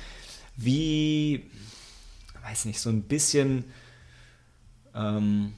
wie, 0.56 1.50
weiß 2.42 2.64
nicht, 2.64 2.80
so 2.80 2.88
ein 2.88 3.02
bisschen 3.02 3.64
ähm, 4.94 5.52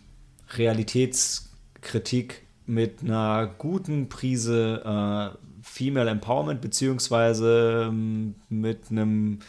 Realitätskritik 0.50 2.42
mit 2.66 3.02
einer 3.02 3.46
guten 3.58 4.08
Prise 4.08 4.82
äh, 4.84 5.47
Female 5.68 6.10
Empowerment, 6.10 6.60
beziehungsweise 6.60 7.88
ähm, 7.88 8.34
mit 8.48 8.90
einem 8.90 9.40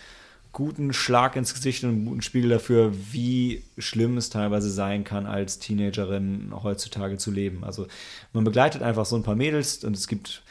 guten 0.52 0.94
Schlag 0.94 1.36
ins 1.36 1.54
Gesicht 1.54 1.84
und 1.84 1.90
einem 1.92 2.06
guten 2.06 2.22
Spiegel 2.22 2.50
dafür, 2.50 2.92
wie 3.12 3.64
schlimm 3.78 4.18
es 4.18 4.30
teilweise 4.30 4.70
sein 4.70 5.04
kann, 5.04 5.26
als 5.26 5.60
Teenagerin 5.60 6.52
heutzutage 6.64 7.18
zu 7.18 7.32
leben. 7.32 7.64
Also 7.64 7.88
man 8.34 8.44
begleitet 8.44 8.82
einfach 8.82 9.06
so 9.06 9.16
ein 9.16 9.24
paar 9.24 9.36
Mädels 9.36 9.84
und 9.84 9.96
es 9.96 10.08
gibt 10.08 10.44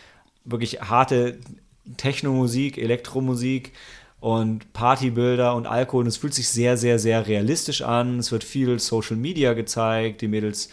wirklich 0.44 0.80
harte 0.80 1.38
Technomusik, 1.96 2.78
Elektromusik 2.78 3.72
und 4.20 4.72
Partybilder 4.72 5.54
und 5.54 5.66
Alkohol. 5.66 6.02
Und 6.02 6.08
es 6.08 6.16
fühlt 6.16 6.34
sich 6.34 6.48
sehr, 6.48 6.76
sehr, 6.76 6.98
sehr 6.98 7.26
realistisch 7.26 7.82
an. 7.82 8.18
Es 8.18 8.32
wird 8.32 8.44
viel 8.44 8.78
Social 8.78 9.16
Media 9.16 9.52
gezeigt. 9.52 10.20
Die 10.22 10.28
Mädels 10.28 10.70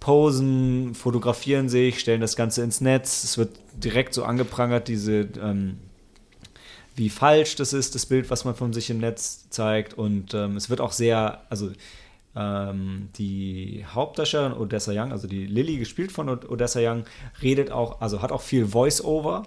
posen, 0.00 0.94
fotografieren 0.94 1.68
sich, 1.68 2.00
stellen 2.00 2.20
das 2.20 2.34
Ganze 2.34 2.62
ins 2.62 2.80
Netz. 2.80 3.22
Es 3.22 3.38
wird 3.38 3.50
direkt 3.74 4.14
so 4.14 4.24
angeprangert, 4.24 4.88
diese, 4.88 5.28
ähm, 5.40 5.78
wie 6.96 7.10
falsch 7.10 7.56
das 7.56 7.72
ist, 7.72 7.94
das 7.94 8.06
Bild, 8.06 8.30
was 8.30 8.44
man 8.44 8.54
von 8.54 8.72
sich 8.72 8.90
im 8.90 8.98
Netz 8.98 9.48
zeigt. 9.50 9.94
Und 9.94 10.34
ähm, 10.34 10.56
es 10.56 10.70
wird 10.70 10.80
auch 10.80 10.92
sehr, 10.92 11.42
also 11.50 11.70
ähm, 12.34 13.10
die 13.16 13.84
Hauptdarstellerin 13.94 14.54
Odessa 14.54 14.92
Young, 14.92 15.12
also 15.12 15.28
die 15.28 15.46
Lilly, 15.46 15.76
gespielt 15.76 16.12
von 16.12 16.28
Odessa 16.28 16.80
Young, 16.80 17.04
redet 17.42 17.70
auch, 17.70 18.00
also 18.00 18.22
hat 18.22 18.32
auch 18.32 18.42
viel 18.42 18.66
Voice-Over, 18.66 19.44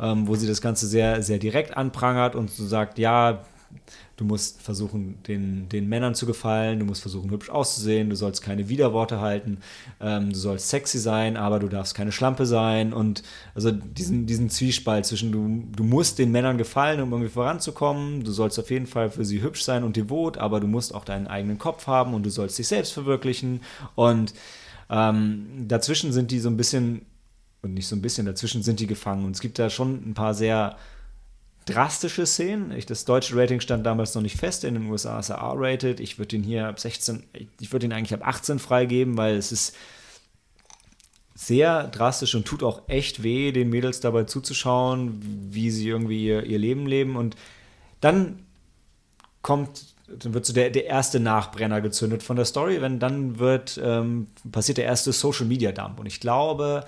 ähm, 0.00 0.28
wo 0.28 0.34
sie 0.34 0.46
das 0.46 0.60
Ganze 0.60 0.86
sehr, 0.86 1.22
sehr 1.22 1.38
direkt 1.38 1.76
anprangert 1.76 2.36
und 2.36 2.50
so 2.50 2.66
sagt, 2.66 2.98
ja, 2.98 3.44
Du 4.16 4.24
musst 4.24 4.62
versuchen, 4.62 5.20
den, 5.24 5.68
den 5.68 5.88
Männern 5.88 6.14
zu 6.14 6.24
gefallen, 6.24 6.78
du 6.78 6.84
musst 6.84 7.02
versuchen, 7.02 7.30
hübsch 7.30 7.50
auszusehen, 7.50 8.10
du 8.10 8.16
sollst 8.16 8.42
keine 8.42 8.68
Widerworte 8.68 9.20
halten, 9.20 9.58
ähm, 10.00 10.30
du 10.30 10.38
sollst 10.38 10.68
sexy 10.68 10.98
sein, 10.98 11.36
aber 11.36 11.58
du 11.58 11.68
darfst 11.68 11.94
keine 11.94 12.12
Schlampe 12.12 12.46
sein. 12.46 12.92
Und 12.92 13.24
also 13.54 13.72
diesen, 13.72 14.26
diesen 14.26 14.50
Zwiespalt 14.50 15.06
zwischen, 15.06 15.32
du, 15.32 15.64
du 15.74 15.82
musst 15.82 16.18
den 16.18 16.30
Männern 16.30 16.58
gefallen, 16.58 17.00
um 17.00 17.10
irgendwie 17.10 17.30
voranzukommen, 17.30 18.22
du 18.22 18.30
sollst 18.30 18.58
auf 18.58 18.70
jeden 18.70 18.86
Fall 18.86 19.10
für 19.10 19.24
sie 19.24 19.42
hübsch 19.42 19.62
sein 19.62 19.82
und 19.82 19.96
devot, 19.96 20.38
aber 20.38 20.60
du 20.60 20.68
musst 20.68 20.94
auch 20.94 21.04
deinen 21.04 21.26
eigenen 21.26 21.58
Kopf 21.58 21.86
haben 21.88 22.14
und 22.14 22.24
du 22.24 22.30
sollst 22.30 22.58
dich 22.58 22.68
selbst 22.68 22.92
verwirklichen. 22.92 23.62
Und 23.96 24.32
ähm, 24.90 25.66
dazwischen 25.66 26.12
sind 26.12 26.30
die 26.30 26.38
so 26.38 26.50
ein 26.50 26.56
bisschen, 26.56 27.06
und 27.62 27.74
nicht 27.74 27.88
so 27.88 27.96
ein 27.96 28.02
bisschen, 28.02 28.26
dazwischen 28.26 28.62
sind 28.62 28.78
die 28.78 28.86
gefangen. 28.86 29.24
Und 29.24 29.32
es 29.32 29.40
gibt 29.40 29.58
da 29.58 29.70
schon 29.70 30.08
ein 30.08 30.14
paar 30.14 30.34
sehr 30.34 30.76
drastische 31.66 32.26
Szenen. 32.26 32.72
Ich, 32.72 32.86
das 32.86 33.04
deutsche 33.04 33.36
Rating 33.36 33.60
stand 33.60 33.86
damals 33.86 34.14
noch 34.14 34.22
nicht 34.22 34.36
fest. 34.36 34.64
In 34.64 34.74
den 34.74 34.86
USA 34.86 35.18
ist 35.18 35.30
er 35.30 35.38
R-rated. 35.38 36.00
Ich 36.00 36.18
würde 36.18 36.36
ihn 36.36 36.42
hier 36.42 36.68
ab 36.68 36.78
16, 36.78 37.24
ich 37.60 37.72
würde 37.72 37.86
ihn 37.86 37.92
eigentlich 37.92 38.14
ab 38.14 38.26
18 38.26 38.58
freigeben, 38.58 39.16
weil 39.16 39.36
es 39.36 39.52
ist 39.52 39.74
sehr 41.34 41.88
drastisch 41.88 42.34
und 42.34 42.46
tut 42.46 42.62
auch 42.62 42.82
echt 42.88 43.22
weh, 43.22 43.50
den 43.50 43.70
Mädels 43.70 44.00
dabei 44.00 44.24
zuzuschauen, 44.24 45.20
wie 45.50 45.70
sie 45.70 45.88
irgendwie 45.88 46.24
ihr, 46.26 46.44
ihr 46.44 46.58
Leben 46.58 46.86
leben. 46.86 47.16
Und 47.16 47.34
dann 48.00 48.44
kommt, 49.42 49.94
dann 50.06 50.34
wird 50.34 50.46
so 50.46 50.52
der, 50.52 50.70
der 50.70 50.86
erste 50.86 51.18
Nachbrenner 51.18 51.80
gezündet 51.80 52.22
von 52.22 52.36
der 52.36 52.44
Story, 52.44 52.80
wenn 52.80 53.00
dann 53.00 53.38
wird, 53.38 53.80
ähm, 53.82 54.28
passiert 54.52 54.78
der 54.78 54.84
erste 54.84 55.12
Social 55.12 55.46
Media 55.46 55.72
Dump. 55.72 55.98
Und 55.98 56.06
ich 56.06 56.20
glaube, 56.20 56.84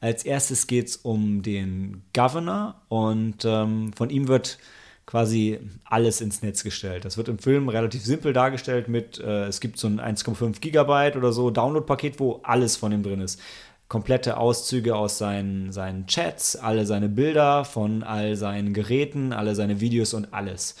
Als 0.00 0.24
erstes 0.24 0.66
geht 0.66 0.88
es 0.88 0.96
um 0.96 1.42
den 1.42 2.02
Governor 2.14 2.80
und 2.88 3.44
ähm, 3.44 3.92
von 3.94 4.10
ihm 4.10 4.28
wird 4.28 4.58
quasi 5.06 5.58
alles 5.84 6.20
ins 6.20 6.42
Netz 6.42 6.62
gestellt. 6.62 7.04
Das 7.04 7.16
wird 7.16 7.28
im 7.28 7.38
Film 7.38 7.68
relativ 7.68 8.04
simpel 8.04 8.32
dargestellt 8.32 8.88
mit, 8.88 9.18
äh, 9.18 9.46
es 9.46 9.60
gibt 9.60 9.78
so 9.78 9.88
ein 9.88 10.00
1,5 10.00 10.60
Gigabyte 10.60 11.16
oder 11.16 11.32
so 11.32 11.50
Download-Paket, 11.50 12.20
wo 12.20 12.40
alles 12.42 12.76
von 12.76 12.92
ihm 12.92 13.02
drin 13.02 13.22
ist. 13.22 13.40
Komplette 13.88 14.36
Auszüge 14.36 14.94
aus 14.94 15.16
seinen, 15.16 15.72
seinen 15.72 16.06
Chats, 16.06 16.56
alle 16.56 16.84
seine 16.84 17.08
Bilder 17.08 17.64
von 17.64 18.02
all 18.02 18.36
seinen 18.36 18.74
Geräten, 18.74 19.32
alle 19.32 19.54
seine 19.54 19.80
Videos 19.80 20.12
und 20.12 20.34
alles. 20.34 20.76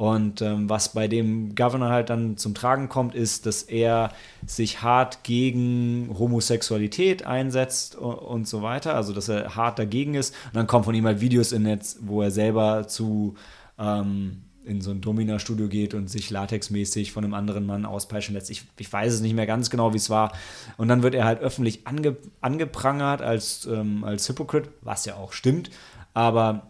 Und 0.00 0.40
ähm, 0.40 0.70
was 0.70 0.94
bei 0.94 1.08
dem 1.08 1.54
Governor 1.54 1.90
halt 1.90 2.08
dann 2.08 2.38
zum 2.38 2.54
Tragen 2.54 2.88
kommt, 2.88 3.14
ist, 3.14 3.44
dass 3.44 3.64
er 3.64 4.14
sich 4.46 4.80
hart 4.80 5.24
gegen 5.24 6.08
Homosexualität 6.18 7.26
einsetzt 7.26 7.96
und, 7.96 8.14
und 8.14 8.48
so 8.48 8.62
weiter. 8.62 8.94
Also, 8.94 9.12
dass 9.12 9.28
er 9.28 9.56
hart 9.56 9.78
dagegen 9.78 10.14
ist. 10.14 10.34
Und 10.46 10.56
dann 10.56 10.66
kommen 10.66 10.84
von 10.84 10.94
ihm 10.94 11.04
halt 11.04 11.20
Videos 11.20 11.52
im 11.52 11.64
Netz, 11.64 11.98
wo 12.00 12.22
er 12.22 12.30
selber 12.30 12.88
zu 12.88 13.34
ähm, 13.78 14.38
in 14.64 14.80
so 14.80 14.90
ein 14.90 15.02
Domina-Studio 15.02 15.68
geht 15.68 15.92
und 15.92 16.08
sich 16.08 16.30
latexmäßig 16.30 17.12
von 17.12 17.22
einem 17.22 17.34
anderen 17.34 17.66
Mann 17.66 17.84
auspeitschen 17.84 18.34
lässt. 18.34 18.48
Ich, 18.48 18.62
ich 18.78 18.90
weiß 18.90 19.12
es 19.12 19.20
nicht 19.20 19.34
mehr 19.34 19.46
ganz 19.46 19.68
genau, 19.68 19.92
wie 19.92 19.98
es 19.98 20.08
war. 20.08 20.32
Und 20.78 20.88
dann 20.88 21.02
wird 21.02 21.14
er 21.14 21.26
halt 21.26 21.40
öffentlich 21.40 21.86
ange, 21.86 22.16
angeprangert 22.40 23.20
als, 23.20 23.66
ähm, 23.66 24.02
als 24.04 24.26
Hypocrite, 24.30 24.70
was 24.80 25.04
ja 25.04 25.16
auch 25.16 25.34
stimmt. 25.34 25.68
Aber 26.14 26.69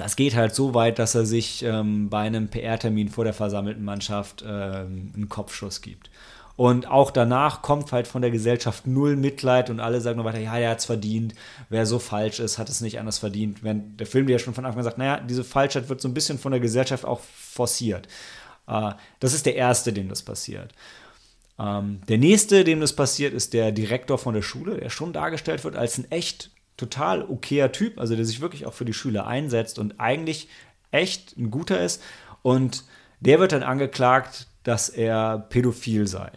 das 0.00 0.16
geht 0.16 0.34
halt 0.34 0.54
so 0.54 0.74
weit, 0.74 0.98
dass 0.98 1.14
er 1.14 1.26
sich 1.26 1.62
ähm, 1.62 2.08
bei 2.08 2.20
einem 2.20 2.48
PR-Termin 2.48 3.08
vor 3.08 3.24
der 3.24 3.34
versammelten 3.34 3.84
Mannschaft 3.84 4.42
ähm, 4.46 5.12
einen 5.14 5.28
Kopfschuss 5.28 5.80
gibt. 5.80 6.10
Und 6.56 6.86
auch 6.86 7.10
danach 7.10 7.62
kommt 7.62 7.90
halt 7.90 8.06
von 8.06 8.20
der 8.20 8.30
Gesellschaft 8.30 8.86
null 8.86 9.16
Mitleid 9.16 9.70
und 9.70 9.80
alle 9.80 10.02
sagen 10.02 10.16
nur 10.16 10.26
weiter, 10.26 10.40
ja, 10.40 10.58
er 10.58 10.72
hat 10.72 10.80
es 10.80 10.84
verdient. 10.84 11.34
Wer 11.70 11.86
so 11.86 11.98
falsch 11.98 12.38
ist, 12.38 12.58
hat 12.58 12.68
es 12.68 12.82
nicht 12.82 12.98
anders 12.98 13.18
verdient. 13.18 13.64
Wenn 13.64 13.96
der 13.96 14.06
Film 14.06 14.26
dir 14.26 14.34
ja 14.34 14.38
schon 14.38 14.52
von 14.52 14.66
Anfang 14.66 14.80
an 14.80 14.84
sagt, 14.84 14.98
naja, 14.98 15.20
diese 15.20 15.42
Falschheit 15.42 15.88
wird 15.88 16.02
so 16.02 16.08
ein 16.08 16.12
bisschen 16.12 16.38
von 16.38 16.52
der 16.52 16.60
Gesellschaft 16.60 17.06
auch 17.06 17.20
forciert. 17.20 18.08
Äh, 18.66 18.92
das 19.20 19.32
ist 19.32 19.46
der 19.46 19.56
erste, 19.56 19.92
dem 19.94 20.10
das 20.10 20.22
passiert. 20.22 20.74
Ähm, 21.58 22.00
der 22.08 22.18
nächste, 22.18 22.62
dem 22.62 22.80
das 22.80 22.94
passiert, 22.94 23.32
ist 23.32 23.54
der 23.54 23.72
Direktor 23.72 24.18
von 24.18 24.34
der 24.34 24.42
Schule, 24.42 24.76
der 24.76 24.90
schon 24.90 25.12
dargestellt 25.12 25.64
wird 25.64 25.76
als 25.76 25.96
ein 25.96 26.10
echt 26.10 26.50
total 26.80 27.22
okayer 27.22 27.72
Typ, 27.72 27.98
also 27.98 28.16
der 28.16 28.24
sich 28.24 28.40
wirklich 28.40 28.66
auch 28.66 28.72
für 28.72 28.84
die 28.84 28.94
Schüler 28.94 29.26
einsetzt 29.26 29.78
und 29.78 30.00
eigentlich 30.00 30.48
echt 30.90 31.36
ein 31.36 31.50
guter 31.50 31.80
ist. 31.80 32.02
Und 32.42 32.84
der 33.20 33.38
wird 33.38 33.52
dann 33.52 33.62
angeklagt, 33.62 34.46
dass 34.62 34.88
er 34.88 35.38
pädophil 35.38 36.06
sei. 36.06 36.30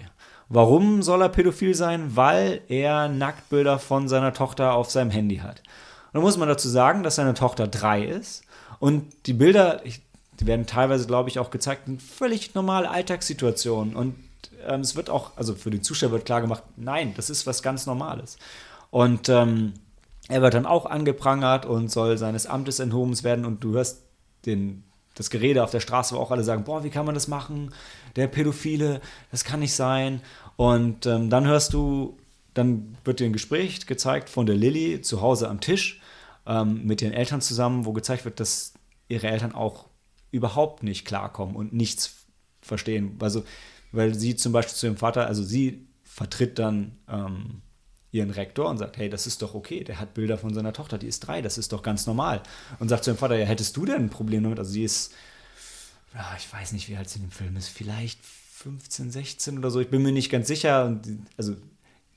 Warum 0.49 1.02
soll 1.02 1.22
er 1.22 1.30
pädophil 1.30 1.74
sein? 1.74 2.15
Weil 2.15 2.61
er 2.68 3.07
Nacktbilder 3.07 3.80
von 3.80 4.07
seiner 4.07 4.34
Tochter 4.34 4.74
auf 4.74 4.91
seinem 4.91 5.10
Handy 5.10 5.38
hat. 5.38 5.60
Und 6.11 6.15
da 6.15 6.20
muss 6.20 6.38
man 6.38 6.48
dazu 6.48 6.70
sagen, 6.70 7.03
dass 7.03 7.15
seine 7.15 7.34
Tochter 7.34 7.68
drei 7.68 8.03
ist 8.03 8.44
und 8.80 9.06
die 9.26 9.34
Bilder, 9.34 9.82
die 10.40 10.45
werden 10.45 10.68
teilweise, 10.68 11.07
glaube 11.07 11.30
ich, 11.30 11.40
auch 11.40 11.52
gezeigt, 11.52 11.88
in 11.88 11.99
völlig 11.99 12.53
normale 12.53 12.90
Alltagssituationen. 12.90 13.95
Und 13.95 14.15
ähm, 14.68 14.82
es 14.82 14.95
wird 14.95 15.10
auch, 15.10 15.32
also 15.38 15.56
für 15.56 15.72
den 15.72 15.84
Zuschauer 15.84 16.11
wird 16.11 16.26
klar 16.26 16.41
gemacht, 16.41 16.64
nein, 16.76 17.14
das 17.15 17.30
ist 17.30 17.48
was 17.48 17.64
ganz 17.64 17.86
Normales. 17.86 18.38
Und 18.91 19.30
ähm, 19.30 19.74
er 20.30 20.41
wird 20.41 20.54
dann 20.54 20.66
auch 20.66 20.86
angeprangert 20.86 21.66
und 21.66 21.91
soll 21.91 22.18
seines 22.18 22.45
Amtes 22.45 22.80
enthoben 22.80 23.22
werden 23.24 23.45
und 23.45 23.64
du 23.64 23.74
hörst 23.74 24.04
den, 24.45 24.84
das 25.16 25.30
Gerede 25.30 25.64
auf 25.64 25.72
der 25.72 25.80
Straße, 25.80 26.16
wo 26.16 26.20
auch 26.20 26.32
alle 26.32 26.44
sagen, 26.44 26.64
boah, 26.64 26.84
wie 26.84 26.90
kann 26.90 27.06
man 27.06 27.16
das 27.16 27.28
machen? 27.28 27.74
Der 28.16 28.28
Pädophile, 28.28 29.02
das 29.32 29.44
kann 29.44 29.60
nicht 29.60 29.76
sein. 29.76 30.22
Und 30.56 31.06
ähm, 31.06 31.30
dann 31.30 31.45
hörst 31.45 31.74
du, 31.74 32.18
dann 32.54 32.98
wird 33.04 33.20
dir 33.20 33.26
ein 33.26 33.34
Gespräch 33.34 33.86
gezeigt 33.86 34.30
von 34.30 34.45
der 34.45 34.56
Lilly 34.56 35.02
zu 35.02 35.22
Hause 35.22 35.50
am 35.50 35.60
Tisch 35.60 36.02
ähm, 36.45 36.86
mit 36.86 37.02
ihren 37.02 37.14
Eltern 37.14 37.41
zusammen, 37.41 37.86
wo 37.86 37.94
gezeigt 37.94 38.26
wird, 38.26 38.40
dass 38.40 38.74
ihre 39.08 39.28
Eltern 39.28 39.54
auch 39.54 39.86
überhaupt 40.32 40.84
nicht 40.84 41.06
klarkommen 41.06 41.56
und 41.56 41.74
nichts 41.74 42.26
verstehen. 42.62 43.18
Also, 43.20 43.44
weil 43.91 44.16
sie 44.16 44.36
zum 44.36 44.54
Beispiel 44.54 44.76
zu 44.76 44.88
ihrem 44.88 44.98
Vater, 44.98 45.28
also 45.28 45.44
sie 45.44 45.88
vertritt 46.04 46.60
dann 46.60 46.98
ähm, 47.10 47.62
ihren 48.14 48.30
Rektor 48.30 48.69
und 48.69 48.77
sagt, 48.77 48.98
hey, 48.98 49.10
das 49.10 49.27
ist 49.27 49.41
doch 49.41 49.56
okay, 49.56 49.84
der 49.84 49.99
hat 49.99 50.14
Bilder 50.14 50.38
von 50.38 50.53
seiner 50.53 50.72
Tochter, 50.72 50.98
die 50.98 51.07
ist 51.07 51.22
drei, 51.22 51.41
das 51.41 51.57
ist 51.57 51.73
doch 51.73 51.81
ganz 51.81 52.06
normal. 52.06 52.44
Und 52.80 52.88
sagt 52.88 53.03
zu 53.03 53.11
ihrem 53.11 53.18
Vater, 53.18 53.35
ja, 53.35 53.45
hättest 53.45 53.76
du 53.76 53.85
denn 53.85 54.03
ein 54.03 54.10
Problem 54.10 54.44
damit? 54.44 54.60
Also 54.60 54.72
sie 54.72 54.84
ist, 54.84 55.14
ich 56.38 56.53
weiß 56.53 56.73
nicht, 56.73 56.88
wie 56.90 56.95
alt 56.95 57.10
sie 57.10 57.19
in 57.19 57.26
dem 57.26 57.31
Film 57.31 57.57
ist, 57.57 57.69
vielleicht 57.69 58.19
15, 58.23 59.11
16 59.11 59.57
oder 59.57 59.72
so, 59.72 59.80
ich 59.80 59.90
bin 59.90 60.03
mir 60.03 60.11
nicht 60.11 60.30
ganz 60.30 60.48
sicher. 60.48 60.85
Und, 60.85 61.02
also 61.38 61.56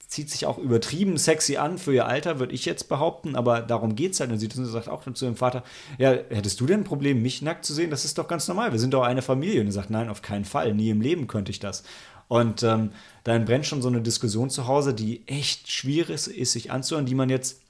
zieht 0.07 0.31
sich 0.31 0.47
auch 0.47 0.59
übertrieben 0.59 1.19
sexy 1.19 1.57
an 1.57 1.79
für 1.79 1.93
ihr 1.93 2.07
Alter, 2.07 2.39
würde 2.39 2.55
ich 2.55 2.65
jetzt 2.65 2.89
behaupten, 2.89 3.35
aber 3.35 3.61
darum 3.61 3.97
geht 3.97 4.13
es 4.13 4.21
halt. 4.21 4.31
Und 4.31 4.39
sie 4.39 4.49
sagt 4.53 4.89
auch 4.89 5.03
zu 5.13 5.25
ihrem 5.25 5.37
Vater, 5.37 5.65
ja, 5.99 6.11
hättest 6.29 6.61
du 6.61 6.67
denn 6.67 6.81
ein 6.81 6.85
Problem, 6.85 7.23
mich 7.23 7.43
nackt 7.43 7.65
zu 7.65 7.75
sehen? 7.75 7.91
Das 7.91 8.05
ist 8.05 8.19
doch 8.19 8.29
ganz 8.29 8.47
normal, 8.47 8.71
wir 8.71 8.79
sind 8.79 8.95
doch 8.95 9.03
eine 9.03 9.23
Familie. 9.23 9.61
Und 9.63 9.67
er 9.67 9.73
sagt, 9.73 9.91
nein, 9.91 10.09
auf 10.09 10.23
keinen 10.23 10.45
Fall, 10.45 10.75
nie 10.75 10.91
im 10.91 11.01
Leben 11.01 11.27
könnte 11.27 11.51
ich 11.51 11.59
das. 11.59 11.83
Und 12.29 12.63
ähm, 12.63 12.91
dann 13.25 13.45
brennt 13.45 13.67
schon 13.67 13.83
so 13.83 13.89
eine 13.89 14.01
Diskussion 14.01 14.51
zu 14.51 14.67
Hause, 14.67 14.95
die 14.95 15.27
echt 15.27 15.71
schwierig 15.71 16.27
ist, 16.29 16.53
sich 16.53 16.71
anzuhören, 16.71 17.07
die 17.07 17.15
man 17.15 17.31
jetzt, 17.31 17.61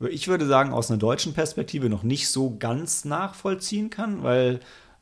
ich 0.00 0.28
würde 0.28 0.46
sagen, 0.46 0.72
aus 0.72 0.90
einer 0.90 0.98
deutschen 0.98 1.32
Perspektive 1.32 1.88
noch 1.88 2.02
nicht 2.02 2.28
so 2.28 2.56
ganz 2.58 3.04
nachvollziehen 3.04 3.90
kann, 3.90 4.22
weil 4.22 4.60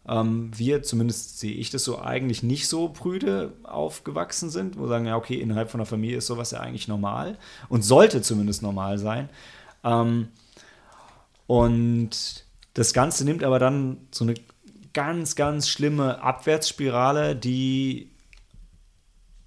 ähm, 0.09 0.51
wir, 0.55 0.83
zumindest 0.83 1.39
sehe 1.39 1.55
ich 1.55 1.71
das 1.71 1.85
so, 1.85 2.01
eigentlich 2.01 2.43
nicht 2.43 2.69
so 2.69 2.89
prüde 2.89 3.53
aufgewachsen 3.63 4.51
sind, 4.51 4.79
wo 4.79 4.87
sagen, 4.87 5.07
ja, 5.07 5.17
okay, 5.17 5.37
innerhalb 5.37 5.71
von 5.71 5.81
einer 5.81 5.87
Familie 5.87 6.19
ist 6.19 6.27
sowas 6.27 6.51
ja 6.51 6.61
eigentlich 6.61 6.89
normal 6.89 7.39
und 7.69 7.83
sollte 7.83 8.23
zumindest 8.23 8.63
normal 8.63 8.99
sein. 8.99 9.29
Ähm, 9.85 10.29
und 11.47 12.45
das 12.75 12.93
Ganze 12.93 13.25
nimmt 13.25 13.45
aber 13.45 13.59
dann 13.59 13.99
so 14.11 14.25
eine 14.25 14.35
ganz, 14.93 15.37
ganz 15.37 15.69
schlimme 15.69 16.23
Abwärtsspirale, 16.23 17.37
die 17.37 18.12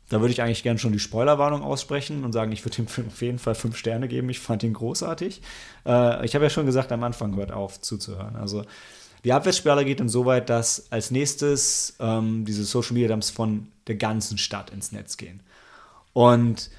da 0.09 0.21
würde 0.21 0.31
ich 0.31 0.41
eigentlich 0.41 0.63
gerne 0.63 0.79
schon 0.79 0.91
die 0.91 0.99
Spoilerwarnung 0.99 1.63
aussprechen 1.63 2.23
und 2.23 2.31
sagen, 2.31 2.51
ich 2.51 2.63
würde 2.63 2.75
dem 2.75 2.87
Film 2.87 3.07
auf 3.07 3.21
jeden 3.21 3.39
Fall 3.39 3.55
fünf 3.55 3.75
Sterne 3.75 4.07
geben. 4.07 4.29
Ich 4.29 4.39
fand 4.39 4.63
ihn 4.63 4.73
großartig. 4.73 5.41
Äh, 5.85 6.25
ich 6.25 6.35
habe 6.35 6.45
ja 6.45 6.49
schon 6.49 6.65
gesagt, 6.65 6.91
am 6.91 7.03
Anfang 7.03 7.35
hört 7.35 7.51
auf 7.51 7.81
zuzuhören. 7.81 8.35
Also 8.35 8.63
die 9.23 9.33
Abwärtsspirale 9.33 9.85
geht 9.85 9.99
dann 9.99 10.09
so 10.09 10.25
weit, 10.25 10.49
dass 10.49 10.91
als 10.91 11.09
nächstes 11.09 11.95
ähm, 11.99 12.45
diese 12.45 12.63
Social 12.63 12.93
Media 12.93 13.07
Dumps 13.07 13.31
von 13.31 13.67
der 13.87 13.95
ganzen 13.95 14.37
Stadt 14.37 14.69
ins 14.69 14.91
Netz 14.91 15.17
gehen. 15.17 15.41
Und 16.13 16.69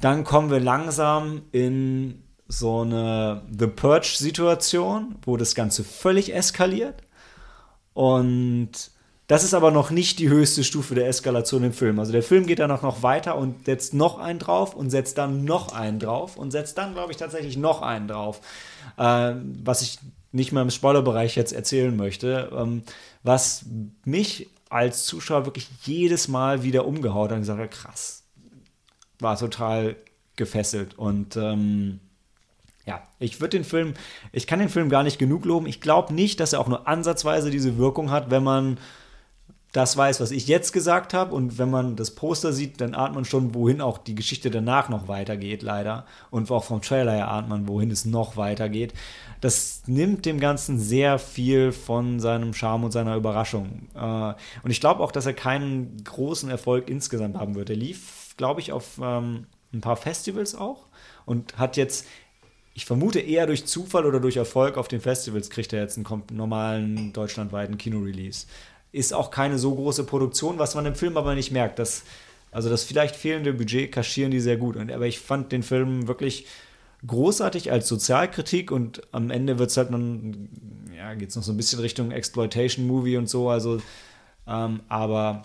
dann 0.00 0.24
kommen 0.24 0.50
wir 0.50 0.60
langsam 0.60 1.42
in 1.52 2.22
so 2.48 2.80
eine 2.80 3.42
The 3.58 3.66
Purge-Situation, 3.66 5.16
wo 5.22 5.36
das 5.36 5.54
Ganze 5.54 5.84
völlig 5.84 6.34
eskaliert. 6.34 7.02
Und 7.92 8.90
das 9.26 9.42
ist 9.42 9.54
aber 9.54 9.72
noch 9.72 9.90
nicht 9.90 10.18
die 10.20 10.28
höchste 10.28 10.62
Stufe 10.62 10.94
der 10.94 11.08
Eskalation 11.08 11.64
im 11.64 11.72
Film. 11.72 11.98
Also 11.98 12.12
der 12.12 12.22
Film 12.22 12.46
geht 12.46 12.60
dann 12.60 12.70
auch 12.70 12.82
noch 12.82 13.02
weiter 13.02 13.36
und 13.36 13.64
setzt 13.64 13.92
noch 13.92 14.18
einen 14.18 14.38
drauf 14.38 14.74
und 14.74 14.90
setzt 14.90 15.18
dann 15.18 15.44
noch 15.44 15.72
einen 15.72 15.98
drauf 15.98 16.36
und 16.36 16.52
setzt 16.52 16.78
dann, 16.78 16.94
glaube 16.94 17.10
ich, 17.10 17.18
tatsächlich 17.18 17.56
noch 17.56 17.82
einen 17.82 18.06
drauf. 18.06 18.40
Äh, 18.96 19.34
was 19.64 19.82
ich 19.82 19.98
nicht 20.30 20.52
mal 20.52 20.62
im 20.62 20.70
Spoilerbereich 20.70 21.34
jetzt 21.34 21.52
erzählen 21.52 21.96
möchte, 21.96 22.50
ähm, 22.56 22.82
was 23.24 23.64
mich 24.04 24.48
als 24.68 25.04
Zuschauer 25.04 25.46
wirklich 25.46 25.68
jedes 25.82 26.28
Mal 26.28 26.62
wieder 26.62 26.86
umgehaut 26.86 27.30
hat 27.30 27.36
und 27.36 27.42
gesagt 27.42 27.60
hat, 27.60 27.70
krass, 27.70 28.22
war 29.18 29.36
total 29.38 29.96
gefesselt 30.36 30.98
und 30.98 31.36
ähm, 31.36 32.00
ja, 32.84 33.02
ich 33.18 33.40
würde 33.40 33.56
den 33.56 33.64
Film, 33.64 33.94
ich 34.32 34.46
kann 34.46 34.60
den 34.60 34.68
Film 34.68 34.88
gar 34.88 35.02
nicht 35.02 35.18
genug 35.18 35.44
loben. 35.44 35.66
Ich 35.66 35.80
glaube 35.80 36.14
nicht, 36.14 36.38
dass 36.38 36.52
er 36.52 36.60
auch 36.60 36.68
nur 36.68 36.86
ansatzweise 36.86 37.50
diese 37.50 37.78
Wirkung 37.78 38.12
hat, 38.12 38.30
wenn 38.30 38.44
man 38.44 38.78
das 39.76 39.94
weiß, 39.94 40.20
was 40.20 40.30
ich 40.30 40.48
jetzt 40.48 40.72
gesagt 40.72 41.12
habe. 41.12 41.34
Und 41.34 41.58
wenn 41.58 41.70
man 41.70 41.96
das 41.96 42.12
Poster 42.12 42.54
sieht, 42.54 42.80
dann 42.80 42.94
ahnt 42.94 43.14
man 43.14 43.26
schon, 43.26 43.54
wohin 43.54 43.82
auch 43.82 43.98
die 43.98 44.14
Geschichte 44.14 44.50
danach 44.50 44.88
noch 44.88 45.06
weitergeht, 45.06 45.62
leider. 45.62 46.06
Und 46.30 46.50
auch 46.50 46.64
vom 46.64 46.80
Trailer 46.80 47.12
her 47.12 47.28
ahnt 47.28 47.50
man, 47.50 47.68
wohin 47.68 47.90
es 47.90 48.06
noch 48.06 48.38
weitergeht. 48.38 48.94
Das 49.42 49.82
nimmt 49.86 50.24
dem 50.24 50.40
Ganzen 50.40 50.78
sehr 50.78 51.18
viel 51.18 51.72
von 51.72 52.20
seinem 52.20 52.54
Charme 52.54 52.84
und 52.84 52.92
seiner 52.92 53.16
Überraschung. 53.16 53.88
Äh, 53.94 54.34
und 54.62 54.70
ich 54.70 54.80
glaube 54.80 55.02
auch, 55.02 55.12
dass 55.12 55.26
er 55.26 55.34
keinen 55.34 56.02
großen 56.04 56.48
Erfolg 56.48 56.88
insgesamt 56.88 57.36
haben 57.36 57.54
wird. 57.54 57.68
Er 57.68 57.76
lief, 57.76 58.34
glaube 58.38 58.62
ich, 58.62 58.72
auf 58.72 58.98
ähm, 59.02 59.46
ein 59.74 59.82
paar 59.82 59.96
Festivals 59.96 60.54
auch 60.54 60.86
und 61.26 61.58
hat 61.58 61.76
jetzt 61.76 62.06
ich 62.72 62.84
vermute 62.84 63.20
eher 63.20 63.46
durch 63.46 63.64
Zufall 63.64 64.04
oder 64.04 64.20
durch 64.20 64.36
Erfolg 64.36 64.76
auf 64.76 64.86
den 64.86 65.00
Festivals 65.00 65.48
kriegt 65.48 65.72
er 65.72 65.80
jetzt 65.80 65.96
einen 65.96 66.22
normalen 66.30 67.10
deutschlandweiten 67.14 67.78
Kinorelease 67.78 68.46
ist 68.96 69.12
auch 69.12 69.30
keine 69.30 69.58
so 69.58 69.74
große 69.74 70.04
Produktion, 70.04 70.58
was 70.58 70.74
man 70.74 70.86
im 70.86 70.94
Film 70.94 71.16
aber 71.16 71.34
nicht 71.34 71.52
merkt. 71.52 71.78
Das, 71.78 72.02
also 72.50 72.70
das 72.70 72.84
vielleicht 72.84 73.14
fehlende 73.14 73.52
Budget 73.52 73.92
kaschieren 73.92 74.30
die 74.30 74.40
sehr 74.40 74.56
gut. 74.56 74.76
Und, 74.76 74.90
aber 74.90 75.06
ich 75.06 75.20
fand 75.20 75.52
den 75.52 75.62
Film 75.62 76.08
wirklich 76.08 76.46
großartig 77.06 77.70
als 77.70 77.88
Sozialkritik 77.88 78.70
und 78.70 79.02
am 79.12 79.30
Ende 79.30 79.58
wird 79.58 79.70
es 79.70 79.76
halt 79.76 79.92
dann, 79.92 80.48
ja, 80.96 81.14
geht 81.14 81.28
es 81.28 81.36
noch 81.36 81.42
so 81.42 81.52
ein 81.52 81.56
bisschen 81.56 81.80
Richtung 81.80 82.10
Exploitation-Movie 82.10 83.18
und 83.18 83.28
so. 83.28 83.50
Also, 83.50 83.80
ähm, 84.46 84.80
aber 84.88 85.42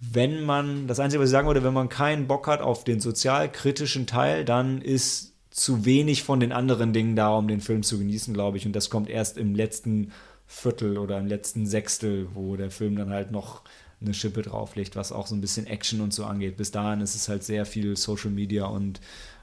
wenn 0.00 0.44
man, 0.44 0.86
das 0.86 1.00
Einzige, 1.00 1.22
was 1.22 1.28
ich 1.28 1.32
sagen 1.32 1.46
würde, 1.46 1.64
wenn 1.64 1.74
man 1.74 1.88
keinen 1.88 2.26
Bock 2.26 2.46
hat 2.46 2.60
auf 2.60 2.84
den 2.84 3.00
sozialkritischen 3.00 4.06
Teil, 4.06 4.44
dann 4.44 4.80
ist 4.80 5.34
zu 5.50 5.84
wenig 5.84 6.22
von 6.22 6.40
den 6.40 6.52
anderen 6.52 6.92
Dingen 6.92 7.16
da, 7.16 7.34
um 7.34 7.48
den 7.48 7.60
Film 7.60 7.82
zu 7.82 7.98
genießen, 7.98 8.34
glaube 8.34 8.56
ich. 8.56 8.66
Und 8.66 8.72
das 8.72 8.90
kommt 8.90 9.08
erst 9.08 9.38
im 9.38 9.54
letzten 9.54 10.12
Viertel 10.46 10.98
oder 10.98 11.18
im 11.18 11.26
letzten 11.26 11.66
Sechstel, 11.66 12.28
wo 12.34 12.56
der 12.56 12.70
Film 12.70 12.96
dann 12.96 13.10
halt 13.10 13.30
noch 13.30 13.62
eine 14.00 14.14
Schippe 14.14 14.42
drauflegt, 14.42 14.96
was 14.96 15.12
auch 15.12 15.26
so 15.26 15.34
ein 15.34 15.40
bisschen 15.40 15.66
Action 15.66 16.00
und 16.00 16.12
so 16.12 16.24
angeht. 16.24 16.56
Bis 16.56 16.70
dahin 16.70 17.00
ist 17.00 17.14
es 17.14 17.28
halt 17.28 17.42
sehr 17.42 17.66
viel 17.66 17.96
Social 17.96 18.30
Media 18.30 18.66
und 18.66 19.00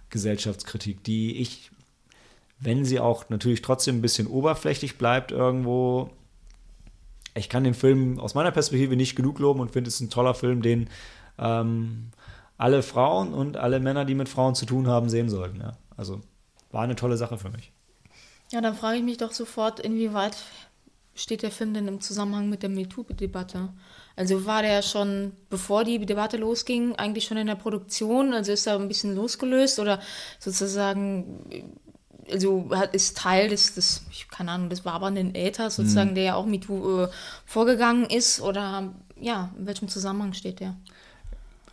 Gesellschaftskritik, 0.09 1.03
die 1.03 1.37
ich, 1.37 1.71
wenn 2.59 2.85
sie 2.85 2.99
auch 2.99 3.29
natürlich 3.29 3.61
trotzdem 3.61 3.97
ein 3.97 4.01
bisschen 4.01 4.27
oberflächlich 4.27 4.97
bleibt, 4.97 5.31
irgendwo 5.31 6.11
ich 7.35 7.49
kann 7.49 7.63
den 7.63 7.73
Film 7.73 8.19
aus 8.19 8.35
meiner 8.35 8.51
Perspektive 8.51 8.95
nicht 8.95 9.15
genug 9.15 9.39
loben 9.39 9.59
und 9.59 9.71
finde 9.71 9.87
es 9.87 9.99
ein 9.99 10.09
toller 10.09 10.33
Film, 10.33 10.61
den 10.61 10.89
ähm, 11.39 12.11
alle 12.57 12.83
Frauen 12.83 13.33
und 13.33 13.57
alle 13.57 13.79
Männer, 13.79 14.05
die 14.05 14.15
mit 14.15 14.29
Frauen 14.29 14.55
zu 14.55 14.65
tun 14.65 14.87
haben, 14.87 15.09
sehen 15.09 15.29
sollten. 15.29 15.59
Ja. 15.59 15.73
Also 15.97 16.21
war 16.71 16.83
eine 16.83 16.95
tolle 16.95 17.17
Sache 17.17 17.37
für 17.37 17.49
mich. 17.49 17.71
Ja, 18.51 18.61
dann 18.61 18.75
frage 18.75 18.97
ich 18.97 19.03
mich 19.03 19.17
doch 19.17 19.31
sofort, 19.31 19.79
inwieweit 19.79 20.37
steht 21.15 21.43
der 21.43 21.51
Film 21.51 21.73
denn 21.73 21.87
im 21.87 22.01
Zusammenhang 22.01 22.49
mit 22.49 22.63
der 22.63 22.69
MeToo-Debatte? 22.69 23.69
Also 24.15 24.45
war 24.45 24.61
der 24.61 24.81
schon, 24.81 25.31
bevor 25.49 25.83
die 25.83 26.05
Debatte 26.05 26.37
losging, 26.37 26.95
eigentlich 26.95 27.25
schon 27.25 27.37
in 27.37 27.47
der 27.47 27.55
Produktion? 27.55 28.33
Also 28.33 28.51
ist 28.51 28.67
er 28.67 28.75
ein 28.75 28.87
bisschen 28.87 29.15
losgelöst 29.15 29.79
oder 29.79 29.99
sozusagen 30.39 31.69
also 32.31 32.69
ist 32.91 33.17
Teil 33.17 33.49
des, 33.49 33.75
des 33.75 34.05
ich, 34.11 34.29
keine 34.29 34.51
Ahnung, 34.51 34.69
des 34.69 34.85
wabernden 34.85 35.35
Äthers 35.35 35.75
sozusagen, 35.75 36.11
mhm. 36.11 36.15
der 36.15 36.23
ja 36.23 36.35
auch 36.35 36.45
MeToo 36.45 37.03
äh, 37.03 37.07
vorgegangen 37.45 38.05
ist 38.05 38.41
oder 38.41 38.93
ja, 39.19 39.51
in 39.57 39.65
welchem 39.65 39.87
Zusammenhang 39.87 40.33
steht 40.33 40.59
der? 40.59 40.75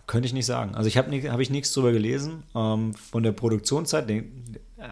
Könnte 0.06 0.26
ich 0.26 0.32
nicht 0.32 0.46
sagen. 0.46 0.74
Also 0.74 0.88
ich 0.88 0.98
habe 0.98 1.10
hab 1.30 1.40
ich 1.40 1.50
nichts 1.50 1.72
drüber 1.72 1.92
gelesen. 1.92 2.42
Ähm, 2.54 2.94
von 2.94 3.22
der 3.22 3.32
Produktionszeit, 3.32 4.08
der 4.08 4.24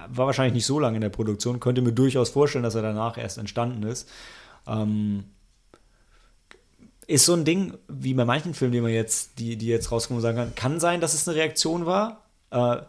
war 0.09 0.27
wahrscheinlich 0.27 0.55
nicht 0.55 0.67
so 0.67 0.79
lange 0.79 0.97
in 0.97 1.01
der 1.01 1.09
Produktion, 1.09 1.61
könnte 1.61 1.83
mir 1.83 1.93
durchaus 1.93 2.31
vorstellen, 2.31 2.63
dass 2.63 2.75
er 2.75 2.83
danach 2.83 3.19
erst 3.19 3.39
entstanden 3.39 3.83
ist. 3.83 4.09
Ähm, 4.67 5.25
ist 7.07 7.25
so 7.25 7.33
ein 7.33 7.45
Ding, 7.45 7.75
wie 7.89 8.13
bei 8.15 8.25
manchen 8.25 8.53
Filmen, 8.55 8.73
die 8.73 8.81
man 8.81 8.93
jetzt, 8.93 9.39
die, 9.39 9.57
die 9.57 9.67
jetzt 9.67 9.91
rauskommen, 9.91 10.23
sagen 10.23 10.37
kann, 10.37 10.55
kann 10.55 10.81
sein, 10.81 11.01
dass 11.01 11.15
es 11.15 11.27
eine 11.27 11.39
Reaktion 11.39 11.87
war. 11.87 12.25
Äh, 12.51 12.83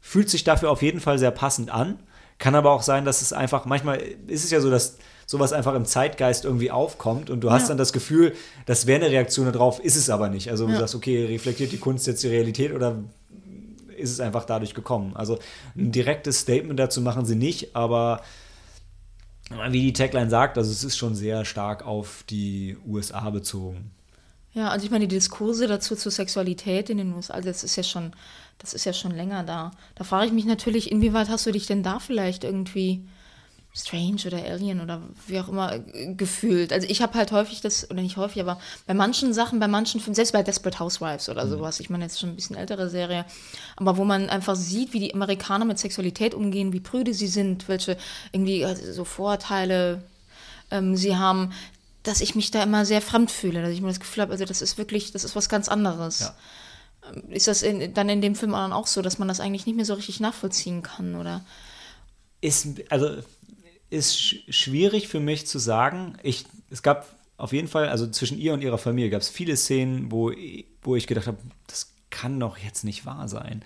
fühlt 0.00 0.30
sich 0.30 0.44
dafür 0.44 0.70
auf 0.70 0.82
jeden 0.82 1.00
Fall 1.00 1.18
sehr 1.18 1.30
passend 1.30 1.70
an. 1.70 1.98
Kann 2.38 2.54
aber 2.54 2.70
auch 2.70 2.82
sein, 2.82 3.04
dass 3.04 3.22
es 3.22 3.32
einfach, 3.32 3.64
manchmal 3.66 3.98
ist 4.26 4.44
es 4.44 4.50
ja 4.50 4.60
so, 4.60 4.70
dass 4.70 4.98
sowas 5.26 5.52
einfach 5.52 5.74
im 5.74 5.84
Zeitgeist 5.84 6.44
irgendwie 6.44 6.70
aufkommt 6.70 7.30
und 7.30 7.40
du 7.40 7.50
hast 7.50 7.62
ja. 7.62 7.68
dann 7.68 7.78
das 7.78 7.92
Gefühl, 7.92 8.34
das 8.64 8.86
wäre 8.86 9.04
eine 9.04 9.10
Reaktion 9.10 9.50
darauf, 9.52 9.80
ist 9.80 9.96
es 9.96 10.08
aber 10.08 10.28
nicht. 10.28 10.50
Also 10.50 10.66
du 10.66 10.72
ja. 10.72 10.78
sagst, 10.78 10.94
okay, 10.94 11.24
reflektiert 11.26 11.72
die 11.72 11.78
Kunst 11.78 12.06
jetzt 12.06 12.22
die 12.22 12.28
Realität 12.28 12.72
oder 12.72 12.96
ist 13.96 14.12
es 14.12 14.20
einfach 14.20 14.44
dadurch 14.44 14.74
gekommen? 14.74 15.12
Also 15.16 15.38
ein 15.74 15.90
direktes 15.90 16.40
Statement 16.40 16.78
dazu 16.78 17.00
machen 17.00 17.26
sie 17.26 17.34
nicht, 17.34 17.74
aber 17.74 18.22
wie 19.50 19.80
die 19.80 19.92
Tagline 19.92 20.30
sagt, 20.30 20.58
also 20.58 20.70
es 20.70 20.84
ist 20.84 20.96
schon 20.96 21.14
sehr 21.14 21.44
stark 21.44 21.86
auf 21.86 22.24
die 22.28 22.76
USA 22.86 23.30
bezogen. 23.30 23.90
Ja, 24.52 24.70
also 24.70 24.86
ich 24.86 24.90
meine, 24.90 25.06
die 25.06 25.14
Diskurse 25.14 25.66
dazu 25.66 25.94
zur 25.94 26.10
Sexualität 26.10 26.88
in 26.88 26.98
den 26.98 27.12
USA, 27.12 27.34
also 27.34 27.48
das 27.48 27.62
ist 27.62 27.76
ja 27.76 27.82
schon 27.82 28.12
das 28.58 28.74
ist 28.74 28.84
ja 28.84 28.92
schon 28.92 29.12
länger 29.12 29.44
da. 29.44 29.70
Da 29.94 30.04
frage 30.04 30.26
ich 30.26 30.32
mich 30.32 30.46
natürlich, 30.46 30.90
inwieweit 30.90 31.28
hast 31.28 31.46
du 31.46 31.52
dich 31.52 31.66
denn 31.66 31.82
da 31.82 31.98
vielleicht 31.98 32.44
irgendwie 32.44 33.06
strange 33.76 34.22
oder 34.26 34.38
alien 34.38 34.80
oder 34.80 35.02
wie 35.26 35.38
auch 35.38 35.48
immer 35.48 35.74
äh, 35.74 36.14
gefühlt. 36.14 36.72
Also 36.72 36.88
ich 36.88 37.02
habe 37.02 37.14
halt 37.14 37.30
häufig 37.30 37.60
das, 37.60 37.90
oder 37.90 38.00
nicht 38.00 38.16
häufig, 38.16 38.40
aber 38.40 38.58
bei 38.86 38.94
manchen 38.94 39.34
Sachen, 39.34 39.60
bei 39.60 39.68
manchen 39.68 40.00
Filmen, 40.00 40.14
selbst 40.14 40.32
bei 40.32 40.42
Desperate 40.42 40.78
Housewives 40.78 41.28
oder 41.28 41.44
mhm. 41.44 41.50
sowas, 41.50 41.80
ich 41.80 41.90
meine 41.90 42.04
jetzt 42.04 42.18
schon 42.18 42.30
ein 42.30 42.36
bisschen 42.36 42.56
ältere 42.56 42.88
Serie, 42.88 43.26
aber 43.76 43.98
wo 43.98 44.04
man 44.04 44.30
einfach 44.30 44.56
sieht, 44.56 44.94
wie 44.94 45.00
die 45.00 45.14
Amerikaner 45.14 45.66
mit 45.66 45.78
Sexualität 45.78 46.34
umgehen, 46.34 46.72
wie 46.72 46.80
prüde 46.80 47.12
sie 47.12 47.28
sind, 47.28 47.68
welche 47.68 47.98
irgendwie 48.32 48.64
also 48.64 48.92
so 48.92 49.04
Vorurteile 49.04 50.02
ähm, 50.70 50.96
sie 50.96 51.16
haben, 51.16 51.52
dass 52.02 52.22
ich 52.22 52.34
mich 52.34 52.50
da 52.50 52.62
immer 52.62 52.86
sehr 52.86 53.02
fremd 53.02 53.30
fühle, 53.30 53.60
dass 53.60 53.72
ich 53.72 53.82
mir 53.82 53.88
das 53.88 54.00
Gefühl 54.00 54.22
habe, 54.22 54.32
also 54.32 54.46
das 54.46 54.62
ist 54.62 54.78
wirklich, 54.78 55.12
das 55.12 55.24
ist 55.24 55.36
was 55.36 55.48
ganz 55.50 55.68
anderes. 55.68 56.20
Ja 56.20 56.34
ist 57.30 57.46
das 57.46 57.62
in, 57.62 57.94
dann 57.94 58.08
in 58.08 58.20
dem 58.20 58.34
Film 58.34 58.52
auch 58.54 58.88
so, 58.88 59.00
dass 59.00 59.20
man 59.20 59.28
das 59.28 59.38
eigentlich 59.38 59.64
nicht 59.66 59.76
mehr 59.76 59.84
so 59.84 59.94
richtig 59.94 60.18
nachvollziehen 60.18 60.82
kann, 60.82 61.14
oder? 61.14 61.44
Ist, 62.40 62.66
also, 62.90 63.22
ist 63.96 64.16
schwierig 64.54 65.08
für 65.08 65.20
mich 65.20 65.46
zu 65.46 65.58
sagen. 65.58 66.16
Ich, 66.22 66.44
es 66.70 66.82
gab 66.82 67.06
auf 67.38 67.52
jeden 67.52 67.68
Fall, 67.68 67.88
also 67.88 68.06
zwischen 68.06 68.38
ihr 68.38 68.54
und 68.54 68.62
ihrer 68.62 68.78
Familie 68.78 69.10
gab 69.10 69.20
es 69.20 69.28
viele 69.28 69.56
Szenen, 69.56 70.10
wo, 70.10 70.32
wo 70.82 70.96
ich 70.96 71.06
gedacht 71.06 71.26
habe, 71.26 71.38
das 71.66 71.92
kann 72.10 72.40
doch 72.40 72.58
jetzt 72.58 72.84
nicht 72.84 73.04
wahr 73.04 73.28
sein. 73.28 73.62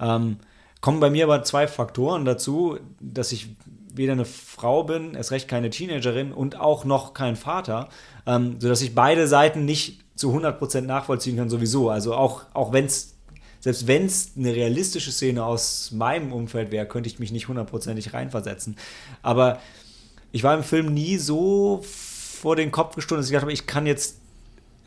Ähm, 0.00 0.38
kommen 0.80 1.00
bei 1.00 1.10
mir 1.10 1.24
aber 1.24 1.44
zwei 1.44 1.68
Faktoren 1.68 2.24
dazu, 2.24 2.78
dass 3.00 3.32
ich 3.32 3.48
weder 3.94 4.12
eine 4.12 4.24
Frau 4.24 4.84
bin, 4.84 5.14
erst 5.14 5.30
recht 5.30 5.48
keine 5.48 5.70
Teenagerin 5.70 6.32
und 6.32 6.58
auch 6.58 6.84
noch 6.84 7.14
kein 7.14 7.36
Vater, 7.36 7.88
ähm, 8.26 8.56
sodass 8.58 8.82
ich 8.82 8.94
beide 8.94 9.28
Seiten 9.28 9.64
nicht 9.64 10.00
zu 10.16 10.34
100% 10.34 10.82
nachvollziehen 10.82 11.36
kann 11.36 11.50
sowieso. 11.50 11.90
Also 11.90 12.14
auch, 12.14 12.44
auch 12.54 12.72
wenn 12.72 12.86
es, 12.86 13.11
selbst 13.62 13.86
wenn 13.86 14.06
es 14.06 14.32
eine 14.36 14.54
realistische 14.54 15.12
Szene 15.12 15.44
aus 15.44 15.92
meinem 15.92 16.32
Umfeld 16.32 16.72
wäre, 16.72 16.84
könnte 16.84 17.08
ich 17.08 17.20
mich 17.20 17.30
nicht 17.30 17.46
hundertprozentig 17.46 18.12
reinversetzen. 18.12 18.76
Aber 19.22 19.60
ich 20.32 20.42
war 20.42 20.56
im 20.56 20.64
Film 20.64 20.92
nie 20.92 21.16
so 21.16 21.80
vor 21.84 22.56
den 22.56 22.72
Kopf 22.72 22.96
gestoßen, 22.96 23.18
dass 23.18 23.26
ich 23.26 23.30
gedacht 23.30 23.42
habe, 23.42 23.52
ich 23.52 23.68
kann 23.68 23.86
jetzt, 23.86 24.18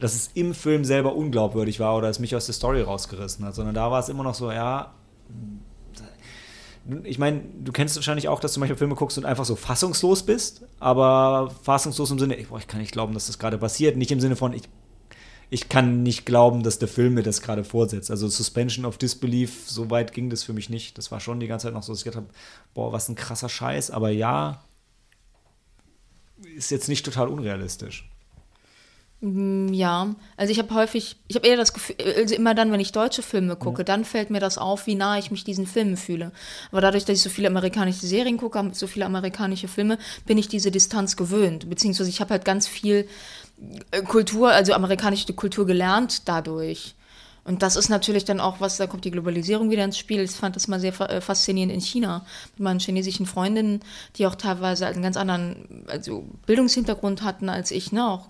dass 0.02 0.14
es 0.14 0.30
im 0.34 0.53
Film 0.53 0.84
selber 0.84 1.15
unglaubwürdig 1.15 1.80
war 1.80 1.95
oder 1.95 2.10
es 2.10 2.19
mich 2.19 2.35
aus 2.35 2.47
der 2.47 2.53
Story 2.53 2.81
rausgerissen 2.81 3.45
hat, 3.45 3.56
sondern 3.56 3.76
da 3.76 3.89
war 3.91 4.02
es 4.02 4.10
immer 4.10 4.23
noch 4.23 4.35
so, 4.35 4.52
ja, 4.52 4.93
ich 7.03 7.18
meine, 7.18 7.43
du 7.64 7.72
kennst 7.72 7.95
wahrscheinlich 7.95 8.27
auch, 8.27 8.41
dass 8.41 8.53
du 8.53 8.60
manchmal 8.60 8.77
Filme 8.77 8.95
guckst 8.95 9.18
und 9.18 9.26
einfach 9.26 9.45
so 9.45 9.56
fassungslos 9.56 10.23
bist, 10.23 10.64
aber 10.81 11.49
fassungslos 11.64 12.11
im 12.11 12.19
Sinne, 12.19 12.38
boah, 12.49 12.60
ich 12.60 12.68
kann 12.68 12.81
nicht 12.81 12.91
glauben, 12.91 13.14
dass 13.14 13.27
das 13.27 13.39
gerade 13.39 13.57
passiert, 13.57 13.95
nicht 13.95 14.11
im 14.11 14.19
Sinne 14.19 14.35
von, 14.35 14.52
ich 14.52 14.64
ich 15.49 15.69
kann 15.69 16.03
nicht 16.03 16.26
glauben, 16.26 16.63
dass 16.63 16.80
der 16.80 16.88
Film 16.88 17.13
mir 17.13 17.23
das 17.23 17.41
gerade 17.41 17.63
vorsetzt. 17.63 18.09
Also 18.11 18.27
Suspension 18.27 18.85
of 18.85 18.97
Disbelief, 18.97 19.69
so 19.69 19.89
weit 19.89 20.13
ging 20.13 20.30
das 20.30 20.43
für 20.43 20.53
mich 20.53 20.69
nicht. 20.69 20.97
Das 20.97 21.11
war 21.11 21.19
schon 21.19 21.39
die 21.39 21.47
ganze 21.47 21.67
Zeit 21.67 21.73
noch 21.73 21.84
so, 21.84 21.93
dass 21.93 21.99
ich 21.99 22.05
gedacht 22.05 22.23
habe, 22.23 22.34
boah, 22.73 22.91
was 22.91 23.09
ein 23.09 23.15
krasser 23.15 23.49
Scheiß. 23.49 23.91
Aber 23.91 24.09
ja, 24.09 24.63
ist 26.55 26.72
jetzt 26.72 26.89
nicht 26.89 27.05
total 27.05 27.27
unrealistisch. 27.27 28.09
Mm, 29.21 29.73
ja, 29.73 30.13
also 30.37 30.51
ich 30.51 30.59
habe 30.59 30.73
häufig, 30.73 31.15
ich 31.27 31.35
habe 31.35 31.47
eher 31.47 31.57
das 31.57 31.73
Gefühl, 31.73 31.95
also 32.17 32.35
immer 32.35 32.53
dann, 32.53 32.71
wenn 32.71 32.79
ich 32.79 32.91
deutsche 32.91 33.21
Filme 33.21 33.55
gucke, 33.55 33.81
ja. 33.81 33.83
dann 33.85 34.05
fällt 34.05 34.29
mir 34.29 34.39
das 34.39 34.57
auf, 34.57 34.87
wie 34.87 34.95
nah 34.95 35.17
ich 35.17 35.31
mich 35.31 35.43
diesen 35.43 35.65
Filmen 35.67 35.97
fühle. 35.97 36.31
Aber 36.71 36.81
dadurch, 36.81 37.05
dass 37.05 37.17
ich 37.17 37.23
so 37.23 37.29
viele 37.29 37.47
amerikanische 37.47 38.05
Serien 38.05 38.37
gucke, 38.37 38.69
so 38.73 38.87
viele 38.87 39.05
amerikanische 39.05 39.67
Filme, 39.67 39.97
bin 40.25 40.37
ich 40.37 40.47
diese 40.47 40.71
Distanz 40.71 41.15
gewöhnt. 41.15 41.69
Beziehungsweise 41.69 42.09
ich 42.09 42.19
habe 42.19 42.31
halt 42.31 42.45
ganz 42.45 42.67
viel 42.67 43.07
äh, 43.91 44.01
Kultur, 44.01 44.51
also 44.51 44.73
amerikanische 44.73 45.33
Kultur 45.33 45.65
gelernt 45.65 46.27
dadurch. 46.27 46.95
Und 47.45 47.61
das 47.61 47.76
ist 47.76 47.89
natürlich 47.89 48.26
dann 48.26 48.39
auch 48.39 48.59
was, 48.59 48.77
da 48.77 48.88
kommt 48.88 49.05
die 49.05 49.11
Globalisierung 49.11 49.69
wieder 49.69 49.85
ins 49.85 49.99
Spiel. 49.99 50.19
Ich 50.22 50.31
fand 50.31 50.55
das 50.55 50.67
mal 50.67 50.80
sehr 50.80 50.99
äh, 50.99 51.22
faszinierend 51.22 51.72
in 51.72 51.80
China 51.80 52.26
mit 52.55 52.63
meinen 52.63 52.80
chinesischen 52.80 53.27
Freundinnen, 53.27 53.81
die 54.15 54.26
auch 54.26 54.34
teilweise 54.34 54.88
einen 54.88 55.03
ganz 55.03 55.15
anderen 55.15 55.85
also 55.88 56.27
Bildungshintergrund 56.47 57.22
hatten 57.22 57.47
als 57.49 57.69
ich, 57.69 57.91
ne? 57.91 58.09
auch 58.09 58.30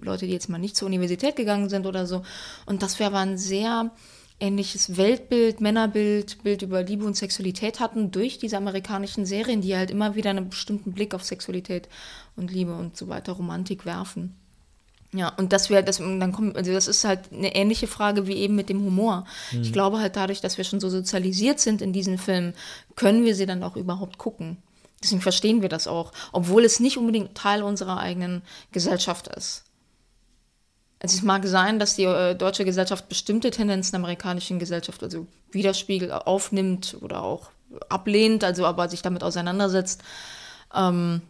Leute, 0.00 0.26
die 0.26 0.32
jetzt 0.32 0.48
mal 0.48 0.58
nicht 0.58 0.76
zur 0.76 0.86
Universität 0.86 1.36
gegangen 1.36 1.68
sind 1.68 1.86
oder 1.86 2.06
so. 2.06 2.22
Und 2.66 2.82
das 2.82 2.98
war 2.98 3.14
ein 3.14 3.38
sehr 3.38 3.92
ähnliches 4.40 4.96
Weltbild, 4.96 5.60
Männerbild, 5.60 6.42
Bild 6.42 6.62
über 6.62 6.82
Liebe 6.82 7.04
und 7.04 7.16
Sexualität 7.16 7.78
hatten 7.78 8.10
durch 8.10 8.38
diese 8.38 8.56
amerikanischen 8.56 9.24
Serien, 9.24 9.60
die 9.60 9.76
halt 9.76 9.90
immer 9.90 10.16
wieder 10.16 10.30
einen 10.30 10.48
bestimmten 10.48 10.92
Blick 10.92 11.14
auf 11.14 11.24
Sexualität 11.24 11.88
und 12.34 12.52
Liebe 12.52 12.74
und 12.74 12.96
so 12.96 13.08
weiter, 13.08 13.32
Romantik 13.32 13.84
werfen. 13.84 14.36
Ja, 15.12 15.30
und 15.38 15.54
das 15.54 15.70
wäre, 15.70 15.82
das, 15.82 15.98
dann 15.98 16.32
kommt, 16.32 16.56
also 16.56 16.72
das 16.72 16.86
ist 16.86 17.04
halt 17.04 17.32
eine 17.32 17.54
ähnliche 17.54 17.86
Frage 17.86 18.26
wie 18.26 18.34
eben 18.34 18.54
mit 18.54 18.68
dem 18.68 18.84
Humor. 18.84 19.24
Mhm. 19.52 19.62
Ich 19.62 19.72
glaube 19.72 20.00
halt 20.00 20.16
dadurch, 20.16 20.42
dass 20.42 20.58
wir 20.58 20.64
schon 20.64 20.80
so 20.80 20.90
sozialisiert 20.90 21.60
sind 21.60 21.80
in 21.80 21.94
diesen 21.94 22.18
Filmen, 22.18 22.54
können 22.94 23.24
wir 23.24 23.34
sie 23.34 23.46
dann 23.46 23.62
auch 23.62 23.76
überhaupt 23.76 24.18
gucken. 24.18 24.58
Deswegen 25.02 25.22
verstehen 25.22 25.62
wir 25.62 25.68
das 25.68 25.86
auch, 25.86 26.12
obwohl 26.32 26.64
es 26.64 26.80
nicht 26.80 26.98
unbedingt 26.98 27.34
Teil 27.34 27.62
unserer 27.62 27.98
eigenen 27.98 28.42
Gesellschaft 28.72 29.28
ist. 29.28 29.64
Also 31.00 31.16
es 31.16 31.22
mag 31.22 31.46
sein, 31.46 31.78
dass 31.78 31.94
die 31.94 32.04
äh, 32.04 32.34
deutsche 32.34 32.64
Gesellschaft 32.64 33.08
bestimmte 33.08 33.50
Tendenzen 33.50 33.92
der 33.92 34.00
amerikanischen 34.00 34.58
Gesellschaft 34.58 35.02
also 35.02 35.26
widerspiegelt, 35.52 36.10
aufnimmt 36.10 36.96
oder 37.00 37.22
auch 37.22 37.50
ablehnt, 37.88 38.42
also 38.44 38.66
aber 38.66 38.88
sich 38.88 39.02
damit 39.02 39.22
auseinandersetzt. 39.22 40.02
Ähm, 40.74 41.22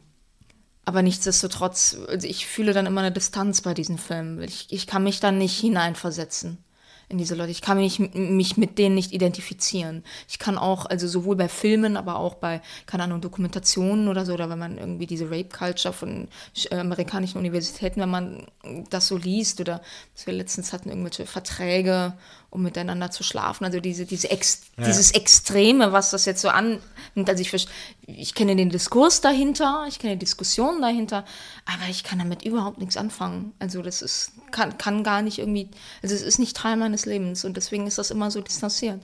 aber 0.89 1.03
nichtsdestotrotz, 1.03 1.99
also 2.09 2.27
ich 2.27 2.47
fühle 2.47 2.73
dann 2.73 2.87
immer 2.87 3.03
eine 3.03 3.13
Distanz 3.13 3.61
bei 3.61 3.75
diesen 3.75 3.99
Filmen. 3.99 4.43
Ich, 4.43 4.69
ich 4.71 4.87
kann 4.87 5.05
mich 5.05 5.21
dann 5.21 5.37
nicht 5.37 5.61
hineinversetzen. 5.61 6.65
in 7.11 7.19
diese 7.19 7.35
Leute. 7.35 7.51
Ich 7.51 7.63
kann 7.63 7.79
mich, 7.79 7.99
mich 7.99 8.57
mit 8.57 8.79
denen 8.79 8.95
nicht 8.95 9.13
identifizieren. 9.13 10.05
Ich 10.29 10.39
kann 10.39 10.59
auch, 10.59 10.87
also 10.87 11.09
sowohl 11.09 11.37
bei 11.37 11.49
Filmen, 11.49 11.97
aber 11.97 12.17
auch 12.17 12.35
bei, 12.35 12.61
keine 12.87 13.05
Ahnung, 13.05 13.21
Dokumentationen 13.21 14.09
oder 14.09 14.27
so, 14.27 14.35
oder 14.35 14.51
wenn 14.51 14.59
man 14.59 14.79
irgendwie 14.79 15.07
diese 15.07 15.31
Rape-Culture 15.31 15.95
von 15.95 16.29
äh, 16.71 16.77
amerikanischen 16.77 17.39
Universitäten, 17.39 18.01
wenn 18.01 18.11
man 18.11 18.47
das 18.91 19.09
so 19.09 19.17
liest, 19.17 19.61
oder 19.61 19.81
was 20.15 20.27
wir 20.27 20.35
letztens 20.35 20.73
hatten, 20.73 20.91
irgendwelche 20.91 21.27
Verträge, 21.27 22.15
um 22.51 22.63
miteinander 22.63 23.11
zu 23.11 23.23
schlafen. 23.23 23.65
Also 23.65 23.81
diese, 23.81 24.07
diese 24.07 24.31
Ex, 24.31 24.63
ja. 24.79 24.85
dieses 24.85 25.11
Extreme, 25.11 25.93
was 25.93 26.11
das 26.11 26.25
jetzt 26.25 26.41
so 26.41 26.49
annimmt. 26.49 26.81
Also 27.27 27.43
ich, 27.43 27.69
ich 28.07 28.35
kenne 28.35 28.57
den 28.57 28.71
Diskurs 28.71 29.21
dahinter, 29.21 29.85
ich 29.89 29.99
kenne 29.99 30.15
die 30.15 30.21
Diskussion 30.21 30.81
dahinter, 30.81 31.25
aber 31.67 31.91
ich 31.91 32.05
kann 32.05 32.19
damit 32.19 32.45
überhaupt 32.45 32.79
nichts 32.79 32.97
anfangen. 32.97 33.53
Also 33.59 33.83
das 33.83 34.01
ist, 34.01 34.33
kann, 34.51 34.79
kann 34.79 35.05
gar 35.05 35.21
nicht 35.21 35.39
irgendwie, 35.39 35.71
also 36.03 36.15
es 36.15 36.23
ist 36.23 36.39
nicht 36.39 36.57
Teil 36.57 36.77
meines 36.77 37.05
Lebens 37.05 37.45
und 37.45 37.57
deswegen 37.57 37.87
ist 37.87 37.99
das 37.99 38.11
immer 38.11 38.31
so 38.31 38.41
distanziert, 38.41 39.03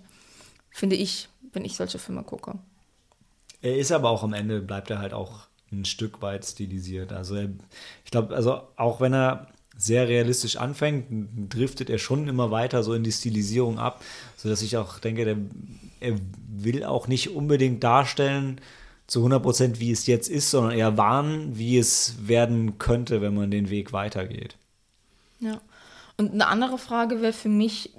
finde 0.71 0.97
ich, 0.97 1.29
wenn 1.53 1.65
ich 1.65 1.77
solche 1.77 1.99
Filme 1.99 2.23
gucke. 2.23 2.59
Er 3.61 3.77
ist 3.77 3.93
aber 3.93 4.11
auch 4.11 4.23
am 4.23 4.33
Ende, 4.33 4.61
bleibt 4.61 4.91
er 4.91 4.99
halt 4.99 5.13
auch 5.13 5.47
ein 5.71 5.85
Stück 5.85 6.23
weit 6.23 6.45
stilisiert. 6.45 7.13
Also 7.13 7.37
ich 7.37 8.11
glaube, 8.11 8.35
also 8.35 8.63
auch 8.77 9.01
wenn 9.01 9.13
er 9.13 9.49
sehr 9.77 10.09
realistisch 10.09 10.57
anfängt, 10.57 11.07
driftet 11.53 11.91
er 11.91 11.99
schon 11.99 12.29
immer 12.29 12.51
weiter 12.51 12.83
so 12.83 12.95
in 12.95 13.05
die 13.05 13.13
Stilisierung 13.13 13.79
ab, 13.79 14.03
sodass 14.37 14.63
ich 14.63 14.77
auch 14.77 14.99
denke, 14.99 15.25
der, 15.25 15.37
er 16.01 16.19
will 16.49 16.85
auch 16.85 17.09
nicht 17.09 17.31
unbedingt 17.31 17.83
darstellen 17.83 18.61
zu 19.07 19.21
100 19.21 19.43
Prozent, 19.43 19.81
wie 19.81 19.91
es 19.91 20.07
jetzt 20.07 20.29
ist, 20.29 20.51
sondern 20.51 20.73
eher 20.73 20.97
warnen, 20.97 21.59
wie 21.59 21.79
es 21.79 22.15
werden 22.27 22.79
könnte, 22.79 23.21
wenn 23.21 23.35
man 23.35 23.51
den 23.51 23.69
Weg 23.69 23.93
weitergeht. 23.93 24.57
Ja. 25.41 25.61
Und 26.17 26.33
eine 26.33 26.47
andere 26.47 26.79
Frage 26.79 27.21
wäre 27.21 27.33
für 27.33 27.49
mich, 27.49 27.91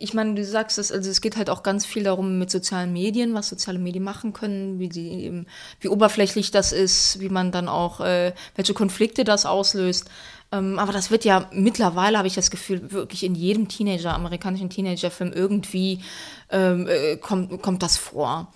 ich 0.00 0.14
meine, 0.14 0.34
du 0.34 0.44
sagst 0.44 0.78
es, 0.78 0.92
also 0.92 1.10
es 1.10 1.20
geht 1.20 1.36
halt 1.36 1.50
auch 1.50 1.62
ganz 1.62 1.84
viel 1.84 2.04
darum 2.04 2.38
mit 2.38 2.50
sozialen 2.50 2.92
Medien, 2.92 3.34
was 3.34 3.48
soziale 3.48 3.78
Medien 3.78 4.04
machen 4.04 4.32
können, 4.32 4.78
wie 4.78 4.90
sie 4.92 5.08
eben, 5.08 5.46
wie 5.80 5.88
oberflächlich 5.88 6.50
das 6.50 6.72
ist, 6.72 7.20
wie 7.20 7.28
man 7.28 7.52
dann 7.52 7.68
auch, 7.68 8.00
äh, 8.00 8.32
welche 8.54 8.74
Konflikte 8.74 9.24
das 9.24 9.46
auslöst. 9.46 10.08
Ähm, 10.52 10.78
aber 10.78 10.92
das 10.92 11.10
wird 11.10 11.24
ja 11.24 11.48
mittlerweile, 11.52 12.18
habe 12.18 12.28
ich 12.28 12.34
das 12.34 12.50
Gefühl, 12.50 12.92
wirklich 12.92 13.24
in 13.24 13.34
jedem 13.34 13.68
Teenager, 13.68 14.14
amerikanischen 14.14 14.70
Teenagerfilm 14.70 15.32
irgendwie 15.32 16.02
ähm, 16.50 16.86
äh, 16.88 17.16
kommt, 17.16 17.60
kommt 17.60 17.82
das 17.82 17.96
vor. 17.96 18.52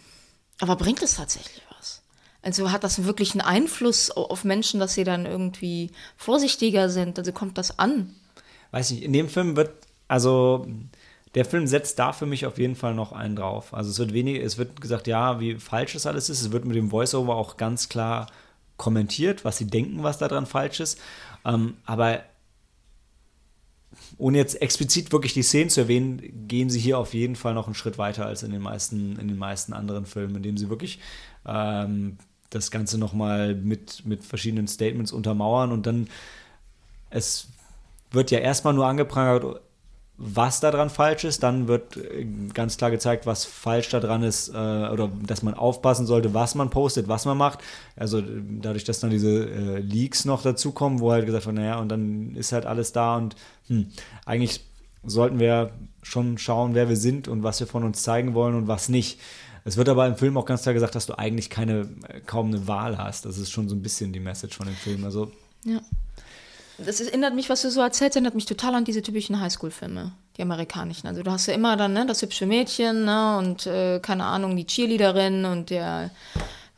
Aber 0.60 0.76
bringt 0.76 1.02
es 1.02 1.16
tatsächlich 1.16 1.62
was? 1.76 2.02
Also 2.40 2.70
hat 2.70 2.84
das 2.84 3.04
wirklich 3.04 3.32
einen 3.32 3.42
Einfluss 3.42 4.10
auf 4.10 4.44
Menschen, 4.44 4.80
dass 4.80 4.94
sie 4.94 5.04
dann 5.04 5.26
irgendwie 5.26 5.90
vorsichtiger 6.16 6.88
sind? 6.88 7.18
Also 7.18 7.32
kommt 7.32 7.58
das 7.58 7.78
an? 7.78 8.14
Weiß 8.70 8.90
nicht, 8.90 9.02
in 9.02 9.12
dem 9.12 9.28
Film 9.28 9.56
wird, 9.56 9.72
also 10.08 10.66
der 11.34 11.44
Film 11.44 11.66
setzt 11.66 11.98
da 11.98 12.12
für 12.12 12.26
mich 12.26 12.46
auf 12.46 12.58
jeden 12.58 12.76
Fall 12.76 12.94
noch 12.94 13.12
einen 13.12 13.36
drauf. 13.36 13.72
Also 13.72 13.90
es 13.90 13.98
wird 13.98 14.12
weniger, 14.12 14.42
es 14.42 14.58
wird 14.58 14.80
gesagt, 14.80 15.06
ja, 15.06 15.40
wie 15.40 15.56
falsch 15.56 15.94
das 15.94 16.06
alles 16.06 16.28
ist. 16.28 16.42
Es 16.42 16.52
wird 16.52 16.64
mit 16.64 16.76
dem 16.76 16.92
Voiceover 16.92 17.36
auch 17.36 17.56
ganz 17.56 17.88
klar 17.88 18.26
kommentiert, 18.76 19.44
was 19.44 19.58
sie 19.58 19.66
denken, 19.66 20.02
was 20.02 20.18
daran 20.18 20.46
falsch 20.46 20.80
ist. 20.80 21.00
Ähm, 21.44 21.76
aber 21.86 22.22
ohne 24.18 24.38
jetzt 24.38 24.60
explizit 24.60 25.12
wirklich 25.12 25.34
die 25.34 25.42
Szenen 25.42 25.70
zu 25.70 25.82
erwähnen, 25.82 26.48
gehen 26.48 26.70
sie 26.70 26.80
hier 26.80 26.98
auf 26.98 27.14
jeden 27.14 27.36
Fall 27.36 27.54
noch 27.54 27.66
einen 27.66 27.74
Schritt 27.74 27.98
weiter 27.98 28.26
als 28.26 28.42
in 28.42 28.52
den 28.52 28.62
meisten, 28.62 29.18
in 29.18 29.28
den 29.28 29.38
meisten 29.38 29.72
anderen 29.72 30.06
Filmen, 30.06 30.36
indem 30.36 30.56
sie 30.56 30.68
wirklich 30.68 30.98
ähm, 31.46 32.18
das 32.50 32.70
Ganze 32.70 32.98
nochmal 32.98 33.54
mit, 33.54 34.04
mit 34.04 34.24
verschiedenen 34.24 34.68
Statements 34.68 35.12
untermauern 35.12 35.72
und 35.72 35.86
dann 35.86 36.08
es 37.10 37.48
wird 38.10 38.30
ja 38.30 38.38
erstmal 38.38 38.74
nur 38.74 38.86
angeprangert, 38.86 39.60
was 40.24 40.60
daran 40.60 40.88
falsch 40.88 41.24
ist. 41.24 41.42
Dann 41.42 41.66
wird 41.66 41.96
äh, 41.96 42.24
ganz 42.54 42.76
klar 42.76 42.92
gezeigt, 42.92 43.26
was 43.26 43.44
falsch 43.44 43.88
daran 43.88 44.22
ist 44.22 44.50
äh, 44.50 44.52
oder 44.52 45.10
dass 45.26 45.42
man 45.42 45.54
aufpassen 45.54 46.06
sollte, 46.06 46.32
was 46.32 46.54
man 46.54 46.70
postet, 46.70 47.08
was 47.08 47.24
man 47.24 47.36
macht. 47.36 47.58
Also 47.96 48.22
dadurch, 48.22 48.84
dass 48.84 49.00
dann 49.00 49.10
diese 49.10 49.50
äh, 49.50 49.78
Leaks 49.80 50.24
noch 50.24 50.42
dazukommen, 50.42 51.00
wo 51.00 51.10
halt 51.10 51.26
gesagt 51.26 51.46
wird, 51.46 51.56
naja, 51.56 51.78
und 51.78 51.88
dann 51.88 52.36
ist 52.36 52.52
halt 52.52 52.66
alles 52.66 52.92
da 52.92 53.16
und 53.16 53.34
hm, 53.66 53.88
eigentlich 54.24 54.64
sollten 55.04 55.40
wir 55.40 55.72
schon 56.02 56.38
schauen, 56.38 56.74
wer 56.74 56.88
wir 56.88 56.96
sind 56.96 57.26
und 57.26 57.42
was 57.42 57.58
wir 57.58 57.66
von 57.66 57.82
uns 57.82 58.02
zeigen 58.02 58.34
wollen 58.34 58.54
und 58.54 58.68
was 58.68 58.88
nicht. 58.88 59.18
Es 59.64 59.76
wird 59.76 59.88
aber 59.88 60.06
im 60.06 60.16
Film 60.16 60.36
auch 60.36 60.46
ganz 60.46 60.62
klar 60.62 60.72
gesagt, 60.72 60.94
dass 60.94 61.06
du 61.06 61.18
eigentlich 61.18 61.50
keine, 61.50 61.88
äh, 62.08 62.20
kaum 62.24 62.48
eine 62.48 62.68
Wahl 62.68 62.96
hast. 62.96 63.24
Das 63.24 63.38
ist 63.38 63.50
schon 63.50 63.68
so 63.68 63.74
ein 63.74 63.82
bisschen 63.82 64.12
die 64.12 64.20
Message 64.20 64.56
von 64.56 64.66
dem 64.66 64.76
Film. 64.76 65.04
Also 65.04 65.32
ja 65.64 65.80
das 66.78 67.00
erinnert 67.00 67.34
mich, 67.34 67.48
was 67.48 67.62
du 67.62 67.70
so 67.70 67.80
erzählst, 67.80 68.16
erinnert 68.16 68.34
mich 68.34 68.46
total 68.46 68.74
an 68.74 68.84
diese 68.84 69.02
typischen 69.02 69.40
Highschool-Filme, 69.40 70.12
die 70.36 70.42
amerikanischen. 70.42 71.06
Also 71.06 71.22
du 71.22 71.30
hast 71.30 71.46
ja 71.46 71.54
immer 71.54 71.76
dann 71.76 71.92
ne, 71.92 72.06
das 72.06 72.22
hübsche 72.22 72.46
Mädchen 72.46 73.04
ne, 73.04 73.38
und 73.38 73.66
äh, 73.66 74.00
keine 74.00 74.24
Ahnung, 74.24 74.56
die 74.56 74.66
Cheerleaderin 74.66 75.44
und 75.44 75.70
der, 75.70 76.10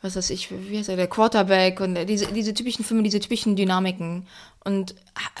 was 0.01 0.15
weiß 0.15 0.29
ich, 0.31 0.51
wie 0.51 0.77
heißt 0.77 0.89
er, 0.89 0.97
der 0.97 1.07
Quarterback 1.07 1.79
und 1.79 1.95
diese, 2.07 2.27
diese 2.27 2.53
typischen 2.53 2.85
Filme, 2.85 3.03
diese 3.03 3.19
typischen 3.19 3.55
Dynamiken. 3.55 4.27
Und 4.63 4.95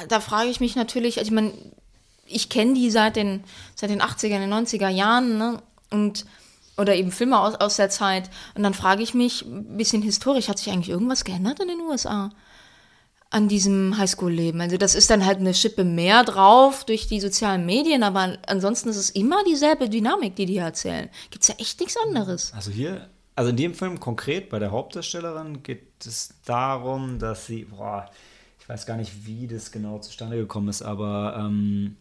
da 0.07 0.19
frage 0.19 0.49
ich 0.49 0.59
mich 0.59 0.75
natürlich, 0.75 1.17
also 1.17 1.27
ich 1.27 1.35
meine, 1.35 1.51
ich 2.27 2.49
kenne 2.49 2.73
die 2.73 2.89
seit 2.89 3.15
den, 3.15 3.43
seit 3.75 3.89
den 3.89 4.01
80er, 4.01 4.39
den 4.39 4.53
90er 4.53 4.89
Jahren 4.89 5.37
ne, 5.37 5.61
und 5.91 6.25
oder 6.77 6.95
eben 6.95 7.11
Filme 7.11 7.39
aus, 7.39 7.55
aus 7.55 7.77
der 7.77 7.89
Zeit. 7.89 8.29
Und 8.53 8.63
dann 8.63 8.73
frage 8.73 9.01
ich 9.01 9.13
mich, 9.13 9.43
ein 9.43 9.77
bisschen 9.77 10.01
historisch, 10.01 10.49
hat 10.49 10.57
sich 10.57 10.71
eigentlich 10.71 10.89
irgendwas 10.89 11.23
geändert 11.23 11.59
in 11.59 11.69
den 11.69 11.79
USA? 11.81 12.31
An 13.35 13.49
diesem 13.49 13.97
Highschool-Leben. 13.97 14.61
Also 14.61 14.77
das 14.77 14.95
ist 14.95 15.09
dann 15.09 15.25
halt 15.25 15.39
eine 15.39 15.53
Schippe 15.53 15.83
mehr 15.83 16.23
drauf 16.23 16.85
durch 16.85 17.07
die 17.07 17.19
sozialen 17.19 17.65
Medien, 17.65 18.01
aber 18.01 18.37
ansonsten 18.47 18.87
ist 18.87 18.95
es 18.95 19.09
immer 19.09 19.43
dieselbe 19.43 19.89
Dynamik, 19.89 20.37
die 20.37 20.45
die 20.45 20.55
erzählen. 20.55 21.09
Gibt 21.31 21.43
es 21.43 21.49
ja 21.49 21.55
echt 21.57 21.81
nichts 21.81 21.97
anderes. 21.97 22.53
Also 22.53 22.71
hier, 22.71 23.09
also 23.35 23.49
in 23.49 23.57
dem 23.57 23.73
Film 23.73 23.99
konkret 23.99 24.49
bei 24.49 24.57
der 24.57 24.71
Hauptdarstellerin 24.71 25.63
geht 25.63 26.05
es 26.05 26.33
darum, 26.45 27.19
dass 27.19 27.45
sie, 27.45 27.65
boah, 27.65 28.09
ich 28.57 28.69
weiß 28.69 28.85
gar 28.85 28.95
nicht, 28.95 29.25
wie 29.25 29.47
das 29.47 29.69
genau 29.69 29.99
zustande 29.99 30.37
gekommen 30.37 30.69
ist, 30.69 30.81
aber 30.81 31.35
ähm, 31.37 31.97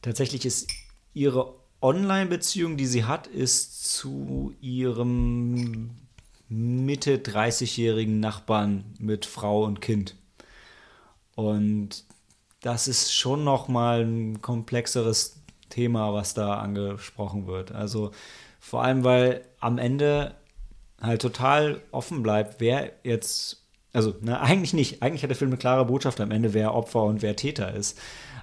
tatsächlich 0.00 0.46
ist 0.46 0.70
ihre 1.12 1.54
Online-Beziehung, 1.82 2.76
die 2.76 2.86
sie 2.86 3.02
hat, 3.02 3.26
ist 3.26 3.82
zu 3.96 4.54
ihrem 4.60 5.90
Mitte 6.48 7.16
30-jährigen 7.16 8.20
Nachbarn 8.20 8.84
mit 9.00 9.26
Frau 9.26 9.64
und 9.64 9.80
Kind. 9.80 10.14
Und 11.38 12.02
das 12.62 12.88
ist 12.88 13.14
schon 13.14 13.44
noch 13.44 13.68
mal 13.68 14.04
ein 14.04 14.42
komplexeres 14.42 15.36
Thema, 15.68 16.12
was 16.12 16.34
da 16.34 16.58
angesprochen 16.58 17.46
wird. 17.46 17.70
Also 17.70 18.10
vor 18.58 18.82
allem, 18.82 19.04
weil 19.04 19.44
am 19.60 19.78
Ende 19.78 20.34
halt 21.00 21.22
total 21.22 21.80
offen 21.92 22.24
bleibt, 22.24 22.60
wer 22.60 22.90
jetzt, 23.04 23.62
also 23.92 24.16
ne, 24.20 24.40
eigentlich 24.40 24.74
nicht, 24.74 25.00
eigentlich 25.00 25.22
hat 25.22 25.30
der 25.30 25.36
Film 25.36 25.52
eine 25.52 25.58
klare 25.58 25.84
Botschaft 25.84 26.20
am 26.20 26.32
Ende, 26.32 26.54
wer 26.54 26.74
Opfer 26.74 27.04
und 27.04 27.22
wer 27.22 27.36
Täter 27.36 27.72
ist. 27.72 27.96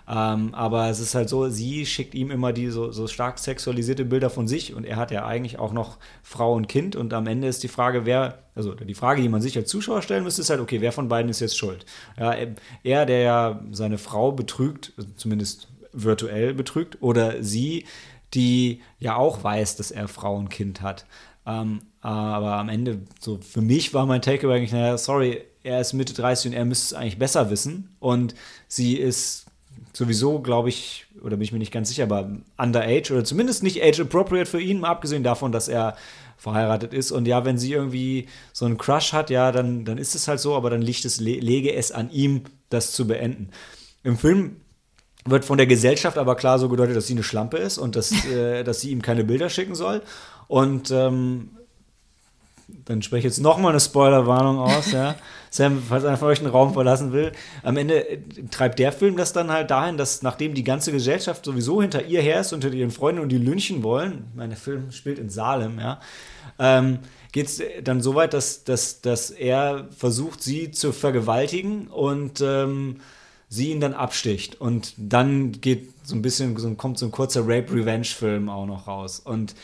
Ähm, 0.07 0.53
aber 0.53 0.90
es 0.90 0.99
ist 0.99 1.15
halt 1.15 1.30
so, 1.30 1.49
sie 1.49 1.86
schickt 1.86 2.14
ihm 2.14 2.30
immer 2.30 2.53
die 2.53 2.69
so, 2.69 2.91
so 2.91 3.07
stark 3.07 3.40
sexualisierte 3.40 4.06
Bilder 4.06 4.30
von 4.30 4.48
sich 4.48 4.73
und 4.73 4.86
er 4.86 4.98
hat 4.98 5.11
ja 5.11 5.26
eigentlich 5.26 5.57
auch 5.57 5.73
noch 5.73 5.98
Frau 6.22 6.53
und 6.53 6.68
Kind 6.68 6.95
und 6.95 7.14
am 7.14 7.26
Ende 7.26 7.48
ist 7.48 7.64
die 7.64 7.68
Frage, 7.68 8.06
wer, 8.06 8.40
also 8.53 8.76
die 8.76 8.94
Frage, 8.94 9.22
die 9.22 9.30
man 9.30 9.41
sich 9.41 9.57
als 9.57 9.69
Zuschauer 9.69 10.03
stellen 10.03 10.23
müsste, 10.23 10.41
ist 10.41 10.49
halt, 10.52 10.60
okay, 10.60 10.82
wer 10.82 10.91
von 10.91 11.07
beiden 11.07 11.30
ist 11.30 11.40
jetzt 11.40 11.57
schuld? 11.57 11.86
Ja, 12.19 12.36
er, 12.84 13.06
der 13.06 13.19
ja 13.19 13.61
seine 13.72 13.98
Frau 13.98 14.32
betrügt, 14.32 14.94
zumindest 15.15 15.69
virtuell 15.91 16.53
betrügt, 16.53 17.02
oder 17.02 17.41
sie, 17.41 17.86
die 18.34 18.82
ja 18.99 19.15
auch 19.15 19.44
weiß, 19.44 19.76
dass 19.77 19.91
er 19.91 20.07
Frau 20.07 20.36
und 20.36 20.49
Kind 20.49 20.82
hat. 20.82 21.06
Ähm, 21.48 21.82
aber 22.02 22.57
am 22.57 22.69
Ende, 22.69 23.02
so 23.19 23.40
für 23.40 23.61
mich 23.61 23.94
war 23.95 24.06
mein 24.06 24.22
Takeaway 24.22 24.57
eigentlich, 24.57 24.72
naja, 24.72 24.98
sorry, 24.98 25.41
er 25.64 25.82
ist 25.82 25.94
Mitte 25.94 26.14
30 26.14 26.52
und 26.52 26.57
er 26.57 26.65
müsste 26.65 26.94
es 26.94 27.02
eigentlich 27.02 27.18
besser 27.18 27.49
wissen. 27.49 27.95
Und 27.99 28.36
sie 28.68 28.98
ist 28.98 29.44
sowieso, 29.95 30.39
glaube 30.39 30.69
ich, 30.69 31.05
oder 31.22 31.38
bin 31.38 31.43
ich 31.43 31.51
mir 31.51 31.59
nicht 31.59 31.72
ganz 31.72 31.89
sicher, 31.89 32.03
aber 32.03 32.30
underage 32.57 33.13
oder 33.13 33.23
zumindest 33.23 33.63
nicht 33.63 33.81
age-appropriate 33.81 34.45
für 34.45 34.59
ihn, 34.59 34.80
mal 34.80 34.89
abgesehen 34.89 35.23
davon, 35.23 35.51
dass 35.51 35.67
er 35.67 35.95
verheiratet 36.38 36.93
ist. 36.93 37.11
Und 37.11 37.27
ja, 37.27 37.45
wenn 37.45 37.57
sie 37.57 37.72
irgendwie 37.72 38.27
so 38.51 38.65
einen 38.65 38.77
Crush 38.77 39.13
hat, 39.13 39.30
ja, 39.30 39.51
dann, 39.51 39.85
dann 39.85 39.97
ist 39.97 40.15
es 40.15 40.27
halt 40.27 40.39
so, 40.39 40.55
aber 40.55 40.69
dann 40.69 40.81
liegt 40.81 41.05
es, 41.05 41.19
lege 41.19 41.73
es 41.73 41.91
an 41.91 42.11
ihm, 42.11 42.41
das 42.69 42.91
zu 42.91 43.07
beenden. 43.07 43.49
Im 44.03 44.17
Film 44.17 44.57
wird 45.23 45.45
von 45.45 45.57
der 45.57 45.67
Gesellschaft 45.67 46.17
aber 46.17 46.35
klar 46.35 46.59
so 46.59 46.69
gedeutet, 46.69 46.95
dass 46.95 47.07
sie 47.07 47.13
eine 47.13 47.23
Schlampe 47.23 47.57
ist 47.57 47.77
und 47.77 47.95
dass, 47.95 48.11
äh, 48.31 48.63
dass 48.63 48.81
sie 48.81 48.91
ihm 48.91 49.01
keine 49.01 49.23
Bilder 49.23 49.49
schicken 49.49 49.76
soll. 49.76 50.01
Und 50.47 50.91
ähm, 50.91 51.51
dann 52.86 53.02
spreche 53.02 53.28
ich 53.28 53.34
jetzt 53.34 53.41
nochmal 53.41 53.72
eine 53.72 53.80
Spoilerwarnung 53.80 54.60
aus, 54.60 54.91
ja. 54.91 55.16
Sam, 55.49 55.82
falls 55.88 56.03
einer 56.03 56.18
von 56.18 56.28
euch 56.28 56.40
den 56.40 56.49
Raum 56.49 56.74
verlassen 56.74 57.14
will. 57.14 57.32
Am 57.64 57.78
Ende 57.78 58.06
treibt 58.52 58.78
der 58.78 58.91
Film 58.91 59.16
das 59.16 59.32
dann 59.32 59.52
halt 59.52 59.72
dahin, 59.72 59.98
dass 59.98 60.22
nachdem 60.22 60.53
die 60.53 60.66
ganze 60.66 60.91
Gesellschaft 60.91 61.45
sowieso 61.45 61.82
hinter 61.82 62.06
ihr 62.06 62.22
her 62.22 62.41
ist, 62.41 62.52
unter 62.52 62.72
ihren 62.72 62.91
Freunden 62.91 63.22
und 63.22 63.30
die 63.30 63.38
lynchen 63.38 63.82
wollen, 63.82 64.26
mein 64.36 64.56
Film 64.56 64.91
spielt 64.91 65.18
in 65.18 65.30
Salem, 65.30 65.80
ja, 65.80 65.99
ähm, 66.60 66.99
geht 67.32 67.48
es 67.48 67.62
dann 67.84 68.02
so 68.02 68.16
weit, 68.16 68.34
dass, 68.34 68.66
dass, 68.66 69.02
dass 69.02 69.30
er 69.30 69.88
versucht, 69.98 70.44
sie 70.44 70.72
zu 70.72 70.91
vergewaltigen 70.91 71.88
und 71.88 72.41
ähm, 72.41 72.98
sie 73.49 73.72
ihn 73.72 73.80
dann 73.80 73.94
absticht 73.94 74.60
und 74.60 74.94
dann 74.98 75.53
geht 75.53 75.90
so 76.03 76.16
ein 76.16 76.22
bisschen, 76.22 76.57
so, 76.57 76.74
kommt 76.76 76.98
so 76.99 77.06
ein 77.06 77.12
kurzer 77.12 77.41
Rape-Revenge-Film 77.41 78.49
auch 78.49 78.66
noch 78.66 78.88
raus. 78.88 79.20
Und 79.20 79.56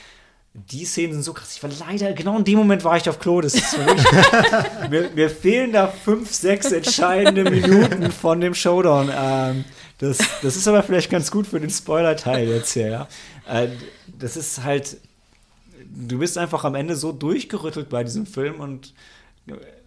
die 0.53 0.83
Szenen 0.83 1.13
sind 1.13 1.23
so 1.23 1.33
krass. 1.33 1.55
Ich 1.55 1.63
war 1.63 1.69
leider, 1.87 2.11
genau 2.13 2.37
in 2.37 2.43
dem 2.43 2.57
Moment 2.57 2.83
war 2.83 2.97
ich 2.97 3.07
auf 3.07 3.19
Klo. 3.19 3.39
Das 3.39 3.53
ist 3.53 3.77
wirklich, 3.77 4.05
mir, 4.89 5.09
mir, 5.15 5.29
fehlen 5.29 5.71
da 5.71 5.87
fünf, 5.87 6.33
sechs 6.33 6.71
entscheidende 6.71 7.49
Minuten 7.49 8.11
von 8.11 8.41
dem 8.41 8.53
Showdown. 8.53 9.09
Ähm, 9.13 9.63
das, 9.99 10.17
das 10.41 10.55
ist 10.57 10.67
aber 10.67 10.83
vielleicht 10.83 11.09
ganz 11.09 11.31
gut 11.31 11.47
für 11.47 11.59
den 11.59 11.69
Spoiler-Teil 11.69 12.47
jetzt 12.49 12.73
hier, 12.73 12.87
ja. 12.87 13.07
Äh, 13.47 13.69
das 14.19 14.35
ist 14.35 14.63
halt, 14.63 14.97
du 15.85 16.19
bist 16.19 16.37
einfach 16.37 16.65
am 16.65 16.75
Ende 16.75 16.95
so 16.95 17.11
durchgerüttelt 17.11 17.89
bei 17.89 18.03
diesem 18.03 18.25
Film 18.25 18.59
und 18.59 18.93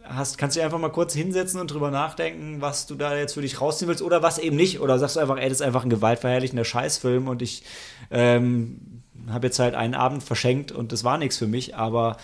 hast, 0.02 0.38
kannst 0.38 0.56
du 0.56 0.62
einfach 0.62 0.78
mal 0.78 0.90
kurz 0.90 1.14
hinsetzen 1.14 1.60
und 1.60 1.70
drüber 1.70 1.90
nachdenken, 1.90 2.60
was 2.60 2.86
du 2.86 2.94
da 2.94 3.16
jetzt 3.16 3.34
für 3.34 3.42
dich 3.42 3.60
rausziehen 3.60 3.88
willst 3.88 4.02
oder 4.02 4.22
was 4.22 4.38
eben 4.38 4.56
nicht. 4.56 4.80
Oder 4.80 4.98
sagst 4.98 5.16
du 5.16 5.20
einfach, 5.20 5.36
ey, 5.36 5.48
das 5.48 5.60
ist 5.60 5.66
einfach 5.66 5.84
ein 5.84 5.90
gewaltverherrlichender 5.90 6.64
Scheißfilm 6.64 7.28
und 7.28 7.42
ich 7.42 7.64
ähm, 8.10 8.93
habe 9.30 9.46
jetzt 9.46 9.58
halt 9.58 9.74
einen 9.74 9.94
Abend 9.94 10.22
verschenkt 10.22 10.72
und 10.72 10.92
das 10.92 11.04
war 11.04 11.18
nichts 11.18 11.38
für 11.38 11.46
mich. 11.46 11.76
Aber 11.76 12.16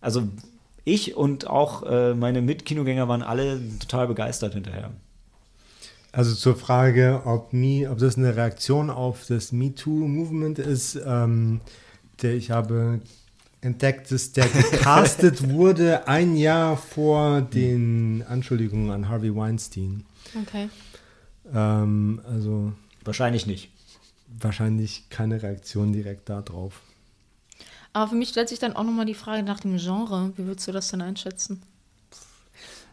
also 0.00 0.28
ich 0.84 1.16
und 1.16 1.46
auch 1.46 1.84
äh, 1.84 2.14
meine 2.14 2.42
Mitkinogänger 2.42 3.08
waren 3.08 3.22
alle 3.22 3.60
total 3.78 4.08
begeistert 4.08 4.54
hinterher. 4.54 4.90
Also 6.12 6.34
zur 6.34 6.56
Frage, 6.56 7.22
ob, 7.24 7.52
me, 7.52 7.88
ob 7.90 7.98
das 7.98 8.18
eine 8.18 8.36
Reaktion 8.36 8.90
auf 8.90 9.24
das 9.26 9.50
MeToo-Movement 9.50 10.58
ist, 10.58 11.00
ähm, 11.06 11.62
der 12.20 12.34
ich 12.34 12.50
habe 12.50 13.00
entdeckt, 13.62 14.10
dass 14.10 14.32
der 14.32 14.46
gecastet 14.46 15.48
wurde 15.50 16.06
ein 16.08 16.36
Jahr 16.36 16.76
vor 16.76 17.40
den 17.40 18.24
Anschuldigungen 18.28 18.90
an 18.90 19.08
Harvey 19.08 19.34
Weinstein. 19.34 20.04
Okay. 20.42 20.68
Ähm, 21.54 22.20
also 22.28 22.72
wahrscheinlich 23.04 23.46
nicht. 23.46 23.70
Wahrscheinlich 24.40 25.08
keine 25.10 25.42
Reaktion 25.42 25.92
direkt 25.92 26.28
darauf. 26.28 26.80
Aber 27.92 28.08
für 28.08 28.14
mich 28.14 28.30
stellt 28.30 28.48
sich 28.48 28.58
dann 28.58 28.74
auch 28.74 28.84
nochmal 28.84 29.06
die 29.06 29.14
Frage 29.14 29.42
nach 29.42 29.60
dem 29.60 29.76
Genre. 29.76 30.32
Wie 30.36 30.46
würdest 30.46 30.66
du 30.66 30.72
das 30.72 30.88
denn 30.88 31.02
einschätzen? 31.02 31.62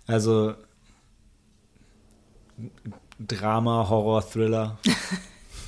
Also 0.08 0.56
Drama, 3.20 3.88
Horror, 3.90 4.28
Thriller. 4.28 4.78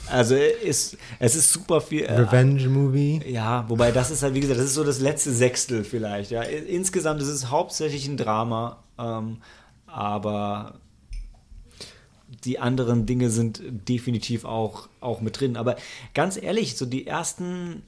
Also 0.10 0.36
ist, 0.36 0.98
es 1.20 1.36
ist 1.36 1.54
super 1.54 1.80
viel. 1.80 2.04
Äh, 2.04 2.14
Revenge-Movie. 2.14 3.22
Ja, 3.28 3.64
wobei 3.70 3.94
das 3.94 4.12
ist 4.12 4.24
halt, 4.24 4.34
wie 4.34 4.42
gesagt, 4.42 4.60
das 4.60 4.66
ist 4.66 4.74
so 4.74 4.84
das 4.84 5.00
letzte 5.00 5.32
Sechstel 5.32 5.86
vielleicht. 5.86 6.32
Ja. 6.32 6.42
Insgesamt 6.42 7.22
ist 7.22 7.30
es 7.30 7.50
hauptsächlich 7.50 8.08
ein 8.10 8.18
Drama, 8.18 8.84
ähm, 9.00 9.38
aber 9.86 10.82
die 12.44 12.60
anderen 12.60 13.06
Dinge 13.06 13.30
sind 13.30 13.62
definitiv 13.88 14.46
auch, 14.46 14.90
auch 15.00 15.22
mit 15.22 15.40
drin. 15.40 15.58
Aber 15.58 15.76
ganz 16.14 16.42
ehrlich, 16.42 16.78
so 16.78 16.86
die 16.86 17.08
ersten 17.08 17.84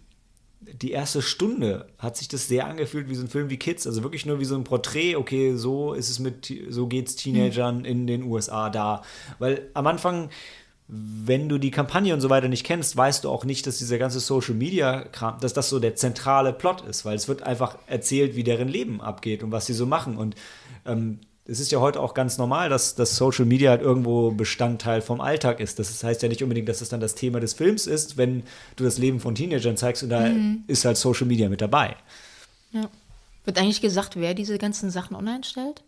die 0.82 0.92
erste 0.92 1.22
Stunde 1.22 1.88
hat 1.98 2.18
sich 2.18 2.28
das 2.28 2.48
sehr 2.48 2.68
angefühlt 2.68 3.10
wie 3.10 3.16
so 3.16 3.24
ein 3.24 3.28
Film 3.28 3.50
wie 3.50 3.58
Kids, 3.58 3.86
also 3.86 4.04
wirklich 4.04 4.26
nur 4.26 4.40
wie 4.40 4.46
so 4.46 4.56
ein 4.56 4.64
Porträt, 4.64 5.16
okay, 5.16 5.56
so 5.56 5.94
ist 5.94 6.10
es 6.10 6.20
mit, 6.20 6.54
so 6.70 6.88
geht's 6.88 7.16
Teenagern 7.16 7.80
mhm. 7.80 7.86
in 7.86 8.08
den 8.08 8.24
USA 8.24 8.70
da. 8.70 9.02
Weil 9.40 9.70
am 9.74 9.88
Anfang, 9.88 10.30
wenn 10.88 11.50
du 11.50 11.58
die 11.58 11.72
Kampagne 11.72 12.14
und 12.14 12.22
so 12.22 12.30
weiter 12.30 12.48
nicht 12.48 12.66
kennst, 12.66 12.96
weißt 12.96 13.24
du 13.24 13.30
auch 13.30 13.46
nicht, 13.46 13.68
dass 13.68 13.78
dieser 13.78 13.98
ganze 13.98 14.20
Social 14.20 14.54
Media 14.54 15.04
Kram, 15.04 15.40
dass 15.40 15.54
das 15.54 15.70
so 15.70 15.80
der 15.80 15.96
zentrale 15.96 16.54
Plot 16.54 16.82
ist, 16.82 17.06
weil 17.06 17.16
es 17.16 17.28
wird 17.28 17.44
einfach 17.44 17.78
erzählt, 17.88 18.36
wie 18.36 18.44
deren 18.44 18.68
Leben 18.68 19.02
abgeht 19.02 19.44
und 19.44 19.52
was 19.52 19.66
sie 19.66 19.74
so 19.74 19.86
machen. 19.86 20.18
Und 20.18 20.36
ähm, 20.86 21.20
es 21.46 21.60
ist 21.60 21.72
ja 21.72 21.82
heute 21.82 22.00
auch 22.00 22.14
ganz 22.14 22.38
normal, 22.38 22.70
dass, 22.70 22.96
dass 22.96 23.18
Social 23.18 23.46
Media 23.46 23.72
halt 23.72 23.82
irgendwo 23.82 24.32
Bestandteil 24.32 25.02
vom 25.02 25.20
Alltag 25.20 25.60
ist. 25.60 25.78
Das 25.78 26.04
heißt 26.04 26.22
ja 26.22 26.30
nicht 26.30 26.42
unbedingt, 26.42 26.70
dass 26.70 26.82
es 26.82 26.90
dann 26.90 27.02
das 27.02 27.16
Thema 27.16 27.42
des 27.42 27.54
Films 27.54 27.86
ist, 27.86 28.18
wenn 28.18 28.44
du 28.78 28.84
das 28.86 28.98
Leben 28.98 29.20
von 29.20 29.36
Teenagern 29.36 29.76
zeigst 29.76 30.04
und 30.04 30.10
da 30.10 30.22
mhm. 30.22 30.64
ist 30.68 30.86
halt 30.86 30.96
Social 30.98 31.28
Media 31.28 31.50
mit 31.50 31.62
dabei. 31.62 31.98
Ja. 32.72 32.90
Wird 33.44 33.58
eigentlich 33.58 33.82
gesagt, 33.82 34.16
wer 34.16 34.34
diese 34.34 34.58
ganzen 34.58 34.90
Sachen 34.90 35.18
online 35.18 35.44
stellt? 35.44 35.84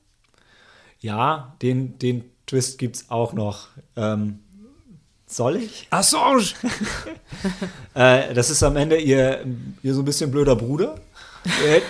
Ja, 0.99 1.55
den, 1.61 1.97
den 1.99 2.25
Twist 2.47 2.77
gibt 2.77 2.97
es 2.97 3.09
auch 3.09 3.31
noch. 3.31 3.69
Ähm, 3.95 4.39
soll 5.25 5.55
ich? 5.55 5.87
Assange! 5.89 6.43
äh, 7.93 8.33
das 8.33 8.49
ist 8.49 8.61
am 8.61 8.75
Ende 8.75 8.97
ihr, 8.97 9.45
ihr 9.83 9.93
so 9.93 10.01
ein 10.01 10.05
bisschen 10.05 10.31
blöder 10.31 10.55
Bruder 10.55 10.99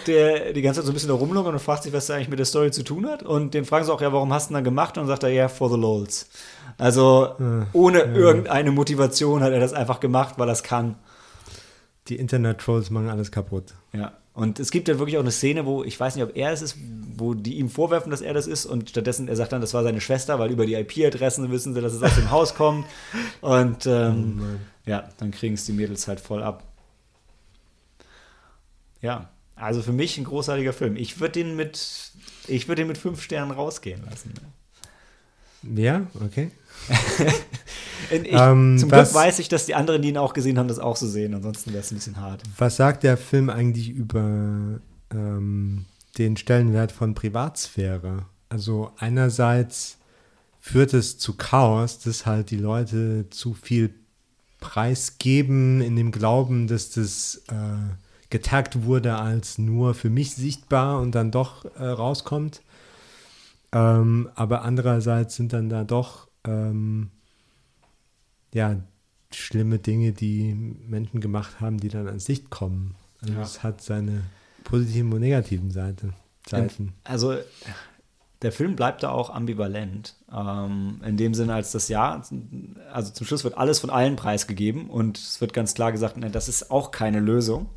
der, 0.08 0.54
die 0.54 0.62
ganze 0.62 0.80
Zeit 0.80 0.86
so 0.86 0.92
ein 0.92 0.94
bisschen 0.94 1.10
da 1.10 1.16
rumlungert 1.16 1.54
und 1.54 1.60
fragt 1.60 1.84
sich, 1.84 1.94
was 1.94 2.10
er 2.10 2.16
eigentlich 2.16 2.30
mit 2.30 2.40
der 2.40 2.46
Story 2.46 2.72
zu 2.72 2.84
tun 2.84 3.08
hat. 3.08 3.24
Und 3.24 3.54
den 3.54 3.66
fragen 3.66 3.86
sie 3.86 3.94
auch, 3.94 4.02
ja, 4.02 4.12
warum 4.14 4.34
hast 4.34 4.50
du 4.50 4.50
denn 4.50 4.56
dann 4.56 4.64
gemacht? 4.64 4.98
Und 4.98 5.04
dann 5.04 5.08
sagt 5.08 5.24
er, 5.24 5.30
ja, 5.30 5.36
yeah, 5.36 5.48
for 5.50 5.70
the 5.70 5.78
lols. 5.78 6.30
Also 6.78 7.36
ohne 7.74 8.00
ja. 8.00 8.14
irgendeine 8.14 8.72
Motivation 8.72 9.42
hat 9.42 9.54
er 9.54 9.60
das 9.60 9.74
einfach 9.74 10.00
gemacht, 10.00 10.36
weil 10.38 10.50
er 10.50 10.54
es 10.54 10.64
kann. 10.64 10.96
Die 12.08 12.18
Internet-Trolls 12.18 12.90
machen 12.90 13.10
alles 13.10 13.32
kaputt. 13.32 13.74
Ja. 13.94 14.14
Und 14.34 14.60
es 14.60 14.70
gibt 14.70 14.90
ja 14.90 15.00
wirklich 15.00 15.16
auch 15.16 15.22
eine 15.22 15.32
Szene, 15.32 15.66
wo 15.66 15.86
ich 15.86 15.98
weiß 15.98 16.16
nicht, 16.16 16.26
ob 16.26 16.36
er 16.36 16.52
es 16.52 16.62
ist, 16.62 16.78
wo 17.16 17.34
die 17.34 17.58
ihm 17.58 17.70
vorwerfen, 17.70 18.12
dass 18.12 18.20
er 18.20 18.34
das 18.34 18.48
ist 18.48 18.66
und 18.66 18.90
stattdessen 18.90 19.30
er 19.30 19.38
sagt 19.38 19.54
dann, 19.54 19.62
das 19.62 19.74
war 19.74 19.82
seine 19.84 20.02
Schwester, 20.02 20.38
weil 20.40 20.52
über 20.52 20.66
die 20.66 20.74
IP-Adressen 20.74 21.50
wissen 21.52 21.74
sie, 21.74 21.80
dass 21.80 21.94
es 21.94 22.04
aus 22.04 22.16
dem 22.16 22.32
Haus 22.32 22.54
kommt. 22.54 22.86
Und 23.40 23.86
ähm, 23.86 24.42
oh 24.42 24.90
ja, 24.90 25.06
dann 25.20 25.32
kriegen 25.32 25.54
es 25.54 25.66
die 25.66 25.72
Mädels 25.72 26.10
halt 26.10 26.20
voll 26.20 26.44
ab. 26.44 26.64
Ja, 29.02 29.30
also 29.56 29.82
für 29.82 29.94
mich 29.94 30.18
ein 30.18 30.26
großartiger 30.26 30.74
Film. 30.74 30.96
Ich 30.98 31.20
würde 31.20 31.44
den 31.44 31.56
mit, 31.56 32.12
ich 32.48 32.68
würde 32.68 32.82
den 32.82 32.88
mit 32.88 32.98
fünf 32.98 33.22
Sternen 33.22 33.52
rausgehen 33.52 34.04
lassen. 34.10 34.34
Ja, 35.74 36.06
okay. 36.24 36.52
ich, 38.12 38.32
ähm, 38.32 38.78
zum 38.78 38.92
was, 38.92 39.10
Glück 39.10 39.24
weiß 39.24 39.40
ich, 39.40 39.50
dass 39.50 39.66
die 39.66 39.76
anderen, 39.76 40.02
die 40.02 40.10
ihn 40.10 40.18
auch 40.18 40.34
gesehen 40.34 40.60
haben, 40.60 40.68
das 40.68 40.80
auch 40.80 40.96
so 40.96 41.08
sehen. 41.08 41.34
Ansonsten 41.34 41.72
wäre 41.72 41.82
es 41.82 41.92
ein 41.92 41.96
bisschen 41.96 42.18
hart. 42.18 42.44
Was 42.58 42.76
sagt 42.76 43.04
der 43.04 43.18
Film 43.18 43.50
eigentlich 43.50 43.90
über 43.90 44.80
ähm, 45.12 45.86
den 46.18 46.38
Stellenwert 46.38 46.92
von 46.92 47.16
Privatsphäre? 47.16 48.26
Also 48.50 48.92
einerseits 48.98 49.98
führt 50.60 50.94
es 50.94 51.18
zu 51.18 51.36
Chaos, 51.36 52.00
dass 52.00 52.26
halt 52.26 52.52
die 52.52 52.58
Leute 52.58 53.28
zu 53.30 53.54
viel 53.54 53.94
preisgeben 54.60 55.82
in 55.82 55.96
dem 55.96 56.12
Glauben, 56.12 56.68
dass 56.68 56.92
das 56.92 57.44
äh, 57.50 57.96
getaggt 58.30 58.84
wurde 58.84 59.16
als 59.16 59.58
nur 59.58 59.94
für 59.94 60.10
mich 60.10 60.36
sichtbar 60.36 61.00
und 61.00 61.14
dann 61.14 61.32
doch 61.32 61.66
äh, 61.76 61.86
rauskommt. 61.86 62.62
Ähm, 63.72 64.30
aber 64.36 64.64
andererseits 64.64 65.36
sind 65.36 65.54
dann 65.54 65.70
da 65.70 65.84
doch 65.84 66.28
ähm, 66.46 67.12
ja 68.54 68.78
schlimme 69.32 69.80
Dinge, 69.80 70.14
die 70.14 70.54
Menschen 70.54 71.20
gemacht 71.20 71.60
haben, 71.60 71.78
die 71.80 71.90
dann 71.90 72.08
ans 72.08 72.28
Licht 72.28 72.50
kommen. 72.50 72.96
Also 73.22 73.34
ja. 73.34 73.42
es 73.42 73.64
hat 73.64 73.82
seine 73.82 74.24
positiven 74.64 75.12
und 75.12 75.20
negativen 75.20 75.72
Seite, 75.72 76.14
Seiten. 76.48 76.94
Also 77.04 77.36
der 78.42 78.52
Film 78.52 78.76
bleibt 78.76 79.04
da 79.04 79.10
auch 79.10 79.30
ambivalent. 79.30 80.16
Ähm, 80.32 81.02
in 81.06 81.18
dem 81.18 81.34
Sinne, 81.34 81.54
als 81.54 81.72
das 81.72 81.88
Jahr, 81.88 82.26
also 82.92 83.12
zum 83.12 83.26
Schluss 83.26 83.44
wird 83.44 83.58
alles 83.58 83.80
von 83.80 83.90
allen 83.90 84.16
preisgegeben 84.16 84.90
und 84.90 85.18
es 85.18 85.42
wird 85.42 85.54
ganz 85.54 85.74
klar 85.74 85.92
gesagt, 85.92 86.18
ne, 86.18 86.30
das 86.30 86.48
ist 86.48 86.72
auch 86.72 86.92
keine 86.92 87.20
Lösung. 87.20 87.70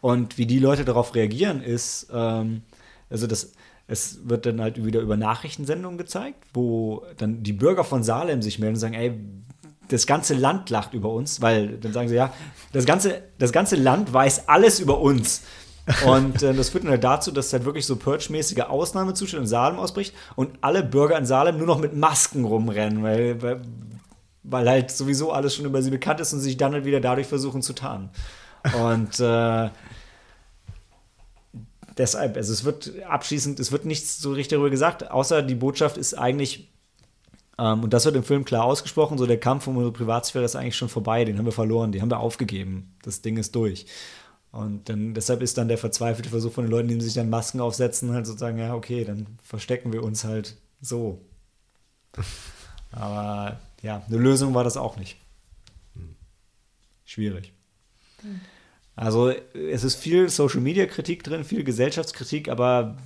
Und 0.00 0.38
wie 0.38 0.46
die 0.46 0.58
Leute 0.58 0.84
darauf 0.84 1.14
reagieren, 1.14 1.62
ist, 1.62 2.08
ähm, 2.12 2.62
also 3.10 3.26
das, 3.26 3.52
es 3.86 4.20
wird 4.24 4.46
dann 4.46 4.60
halt 4.60 4.84
wieder 4.84 5.00
über 5.00 5.16
Nachrichtensendungen 5.16 5.98
gezeigt, 5.98 6.44
wo 6.54 7.04
dann 7.18 7.42
die 7.42 7.52
Bürger 7.52 7.84
von 7.84 8.02
Salem 8.02 8.40
sich 8.40 8.58
melden 8.58 8.76
und 8.76 8.80
sagen, 8.80 8.94
ey, 8.94 9.12
das 9.88 10.06
ganze 10.06 10.34
Land 10.34 10.70
lacht 10.70 10.94
über 10.94 11.10
uns, 11.10 11.42
weil 11.42 11.78
dann 11.78 11.92
sagen 11.92 12.08
sie, 12.08 12.14
ja, 12.14 12.32
das 12.72 12.86
ganze, 12.86 13.22
das 13.38 13.52
ganze 13.52 13.76
Land 13.76 14.12
weiß 14.12 14.48
alles 14.48 14.80
über 14.80 15.00
uns. 15.00 15.42
Und 16.06 16.42
äh, 16.42 16.54
das 16.54 16.68
führt 16.68 16.84
dann 16.84 16.92
halt 16.92 17.02
dazu, 17.04 17.32
dass 17.32 17.52
halt 17.52 17.64
wirklich 17.64 17.84
so 17.84 17.96
Purge-mäßige 17.96 18.60
Ausnahmezustände 18.60 19.42
in 19.42 19.48
Salem 19.48 19.78
ausbricht 19.78 20.14
und 20.36 20.50
alle 20.60 20.84
Bürger 20.84 21.18
in 21.18 21.26
Salem 21.26 21.58
nur 21.58 21.66
noch 21.66 21.78
mit 21.78 21.96
Masken 21.96 22.44
rumrennen, 22.44 23.02
weil, 23.02 23.42
weil, 23.42 23.60
weil 24.44 24.68
halt 24.68 24.90
sowieso 24.90 25.32
alles 25.32 25.56
schon 25.56 25.64
über 25.64 25.82
sie 25.82 25.90
bekannt 25.90 26.20
ist 26.20 26.32
und 26.32 26.40
sich 26.40 26.56
dann 26.56 26.72
halt 26.72 26.84
wieder 26.84 27.00
dadurch 27.00 27.26
versuchen 27.26 27.62
zu 27.62 27.72
tarnen. 27.72 28.10
Und 28.80 29.18
äh, 29.20 29.70
deshalb, 32.00 32.36
also 32.36 32.52
es 32.52 32.64
wird 32.64 32.92
abschließend, 33.04 33.60
es 33.60 33.70
wird 33.70 33.84
nichts 33.84 34.18
so 34.18 34.30
richtig 34.30 34.48
darüber 34.48 34.70
gesagt, 34.70 35.10
außer 35.10 35.42
die 35.42 35.54
Botschaft 35.54 35.96
ist 35.96 36.14
eigentlich, 36.14 36.72
ähm, 37.58 37.84
und 37.84 37.92
das 37.92 38.06
wird 38.06 38.16
im 38.16 38.24
Film 38.24 38.44
klar 38.44 38.64
ausgesprochen, 38.64 39.18
so 39.18 39.26
der 39.26 39.38
Kampf 39.38 39.66
um 39.66 39.76
unsere 39.76 39.92
Privatsphäre 39.92 40.44
ist 40.44 40.56
eigentlich 40.56 40.76
schon 40.76 40.88
vorbei, 40.88 41.24
den 41.24 41.38
haben 41.38 41.44
wir 41.44 41.52
verloren, 41.52 41.92
den 41.92 42.02
haben 42.02 42.10
wir 42.10 42.20
aufgegeben, 42.20 42.96
das 43.02 43.22
Ding 43.22 43.36
ist 43.36 43.54
durch. 43.54 43.86
Und 44.50 44.88
dann, 44.88 45.14
deshalb 45.14 45.42
ist 45.42 45.58
dann 45.58 45.68
der 45.68 45.78
verzweifelte 45.78 46.30
Versuch 46.30 46.52
von 46.52 46.64
den 46.64 46.72
Leuten, 46.72 46.88
die 46.88 47.00
sich 47.00 47.14
dann 47.14 47.30
Masken 47.30 47.60
aufsetzen, 47.60 48.12
halt 48.12 48.26
sozusagen, 48.26 48.58
ja, 48.58 48.74
okay, 48.74 49.04
dann 49.04 49.26
verstecken 49.44 49.92
wir 49.92 50.02
uns 50.02 50.24
halt 50.24 50.56
so. 50.80 51.20
Aber 52.90 53.60
ja, 53.82 54.02
eine 54.08 54.16
Lösung 54.16 54.54
war 54.54 54.64
das 54.64 54.76
auch 54.76 54.96
nicht. 54.96 55.18
Schwierig. 57.04 57.52
Mhm. 58.22 58.40
Also 59.00 59.30
es 59.30 59.82
ist 59.82 59.96
viel 59.96 60.28
Social-Media-Kritik 60.28 61.24
drin, 61.24 61.42
viel 61.42 61.64
Gesellschaftskritik, 61.64 62.50
aber 62.50 62.98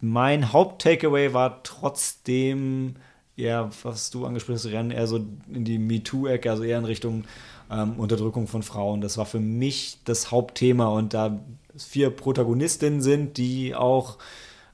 mein 0.00 0.52
Haupt-Takeaway 0.52 1.34
war 1.34 1.62
trotzdem, 1.62 2.96
eher, 3.36 3.70
was 3.84 4.10
du 4.10 4.26
angesprochen 4.26 4.56
hast, 4.56 4.66
eher 4.66 5.06
so 5.06 5.24
in 5.52 5.64
die 5.64 5.78
MeToo-Ecke, 5.78 6.50
also 6.50 6.64
eher 6.64 6.78
in 6.78 6.84
Richtung 6.84 7.24
ähm, 7.70 7.92
Unterdrückung 7.92 8.48
von 8.48 8.64
Frauen. 8.64 9.00
Das 9.00 9.18
war 9.18 9.24
für 9.24 9.38
mich 9.38 9.98
das 10.04 10.32
Hauptthema 10.32 10.88
und 10.88 11.14
da 11.14 11.38
vier 11.76 12.10
Protagonistinnen 12.10 13.00
sind, 13.00 13.36
die 13.36 13.72
auch 13.76 14.18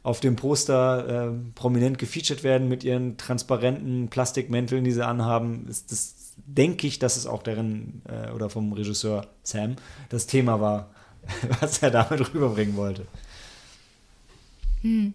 auf 0.02 0.20
dem 0.20 0.36
Poster 0.36 1.28
äh, 1.28 1.32
prominent 1.54 1.98
gefeatured 1.98 2.44
werden 2.44 2.70
mit 2.70 2.82
ihren 2.82 3.18
transparenten 3.18 4.08
Plastikmänteln, 4.08 4.84
die 4.84 4.92
sie 4.92 5.06
anhaben, 5.06 5.66
ist 5.68 5.92
das 5.92 6.21
denke 6.36 6.86
ich, 6.86 6.98
dass 6.98 7.16
es 7.16 7.26
auch 7.26 7.42
deren 7.42 8.02
äh, 8.08 8.30
oder 8.30 8.50
vom 8.50 8.72
Regisseur 8.72 9.26
Sam 9.42 9.76
das 10.08 10.26
Thema 10.26 10.60
war, 10.60 10.90
was 11.60 11.82
er 11.82 11.90
damit 11.90 12.34
rüberbringen 12.34 12.76
wollte. 12.76 13.06
Hm. 14.82 15.14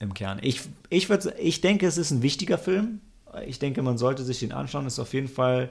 Im 0.00 0.14
Kern. 0.14 0.38
Ich, 0.42 0.62
ich, 0.90 1.08
würd, 1.08 1.34
ich 1.38 1.60
denke, 1.60 1.86
es 1.86 1.98
ist 1.98 2.10
ein 2.10 2.22
wichtiger 2.22 2.58
Film. 2.58 3.00
Ich 3.46 3.58
denke, 3.58 3.82
man 3.82 3.98
sollte 3.98 4.24
sich 4.24 4.38
den 4.38 4.52
anschauen. 4.52 4.86
Ist 4.86 5.00
auf 5.00 5.12
jeden 5.12 5.28
Fall 5.28 5.70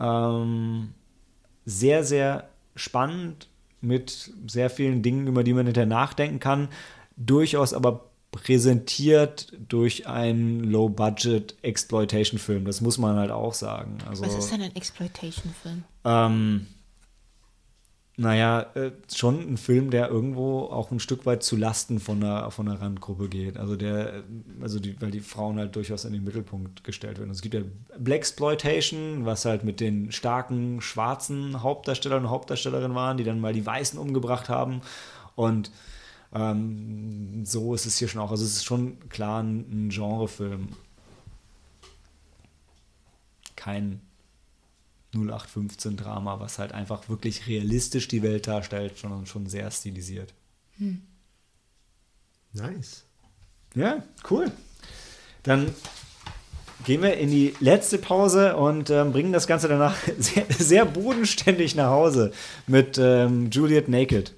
ähm, 0.00 0.94
sehr, 1.66 2.04
sehr 2.04 2.48
spannend 2.76 3.48
mit 3.80 4.32
sehr 4.46 4.70
vielen 4.70 5.02
Dingen, 5.02 5.26
über 5.26 5.44
die 5.44 5.52
man 5.52 5.66
hinterher 5.66 5.86
nachdenken 5.86 6.40
kann. 6.40 6.68
Durchaus 7.16 7.74
aber 7.74 8.10
präsentiert 8.34 9.52
durch 9.68 10.08
einen 10.08 10.64
Low-Budget-Exploitation-Film. 10.64 12.64
Das 12.64 12.80
muss 12.80 12.98
man 12.98 13.16
halt 13.16 13.30
auch 13.30 13.54
sagen. 13.54 13.98
Also, 14.08 14.24
Was 14.24 14.34
ist 14.34 14.52
denn 14.52 14.62
ein 14.62 14.74
Exploitation-Film? 14.74 15.84
Ähm, 16.04 16.66
naja, 18.16 18.66
äh, 18.74 18.90
schon 19.12 19.40
ein 19.40 19.56
Film, 19.56 19.90
der 19.90 20.08
irgendwo 20.08 20.64
auch 20.64 20.90
ein 20.90 20.98
Stück 20.98 21.26
weit 21.26 21.44
zu 21.44 21.56
Lasten 21.56 22.00
von 22.00 22.22
einer, 22.22 22.50
von 22.50 22.68
einer 22.68 22.80
Randgruppe 22.80 23.28
geht. 23.28 23.56
Also 23.56 23.76
der, 23.76 24.24
also 24.60 24.80
die, 24.80 25.00
weil 25.00 25.12
die 25.12 25.20
Frauen 25.20 25.58
halt 25.58 25.76
durchaus 25.76 26.04
in 26.04 26.12
den 26.12 26.24
Mittelpunkt 26.24 26.82
gestellt 26.82 27.18
werden. 27.18 27.30
Es 27.30 27.40
gibt 27.40 27.54
ja 27.54 27.60
Black 27.98 28.18
Exploitation, 28.18 29.26
was 29.26 29.44
halt 29.44 29.62
mit 29.62 29.80
den 29.80 30.10
starken 30.10 30.80
schwarzen 30.80 31.62
Hauptdarstellern 31.62 32.24
und 32.24 32.30
Hauptdarstellerinnen 32.30 32.96
waren, 32.96 33.16
die 33.16 33.24
dann 33.24 33.40
mal 33.40 33.52
die 33.52 33.66
Weißen 33.66 33.98
umgebracht 33.98 34.48
haben. 34.48 34.80
Und 35.36 35.70
ähm, 36.34 37.44
so 37.46 37.74
ist 37.74 37.86
es 37.86 37.98
hier 37.98 38.08
schon 38.08 38.20
auch. 38.20 38.30
Also 38.30 38.44
es 38.44 38.56
ist 38.56 38.64
schon 38.64 39.08
klar 39.08 39.42
ein, 39.42 39.86
ein 39.86 39.88
Genrefilm. 39.90 40.68
Kein 43.56 44.00
0815-Drama, 45.14 46.40
was 46.40 46.58
halt 46.58 46.72
einfach 46.72 47.08
wirklich 47.08 47.46
realistisch 47.46 48.08
die 48.08 48.22
Welt 48.22 48.46
darstellt, 48.46 48.98
sondern 48.98 49.26
schon 49.26 49.46
sehr 49.46 49.70
stilisiert. 49.70 50.34
Hm. 50.78 51.02
Nice. 52.52 53.04
Ja, 53.74 54.02
cool. 54.30 54.50
Dann 55.42 55.72
gehen 56.84 57.02
wir 57.02 57.16
in 57.16 57.30
die 57.30 57.54
letzte 57.60 57.98
Pause 57.98 58.56
und 58.56 58.90
ähm, 58.90 59.12
bringen 59.12 59.32
das 59.32 59.46
Ganze 59.46 59.68
danach 59.68 59.96
sehr, 60.18 60.46
sehr 60.58 60.84
bodenständig 60.84 61.74
nach 61.74 61.90
Hause 61.90 62.32
mit 62.66 62.98
ähm, 62.98 63.50
Juliet 63.50 63.88
Naked. 63.88 64.34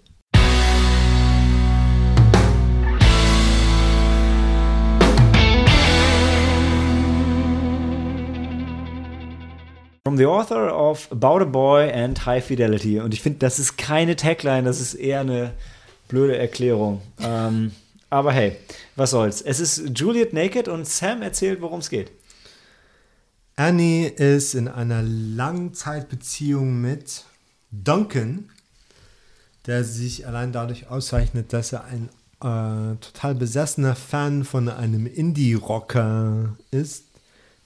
From 10.06 10.18
the 10.18 10.26
author 10.26 10.68
of 10.68 11.10
About 11.10 11.42
a 11.42 11.46
Boy 11.46 11.90
and 11.92 12.24
High 12.26 12.40
Fidelity. 12.40 13.00
Und 13.00 13.12
ich 13.12 13.20
finde, 13.20 13.40
das 13.40 13.58
ist 13.58 13.76
keine 13.76 14.14
Tagline, 14.14 14.62
das 14.62 14.80
ist 14.80 14.94
eher 14.94 15.18
eine 15.18 15.52
blöde 16.06 16.38
Erklärung. 16.38 17.02
Ähm, 17.18 17.72
aber 18.08 18.30
hey, 18.30 18.56
was 18.94 19.10
soll's. 19.10 19.42
Es 19.42 19.58
ist 19.58 19.98
Juliet 19.98 20.32
Naked 20.32 20.68
und 20.68 20.86
Sam 20.86 21.22
erzählt, 21.22 21.60
worum 21.60 21.80
es 21.80 21.90
geht. 21.90 22.12
Annie 23.56 24.06
ist 24.06 24.54
in 24.54 24.68
einer 24.68 25.02
Langzeitbeziehung 25.02 26.80
mit 26.80 27.24
Duncan, 27.72 28.48
der 29.66 29.82
sich 29.82 30.24
allein 30.24 30.52
dadurch 30.52 30.88
auszeichnet, 30.88 31.52
dass 31.52 31.72
er 31.72 31.84
ein 31.84 32.10
äh, 32.42 32.96
total 32.98 33.34
besessener 33.34 33.96
Fan 33.96 34.44
von 34.44 34.68
einem 34.68 35.06
Indie-Rocker 35.08 36.56
ist 36.70 37.05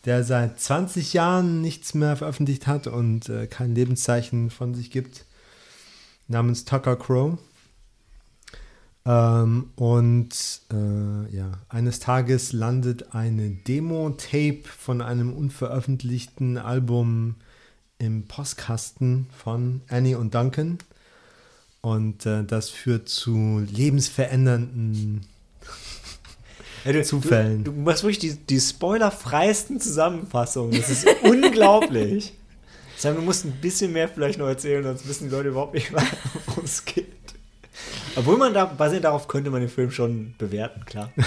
der 0.05 0.25
seit 0.25 0.59
20 0.59 1.13
Jahren 1.13 1.61
nichts 1.61 1.95
mehr 1.95 2.17
veröffentlicht 2.17 2.67
hat 2.67 2.87
und 2.87 3.29
äh, 3.29 3.47
kein 3.47 3.75
Lebenszeichen 3.75 4.51
von 4.51 4.75
sich 4.75 4.91
gibt, 4.91 5.27
namens 6.29 6.65
Tucker 6.65 6.97
Crow. 6.97 7.39
Ähm, 9.05 9.71
und 9.77 10.61
äh, 10.73 11.35
ja, 11.35 11.53
eines 11.69 12.01
Tages 12.01 12.53
landet 12.53 13.15
eine 13.15 13.51
Demo-Tape 13.51 14.63
von 14.65 15.03
einem 15.03 15.33
unveröffentlichten 15.33 16.59
Album 16.59 17.37
im 17.99 18.27
Postkasten 18.27 19.27
von 19.37 19.83
Annie 19.89 20.19
und 20.19 20.35
Duncan. 20.35 20.79
Und 21.83 22.27
äh, 22.27 22.45
das 22.45 22.69
führt 22.71 23.09
zu 23.09 23.65
lebensverändernden 23.71 25.27
ja, 26.85 26.93
du, 26.93 27.03
Zufällen. 27.03 27.65
Du, 27.65 27.73
du, 27.73 27.81
machst 27.81 28.03
wirklich 28.03 28.19
die, 28.19 28.35
die 28.35 28.61
spoilerfreisten 28.61 29.81
Zusammenfassungen. 29.81 30.73
Das 30.79 30.91
ist 30.91 31.07
unglaublich. 31.23 32.33
Sam, 32.97 33.17
du 33.17 33.23
musst 33.23 33.45
ein 33.45 33.53
bisschen 33.53 33.93
mehr 33.93 34.09
vielleicht 34.09 34.39
noch 34.39 34.47
erzählen, 34.47 34.83
sonst 34.85 35.09
wissen 35.09 35.29
die 35.29 35.35
Leute 35.35 35.49
überhaupt 35.49 35.75
nicht, 35.75 35.93
worum 36.47 36.65
es 36.65 36.85
geht. 36.85 37.07
Obwohl 38.17 38.37
man 38.37 38.53
da, 38.53 38.67
basierend 38.67 39.05
darauf 39.05 39.29
könnte 39.29 39.51
man 39.51 39.61
den 39.61 39.71
Film 39.71 39.91
schon 39.91 40.35
bewerten, 40.39 40.85
klar. 40.85 41.11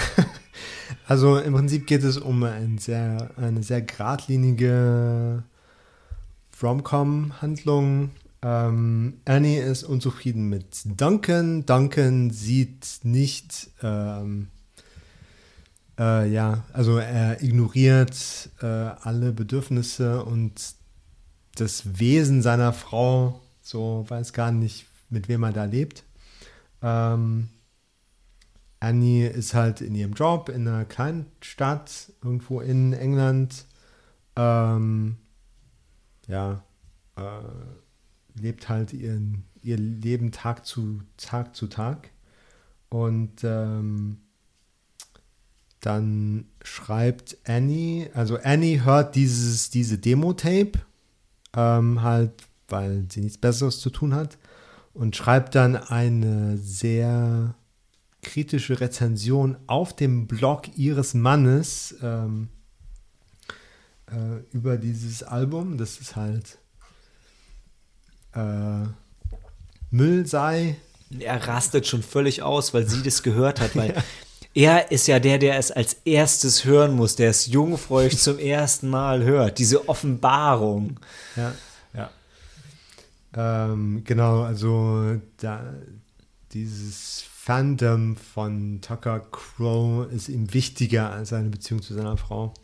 Also 1.06 1.38
im 1.38 1.52
Prinzip 1.52 1.86
geht 1.86 2.02
es 2.02 2.16
um 2.16 2.44
ein 2.44 2.78
sehr, 2.78 3.30
eine 3.36 3.62
sehr 3.62 3.82
geradlinige 3.82 5.42
Rom-Com-Handlung. 6.62 8.10
Ähm, 8.42 9.14
Annie 9.24 9.62
ist 9.62 9.84
unzufrieden 9.84 10.48
mit 10.48 10.82
Duncan. 10.84 11.66
Duncan 11.66 12.30
sieht 12.30 13.00
nicht 13.02 13.70
ähm, 13.82 14.48
äh, 15.98 16.28
ja, 16.30 16.64
also 16.72 16.98
er 16.98 17.42
ignoriert 17.42 18.50
äh, 18.60 18.66
alle 18.66 19.32
Bedürfnisse 19.32 20.24
und 20.24 20.74
das 21.56 21.98
Wesen 21.98 22.42
seiner 22.42 22.72
Frau, 22.72 23.40
so 23.62 24.04
weiß 24.08 24.32
gar 24.32 24.50
nicht, 24.50 24.86
mit 25.10 25.28
wem 25.28 25.44
er 25.44 25.52
da 25.52 25.64
lebt. 25.64 26.04
Ähm, 26.82 27.48
Annie 28.80 29.28
ist 29.28 29.54
halt 29.54 29.80
in 29.80 29.94
ihrem 29.94 30.12
Job 30.12 30.48
in 30.48 30.68
einer 30.68 30.84
kleinen 30.84 31.26
Stadt 31.40 32.12
irgendwo 32.22 32.60
in 32.60 32.92
England. 32.92 33.64
Ähm, 34.36 35.16
ja, 36.26 36.62
äh, 37.16 38.40
lebt 38.40 38.68
halt 38.68 38.92
ihren, 38.92 39.44
ihr 39.62 39.78
Leben 39.78 40.32
Tag 40.32 40.66
zu 40.66 41.00
Tag 41.16 41.56
zu 41.56 41.68
Tag. 41.68 42.10
Und 42.90 43.42
ähm, 43.42 44.18
dann 45.84 46.46
schreibt 46.62 47.36
Annie, 47.46 48.08
also 48.14 48.38
Annie 48.42 48.84
hört 48.84 49.16
dieses, 49.16 49.68
diese 49.68 49.98
Demo-Tape, 49.98 50.72
ähm, 51.54 52.00
halt, 52.00 52.32
weil 52.68 53.04
sie 53.10 53.20
nichts 53.20 53.36
Besseres 53.36 53.80
zu 53.80 53.90
tun 53.90 54.14
hat, 54.14 54.38
und 54.94 55.14
schreibt 55.14 55.54
dann 55.56 55.76
eine 55.76 56.56
sehr 56.56 57.54
kritische 58.22 58.80
Rezension 58.80 59.58
auf 59.66 59.94
dem 59.94 60.26
Blog 60.26 60.74
ihres 60.74 61.12
Mannes 61.12 61.94
ähm, 62.00 62.48
äh, 64.06 64.40
über 64.52 64.78
dieses 64.78 65.22
Album. 65.22 65.76
Das 65.76 65.98
ist 65.98 66.16
halt 66.16 66.58
äh, 68.32 68.86
Müll 69.90 70.26
sei. 70.26 70.76
Er 71.18 71.46
rastet 71.46 71.86
schon 71.86 72.02
völlig 72.02 72.42
aus, 72.42 72.72
weil 72.72 72.88
sie 72.88 73.02
das 73.02 73.22
gehört 73.22 73.60
hat, 73.60 73.76
weil 73.76 73.94
ja 73.96 74.02
er 74.54 74.92
ist 74.92 75.08
ja 75.08 75.18
der, 75.18 75.38
der 75.38 75.58
es 75.58 75.72
als 75.72 75.94
erstes 76.04 76.64
hören 76.64 76.94
muss, 76.94 77.16
der 77.16 77.30
es 77.30 77.46
jungfräulich 77.46 78.18
zum 78.18 78.38
ersten 78.38 78.88
Mal 78.88 79.24
hört. 79.24 79.58
Diese 79.58 79.88
Offenbarung. 79.88 81.00
Ja. 81.34 81.54
ja. 81.92 82.10
Ähm, 83.36 84.02
genau, 84.04 84.42
also 84.42 85.20
da, 85.38 85.74
dieses 86.52 87.24
Fandom 87.28 88.16
von 88.16 88.80
Tucker 88.80 89.20
Crow 89.20 90.10
ist 90.12 90.28
ihm 90.28 90.54
wichtiger 90.54 91.10
als 91.10 91.30
seine 91.30 91.50
Beziehung 91.50 91.82
zu 91.82 91.92
seiner 91.92 92.16
Frau. 92.16 92.54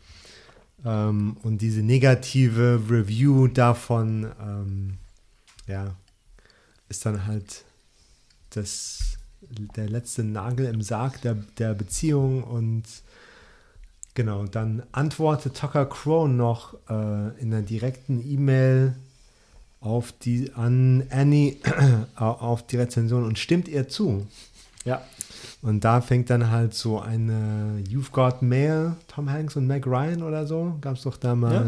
Ähm, 0.85 1.37
und 1.43 1.61
diese 1.61 1.81
negative 1.81 2.81
Review 2.89 3.47
davon, 3.47 4.31
ähm, 4.41 4.97
ja, 5.67 5.93
ist 6.87 7.05
dann 7.05 7.27
halt 7.27 7.65
das 8.51 9.17
der 9.75 9.89
letzte 9.89 10.23
Nagel 10.23 10.65
im 10.65 10.81
Sarg 10.81 11.21
der, 11.21 11.35
der 11.57 11.73
Beziehung 11.73 12.43
und 12.43 12.83
genau, 14.13 14.45
dann 14.45 14.83
antwortet 14.91 15.57
Tucker 15.57 15.85
Crow 15.85 16.27
noch 16.27 16.73
äh, 16.89 17.39
in 17.41 17.53
einer 17.53 17.61
direkten 17.61 18.23
E-Mail 18.25 18.95
auf 19.79 20.11
die 20.11 20.51
an 20.53 21.03
Annie 21.09 21.57
auf 22.15 22.65
die 22.67 22.77
Rezension 22.77 23.23
und 23.23 23.39
stimmt 23.39 23.67
ihr 23.67 23.89
zu. 23.89 24.27
Ja. 24.85 25.01
Und 25.61 25.83
da 25.83 26.01
fängt 26.01 26.29
dann 26.29 26.49
halt 26.49 26.73
so 26.73 26.99
eine 26.99 27.83
You've 27.87 28.11
Got 28.11 28.41
Mail, 28.41 28.93
Tom 29.07 29.29
Hanks 29.29 29.55
und 29.55 29.67
Meg 29.67 29.85
Ryan 29.85 30.23
oder 30.23 30.47
so, 30.47 30.77
gab 30.81 30.97
es 30.97 31.03
doch 31.03 31.17
da 31.17 31.35
mal. 31.35 31.53
Ja. 31.53 31.65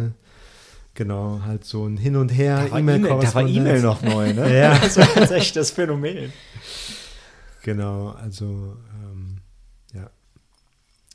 Genau, 0.95 1.41
halt 1.43 1.65
so 1.65 1.87
ein 1.87 1.97
Hin 1.97 2.15
und 2.15 2.29
Her, 2.29 2.65
Da 2.65 2.71
war 2.71 2.79
E-Mail 2.79 3.01
da 3.01 3.09
war 3.09 3.17
E-Mail-Korrespondenz. 3.41 3.57
E-Mail 3.57 3.81
noch 3.81 4.01
neu, 4.03 4.33
ne? 4.33 4.55
Ja. 4.59 4.77
Das 4.77 4.97
war 4.97 5.07
jetzt 5.15 5.31
echt 5.31 5.55
das 5.55 5.71
Phänomen. 5.71 6.31
Genau, 7.63 8.09
also 8.09 8.77
ähm, 9.03 9.37
ja. 9.93 10.09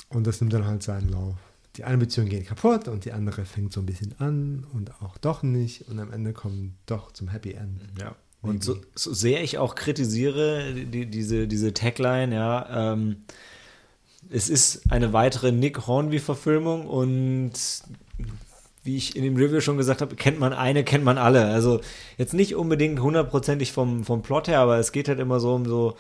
Und 0.09 0.27
das 0.27 0.41
nimmt 0.41 0.53
dann 0.53 0.67
halt 0.67 0.83
seinen 0.83 1.11
Lauf. 1.11 1.37
Die 1.77 1.85
eine 1.85 1.99
Beziehung 1.99 2.29
geht 2.29 2.47
kaputt 2.47 2.89
und 2.89 3.05
die 3.05 3.13
andere 3.13 3.45
fängt 3.45 3.73
so 3.73 3.81
ein 3.81 3.87
bisschen 3.87 4.15
an 4.19 4.67
und 4.73 5.01
auch 5.01 5.19
doch 5.19 5.43
nicht. 5.45 5.89
Und 5.89 6.01
am 6.01 6.13
Ende 6.13 6.33
kommt 6.33 6.73
doch 6.87 7.13
zum 7.13 7.29
Happy 7.29 7.53
End. 7.53 7.81
Ja. 8.01 8.17
Und 8.41 8.65
so, 8.65 8.79
so 8.95 9.13
sehr 9.13 9.43
ich 9.43 9.59
auch 9.59 9.75
kritisiere, 9.75 10.73
die, 10.73 11.07
diese, 11.07 11.47
diese 11.47 11.75
Tagline, 11.75 12.35
ja, 12.35 12.93
ähm, 12.93 13.25
es 14.31 14.49
ist 14.49 14.91
eine 14.91 15.13
weitere 15.13 15.53
Nick 15.53 15.87
Hornby-Verfilmung 15.87 16.87
und 16.87 17.53
wie 18.85 18.97
ich 18.97 19.17
in 19.17 19.23
dem 19.23 19.37
Review 19.37 19.61
schon 19.61 19.77
gesagt 19.77 20.01
habe, 20.01 20.17
kennt 20.17 20.39
man 20.39 20.53
eine, 20.53 20.85
kennt 20.85 21.05
man 21.05 21.19
alle. 21.19 21.47
Also 21.47 21.81
jetzt 22.17 22.33
nicht 22.33 22.55
unbedingt 22.55 23.01
hundertprozentig 23.01 23.73
vom, 23.73 24.05
vom 24.05 24.23
Plot 24.23 24.49
her, 24.49 24.61
aber 24.61 24.79
es 24.79 24.93
geht 24.93 25.09
halt 25.09 25.19
immer 25.19 25.41
so 25.41 25.55
um 25.55 25.67
so 25.67 25.97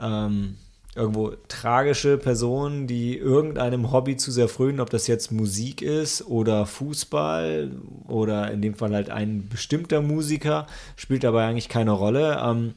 ähm, 0.00 0.56
irgendwo 0.94 1.32
tragische 1.48 2.18
Personen, 2.18 2.86
die 2.86 3.16
irgendeinem 3.16 3.92
Hobby 3.92 4.16
zu 4.16 4.32
sehr 4.32 4.48
frönen, 4.48 4.80
ob 4.80 4.90
das 4.90 5.06
jetzt 5.06 5.30
Musik 5.30 5.80
ist 5.80 6.26
oder 6.26 6.66
Fußball 6.66 7.70
oder 8.08 8.50
in 8.50 8.62
dem 8.62 8.74
Fall 8.74 8.94
halt 8.94 9.10
ein 9.10 9.48
bestimmter 9.48 10.02
Musiker, 10.02 10.66
spielt 10.96 11.24
dabei 11.24 11.46
eigentlich 11.46 11.68
keine 11.68 11.92
Rolle. 11.92 12.40
Ähm, 12.44 12.74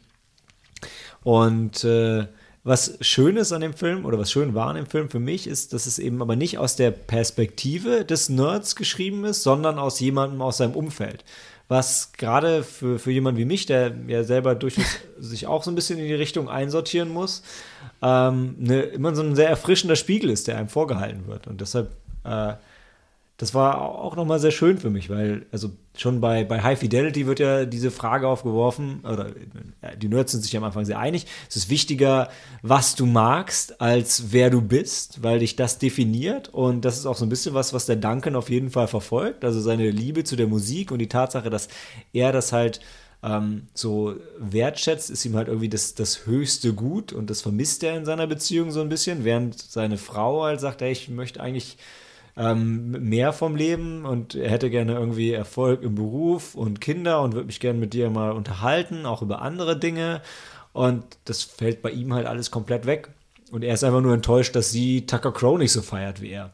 und 1.23 1.83
äh, 1.83 2.27
was 2.63 2.97
schön 3.01 3.37
ist 3.37 3.51
an 3.53 3.61
dem 3.61 3.73
Film 3.73 4.05
oder 4.05 4.19
was 4.19 4.31
schön 4.31 4.53
war 4.53 4.67
an 4.67 4.75
dem 4.75 4.85
Film 4.85 5.09
für 5.09 5.19
mich 5.19 5.47
ist, 5.47 5.73
dass 5.73 5.87
es 5.87 5.97
eben 5.97 6.21
aber 6.21 6.35
nicht 6.35 6.59
aus 6.59 6.75
der 6.75 6.91
Perspektive 6.91 8.05
des 8.05 8.29
Nerds 8.29 8.75
geschrieben 8.75 9.25
ist, 9.25 9.41
sondern 9.41 9.79
aus 9.79 9.99
jemandem 9.99 10.41
aus 10.43 10.57
seinem 10.57 10.75
Umfeld. 10.75 11.25
Was 11.71 12.11
gerade 12.17 12.65
für, 12.65 12.99
für 12.99 13.11
jemanden 13.11 13.39
wie 13.39 13.45
mich, 13.45 13.65
der 13.65 13.93
ja 14.07 14.25
selber 14.25 14.55
durchaus 14.55 14.83
sich 15.17 15.47
auch 15.47 15.63
so 15.63 15.71
ein 15.71 15.75
bisschen 15.75 15.99
in 15.99 16.05
die 16.05 16.13
Richtung 16.13 16.49
einsortieren 16.49 17.07
muss, 17.07 17.43
ähm, 18.01 18.55
ne, 18.59 18.81
immer 18.81 19.15
so 19.15 19.23
ein 19.23 19.37
sehr 19.37 19.47
erfrischender 19.47 19.95
Spiegel 19.95 20.31
ist, 20.31 20.49
der 20.49 20.57
einem 20.57 20.67
vorgehalten 20.67 21.27
wird. 21.27 21.47
Und 21.47 21.61
deshalb, 21.61 21.95
äh, 22.25 22.55
das 23.41 23.55
war 23.55 23.81
auch 23.81 24.15
nochmal 24.15 24.39
sehr 24.39 24.51
schön 24.51 24.77
für 24.77 24.91
mich, 24.91 25.09
weil, 25.09 25.47
also 25.51 25.71
schon 25.97 26.21
bei, 26.21 26.43
bei 26.43 26.61
High 26.61 26.77
Fidelity 26.77 27.25
wird 27.25 27.39
ja 27.39 27.65
diese 27.65 27.89
Frage 27.89 28.27
aufgeworfen, 28.27 28.99
oder 29.03 29.29
äh, 29.81 29.97
die 29.97 30.09
Nerds 30.09 30.33
sind 30.33 30.43
sich 30.43 30.55
am 30.55 30.63
Anfang 30.63 30.85
sehr 30.85 30.99
einig, 30.99 31.25
es 31.49 31.55
ist 31.55 31.71
wichtiger, 31.71 32.29
was 32.61 32.93
du 32.93 33.07
magst, 33.07 33.81
als 33.81 34.31
wer 34.31 34.51
du 34.51 34.61
bist, 34.61 35.23
weil 35.23 35.39
dich 35.39 35.55
das 35.55 35.79
definiert. 35.79 36.49
Und 36.49 36.85
das 36.85 36.99
ist 36.99 37.07
auch 37.07 37.17
so 37.17 37.25
ein 37.25 37.29
bisschen 37.29 37.55
was, 37.55 37.73
was 37.73 37.87
der 37.87 37.95
Duncan 37.95 38.35
auf 38.35 38.51
jeden 38.51 38.69
Fall 38.69 38.87
verfolgt. 38.87 39.43
Also 39.43 39.59
seine 39.59 39.89
Liebe 39.89 40.23
zu 40.23 40.35
der 40.35 40.45
Musik 40.45 40.91
und 40.91 40.99
die 40.99 41.09
Tatsache, 41.09 41.49
dass 41.49 41.67
er 42.13 42.31
das 42.31 42.53
halt 42.53 42.79
ähm, 43.23 43.63
so 43.73 44.17
wertschätzt, 44.37 45.09
ist 45.09 45.25
ihm 45.25 45.35
halt 45.35 45.47
irgendwie 45.47 45.69
das, 45.69 45.95
das 45.95 46.27
höchste 46.27 46.73
Gut 46.73 47.11
und 47.11 47.31
das 47.31 47.41
vermisst 47.41 47.81
er 47.81 47.97
in 47.97 48.05
seiner 48.05 48.27
Beziehung 48.27 48.69
so 48.69 48.81
ein 48.81 48.89
bisschen, 48.89 49.25
während 49.25 49.59
seine 49.59 49.97
Frau 49.97 50.43
halt 50.43 50.59
sagt, 50.59 50.83
ey, 50.83 50.91
ich 50.91 51.09
möchte 51.09 51.41
eigentlich 51.41 51.77
ähm, 52.37 52.91
mehr 52.91 53.33
vom 53.33 53.55
Leben 53.55 54.05
und 54.05 54.35
er 54.35 54.49
hätte 54.49 54.69
gerne 54.69 54.93
irgendwie 54.93 55.31
Erfolg 55.31 55.81
im 55.83 55.95
Beruf 55.95 56.55
und 56.55 56.81
Kinder 56.81 57.21
und 57.21 57.33
würde 57.33 57.47
mich 57.47 57.59
gerne 57.59 57.79
mit 57.79 57.93
dir 57.93 58.09
mal 58.09 58.31
unterhalten, 58.31 59.05
auch 59.05 59.21
über 59.21 59.41
andere 59.41 59.77
Dinge. 59.77 60.21
Und 60.73 61.03
das 61.25 61.43
fällt 61.43 61.81
bei 61.81 61.91
ihm 61.91 62.13
halt 62.13 62.25
alles 62.25 62.51
komplett 62.51 62.85
weg. 62.85 63.09
Und 63.51 63.63
er 63.63 63.73
ist 63.73 63.83
einfach 63.83 64.01
nur 64.01 64.13
enttäuscht, 64.13 64.55
dass 64.55 64.71
sie 64.71 65.05
Tucker 65.05 65.33
Crow 65.33 65.57
nicht 65.57 65.73
so 65.73 65.81
feiert 65.81 66.21
wie 66.21 66.29
er. 66.29 66.53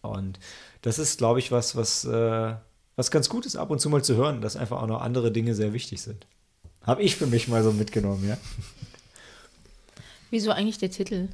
Und 0.00 0.38
das 0.82 0.98
ist, 0.98 1.18
glaube 1.18 1.40
ich, 1.40 1.52
was, 1.52 1.76
was, 1.76 2.04
äh, 2.04 2.54
was 2.96 3.10
ganz 3.10 3.28
gut 3.28 3.44
ist, 3.44 3.56
ab 3.56 3.70
und 3.70 3.80
zu 3.80 3.90
mal 3.90 4.02
zu 4.02 4.16
hören, 4.16 4.40
dass 4.40 4.56
einfach 4.56 4.80
auch 4.80 4.86
noch 4.86 5.02
andere 5.02 5.30
Dinge 5.30 5.54
sehr 5.54 5.72
wichtig 5.72 6.00
sind. 6.00 6.26
Habe 6.82 7.02
ich 7.02 7.16
für 7.16 7.26
mich 7.26 7.48
mal 7.48 7.62
so 7.62 7.72
mitgenommen, 7.72 8.26
ja. 8.26 8.38
Wieso 10.30 10.52
eigentlich 10.52 10.78
der 10.78 10.90
Titel? 10.90 11.28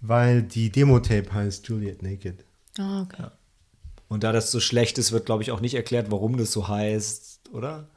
Weil 0.00 0.42
die 0.42 0.70
Demo-Tape 0.70 1.32
heißt 1.32 1.68
Juliet 1.68 2.02
Naked. 2.02 2.44
Ah, 2.78 3.02
okay. 3.02 3.26
Und 4.08 4.22
da 4.22 4.32
das 4.32 4.50
so 4.50 4.60
schlecht 4.60 4.98
ist, 4.98 5.12
wird, 5.12 5.26
glaube 5.26 5.42
ich, 5.42 5.50
auch 5.50 5.60
nicht 5.60 5.74
erklärt, 5.74 6.10
warum 6.10 6.36
das 6.36 6.52
so 6.52 6.68
heißt, 6.68 7.50
oder? 7.52 7.88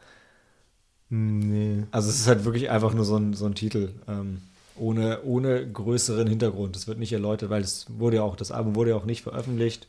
Nee. 1.10 1.84
Also 1.92 2.10
es 2.10 2.20
ist 2.20 2.28
halt 2.28 2.46
wirklich 2.46 2.70
einfach 2.70 2.94
nur 2.94 3.06
so 3.06 3.18
ein, 3.18 3.34
so 3.34 3.46
ein 3.46 3.56
Titel, 3.56 3.94
ähm, 4.08 4.42
ohne, 4.76 5.22
ohne 5.24 5.72
größeren 5.72 6.28
Hintergrund. 6.28 6.76
Das 6.76 6.88
wird 6.88 7.00
nicht 7.00 7.14
erläutert, 7.14 7.50
weil 7.50 7.62
es 7.62 7.86
wurde 7.90 8.18
ja 8.18 8.24
auch, 8.24 8.36
das 8.36 8.52
Album 8.52 8.76
wurde 8.76 8.92
ja 8.92 8.96
auch 8.96 9.06
nicht 9.06 9.24
veröffentlicht. 9.24 9.88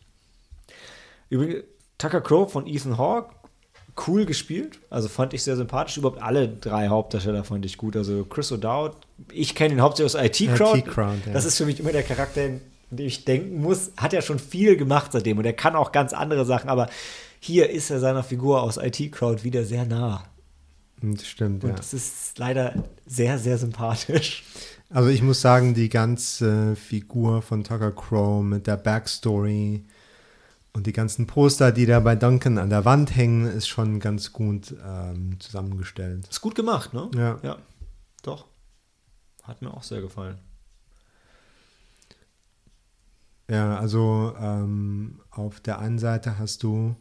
Übrigens, 1.29 1.65
Tucker 1.99 2.21
Crow 2.21 2.51
von 2.51 2.67
Ethan 2.67 2.99
Hawke, 2.99 3.35
cool 4.07 4.25
gespielt. 4.25 4.79
Also 4.89 5.09
fand 5.09 5.35
ich 5.35 5.43
sehr 5.43 5.57
sympathisch. 5.57 5.99
Überhaupt 5.99 6.23
alle 6.23 6.49
drei 6.49 6.89
Hauptdarsteller 6.89 7.45
fand 7.45 7.65
ich 7.67 7.77
gut. 7.77 7.97
Also 7.97 8.25
Chris 8.25 8.53
O'Dowd, 8.53 8.95
ich 9.33 9.55
kenne 9.55 9.75
ihn 9.75 9.81
hauptsächlich 9.81 10.15
aus 10.15 10.25
IT-Crowd. 10.25 10.79
IT-Crowd, 10.79 11.19
ja. 11.27 11.33
Das 11.33 11.45
ist 11.45 11.57
für 11.57 11.67
mich 11.67 11.81
immer 11.81 11.93
der 11.93 12.03
Charakter, 12.03 12.47
in 12.47 12.61
dem 12.91 13.07
ich 13.07 13.25
denken 13.25 13.61
muss. 13.61 13.93
Hat 13.97 14.13
ja 14.13 14.23
schon 14.23 14.39
viel 14.39 14.77
gemacht 14.77 15.13
seitdem 15.13 15.39
und 15.39 15.45
er 15.45 15.53
kann 15.53 15.77
auch 15.77 15.93
ganz 15.93 16.13
andere 16.13 16.45
Sachen, 16.45 16.69
aber 16.71 16.89
hier 17.39 17.71
ist 17.71 17.91
er 17.91 18.01
seiner 18.01 18.23
Figur 18.23 18.63
aus 18.63 18.77
IT-Crowd 18.77 19.45
wieder 19.45 19.65
sehr 19.65 19.85
nah. 19.87 20.25
Hm, 21.01 21.17
Das 21.17 21.27
stimmt, 21.27 21.65
Und 21.65 21.71
ja. 21.71 21.77
das 21.77 21.95
ist 21.95 22.39
leider 22.39 22.75
sehr, 23.07 23.39
sehr 23.39 23.59
sympathisch. 23.59 24.45
Also 24.93 25.09
ich 25.09 25.23
muss 25.23 25.41
sagen, 25.41 25.73
die 25.73 25.89
ganze 25.89 26.75
Figur 26.75 27.43
von 27.43 27.63
Tucker 27.63 27.93
Crow 27.93 28.43
mit 28.43 28.67
der 28.67 28.77
Backstory 28.77 29.85
und 30.73 30.87
die 30.87 30.93
ganzen 30.93 31.27
Poster, 31.29 31.71
die 31.71 31.87
da 31.87 32.01
bei 32.01 32.17
Duncan 32.17 32.59
an 32.59 32.71
der 32.71 32.85
Wand 32.85 33.15
hängen, 33.15 33.47
ist 33.47 33.69
schon 33.69 34.01
ganz 34.01 34.33
gut 34.33 34.75
ähm, 34.85 35.39
zusammengestellt. 35.39 36.27
Ist 36.29 36.41
gut 36.41 36.57
gemacht, 36.57 36.93
ne? 36.93 37.09
Ja. 37.15 37.39
Ja, 37.43 37.59
doch. 38.23 38.47
Hat 39.51 39.61
mir 39.63 39.75
auch 39.75 39.83
sehr 39.83 40.01
gefallen. 40.01 40.39
Ja, 43.51 43.77
also 43.77 44.33
ähm, 44.41 45.19
auf 45.33 45.59
der 45.59 45.81
einen 45.81 45.99
Seite 45.99 46.39
hast 46.39 46.63
du 46.63 46.95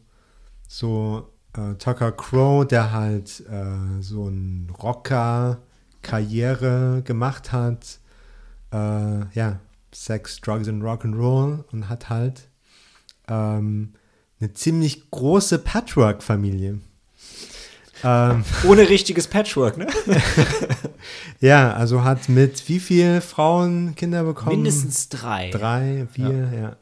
so 0.68 1.30
äh, 1.54 1.76
Tucker 1.76 2.12
Crow, 2.12 2.66
der 2.66 2.92
halt 2.92 3.44
äh, 3.52 4.02
so 4.02 4.28
ein 4.28 4.74
Rocker-Karriere 4.82 7.04
gemacht 7.06 7.52
hat. 7.52 8.00
Äh, 8.72 9.26
ja, 9.36 9.60
Sex, 9.94 10.42
Drugs 10.42 10.68
and 10.68 10.82
Rock'n'Roll 10.82 11.66
und 11.72 11.88
hat 11.88 12.10
halt 12.10 12.50
ähm, 13.28 13.94
eine 14.40 14.54
ziemlich 14.54 15.12
große 15.12 15.60
Patchwork-Familie. 15.60 16.80
Ähm, 18.04 18.44
Ohne 18.66 18.88
richtiges 18.88 19.28
Patchwork, 19.28 19.78
ne? 19.78 19.88
ja, 21.42 21.74
also 21.74 22.04
hat 22.04 22.30
mit 22.30 22.68
wie 22.70 22.80
viel 22.80 23.22
Frauen 23.22 23.96
Kinder 23.96 24.24
bekommen? 24.24 24.58
Mindestens 24.58 25.10
drei. 25.10 25.50
Drei, 25.50 26.08
vier, 26.12 26.50
ja. 26.54 26.78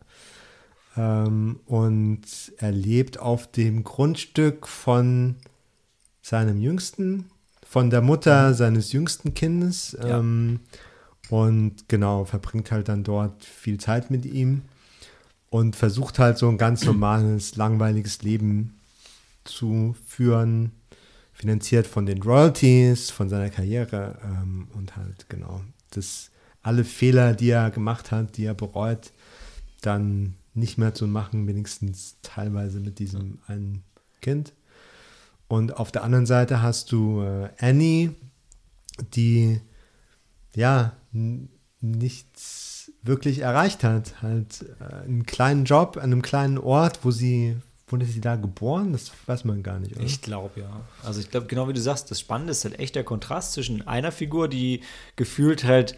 Ähm, 0.98 1.60
und 1.66 2.22
er 2.58 2.72
lebt 2.72 3.20
auf 3.20 3.52
dem 3.52 3.84
Grundstück 3.84 4.68
von 4.68 5.36
seinem 6.22 6.60
Jüngsten, 6.60 7.30
von 7.68 7.90
der 7.90 8.02
Mutter 8.02 8.54
seines 8.54 8.92
jüngsten 8.92 9.34
Kindes. 9.34 9.98
Ja. 10.02 10.20
Ähm, 10.20 10.62
und 11.30 11.90
genau, 11.90 12.26
verbringt 12.26 12.72
halt 12.72 12.90
dann 12.90 13.04
dort 13.04 13.44
viel 13.44 13.80
Zeit 13.80 14.10
mit 14.12 14.26
ihm 14.26 14.64
und 15.50 15.76
versucht 15.76 16.20
halt 16.20 16.38
so 16.38 16.48
ein 16.48 16.58
ganz 16.58 16.86
normales, 16.86 17.56
langweiliges 17.56 18.22
Leben 18.22 18.80
zu 19.44 19.96
führen, 20.06 20.72
finanziert 21.38 21.86
von 21.86 22.08
den 22.08 22.22
Royalties, 22.24 23.12
von 23.12 23.30
seiner 23.30 23.52
Karriere 23.52 24.18
ähm, 24.24 24.68
und 24.74 24.98
halt 24.98 25.30
genau, 25.30 25.62
das 25.92 26.32
alle 26.64 26.84
Fehler, 26.84 27.36
die 27.36 27.52
er 27.52 27.70
gemacht 27.70 28.12
hat, 28.12 28.38
die 28.38 28.46
er 28.46 28.56
bereut, 28.56 29.12
dann 29.82 30.34
nicht 30.56 30.80
mehr 30.80 30.96
zu 30.96 31.08
machen, 31.08 31.48
wenigstens 31.48 32.18
teilweise 32.24 32.80
mit 32.80 32.98
diesem 32.98 33.38
einen 33.46 33.84
Kind. 34.22 34.54
Und 35.48 35.78
auf 35.78 35.92
der 35.92 36.04
anderen 36.04 36.26
Seite 36.26 36.64
hast 36.64 36.92
du 36.92 37.22
äh, 37.22 37.50
Annie, 37.60 38.16
die 39.14 39.62
ja 40.56 40.94
nichts 41.82 42.92
wirklich 43.04 43.40
erreicht 43.40 43.84
hat. 43.84 44.22
Halt 44.24 44.66
äh, 44.80 45.06
einen 45.06 45.26
kleinen 45.28 45.66
Job 45.66 45.98
an 45.98 46.04
einem 46.04 46.24
kleinen 46.24 46.58
Ort, 46.58 47.00
wo 47.04 47.12
sie, 47.12 47.58
wurde 47.88 48.06
sie 48.06 48.22
da 48.22 48.36
geboren? 48.36 48.92
Das 48.92 49.12
weiß 49.26 49.46
man 49.46 49.64
gar 49.64 49.80
nicht, 49.80 49.96
oder? 49.96 50.06
Ich 50.06 50.22
glaube 50.22 50.60
ja. 50.60 50.82
Also 51.04 51.20
ich 51.20 51.32
glaube, 51.32 51.48
genau 51.48 51.68
wie 51.70 51.74
du 51.74 51.82
sagst, 51.82 52.12
das 52.12 52.20
Spannende 52.20 52.52
ist 52.52 52.66
halt 52.66 52.80
echt 52.80 52.96
der 52.96 53.04
Kontrast 53.04 53.54
zwischen 53.54 53.88
einer 53.88 54.12
Figur, 54.12 54.48
die 54.48 54.82
gefühlt 55.16 55.64
halt 55.64 55.96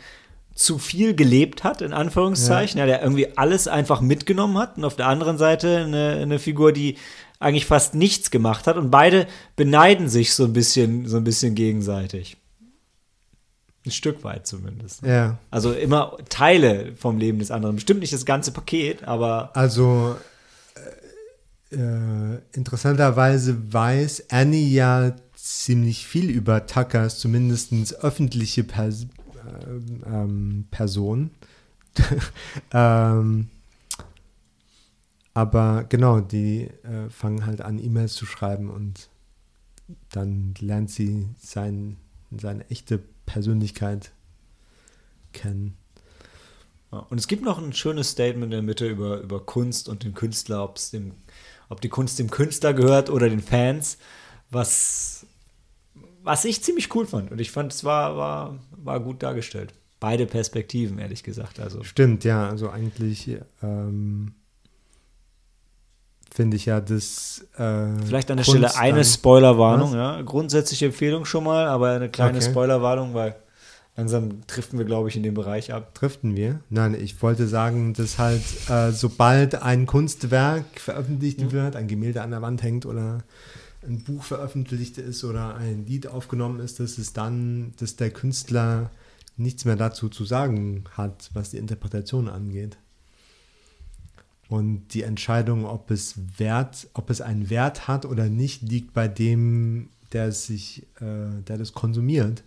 zu 0.54 0.78
viel 0.78 1.16
gelebt 1.16 1.64
hat, 1.64 1.82
in 1.82 1.94
Anführungszeichen, 1.94 2.80
ja. 2.80 2.86
der 2.86 3.02
irgendwie 3.02 3.38
alles 3.38 3.68
einfach 3.68 4.02
mitgenommen 4.02 4.58
hat 4.58 4.78
und 4.78 4.84
auf 4.84 4.96
der 4.96 5.08
anderen 5.08 5.38
Seite 5.38 5.78
eine, 5.78 6.18
eine 6.22 6.38
Figur, 6.38 6.74
die 6.74 6.98
eigentlich 7.40 7.66
fast 7.66 7.96
nichts 7.96 8.30
gemacht 8.30 8.68
hat 8.68 8.76
und 8.76 8.92
beide 8.92 9.26
beneiden 9.56 10.10
sich 10.10 10.34
so 10.34 10.44
ein 10.44 10.54
bisschen, 10.54 11.08
so 11.08 11.18
ein 11.18 11.24
bisschen 11.24 11.56
gegenseitig. 11.56 12.38
Ein 13.86 13.92
Stück 13.92 14.26
weit 14.26 14.46
zumindest. 14.46 15.04
Ja. 15.04 15.38
Also 15.50 15.72
immer 15.72 16.18
Teile 16.28 16.94
vom 16.98 17.18
Leben 17.18 17.40
des 17.40 17.50
anderen. 17.50 17.76
Bestimmt 17.76 18.02
nicht 18.02 18.12
das 18.12 18.26
ganze 18.26 18.52
Paket, 18.52 19.06
aber 19.06 19.56
Also 19.56 20.18
äh, 21.72 21.76
äh, 21.76 22.42
interessanterweise 22.54 23.74
weiß 23.74 24.30
Annie 24.30 24.68
ja 24.68 25.16
ziemlich 25.36 26.06
viel 26.08 26.30
über 26.30 26.66
Tuckers, 26.66 27.20
zumindest 27.20 27.72
öffentliche 27.96 28.64
Pers 28.64 29.08
ähm, 29.68 30.04
ähm, 30.06 30.66
Person. 30.72 31.32
ähm, 32.74 33.50
aber 35.34 35.86
genau, 35.86 36.20
die 36.20 36.70
äh, 36.84 37.10
fangen 37.10 37.46
halt 37.46 37.62
an, 37.62 37.80
E-Mails 37.80 38.14
zu 38.14 38.26
schreiben 38.26 38.70
und 38.70 39.10
dann 40.10 40.54
lernt 40.60 40.92
sie 40.92 41.28
sein, 41.40 41.98
seine 42.32 42.70
echte 42.70 43.00
Persönlichkeit 43.26 44.12
kennen. 45.34 45.78
Und 46.92 47.20
es 47.20 47.28
gibt 47.28 47.44
noch 47.44 47.60
ein 47.60 47.74
schönes 47.74 48.10
Statement 48.10 48.46
in 48.46 48.52
der 48.52 48.62
Mitte 48.64 48.88
über, 48.88 49.22
über 49.22 49.46
Kunst 49.46 49.88
und 49.90 50.04
den 50.04 50.16
Künstler, 50.16 50.64
ob's 50.64 50.90
dem, 50.90 51.14
ob 51.70 51.82
die 51.82 51.90
Kunst 51.90 52.20
dem 52.20 52.30
Künstler 52.30 52.74
gehört 52.74 53.10
oder 53.10 53.30
den 53.30 53.42
Fans, 53.42 53.98
was, 54.50 55.26
was 56.24 56.46
ich 56.46 56.64
ziemlich 56.64 56.94
cool 56.96 57.06
fand. 57.06 57.32
Und 57.32 57.40
ich 57.40 57.52
fand, 57.52 57.72
es 57.72 57.84
war, 57.84 58.18
war, 58.18 58.60
war 58.72 59.00
gut 59.00 59.24
dargestellt. 59.24 59.74
Beide 60.00 60.26
Perspektiven, 60.26 60.98
ehrlich 60.98 61.24
gesagt. 61.24 61.60
Also, 61.60 61.84
Stimmt, 61.84 62.24
ja, 62.24 62.50
also 62.50 62.70
eigentlich 62.70 63.38
ähm, 63.62 64.34
finde 66.34 66.58
ich 66.58 66.66
ja 66.66 66.80
das. 66.80 67.46
Äh, 67.58 67.88
vielleicht 68.06 68.32
an 68.32 68.38
der 68.38 68.46
Kunst 68.46 68.50
Stelle 68.50 68.76
eine 68.76 69.04
Spoilerwarnung. 69.04 69.94
Ja? 69.94 70.22
Grundsätzliche 70.22 70.86
Empfehlung 70.86 71.26
schon 71.26 71.44
mal, 71.44 71.68
aber 71.68 71.92
eine 71.92 72.10
kleine 72.10 72.38
Okay. 72.38 72.50
Spoilerwarnung, 72.50 73.14
weil 73.14 73.36
langsam 74.00 74.42
driften 74.48 74.80
wir, 74.80 74.86
glaube 74.86 75.10
ich, 75.10 75.18
in 75.18 75.24
den 75.24 75.34
Bereich 75.34 75.74
ab. 75.74 75.94
Driften 75.94 76.36
wir? 76.36 76.62
Nein, 76.70 76.96
ich 76.96 77.22
wollte 77.22 77.48
sagen, 77.48 77.94
dass 77.94 78.18
halt, 78.18 78.42
äh, 78.70 78.92
sobald 78.92 79.62
ein 79.62 79.86
Kunstwerk 79.86 80.80
veröffentlicht 80.80 81.42
Mhm. 81.42 81.52
wird, 81.52 81.76
ein 81.76 81.88
Gemälde 81.88 82.22
an 82.22 82.32
der 82.32 82.42
Wand 82.42 82.64
hängt 82.64 82.86
oder 82.86 83.24
ein 83.86 84.04
Buch 84.04 84.24
veröffentlicht 84.24 84.98
ist 84.98 85.24
oder 85.24 85.56
ein 85.56 85.86
Lied 85.86 86.08
aufgenommen 86.08 86.60
ist, 86.60 86.80
dass 86.80 86.98
es 86.98 87.14
dann, 87.14 87.74
dass 87.78 87.96
der 87.98 88.12
Künstler 88.12 88.90
nichts 89.38 89.66
mehr 89.66 89.76
dazu 89.76 90.10
zu 90.10 90.26
sagen 90.26 90.84
hat, 90.98 91.30
was 91.34 91.52
die 91.52 91.58
Interpretation 91.58 92.28
angeht. 92.28 92.78
Und 94.50 94.94
die 94.94 95.04
Entscheidung, 95.04 95.66
ob 95.66 95.92
es 95.92 96.16
Wert, 96.38 96.88
ob 96.94 97.10
es 97.10 97.22
einen 97.22 97.50
Wert 97.50 97.88
hat 97.88 98.06
oder 98.06 98.30
nicht, 98.30 98.64
liegt 98.64 98.94
bei 98.94 99.08
dem, 99.08 99.90
der 100.12 100.32
sich, 100.32 100.88
äh, 101.00 101.42
der 101.48 101.58
das 101.58 101.74
konsumiert. 101.74 102.44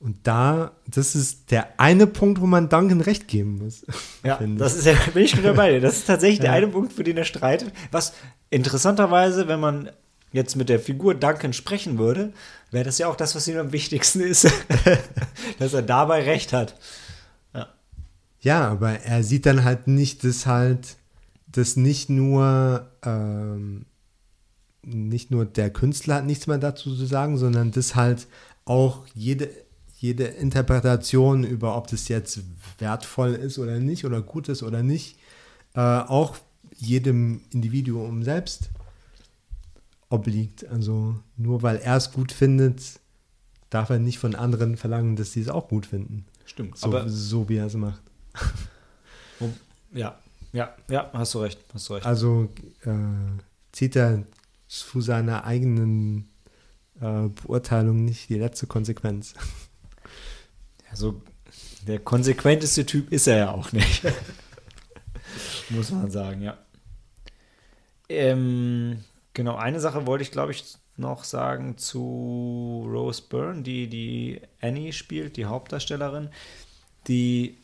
Und 0.00 0.16
da, 0.26 0.72
das 0.86 1.14
ist 1.14 1.50
der 1.50 1.78
eine 1.78 2.06
Punkt, 2.06 2.40
wo 2.40 2.46
man 2.46 2.68
Duncan 2.70 3.02
recht 3.02 3.28
geben 3.28 3.58
muss. 3.58 3.84
Ja, 4.24 4.38
das 4.58 4.74
ist 4.76 4.86
ja, 4.86 4.94
bin 5.14 5.24
ich 5.24 5.36
wieder 5.36 5.54
bei 5.54 5.70
dir. 5.70 5.80
Das 5.80 5.98
ist 5.98 6.06
tatsächlich 6.06 6.40
der 6.40 6.50
Ja. 6.50 6.56
eine 6.56 6.68
Punkt, 6.68 6.92
für 6.92 7.04
den 7.04 7.16
er 7.18 7.24
streitet. 7.24 7.72
Was 7.90 8.12
interessanterweise, 8.50 9.46
wenn 9.48 9.60
man 9.60 9.90
jetzt 10.32 10.56
mit 10.56 10.68
der 10.68 10.80
Figur 10.80 11.14
Duncan 11.14 11.52
sprechen 11.52 11.98
würde, 11.98 12.32
wäre 12.70 12.84
das 12.84 12.98
ja 12.98 13.08
auch 13.08 13.16
das, 13.16 13.34
was 13.34 13.46
ihm 13.48 13.58
am 13.58 13.72
wichtigsten 13.72 14.20
ist, 14.20 14.46
dass 15.58 15.72
er 15.74 15.82
dabei 15.82 16.22
recht 16.22 16.52
hat. 16.52 16.74
Ja, 18.42 18.68
aber 18.68 19.00
er 19.00 19.22
sieht 19.22 19.44
dann 19.44 19.64
halt 19.64 19.86
nicht, 19.86 20.24
dass 20.24 20.46
halt, 20.46 20.96
dass 21.46 21.76
nicht 21.76 22.08
nur, 22.08 22.88
ähm, 23.04 23.84
nicht 24.82 25.30
nur 25.30 25.44
der 25.44 25.68
Künstler 25.70 26.16
hat 26.16 26.24
nichts 26.24 26.46
mehr 26.46 26.56
dazu 26.56 26.94
zu 26.96 27.04
sagen, 27.04 27.36
sondern 27.36 27.70
dass 27.70 27.96
halt 27.96 28.26
auch 28.64 29.04
jede, 29.14 29.50
jede 30.00 30.24
Interpretation 30.24 31.44
über, 31.44 31.76
ob 31.76 31.88
das 31.88 32.08
jetzt 32.08 32.40
wertvoll 32.78 33.34
ist 33.34 33.58
oder 33.58 33.78
nicht 33.78 34.06
oder 34.06 34.22
gut 34.22 34.48
ist 34.48 34.62
oder 34.62 34.82
nicht, 34.82 35.18
äh, 35.74 35.80
auch 35.80 36.38
jedem 36.74 37.42
Individuum 37.50 38.22
selbst 38.22 38.70
obliegt. 40.08 40.66
Also 40.66 41.16
nur 41.36 41.62
weil 41.62 41.76
er 41.76 41.96
es 41.96 42.12
gut 42.12 42.32
findet, 42.32 42.98
darf 43.68 43.90
er 43.90 43.98
nicht 43.98 44.18
von 44.18 44.34
anderen 44.34 44.78
verlangen, 44.78 45.16
dass 45.16 45.32
sie 45.32 45.42
es 45.42 45.50
auch 45.50 45.68
gut 45.68 45.84
finden. 45.84 46.24
Stimmt. 46.46 46.78
So, 46.78 46.86
Aber 46.86 47.06
so 47.06 47.50
wie 47.50 47.56
er 47.56 47.66
es 47.66 47.74
macht. 47.74 48.02
ja, 49.92 50.18
ja, 50.52 50.74
ja, 50.88 51.10
hast 51.12 51.34
du 51.34 51.40
recht, 51.40 51.60
hast 51.74 51.90
du 51.90 51.94
recht. 51.94 52.06
Also 52.06 52.48
äh, 52.86 52.90
zieht 53.72 53.96
er 53.96 54.24
zu 54.66 55.02
seiner 55.02 55.44
eigenen 55.44 56.30
äh, 57.02 57.28
Beurteilung 57.28 58.02
nicht 58.06 58.30
die 58.30 58.38
letzte 58.38 58.66
Konsequenz. 58.66 59.34
Also 60.90 61.22
der 61.86 61.98
konsequenteste 61.98 62.84
Typ 62.84 63.12
ist 63.12 63.26
er 63.26 63.36
ja 63.36 63.50
auch 63.52 63.72
nicht. 63.72 64.02
Muss 65.70 65.90
man 65.90 66.10
sagen, 66.10 66.42
ja. 66.42 66.58
Ähm, 68.08 69.04
genau, 69.34 69.56
eine 69.56 69.80
Sache 69.80 70.06
wollte 70.06 70.22
ich, 70.22 70.32
glaube 70.32 70.52
ich, 70.52 70.64
noch 70.96 71.24
sagen 71.24 71.78
zu 71.78 72.86
Rose 72.86 73.22
Byrne, 73.28 73.62
die 73.62 73.88
die 73.88 74.40
Annie 74.60 74.92
spielt, 74.92 75.36
die 75.36 75.46
Hauptdarstellerin. 75.46 76.28
Die, 77.08 77.56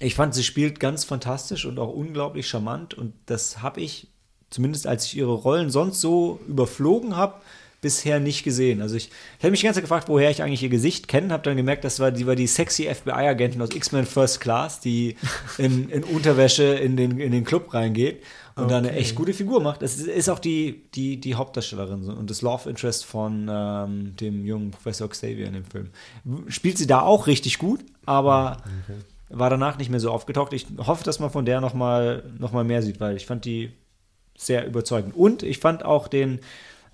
ich 0.00 0.14
fand, 0.14 0.34
sie 0.34 0.44
spielt 0.44 0.80
ganz 0.80 1.04
fantastisch 1.04 1.64
und 1.64 1.78
auch 1.78 1.92
unglaublich 1.92 2.48
charmant 2.48 2.94
und 2.94 3.14
das 3.26 3.62
habe 3.62 3.80
ich, 3.80 4.08
zumindest 4.50 4.86
als 4.86 5.06
ich 5.06 5.16
ihre 5.16 5.32
Rollen 5.32 5.70
sonst 5.70 6.00
so 6.00 6.40
überflogen 6.46 7.16
habe, 7.16 7.40
bisher 7.80 8.18
nicht 8.18 8.42
gesehen. 8.42 8.82
Also 8.82 8.96
ich, 8.96 9.08
ich 9.08 9.44
habe 9.44 9.50
mich 9.52 9.60
die 9.60 9.66
ganze 9.66 9.78
Zeit 9.78 9.84
gefragt, 9.84 10.08
woher 10.08 10.30
ich 10.30 10.42
eigentlich 10.42 10.62
ihr 10.62 10.68
Gesicht 10.68 11.06
kenne, 11.06 11.32
habe 11.32 11.44
dann 11.44 11.56
gemerkt, 11.56 11.84
das 11.84 12.00
war 12.00 12.10
die, 12.10 12.26
war 12.26 12.34
die 12.34 12.46
sexy 12.46 12.92
FBI-Agentin 12.92 13.62
aus 13.62 13.74
X-Men 13.74 14.04
First 14.04 14.40
Class, 14.40 14.80
die 14.80 15.16
in, 15.58 15.88
in 15.88 16.02
Unterwäsche 16.04 16.64
in 16.64 16.96
den, 16.96 17.18
in 17.18 17.30
den 17.30 17.44
Club 17.44 17.72
reingeht 17.72 18.22
und 18.56 18.70
da 18.70 18.78
eine 18.78 18.88
Okay. 18.88 18.98
echt 18.98 19.14
gute 19.14 19.32
Figur 19.32 19.60
macht. 19.60 19.82
Das 19.82 19.96
ist, 19.96 20.28
auch 20.28 20.40
die, 20.40 20.82
die, 20.94 21.20
die 21.20 21.36
Hauptdarstellerin 21.36 22.10
und 22.10 22.28
das 22.28 22.42
Love 22.42 22.68
Interest 22.68 23.04
von 23.04 23.48
ähm, 23.48 24.16
dem 24.16 24.44
jungen 24.44 24.72
Professor 24.72 25.08
Xavier 25.08 25.46
in 25.46 25.54
dem 25.54 25.64
Film. 25.64 25.90
Spielt 26.48 26.78
sie 26.78 26.88
da 26.88 27.02
auch 27.02 27.28
richtig 27.28 27.58
gut, 27.58 27.84
aber 28.04 28.56
war 29.28 29.50
danach 29.50 29.78
nicht 29.78 29.90
mehr 29.90 30.00
so 30.00 30.10
aufgetaucht. 30.10 30.52
Ich 30.52 30.66
hoffe, 30.78 31.04
dass 31.04 31.20
man 31.20 31.30
von 31.30 31.44
der 31.44 31.60
noch 31.60 31.74
mal, 31.74 32.24
noch 32.38 32.52
mal 32.52 32.64
mehr 32.64 32.82
sieht, 32.82 32.98
weil 32.98 33.16
ich 33.16 33.26
fand 33.26 33.44
die 33.44 33.70
sehr 34.36 34.66
überzeugend. 34.66 35.14
Und 35.14 35.42
ich 35.42 35.58
fand 35.58 35.84
auch 35.84 36.08
den, 36.08 36.40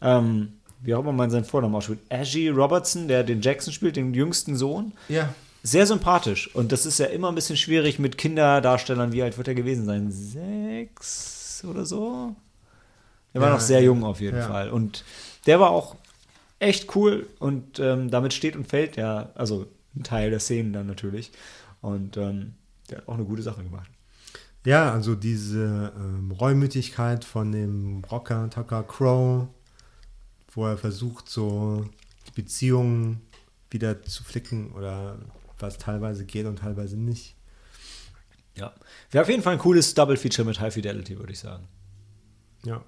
ähm, 0.03 0.55
wie 0.85 0.95
auch 0.95 1.01
immer 1.01 1.13
man 1.13 1.31
seinen 1.31 1.45
Vornamen 1.45 1.75
ausspricht, 1.75 2.03
Aggie 2.11 2.49
Robertson, 2.49 3.09
der 3.09 3.25
den 3.25 3.41
Jackson 3.41 3.73
spielt, 3.73 3.97
den 3.97 4.13
jüngsten 4.15 4.55
Sohn, 4.57 4.93
Ja. 5.09 5.35
sehr 5.63 5.87
sympathisch. 5.87 6.55
Und 6.55 6.73
das 6.73 6.85
ist 6.87 6.99
ja 6.99 7.07
immer 7.07 7.29
ein 7.31 7.35
bisschen 7.35 7.57
schwierig 7.57 7.99
mit 7.99 8.19
Kinderdarstellern. 8.19 9.13
Wie 9.13 9.23
alt 9.23 9.37
wird 9.39 9.49
er 9.49 9.55
gewesen 9.55 9.87
sein? 9.87 10.13
Sechs 10.13 11.65
oder 11.69 11.85
so? 11.87 12.35
Er 13.33 13.41
war 13.41 13.49
Ja, 13.49 13.55
noch 13.55 13.61
sehr 13.61 13.83
jung 13.83 14.05
auf 14.05 14.21
jeden 14.21 14.39
Ja. 14.39 14.47
Fall. 14.47 14.71
Und 14.71 15.05
der 15.47 15.59
war 15.61 15.71
auch 15.71 15.97
echt 16.59 16.95
cool 16.97 17.27
und 17.39 17.79
ähm, 17.81 18.11
damit 18.11 18.33
steht 18.33 18.55
und 18.57 18.67
fällt 18.69 18.97
ja, 18.97 19.31
also 19.35 19.67
ein 19.97 20.03
Teil 20.03 20.31
der 20.31 20.41
Szenen 20.41 20.73
dann 20.73 20.87
natürlich. 20.87 21.33
Und 21.81 22.17
ähm, 22.17 22.55
der 22.91 22.99
hat 22.99 23.09
auch 23.09 23.15
eine 23.15 23.25
gute 23.25 23.43
Sache 23.43 23.63
gemacht. 23.63 23.91
Ja, 24.67 24.93
also 24.93 25.15
diese 25.15 25.93
ähm, 25.97 26.31
Reumütigkeit 26.33 27.25
von 27.25 27.53
dem 27.53 28.03
Rocker 28.11 28.49
Tucker 28.51 28.83
Crow, 28.83 29.47
wo 30.55 30.67
er 30.67 30.79
versucht, 30.79 31.29
so 31.29 31.85
die 32.27 32.33
Beziehungen 32.33 33.21
wieder 33.71 34.03
zu 34.03 34.25
flicken 34.25 34.73
oder 34.73 35.19
was 35.59 35.79
teilweise 35.79 36.25
geht 36.25 36.47
und 36.47 36.61
teilweise 36.61 36.97
nicht. 36.97 37.35
Ja. 38.57 38.73
Wäre 39.11 39.23
auf 39.23 39.29
jeden 39.29 39.43
Fall 39.43 39.55
ein 39.55 39.59
cooles 39.59 39.95
Double 39.95 40.17
Feature 40.17 40.47
mit 40.47 40.61
High 40.61 40.73
Fidelity, 40.73 41.19
würde 41.19 41.33
ich 41.33 41.41
sagen. 41.41 41.67
Ja. 42.65 42.83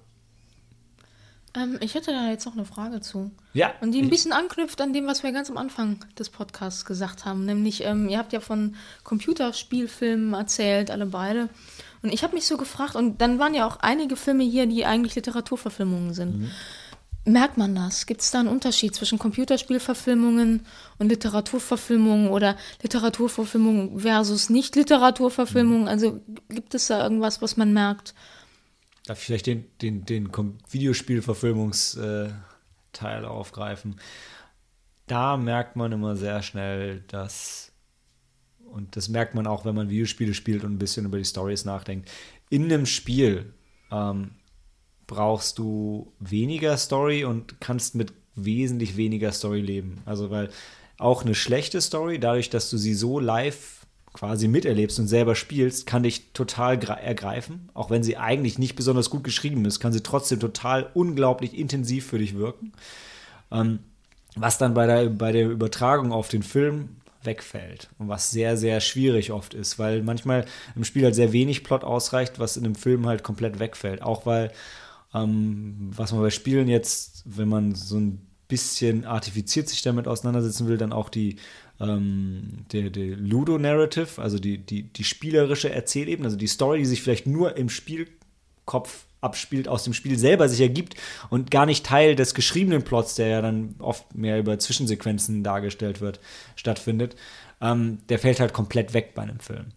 Ähm, 1.55 1.77
ich 1.81 1.95
hätte 1.95 2.11
da 2.11 2.29
jetzt 2.29 2.45
noch 2.45 2.53
eine 2.53 2.65
Frage 2.65 3.01
zu. 3.01 3.31
Ja. 3.53 3.73
Und 3.81 3.91
die 3.91 4.01
ein 4.01 4.09
bisschen 4.09 4.31
anknüpft 4.31 4.79
an 4.81 4.93
dem, 4.93 5.07
was 5.07 5.23
wir 5.23 5.31
ganz 5.31 5.49
am 5.49 5.57
Anfang 5.57 5.99
des 6.17 6.29
Podcasts 6.29 6.85
gesagt 6.85 7.25
haben. 7.25 7.45
Nämlich, 7.45 7.83
ähm, 7.83 8.09
ihr 8.09 8.17
habt 8.17 8.33
ja 8.33 8.39
von 8.39 8.75
Computerspielfilmen 9.03 10.33
erzählt, 10.33 10.91
alle 10.91 11.07
beide. 11.07 11.49
Und 12.01 12.13
ich 12.13 12.23
habe 12.23 12.35
mich 12.35 12.45
so 12.45 12.57
gefragt, 12.57 12.95
und 12.95 13.21
dann 13.21 13.39
waren 13.39 13.53
ja 13.53 13.67
auch 13.67 13.77
einige 13.77 14.15
Filme 14.15 14.43
hier, 14.43 14.67
die 14.67 14.85
eigentlich 14.85 15.15
Literaturverfilmungen 15.15 16.13
sind. 16.13 16.51
Merkt 17.27 17.57
man 17.57 17.75
das? 17.75 18.05
Gibt 18.05 18.21
es 18.21 18.31
da 18.31 18.39
einen 18.39 18.47
Unterschied 18.47 18.95
zwischen 18.95 19.19
Computerspielverfilmungen 19.19 20.65
und 20.97 21.09
Literaturverfilmungen 21.09 22.29
oder 22.29 22.55
Literaturverfilmungen 22.81 23.99
versus 23.99 24.49
Nicht-Literaturverfilmungen? 24.49 25.89
Also 25.89 26.21
gibt 26.47 26.73
es 26.73 26.87
da 26.87 27.03
irgendwas, 27.03 27.41
was 27.41 27.57
man 27.57 27.73
merkt? 27.73 28.13
Darf 29.05 29.19
ich 29.19 29.25
vielleicht 29.25 29.47
den, 29.47 29.65
den, 29.81 30.05
den 30.05 30.31
Videospielverfilmungsteil 30.69 33.25
aufgreifen? 33.25 33.99
Da 35.07 35.35
merkt 35.35 35.75
man 35.75 35.91
immer 35.91 36.15
sehr 36.15 36.41
schnell, 36.43 37.01
dass, 37.09 37.73
und 38.71 38.95
das 38.95 39.09
merkt 39.09 39.35
man 39.35 39.47
auch, 39.47 39.65
wenn 39.65 39.75
man 39.75 39.89
Videospiele 39.89 40.33
spielt 40.33 40.63
und 40.63 40.75
ein 40.75 40.79
bisschen 40.79 41.05
über 41.05 41.17
die 41.17 41.25
Stories 41.25 41.65
nachdenkt, 41.65 42.09
in 42.49 42.63
einem 42.63 42.85
Spiel 42.85 43.53
ähm, 43.91 44.31
brauchst 45.07 45.57
du 45.57 46.11
weniger 46.19 46.77
Story 46.77 47.23
und 47.23 47.59
kannst 47.59 47.95
mit 47.95 48.13
wesentlich 48.35 48.97
weniger 48.97 49.31
Story 49.31 49.61
leben. 49.61 50.01
Also, 50.05 50.29
weil 50.29 50.49
auch 50.97 51.23
eine 51.23 51.35
schlechte 51.35 51.81
Story, 51.81 52.19
dadurch, 52.19 52.49
dass 52.49 52.69
du 52.69 52.77
sie 52.77 52.93
so 52.93 53.19
live 53.19 53.77
quasi 54.13 54.47
miterlebst 54.47 54.99
und 54.99 55.07
selber 55.07 55.35
spielst, 55.35 55.85
kann 55.85 56.03
dich 56.03 56.33
total 56.33 56.81
ergreifen. 56.83 57.69
Auch 57.73 57.91
wenn 57.91 58.03
sie 58.03 58.17
eigentlich 58.17 58.57
nicht 58.57 58.75
besonders 58.75 59.09
gut 59.09 59.23
geschrieben 59.23 59.63
ist, 59.65 59.79
kann 59.79 59.93
sie 59.93 60.01
trotzdem 60.01 60.39
total 60.39 60.89
unglaublich 60.93 61.57
intensiv 61.57 62.07
für 62.07 62.17
dich 62.17 62.35
wirken. 62.35 62.73
Ähm, 63.51 63.79
was 64.35 64.57
dann 64.57 64.73
bei 64.73 64.87
der, 64.87 65.09
bei 65.09 65.31
der 65.31 65.49
Übertragung 65.49 66.11
auf 66.11 66.29
den 66.29 66.43
Film 66.43 66.89
wegfällt 67.23 67.89
und 67.99 68.07
was 68.07 68.31
sehr, 68.31 68.57
sehr 68.57 68.79
schwierig 68.81 69.31
oft 69.31 69.53
ist, 69.53 69.77
weil 69.77 70.01
manchmal 70.01 70.45
im 70.75 70.83
Spiel 70.83 71.03
halt 71.03 71.15
sehr 71.15 71.33
wenig 71.33 71.63
Plot 71.63 71.83
ausreicht, 71.83 72.39
was 72.39 72.57
in 72.57 72.65
einem 72.65 72.75
Film 72.75 73.05
halt 73.05 73.23
komplett 73.23 73.59
wegfällt. 73.59 74.01
Auch 74.01 74.25
weil, 74.25 74.51
ähm, 75.23 75.91
was 75.95 76.11
man 76.11 76.21
bei 76.21 76.29
Spielen 76.29 76.67
jetzt, 76.67 77.23
wenn 77.25 77.47
man 77.47 77.75
so 77.75 77.97
ein 77.97 78.21
bisschen 78.47 79.05
artifiziert 79.05 79.67
sich 79.67 79.81
damit 79.81 80.07
auseinandersetzen 80.07 80.67
will, 80.67 80.77
dann 80.77 80.93
auch 80.93 81.09
die 81.09 81.37
ähm, 81.79 82.65
der, 82.71 82.89
der 82.89 83.17
Ludo-Narrative, 83.17 84.21
also 84.21 84.39
die, 84.39 84.57
die, 84.57 84.83
die 84.83 85.03
spielerische 85.03 85.69
Erzählebene, 85.69 86.27
also 86.27 86.37
die 86.37 86.47
Story, 86.47 86.79
die 86.79 86.85
sich 86.85 87.01
vielleicht 87.01 87.27
nur 87.27 87.55
im 87.57 87.69
Spielkopf 87.69 89.05
abspielt, 89.21 89.67
aus 89.67 89.83
dem 89.83 89.93
Spiel 89.93 90.17
selber 90.17 90.47
sich 90.47 90.61
ergibt 90.61 90.95
und 91.29 91.51
gar 91.51 91.65
nicht 91.65 91.85
Teil 91.85 92.15
des 92.15 92.33
geschriebenen 92.33 92.83
Plots, 92.83 93.15
der 93.15 93.27
ja 93.27 93.41
dann 93.41 93.75
oft 93.79 94.15
mehr 94.15 94.39
über 94.39 94.57
Zwischensequenzen 94.59 95.43
dargestellt 95.43 96.01
wird, 96.01 96.19
stattfindet, 96.55 97.15
ähm, 97.61 97.99
der 98.09 98.19
fällt 98.19 98.39
halt 98.39 98.53
komplett 98.53 98.93
weg 98.93 99.13
bei 99.13 99.23
einem 99.23 99.39
Film. 99.39 99.67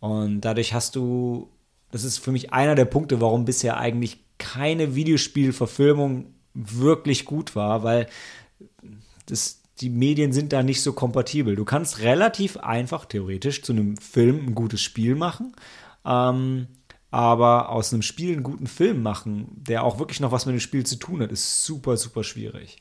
Und 0.00 0.40
dadurch 0.40 0.72
hast 0.72 0.96
du, 0.96 1.50
das 1.90 2.04
ist 2.04 2.18
für 2.18 2.32
mich 2.32 2.52
einer 2.52 2.74
der 2.74 2.84
Punkte, 2.84 3.20
warum 3.20 3.44
bisher 3.44 3.76
eigentlich 3.76 4.25
keine 4.38 4.94
Videospielverfilmung 4.94 6.34
wirklich 6.54 7.24
gut 7.24 7.54
war, 7.54 7.82
weil 7.82 8.08
das, 9.26 9.60
die 9.80 9.90
Medien 9.90 10.32
sind 10.32 10.52
da 10.52 10.62
nicht 10.62 10.82
so 10.82 10.92
kompatibel. 10.92 11.56
Du 11.56 11.64
kannst 11.64 12.00
relativ 12.00 12.56
einfach, 12.56 13.04
theoretisch, 13.04 13.62
zu 13.62 13.72
einem 13.72 13.96
Film 13.96 14.48
ein 14.48 14.54
gutes 14.54 14.80
Spiel 14.80 15.14
machen. 15.14 15.54
Ähm, 16.04 16.68
aber 17.10 17.70
aus 17.70 17.92
einem 17.92 18.02
Spiel 18.02 18.32
einen 18.32 18.42
guten 18.42 18.66
Film 18.66 19.02
machen, 19.02 19.48
der 19.54 19.84
auch 19.84 19.98
wirklich 19.98 20.20
noch 20.20 20.32
was 20.32 20.46
mit 20.46 20.54
dem 20.54 20.60
Spiel 20.60 20.84
zu 20.84 20.96
tun 20.96 21.22
hat, 21.22 21.32
ist 21.32 21.64
super, 21.64 21.96
super 21.96 22.24
schwierig. 22.24 22.78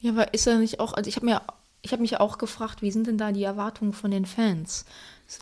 Ja, 0.00 0.10
aber 0.10 0.34
ist 0.34 0.46
er 0.46 0.58
nicht 0.58 0.80
auch, 0.80 0.94
also 0.94 1.08
ich 1.08 1.16
habe 1.16 1.26
mir, 1.26 1.42
ich 1.82 1.92
habe 1.92 2.02
mich 2.02 2.18
auch 2.18 2.38
gefragt, 2.38 2.82
wie 2.82 2.90
sind 2.90 3.06
denn 3.06 3.18
da 3.18 3.30
die 3.30 3.44
Erwartungen 3.44 3.92
von 3.92 4.10
den 4.10 4.26
Fans? 4.26 4.84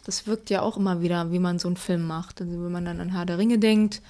Das 0.05 0.27
wirkt 0.27 0.51
ja 0.51 0.61
auch 0.63 0.77
immer 0.77 1.01
wieder, 1.01 1.33
wie 1.33 1.39
man 1.39 1.59
so 1.59 1.69
einen 1.69 1.77
Film 1.77 2.07
macht. 2.07 2.41
Also 2.41 2.53
wenn 2.53 2.73
man 2.73 2.85
dann 2.85 3.01
an 3.01 3.11
Herr 3.11 3.27
der 3.27 3.39
Ringe 3.39 3.59
denkt, 3.59 4.03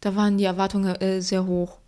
da 0.00 0.16
waren 0.16 0.38
die 0.38 0.44
Erwartungen 0.44 0.94
äh, 0.96 1.20
sehr 1.20 1.46
hoch. 1.46 1.78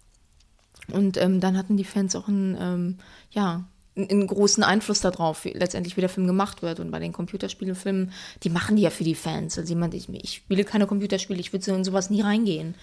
Und 0.92 1.16
ähm, 1.16 1.40
dann 1.40 1.56
hatten 1.56 1.76
die 1.76 1.84
Fans 1.84 2.16
auch 2.16 2.28
einen, 2.28 2.56
ähm, 2.58 2.98
ja, 3.30 3.64
einen 3.96 4.26
großen 4.26 4.62
Einfluss 4.62 5.00
darauf, 5.00 5.44
wie 5.44 5.50
letztendlich 5.50 5.96
wie 5.96 6.00
der 6.00 6.08
Film 6.08 6.26
gemacht 6.26 6.62
wird. 6.62 6.80
Und 6.80 6.90
bei 6.90 6.98
den 6.98 7.12
Computerspielefilmen, 7.12 8.12
die 8.42 8.50
machen 8.50 8.76
die 8.76 8.82
ja 8.82 8.90
für 8.90 9.04
die 9.04 9.14
Fans. 9.14 9.58
Also 9.58 9.68
jemand, 9.68 9.94
ich, 9.94 10.08
ich 10.08 10.34
spiele 10.34 10.64
keine 10.64 10.86
Computerspiele, 10.86 11.40
ich 11.40 11.52
würde 11.52 11.64
so 11.64 11.74
in 11.74 11.84
sowas 11.84 12.08
nie 12.08 12.20
reingehen. 12.20 12.74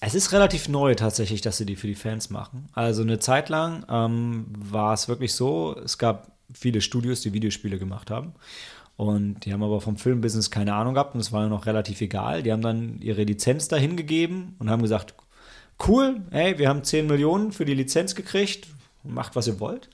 Es 0.00 0.14
ist 0.14 0.32
relativ 0.32 0.68
neu 0.68 0.94
tatsächlich, 0.94 1.40
dass 1.40 1.56
sie 1.56 1.66
die 1.66 1.74
für 1.74 1.88
die 1.88 1.96
Fans 1.96 2.30
machen. 2.30 2.68
Also 2.72 3.02
eine 3.02 3.18
Zeit 3.18 3.48
lang 3.48 3.84
ähm, 3.88 4.46
war 4.56 4.94
es 4.94 5.08
wirklich 5.08 5.34
so, 5.34 5.76
es 5.82 5.98
gab 5.98 6.38
viele 6.52 6.80
Studios, 6.80 7.20
die 7.20 7.32
Videospiele 7.32 7.78
gemacht 7.78 8.10
haben. 8.10 8.34
Und 8.98 9.44
die 9.44 9.52
haben 9.52 9.62
aber 9.62 9.80
vom 9.80 9.96
Filmbusiness 9.96 10.50
keine 10.50 10.74
Ahnung 10.74 10.94
gehabt 10.94 11.14
und 11.14 11.20
es 11.20 11.30
war 11.30 11.48
noch 11.48 11.66
relativ 11.66 12.00
egal. 12.00 12.42
Die 12.42 12.50
haben 12.50 12.62
dann 12.62 12.98
ihre 13.00 13.22
Lizenz 13.22 13.68
dahin 13.68 13.96
gegeben 13.96 14.56
und 14.58 14.70
haben 14.70 14.82
gesagt, 14.82 15.14
cool, 15.86 16.20
hey, 16.32 16.58
wir 16.58 16.68
haben 16.68 16.82
10 16.82 17.06
Millionen 17.06 17.52
für 17.52 17.64
die 17.64 17.74
Lizenz 17.74 18.16
gekriegt, 18.16 18.66
macht, 19.04 19.36
was 19.36 19.46
ihr 19.46 19.60
wollt. 19.60 19.88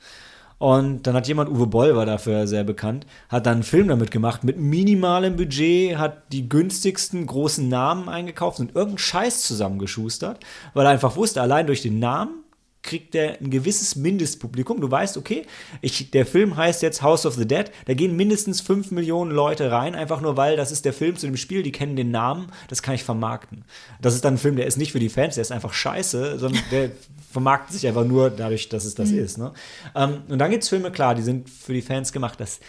Und 0.57 1.03
dann 1.03 1.15
hat 1.15 1.29
jemand, 1.29 1.51
Uwe 1.51 1.67
Boll 1.67 1.95
war 1.95 2.07
dafür 2.07 2.47
sehr 2.47 2.65
bekannt, 2.65 3.05
hat 3.29 3.45
dann 3.45 3.57
einen 3.57 3.63
Film 3.63 3.89
damit 3.89 4.11
gemacht, 4.11 4.43
mit 4.43 4.59
minimalem 4.59 5.37
Budget, 5.37 5.99
hat 5.99 6.33
die 6.33 6.49
günstigsten 6.49 7.27
großen 7.27 7.69
Namen 7.69 8.09
eingekauft 8.09 8.59
und 8.61 8.75
irgendeinen 8.75 8.97
Scheiß 8.97 9.43
zusammengeschustert, 9.43 10.41
weil 10.73 10.87
er 10.87 10.93
einfach 10.93 11.17
wusste, 11.17 11.43
allein 11.43 11.67
durch 11.67 11.83
den 11.83 11.99
Namen 11.99 12.44
kriegt 12.85 13.15
der 13.15 13.41
ein 13.41 13.51
gewisses 13.51 13.97
Mindestpublikum. 13.97 14.81
Du 14.81 14.91
weißt, 14.91 15.17
okay, 15.17 15.47
ich, 15.81 16.11
der 16.13 16.27
Film 16.27 16.57
heißt 16.57 16.83
jetzt 16.83 17.03
House 17.03 17.27
of 17.27 17.35
the 17.35 17.49
Dead, 17.49 17.73
da 17.87 17.95
gehen 17.95 18.15
mindestens 18.15 18.61
5 18.61 18.93
Millionen 18.93 19.33
Leute 19.33 19.73
rein, 19.73 19.95
einfach 19.95 20.21
nur 20.21 20.37
weil 20.37 20.57
das 20.57 20.71
ist 20.71 20.85
der 20.85 20.93
Film 20.93 21.17
zu 21.17 21.27
dem 21.27 21.37
Spiel, 21.37 21.63
die 21.63 21.73
kennen 21.73 21.97
den 21.97 22.11
Namen, 22.11 22.53
das 22.69 22.83
kann 22.83 22.95
ich 22.95 23.03
vermarkten. 23.03 23.65
Das 24.01 24.15
ist 24.15 24.25
dann 24.25 24.35
ein 24.35 24.39
Film, 24.39 24.57
der 24.57 24.67
ist 24.67 24.77
nicht 24.77 24.93
für 24.93 25.01
die 25.01 25.09
Fans, 25.09 25.35
der 25.35 25.43
ist 25.43 25.51
einfach 25.51 25.73
scheiße, 25.73 26.39
sondern 26.39 26.63
der 26.71 26.91
vermarktet 27.33 27.73
sich 27.73 27.89
einfach 27.89 28.05
nur 28.05 28.31
dadurch, 28.31 28.69
dass 28.69 28.85
es 28.85 28.95
das 28.95 29.11
mhm. 29.11 29.19
ist. 29.19 29.39
Ne? 29.39 29.53
Ähm, 29.97 30.23
und 30.29 30.39
dann 30.39 30.51
gibt 30.51 30.63
es 30.63 30.69
Filme, 30.69 30.93
klar, 30.93 31.15
die 31.15 31.23
sind 31.23 31.49
für 31.51 31.73
die 31.73 31.83
Fans 31.83 32.13
gemacht. 32.13 32.39
Das 32.39 32.61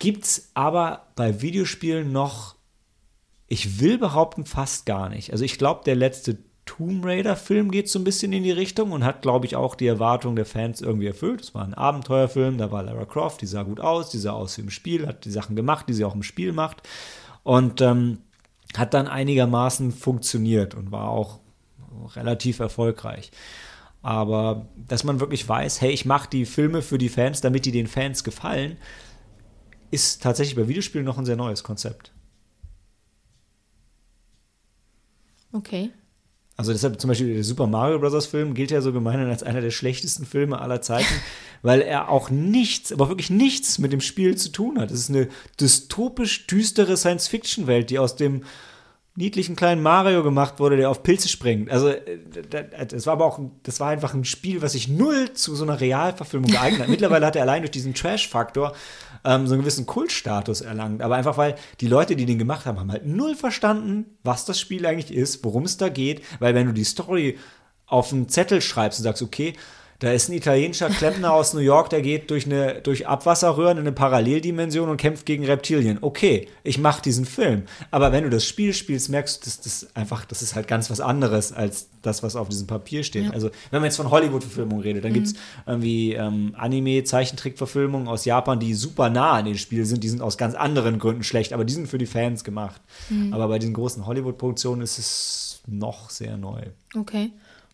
gibt 0.00 0.24
es 0.24 0.50
aber 0.54 1.06
bei 1.14 1.40
Videospielen 1.40 2.10
noch, 2.10 2.56
ich 3.46 3.80
will 3.80 3.98
behaupten, 3.98 4.46
fast 4.46 4.84
gar 4.84 5.08
nicht. 5.08 5.30
Also 5.30 5.44
ich 5.44 5.58
glaube, 5.58 5.82
der 5.84 5.94
letzte 5.94 6.38
Tomb 6.76 7.04
Raider-Film 7.04 7.70
geht 7.70 7.90
so 7.90 7.98
ein 7.98 8.04
bisschen 8.04 8.32
in 8.32 8.44
die 8.44 8.50
Richtung 8.50 8.92
und 8.92 9.04
hat, 9.04 9.20
glaube 9.20 9.44
ich, 9.44 9.56
auch 9.56 9.74
die 9.74 9.86
Erwartungen 9.86 10.36
der 10.36 10.46
Fans 10.46 10.80
irgendwie 10.80 11.06
erfüllt. 11.06 11.42
Es 11.42 11.54
war 11.54 11.64
ein 11.64 11.74
Abenteuerfilm, 11.74 12.56
da 12.56 12.70
war 12.70 12.82
Lara 12.82 13.04
Croft, 13.04 13.42
die 13.42 13.46
sah 13.46 13.62
gut 13.62 13.78
aus, 13.78 14.08
die 14.08 14.16
sah 14.16 14.32
aus 14.32 14.56
wie 14.56 14.62
im 14.62 14.70
Spiel, 14.70 15.06
hat 15.06 15.26
die 15.26 15.30
Sachen 15.30 15.54
gemacht, 15.54 15.86
die 15.88 15.92
sie 15.92 16.04
auch 16.04 16.14
im 16.14 16.22
Spiel 16.22 16.52
macht. 16.52 16.88
Und 17.42 17.82
ähm, 17.82 18.18
hat 18.74 18.94
dann 18.94 19.06
einigermaßen 19.06 19.92
funktioniert 19.92 20.74
und 20.74 20.90
war 20.90 21.10
auch 21.10 21.40
relativ 22.16 22.58
erfolgreich. 22.60 23.32
Aber 24.00 24.66
dass 24.74 25.04
man 25.04 25.20
wirklich 25.20 25.46
weiß, 25.46 25.82
hey, 25.82 25.90
ich 25.90 26.06
mache 26.06 26.30
die 26.30 26.46
Filme 26.46 26.80
für 26.80 26.96
die 26.96 27.10
Fans, 27.10 27.42
damit 27.42 27.66
die 27.66 27.72
den 27.72 27.86
Fans 27.86 28.24
gefallen, 28.24 28.78
ist 29.90 30.22
tatsächlich 30.22 30.56
bei 30.56 30.68
Videospielen 30.68 31.04
noch 31.04 31.18
ein 31.18 31.26
sehr 31.26 31.36
neues 31.36 31.62
Konzept. 31.62 32.12
Okay. 35.52 35.90
Also 36.56 36.72
deshalb 36.72 37.00
zum 37.00 37.08
Beispiel 37.08 37.34
der 37.34 37.44
Super 37.44 37.66
Mario 37.66 37.98
Bros. 37.98 38.26
Film 38.26 38.54
gilt 38.54 38.70
ja 38.70 38.82
so 38.82 38.92
gemeinhin 38.92 39.28
als 39.28 39.42
einer 39.42 39.60
der 39.60 39.70
schlechtesten 39.70 40.26
Filme 40.26 40.60
aller 40.60 40.82
Zeiten, 40.82 41.14
weil 41.62 41.80
er 41.80 42.08
auch 42.08 42.30
nichts, 42.30 42.92
aber 42.92 43.08
wirklich 43.08 43.30
nichts 43.30 43.78
mit 43.78 43.92
dem 43.92 44.00
Spiel 44.00 44.36
zu 44.36 44.50
tun 44.50 44.78
hat. 44.78 44.90
Es 44.90 45.00
ist 45.00 45.10
eine 45.10 45.28
dystopisch 45.60 46.46
düstere 46.46 46.96
Science-Fiction-Welt, 46.96 47.90
die 47.90 47.98
aus 47.98 48.16
dem 48.16 48.42
niedlichen 49.14 49.56
kleinen 49.56 49.82
Mario 49.82 50.22
gemacht 50.22 50.58
wurde, 50.58 50.76
der 50.76 50.90
auf 50.90 51.02
Pilze 51.02 51.28
springt. 51.28 51.70
Also 51.70 51.88
äh, 51.88 52.18
das 52.88 53.06
war 53.06 53.14
aber 53.14 53.26
auch, 53.26 53.40
das 53.62 53.78
war 53.78 53.88
einfach 53.90 54.14
ein 54.14 54.24
Spiel, 54.24 54.62
was 54.62 54.72
sich 54.72 54.88
null 54.88 55.32
zu 55.34 55.54
so 55.54 55.64
einer 55.64 55.80
Realverfilmung 55.80 56.50
geeignet 56.50 56.82
hat. 56.82 56.88
Mittlerweile 56.88 57.26
hat 57.26 57.36
er 57.36 57.42
allein 57.42 57.62
durch 57.62 57.70
diesen 57.70 57.94
Trash-Faktor 57.94 58.74
ähm, 59.24 59.46
so 59.46 59.54
einen 59.54 59.62
gewissen 59.62 59.86
Kultstatus 59.86 60.60
erlangt. 60.60 61.02
Aber 61.02 61.16
einfach 61.16 61.36
weil 61.36 61.56
die 61.80 61.88
Leute, 61.88 62.16
die 62.16 62.26
den 62.26 62.38
gemacht 62.38 62.66
haben, 62.66 62.78
haben 62.78 62.90
halt 62.90 63.06
null 63.06 63.34
verstanden, 63.34 64.18
was 64.22 64.44
das 64.44 64.58
Spiel 64.58 64.86
eigentlich 64.86 65.16
ist, 65.16 65.44
worum 65.44 65.64
es 65.64 65.76
da 65.76 65.88
geht. 65.88 66.22
Weil 66.40 66.54
wenn 66.54 66.66
du 66.66 66.72
die 66.72 66.84
Story 66.84 67.38
auf 67.86 68.12
einen 68.12 68.28
Zettel 68.28 68.60
schreibst 68.60 69.00
und 69.00 69.04
sagst, 69.04 69.22
okay, 69.22 69.54
da 70.02 70.10
ist 70.10 70.28
ein 70.28 70.32
italienischer 70.32 70.88
Klempner 70.90 71.32
aus 71.32 71.54
New 71.54 71.60
York, 71.60 71.88
der 71.90 72.02
geht 72.02 72.28
durch, 72.32 72.46
eine, 72.46 72.80
durch 72.80 73.06
Abwasserröhren 73.06 73.78
in 73.78 73.84
eine 73.84 73.92
Paralleldimension 73.92 74.88
und 74.88 74.96
kämpft 74.96 75.26
gegen 75.26 75.44
Reptilien. 75.44 75.98
Okay, 76.00 76.48
ich 76.64 76.78
mache 76.78 77.00
diesen 77.02 77.24
Film. 77.24 77.62
Aber 77.92 78.10
wenn 78.10 78.24
du 78.24 78.30
das 78.30 78.44
Spiel 78.44 78.74
spielst, 78.74 79.10
merkst 79.10 79.40
du, 79.40 79.44
dass 79.44 79.60
das 79.60 79.94
einfach, 79.94 80.24
das 80.24 80.42
ist 80.42 80.56
halt 80.56 80.66
ganz 80.66 80.90
was 80.90 81.00
anderes 81.00 81.52
als 81.52 81.88
das, 82.02 82.24
was 82.24 82.34
auf 82.34 82.48
diesem 82.48 82.66
Papier 82.66 83.04
steht. 83.04 83.26
Ja. 83.26 83.30
Also, 83.30 83.50
wenn 83.70 83.80
man 83.80 83.84
jetzt 83.84 83.96
von 83.96 84.10
Hollywood-Verfilmungen 84.10 84.82
redet, 84.82 85.04
dann 85.04 85.12
mhm. 85.12 85.14
gibt 85.14 85.26
es 85.28 85.34
irgendwie 85.66 86.14
ähm, 86.14 86.56
Anime-Zeichentrickverfilmungen 86.58 88.08
aus 88.08 88.24
Japan, 88.24 88.58
die 88.58 88.74
super 88.74 89.08
nah 89.08 89.34
an 89.34 89.44
den 89.44 89.56
Spielen 89.56 89.84
sind. 89.84 90.02
Die 90.02 90.08
sind 90.08 90.20
aus 90.20 90.36
ganz 90.36 90.56
anderen 90.56 90.98
Gründen 90.98 91.22
schlecht, 91.22 91.52
aber 91.52 91.64
die 91.64 91.74
sind 91.74 91.86
für 91.86 91.98
die 91.98 92.06
Fans 92.06 92.42
gemacht. 92.42 92.80
Mhm. 93.08 93.32
Aber 93.32 93.46
bei 93.46 93.60
diesen 93.60 93.74
großen 93.74 94.04
Hollywood-Produktionen 94.04 94.82
ist 94.82 94.98
es 94.98 95.60
noch 95.68 96.10
sehr 96.10 96.36
neu. 96.36 96.62
Okay 96.96 97.30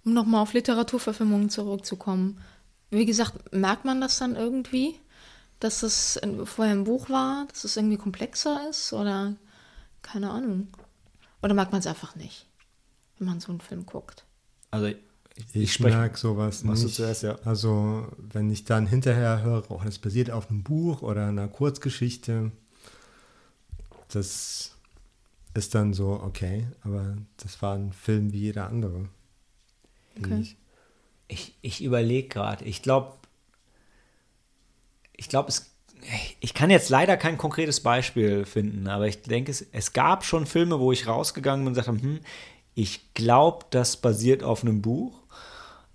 um 0.09 0.15
nochmal 0.15 0.41
auf 0.41 0.55
Literaturverfilmungen 0.55 1.51
zurückzukommen. 1.51 2.41
Wie 2.91 3.05
gesagt, 3.05 3.53
merkt 3.53 3.85
man 3.85 4.01
das 4.01 4.19
dann 4.19 4.37
irgendwie, 4.37 4.95
dass 5.61 5.83
es 5.83 6.19
vorher 6.45 6.75
ein 6.75 6.85
Buch 6.85 7.11
war, 7.11 7.47
dass 7.49 7.65
es 7.65 7.77
irgendwie 7.77 7.99
komplexer 7.99 8.69
ist 8.71 8.95
oder 8.95 9.37
keine 10.01 10.31
Ahnung. 10.31 10.69
Oder 11.43 11.53
merkt 11.53 11.73
man 11.73 11.81
es 11.81 11.87
einfach 11.87 12.17
nicht, 12.17 12.47
wenn 13.19 13.29
man 13.29 13.41
so 13.41 13.53
einen 13.53 13.61
Film 13.61 13.85
guckt? 13.85 14.25
Also 14.71 14.87
ich, 14.87 14.97
ich 15.53 15.81
merke 15.81 16.17
sowas 16.17 16.65
nicht. 16.65 16.83
Du 16.83 16.89
zuerst, 16.89 17.23
ja. 17.23 17.39
Also 17.45 18.09
wenn 18.17 18.51
ich 18.51 18.65
dann 18.65 18.87
hinterher 18.87 19.43
höre, 19.43 19.71
oh, 19.71 19.81
das 19.85 19.99
basiert 19.99 20.31
auf 20.31 20.49
einem 20.49 20.63
Buch 20.63 21.03
oder 21.03 21.27
einer 21.27 21.49
Kurzgeschichte, 21.49 22.51
das 24.09 24.75
ist 25.53 25.75
dann 25.75 25.93
so, 25.93 26.13
okay, 26.25 26.67
aber 26.83 27.19
das 27.37 27.61
war 27.61 27.75
ein 27.75 27.93
Film 27.93 28.33
wie 28.33 28.41
jeder 28.41 28.69
andere. 28.69 29.11
Okay. 30.19 30.57
Ich, 31.29 31.55
ich 31.61 31.83
überlege 31.83 32.29
gerade. 32.29 32.65
Ich 32.65 32.83
glaube, 32.83 33.13
ich 35.17 35.29
glaube, 35.29 35.49
es 35.49 35.75
ich 36.41 36.55
kann 36.55 36.71
jetzt 36.71 36.91
leider 36.91 37.17
kein 37.17 37.39
konkretes 37.39 37.81
Beispiel 37.81 38.45
finden, 38.45 38.89
aber 38.89 39.09
ich 39.09 39.23
denke, 39.23 39.51
es, 39.51 39.67
es 39.73 39.93
gab 39.93 40.25
schon 40.25 40.47
Filme, 40.47 40.79
wo 40.79 40.93
ich 40.93 41.07
rausgegangen 41.07 41.65
bin 41.65 41.69
und 41.69 41.75
gesagt 41.75 41.89
habe, 41.89 42.01
hm, 42.01 42.21
ich 42.75 43.13
glaube, 43.15 43.67
das 43.71 43.97
basiert 43.97 44.43
auf 44.43 44.63
einem 44.63 44.81
Buch. 44.81 45.23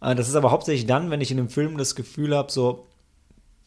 Äh, 0.01 0.15
das 0.15 0.27
ist 0.27 0.35
aber 0.35 0.51
hauptsächlich 0.51 0.85
dann, 0.85 1.09
wenn 1.09 1.21
ich 1.21 1.31
in 1.31 1.39
einem 1.39 1.49
Film 1.49 1.77
das 1.77 1.95
Gefühl 1.95 2.35
habe, 2.35 2.51
so, 2.51 2.85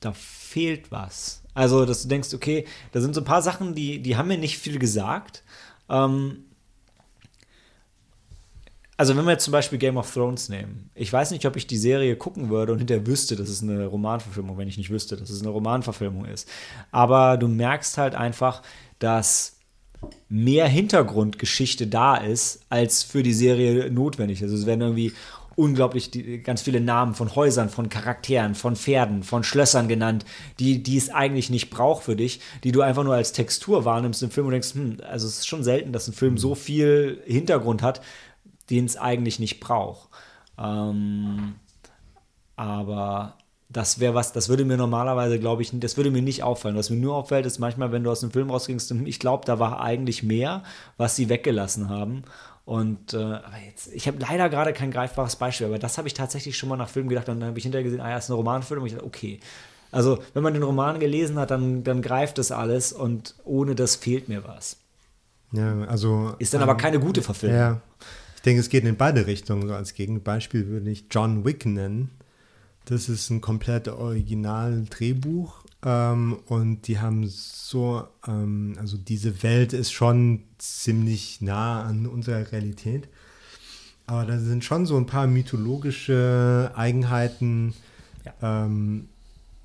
da 0.00 0.12
fehlt 0.12 0.90
was. 0.92 1.42
Also, 1.54 1.86
dass 1.86 2.02
du 2.02 2.08
denkst, 2.08 2.34
okay, 2.34 2.66
da 2.92 3.00
sind 3.00 3.14
so 3.14 3.22
ein 3.22 3.26
paar 3.26 3.42
Sachen, 3.42 3.74
die, 3.74 4.02
die 4.02 4.16
haben 4.16 4.28
mir 4.28 4.38
nicht 4.38 4.58
viel 4.58 4.78
gesagt. 4.78 5.42
Ähm, 5.88 6.44
also 8.96 9.16
wenn 9.16 9.24
wir 9.24 9.32
jetzt 9.32 9.44
zum 9.44 9.52
Beispiel 9.52 9.78
Game 9.78 9.98
of 9.98 10.12
Thrones 10.12 10.48
nehmen, 10.48 10.90
ich 10.94 11.12
weiß 11.12 11.30
nicht, 11.30 11.44
ob 11.44 11.56
ich 11.56 11.66
die 11.66 11.76
Serie 11.76 12.16
gucken 12.16 12.48
würde 12.48 12.72
und 12.72 12.78
hinterher 12.78 13.06
wüsste, 13.06 13.36
dass 13.36 13.48
es 13.48 13.62
eine 13.62 13.86
Romanverfilmung, 13.86 14.56
wenn 14.56 14.68
ich 14.68 14.78
nicht 14.78 14.90
wüsste, 14.90 15.16
dass 15.16 15.28
es 15.28 15.42
eine 15.42 15.50
Romanverfilmung 15.50 16.24
ist. 16.24 16.48
Aber 16.92 17.36
du 17.36 17.48
merkst 17.48 17.98
halt 17.98 18.14
einfach, 18.14 18.62
dass 18.98 19.56
mehr 20.28 20.66
Hintergrundgeschichte 20.66 21.86
da 21.86 22.16
ist, 22.16 22.60
als 22.68 23.02
für 23.02 23.22
die 23.22 23.34
Serie 23.34 23.90
notwendig 23.90 24.40
ist. 24.40 24.44
Also 24.44 24.56
es 24.56 24.66
werden 24.66 24.80
irgendwie 24.80 25.12
unglaublich 25.56 26.10
die, 26.10 26.42
ganz 26.42 26.62
viele 26.62 26.80
Namen 26.80 27.14
von 27.14 27.34
Häusern, 27.34 27.70
von 27.70 27.88
Charakteren, 27.88 28.54
von 28.54 28.76
Pferden, 28.76 29.22
von 29.22 29.42
Schlössern 29.42 29.88
genannt, 29.88 30.24
die, 30.58 30.82
die 30.82 30.98
es 30.98 31.08
eigentlich 31.08 31.50
nicht 31.50 31.70
braucht 31.70 32.04
für 32.04 32.14
dich, 32.14 32.40
die 32.62 32.72
du 32.72 32.82
einfach 32.82 33.04
nur 33.04 33.14
als 33.14 33.32
Textur 33.32 33.84
wahrnimmst 33.84 34.22
im 34.22 34.30
Film 34.30 34.46
und 34.46 34.52
denkst, 34.52 34.74
hm, 34.74 34.98
also 35.08 35.26
es 35.26 35.38
ist 35.38 35.48
schon 35.48 35.64
selten, 35.64 35.92
dass 35.92 36.08
ein 36.08 36.12
Film 36.12 36.36
so 36.36 36.54
viel 36.54 37.22
Hintergrund 37.26 37.82
hat, 37.82 38.02
den 38.70 38.84
es 38.84 38.96
eigentlich 38.96 39.38
nicht 39.38 39.60
braucht. 39.60 40.08
Ähm, 40.58 41.54
aber 42.56 43.34
das 43.68 43.98
wäre 43.98 44.14
was, 44.14 44.32
das 44.32 44.48
würde 44.48 44.64
mir 44.64 44.76
normalerweise, 44.76 45.38
glaube 45.38 45.62
ich, 45.62 45.70
das 45.72 45.96
würde 45.96 46.10
mir 46.10 46.22
nicht 46.22 46.42
auffallen. 46.42 46.76
Was 46.76 46.90
mir 46.90 46.96
nur 46.96 47.16
auffällt, 47.16 47.46
ist 47.46 47.58
manchmal, 47.58 47.92
wenn 47.92 48.04
du 48.04 48.10
aus 48.10 48.20
dem 48.20 48.30
Film 48.30 48.50
rausgingst, 48.50 48.90
ich 48.90 49.18
glaube, 49.18 49.44
da 49.44 49.58
war 49.58 49.80
eigentlich 49.80 50.22
mehr, 50.22 50.62
was 50.96 51.16
sie 51.16 51.28
weggelassen 51.28 51.88
haben. 51.88 52.22
Und 52.64 53.14
äh, 53.14 53.18
aber 53.18 53.58
jetzt, 53.64 53.92
ich 53.92 54.08
habe 54.08 54.18
leider 54.18 54.48
gerade 54.48 54.72
kein 54.72 54.90
greifbares 54.90 55.36
Beispiel, 55.36 55.68
aber 55.68 55.78
das 55.78 55.98
habe 55.98 56.08
ich 56.08 56.14
tatsächlich 56.14 56.58
schon 56.58 56.68
mal 56.68 56.76
nach 56.76 56.88
Filmen 56.88 57.08
gedacht 57.08 57.28
und 57.28 57.38
dann 57.38 57.50
habe 57.50 57.58
ich 57.58 57.62
hinterher 57.62 57.84
gesehen, 57.84 58.00
ah 58.00 58.10
ja, 58.10 58.16
ist 58.16 58.28
eine 58.28 58.36
Romanfilm 58.36 58.80
und 58.80 58.86
ich 58.88 58.94
dachte, 58.94 59.06
okay. 59.06 59.40
Also, 59.92 60.18
wenn 60.34 60.42
man 60.42 60.52
den 60.52 60.64
Roman 60.64 60.98
gelesen 60.98 61.38
hat, 61.38 61.52
dann, 61.52 61.84
dann 61.84 62.02
greift 62.02 62.38
das 62.38 62.50
alles 62.50 62.92
und 62.92 63.36
ohne 63.44 63.76
das 63.76 63.94
fehlt 63.94 64.28
mir 64.28 64.44
was. 64.44 64.78
Ja, 65.52 65.82
also. 65.84 66.34
Ist 66.38 66.54
dann 66.54 66.60
ähm, 66.60 66.68
aber 66.68 66.76
keine 66.76 66.98
gute 66.98 67.22
Verfilmung. 67.22 67.58
Ja. 67.58 67.80
Ich 68.46 68.48
denke, 68.48 68.60
es 68.60 68.68
geht 68.68 68.84
in 68.84 68.94
beide 68.94 69.26
Richtungen. 69.26 69.66
So 69.66 69.74
als 69.74 69.94
Gegenbeispiel 69.94 70.68
würde 70.68 70.88
ich 70.88 71.06
John 71.10 71.44
Wick 71.44 71.66
nennen. 71.66 72.12
Das 72.84 73.08
ist 73.08 73.28
ein 73.30 73.40
komplett 73.40 73.88
original 73.88 74.84
Drehbuch 74.88 75.64
ähm, 75.84 76.38
und 76.46 76.86
die 76.86 77.00
haben 77.00 77.26
so, 77.26 78.06
ähm, 78.24 78.76
also 78.78 78.98
diese 78.98 79.42
Welt 79.42 79.72
ist 79.72 79.90
schon 79.90 80.44
ziemlich 80.58 81.40
nah 81.40 81.82
an 81.82 82.06
unserer 82.06 82.52
Realität. 82.52 83.08
Aber 84.06 84.24
da 84.26 84.38
sind 84.38 84.62
schon 84.62 84.86
so 84.86 84.96
ein 84.96 85.06
paar 85.06 85.26
mythologische 85.26 86.70
Eigenheiten. 86.76 87.74
Ja. 88.24 88.64
Ähm, 88.64 89.08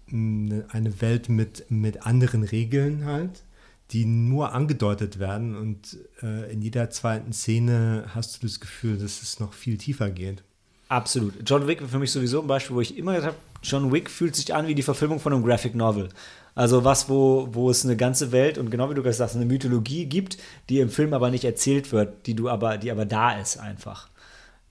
eine 0.10 1.02
Welt 1.02 1.30
mit, 1.30 1.70
mit 1.70 2.08
anderen 2.08 2.42
Regeln 2.42 3.06
halt, 3.06 3.44
die 3.92 4.06
nur 4.06 4.54
angedeutet 4.54 5.20
werden. 5.20 5.56
Und 5.56 5.98
äh, 6.24 6.52
in 6.52 6.62
jeder 6.62 6.90
zweiten 6.90 7.34
Szene 7.34 8.06
hast 8.14 8.42
du 8.42 8.48
das 8.48 8.60
Gefühl, 8.60 8.98
dass 8.98 9.22
es 9.22 9.40
noch 9.40 9.54
viel 9.54 9.78
tiefer 9.78 10.10
geht. 10.10 10.44
Absolut. 10.88 11.34
John 11.46 11.68
Wick 11.68 11.82
war 11.82 11.88
für 11.88 12.00
mich 12.00 12.12
sowieso 12.12 12.42
ein 12.42 12.48
Beispiel, 12.48 12.76
wo 12.76 12.82
ich 12.82 12.98
immer 12.98 13.16
gesagt 13.16 13.34
habe, 13.34 13.44
John 13.64 13.92
Wick 13.94 14.10
fühlt 14.10 14.36
sich 14.36 14.54
an 14.54 14.68
wie 14.68 14.76
die 14.76 14.82
Verfilmung 14.82 15.20
von 15.20 15.34
einem 15.34 15.44
Graphic 15.44 15.76
Novel. 15.76 16.10
Also 16.54 16.84
was, 16.84 17.08
wo, 17.08 17.48
wo 17.52 17.70
es 17.70 17.86
eine 17.86 17.96
ganze 17.96 18.32
Welt 18.32 18.58
und 18.58 18.70
genau 18.72 18.90
wie 18.90 18.96
du 18.96 19.04
gesagt 19.04 19.30
hast, 19.30 19.36
eine 19.36 19.46
Mythologie 19.46 20.06
gibt, 20.06 20.38
die 20.68 20.80
im 20.80 20.90
Film 20.90 21.14
aber 21.14 21.30
nicht 21.30 21.46
erzählt 21.46 21.92
wird, 21.92 22.28
die 22.28 22.34
du 22.34 22.50
aber, 22.50 22.78
die 22.78 22.92
aber 22.92 23.06
da 23.06 23.40
ist 23.40 23.58
einfach. 23.58 24.10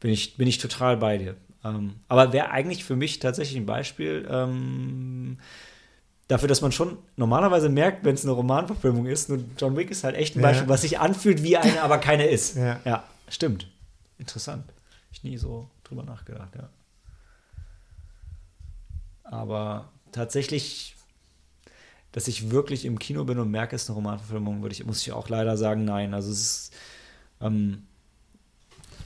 Bin 0.00 0.10
ich, 0.10 0.36
bin 0.36 0.46
ich 0.46 0.58
total 0.58 0.98
bei 0.98 1.16
dir. 1.16 1.36
Ähm, 1.64 1.94
aber 2.08 2.32
wäre 2.32 2.50
eigentlich 2.50 2.84
für 2.84 2.96
mich 2.96 3.18
tatsächlich 3.18 3.58
ein 3.58 3.66
Beispiel 3.66 4.26
ähm, 4.30 5.38
dafür, 6.30 6.48
dass 6.48 6.60
man 6.60 6.70
schon 6.70 6.98
normalerweise 7.16 7.68
merkt, 7.68 8.04
wenn 8.04 8.14
es 8.14 8.24
eine 8.24 8.32
Romanverfilmung 8.32 9.06
ist. 9.06 9.28
Nur 9.28 9.40
John 9.58 9.76
Wick 9.76 9.90
ist 9.90 10.04
halt 10.04 10.14
echt 10.14 10.36
ein 10.36 10.42
Beispiel, 10.42 10.66
ja. 10.66 10.68
was 10.68 10.82
sich 10.82 11.00
anfühlt 11.00 11.42
wie 11.42 11.56
eine, 11.56 11.82
aber 11.82 11.98
keine 11.98 12.26
ist. 12.26 12.56
Ja, 12.56 12.80
ja 12.84 13.04
stimmt. 13.28 13.66
Interessant. 14.18 14.64
Ich 15.12 15.24
nie 15.24 15.36
so 15.36 15.68
drüber 15.82 16.04
nachgedacht, 16.04 16.54
ja. 16.54 16.68
Aber 19.24 19.90
tatsächlich, 20.12 20.94
dass 22.12 22.28
ich 22.28 22.50
wirklich 22.50 22.84
im 22.84 22.98
Kino 22.98 23.24
bin 23.24 23.38
und 23.38 23.50
merke, 23.50 23.74
es 23.74 23.82
ist 23.82 23.90
eine 23.90 23.96
Romanverfilmung, 23.96 24.62
würde 24.62 24.72
ich, 24.72 24.84
muss 24.84 25.02
ich 25.02 25.12
auch 25.12 25.28
leider 25.28 25.56
sagen, 25.56 25.84
nein. 25.84 26.14
Also 26.14 26.30
es 26.30 26.40
ist 26.40 26.74
ähm, 27.40 27.86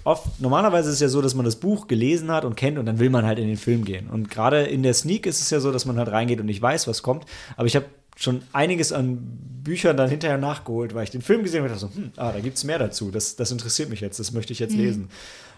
oft, 0.05 0.41
normalerweise 0.41 0.89
ist 0.91 0.97
es 0.97 1.01
ja 1.01 1.09
so, 1.09 1.21
dass 1.23 1.35
man 1.35 1.45
das 1.45 1.57
Buch 1.57 1.87
gelesen 1.87 2.31
hat 2.31 2.45
und 2.45 2.57
kennt 2.57 2.79
und 2.79 2.87
dann 2.87 2.99
will 2.99 3.11
man 3.11 3.27
halt 3.27 3.39
in 3.39 3.49
den 3.49 3.57
Film 3.57 3.85
gehen. 3.85 4.09
Und 4.09 4.31
gerade 4.31 4.63
in 4.63 4.83
der 4.83 4.95
Sneak 4.95 5.27
ist 5.27 5.41
es 5.41 5.51
ja 5.51 5.61
so, 5.61 5.73
dass 5.73 5.87
man 5.87 5.97
halt 5.99 6.09
reingeht 6.09 6.41
und 6.41 6.47
nicht 6.47 6.63
weiß, 6.63 6.87
was 6.87 7.03
kommt. 7.03 7.25
Aber 7.57 7.67
ich 7.67 7.75
habe 7.75 7.87
schon 8.17 8.43
einiges 8.53 8.93
an 8.93 9.19
Büchern 9.65 9.97
dann 9.97 10.09
hinterher 10.09 10.39
nachgeholt, 10.39 10.95
weil 10.95 11.05
ich 11.05 11.11
den 11.11 11.23
Film 11.23 11.43
gesehen 11.43 11.65
habe 11.65 11.73
und 11.73 11.83
dachte 11.83 11.95
so, 11.95 12.01
hm, 12.01 12.13
ah, 12.17 12.33
da 12.33 12.41
gibt 12.41 12.57
es 12.57 12.65
mehr 12.65 12.79
dazu. 12.79 13.11
Das, 13.11 13.37
das 13.37 13.51
interessiert 13.51 13.89
mich 13.89 14.01
jetzt, 14.01 14.21
das 14.21 14.33
möchte 14.33 14.53
ich 14.53 14.59
jetzt 14.59 14.75
mhm. 14.75 14.81
lesen. 14.81 15.09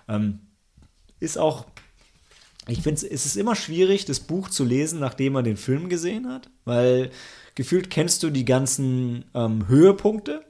Ähm, 0.09 0.39
ist 1.21 1.39
auch, 1.39 1.67
ich 2.69 2.83
finde, 2.83 3.07
es 3.07 3.27
ist 3.27 3.37
immer 3.37 3.55
schwierig, 3.55 4.05
das 4.05 4.21
Buch 4.21 4.49
zu 4.49 4.65
lesen, 4.65 5.01
nachdem 5.01 5.35
man 5.35 5.45
den 5.45 5.57
Film 5.57 5.89
gesehen 5.89 6.29
hat, 6.29 6.51
weil 6.65 7.11
gefühlt 7.55 7.91
kennst 7.91 8.23
du 8.23 8.31
die 8.31 8.45
ganzen 8.45 9.25
ähm, 9.35 9.69
Höhepunkte 9.69 10.43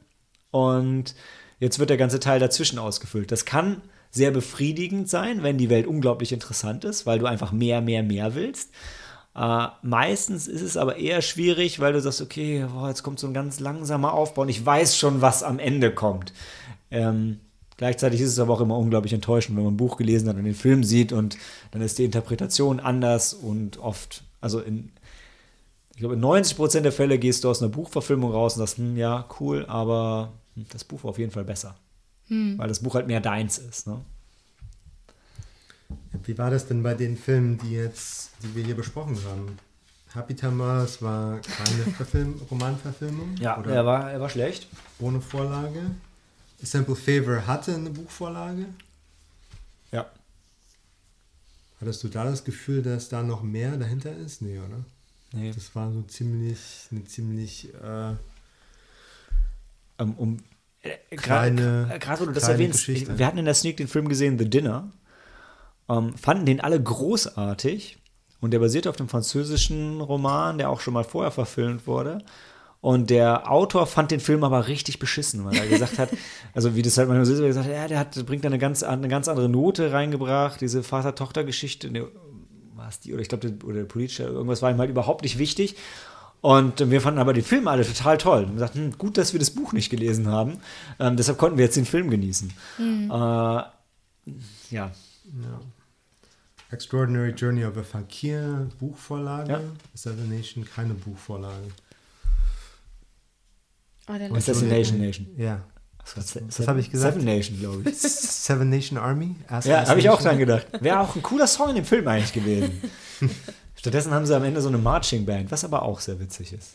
und 0.51 1.15
jetzt 1.59 1.79
wird 1.79 1.91
der 1.91 1.97
ganze 1.97 2.21
Teil 2.21 2.41
dazwischen 2.41 2.79
ausgefüllt. 2.79 3.33
Das 3.33 3.45
kann 3.45 3.83
sehr 4.11 4.31
befriedigend 4.31 5.09
sein, 5.09 5.43
wenn 5.43 5.59
die 5.59 5.71
Welt 5.71 5.87
unglaublich 5.87 6.33
interessant 6.33 6.85
ist, 6.85 7.07
weil 7.07 7.19
du 7.19 7.27
einfach 7.27 7.53
mehr, 7.53 7.81
mehr, 7.81 8.03
mehr 8.03 8.35
willst. 8.35 8.71
Äh, 9.35 9.67
meistens 9.83 10.49
ist 10.49 10.63
es 10.63 10.77
aber 10.77 10.97
eher 10.97 11.23
schwierig, 11.23 11.81
weil 11.81 11.93
du 11.93 12.01
sagst, 12.01 12.23
okay, 12.23 12.67
boah, 12.73 12.89
jetzt 12.89 13.03
kommt 13.03 13.19
so 13.19 13.27
ein 13.27 13.35
ganz 13.35 13.61
langsamer 13.61 14.13
Aufbau 14.13 14.43
und 14.43 14.49
ich 14.49 14.65
weiß 14.65 14.97
schon, 14.97 15.21
was 15.21 15.43
am 15.43 15.59
Ende 15.59 15.93
kommt. 15.93 16.33
Ähm, 16.91 17.41
Gleichzeitig 17.77 18.21
ist 18.21 18.31
es 18.31 18.39
aber 18.39 18.55
auch 18.55 18.61
immer 18.61 18.79
unglaublich 18.79 19.13
enttäuschend, 19.13 19.57
wenn 19.57 19.65
man 19.65 19.75
ein 19.75 19.79
Buch 19.79 19.99
gelesen 19.99 20.29
hat 20.29 20.37
und 20.37 20.45
den 20.45 20.55
Film 20.55 20.83
sieht 20.83 21.13
und 21.13 21.37
dann 21.73 21.83
ist 21.83 21.99
die 21.99 22.05
Interpretation 22.05 22.81
anders 22.81 23.35
und 23.35 23.79
oft, 23.79 24.25
also 24.41 24.61
in, 24.61 24.93
ich 25.93 25.99
glaube, 25.99 26.15
in 26.15 26.21
90 26.21 26.57
Prozent 26.57 26.85
der 26.87 26.93
Fälle 26.93 27.19
gehst 27.19 27.45
du 27.45 27.51
aus 27.51 27.61
einer 27.61 27.71
Buchverfilmung 27.71 28.33
raus 28.33 28.55
und 28.55 28.61
sagst, 28.61 28.79
hm, 28.79 28.97
ja, 28.97 29.27
cool, 29.41 29.67
aber 29.69 30.33
das 30.71 30.85
Buch 30.85 31.05
war 31.05 31.11
auf 31.11 31.19
jeden 31.19 31.33
Fall 31.33 31.45
besser. 31.45 31.77
Hm. 32.29 32.59
Weil 32.59 32.69
das 32.69 32.81
Buch 32.81 32.95
halt 32.95 33.07
mehr 33.07 33.21
deins 33.21 33.59
ist. 33.59 33.87
Ne? 33.87 34.01
Wie 36.25 36.37
war 36.39 36.51
das 36.51 36.67
denn 36.67 36.83
bei 36.83 36.95
den 36.95 37.17
Filmen, 37.17 37.59
die 37.59 37.73
jetzt, 37.73 38.31
die 38.43 38.55
wir 38.55 38.65
hier 38.65 38.75
besprochen 38.75 39.17
haben? 39.25 39.59
Happy 40.13 40.35
Tamas 40.35 41.03
war 41.03 41.41
keine 41.41 41.85
Verfilm 41.97 42.41
Romanverfilmung? 42.51 43.37
Ja, 43.37 43.63
er, 43.63 43.85
war, 43.85 44.11
er 44.11 44.21
war 44.21 44.31
schlecht. 44.31 44.67
Ohne 44.99 45.21
Vorlage. 45.21 45.91
Sample 46.63 46.97
Favor 46.97 47.47
hatte 47.47 47.75
eine 47.75 47.91
Buchvorlage. 47.91 48.67
Ja. 49.93 50.07
Hattest 51.81 52.03
du 52.03 52.09
da 52.09 52.25
das 52.25 52.45
Gefühl, 52.45 52.83
dass 52.83 53.11
da 53.11 53.23
noch 53.23 53.43
mehr 53.43 53.77
dahinter 53.77 54.17
ist? 54.17 54.41
Nee, 54.41 54.59
oder? 54.59 54.85
Nee. 55.33 55.53
Das 55.53 55.75
war 55.75 55.93
so 55.93 56.03
ziemlich, 56.03 56.89
eine 56.91 57.05
ziemlich 57.05 57.75
äh, 57.75 58.15
um, 59.99 60.15
um 60.15 60.37
äh, 60.83 61.17
Gerade 61.17 62.21
wo 62.21 62.27
du 62.27 62.33
das 62.33 62.49
erwähnst, 62.49 62.87
Geschichte. 62.87 63.19
wir 63.19 63.27
hatten 63.27 63.39
in 63.39 63.45
der 63.45 63.55
Sneak 63.55 63.77
den 63.77 63.89
Film 63.89 64.09
gesehen, 64.09 64.39
The 64.39 64.49
Dinner, 64.49 64.91
ähm, 65.89 66.15
fanden 66.17 66.47
den 66.47 66.61
alle 66.61 66.81
großartig 66.83 67.99
und 68.41 68.53
der 68.53 68.59
basiert 68.59 68.87
auf 68.87 68.97
dem 68.97 69.09
französischen 69.09 70.01
Roman, 70.01 70.59
der 70.59 70.71
auch 70.71 70.81
schon 70.81 70.95
mal 70.95 71.05
vorher 71.05 71.31
verfilmt 71.31 71.87
wurde. 71.87 72.19
Und 72.81 73.11
der 73.11 73.51
Autor 73.51 73.87
fand 73.87 74.11
den 74.11 74.21
Film 74.21 74.45
aber 74.45 74.69
richtig 74.69 74.99
beschissen, 74.99 75.45
weil 75.45 75.57
er 75.57 75.67
gesagt 75.67 75.99
hat, 75.99 76.11
also 76.55 76.77
wie 76.77 76.83
das 76.83 76.97
halt 76.99 77.09
manchmal 77.09 77.27
so 77.27 77.33
ist, 77.33 77.41
er 77.41 77.49
gesagt 77.49 77.67
hat, 77.67 77.75
ja, 77.75 77.89
der 77.89 77.99
hat, 77.99 78.27
bringt 78.27 78.45
da 78.45 78.49
eine 78.49 78.59
ganz, 78.59 78.83
eine 78.83 79.09
ganz 79.09 79.29
andere 79.29 79.49
Note 79.49 79.93
reingebracht, 79.93 80.61
diese 80.61 80.83
Vater-Tochter-Geschichte, 80.83 81.91
ne, 81.91 82.07
war 82.75 82.89
es 82.89 83.01
die, 83.01 83.13
oder 83.13 83.23
ich 83.23 83.29
glaube, 83.29 83.57
oder 83.65 83.79
der 83.79 83.85
politische, 83.85 84.25
irgendwas 84.25 84.63
war 84.63 84.71
ihm 84.71 84.79
halt 84.79 84.91
überhaupt 84.91 85.23
nicht 85.23 85.39
wichtig. 85.39 85.77
Und 86.47 86.91
wir 86.93 87.01
fanden 87.01 87.19
aber 87.19 87.33
den 87.33 87.43
Film 87.43 87.67
alle 87.67 87.85
total 87.85 88.19
toll. 88.19 88.45
Und 88.45 88.53
wir 88.53 88.61
sagten, 88.61 88.79
hm, 88.79 88.99
gut, 88.99 89.19
dass 89.19 89.33
wir 89.33 89.41
das 89.41 89.51
Buch 89.51 89.73
nicht 89.73 89.91
gelesen 89.91 90.29
haben. 90.29 90.59
Ähm, 91.01 91.17
deshalb 91.17 91.39
konnten 91.39 91.59
wir 91.59 91.65
jetzt 91.65 91.77
den 91.77 91.87
Film 91.87 92.09
genießen. 92.09 92.53
Mhm. 92.79 93.11
Äh, 93.11 93.15
ja. 93.15 93.73
ja. 94.71 94.93
Extraordinary 96.71 97.31
Journey 97.31 97.65
of 97.65 97.77
a 97.77 97.83
Fakir, 97.83 98.69
Buchvorlage. 98.79 99.51
Ja. 99.51 99.61
Assassination, 99.93 100.65
keine 100.65 100.95
Buchvorlage. 100.95 101.67
Oh, 104.07 104.13
Assassination 104.37 105.01
Nation. 105.01 105.27
Ja. 105.37 105.65
Was, 106.15 106.39
was 106.41 106.69
habe 106.69 106.79
ich 106.79 106.93
gesagt? 106.93 107.15
Seven 107.15 107.27
Nation, 107.27 107.59
glaube 107.59 107.91
ich. 107.91 107.99
Seven 107.99 108.71
Nation 108.71 108.99
Army? 108.99 109.35
Ja, 109.65 109.89
habe 109.89 109.99
ich 109.99 110.09
auch 110.09 110.23
dran 110.23 110.39
gedacht. 110.39 110.69
Wäre 110.79 111.01
auch 111.01 111.17
ein 111.17 111.25
cooler 111.25 111.49
Song 111.49 111.71
in 111.71 111.75
dem 111.75 111.85
Film 111.85 112.07
eigentlich 112.07 112.33
gewesen. 112.33 112.81
Stattdessen 113.87 114.13
haben 114.13 114.27
sie 114.27 114.35
am 114.35 114.43
Ende 114.43 114.61
so 114.61 114.67
eine 114.67 114.79
Marching 114.79 115.25
Band, 115.25 115.53
was 115.53 115.63
aber 115.63 115.83
auch 115.83 116.01
sehr 116.01 116.19
witzig 116.19 116.53
ist. 116.53 116.73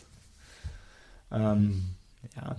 Ähm, 1.30 1.90
ja. 2.34 2.56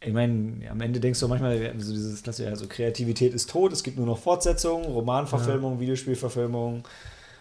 Ich 0.00 0.12
meine, 0.12 0.68
am 0.68 0.80
Ende 0.80 0.98
denkst 0.98 1.20
du 1.20 1.28
manchmal, 1.28 1.78
so 1.78 1.92
dieses 1.92 2.24
klassische, 2.24 2.48
also 2.48 2.66
Kreativität 2.66 3.32
ist 3.32 3.48
tot, 3.48 3.72
es 3.72 3.84
gibt 3.84 3.98
nur 3.98 4.06
noch 4.06 4.18
Fortsetzungen, 4.18 4.86
Romanverfilmungen, 4.86 5.78
ja. 5.78 5.80
Videospielverfilmungen 5.82 6.82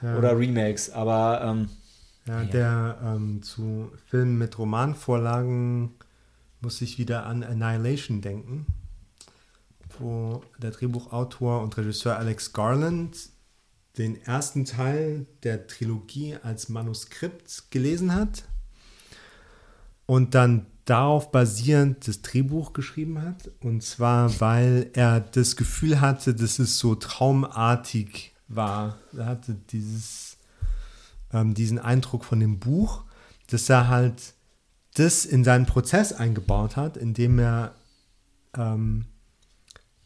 ja. 0.04 0.16
oder 0.16 0.38
Remakes. 0.38 0.92
Aber 0.92 1.42
ähm, 1.44 1.70
Ja, 2.28 2.44
der 2.44 3.00
ähm, 3.04 3.42
zu 3.42 3.92
Filmen 4.12 4.38
mit 4.38 4.60
Romanvorlagen 4.60 5.96
muss 6.62 6.82
ich 6.82 7.00
wieder 7.00 7.26
an 7.26 7.42
Annihilation 7.42 8.22
denken, 8.22 8.68
wo 9.98 10.44
der 10.60 10.70
Drehbuchautor 10.70 11.64
und 11.64 11.76
Regisseur 11.76 12.16
Alex 12.16 12.54
Garland 12.54 13.18
den 13.98 14.22
ersten 14.24 14.66
Teil 14.66 15.26
der 15.44 15.68
Trilogie 15.68 16.38
als 16.42 16.70
Manuskript 16.70 17.72
gelesen 17.72 18.14
hat 18.14 18.44
und 20.06 20.36
dann 20.36 20.68
darauf 20.86 21.32
basierend 21.32 22.08
das 22.08 22.22
Drehbuch 22.22 22.74
geschrieben 22.74 23.22
hat. 23.22 23.52
Und 23.62 23.84
zwar, 23.84 24.40
weil 24.40 24.90
er 24.94 25.20
das 25.20 25.56
Gefühl 25.56 26.02
hatte, 26.02 26.34
dass 26.34 26.60
es 26.60 26.80
so 26.80 26.96
traumartig 26.96 28.34
war. 28.48 28.98
Er 29.16 29.26
hatte 29.26 29.56
dieses, 29.70 30.38
ähm, 31.32 31.54
diesen 31.54 31.78
Eindruck 31.78 32.26
von 32.26 32.40
dem 32.40 32.60
Buch, 32.60 33.04
dass 33.48 33.70
er 33.70 33.88
halt 33.88 34.34
das 34.96 35.26
in 35.26 35.44
seinen 35.44 35.68
Prozess 35.68 36.14
eingebaut 36.14 36.76
hat, 36.76 36.98
indem 36.98 37.38
er 37.38 37.76
ähm, 38.58 39.06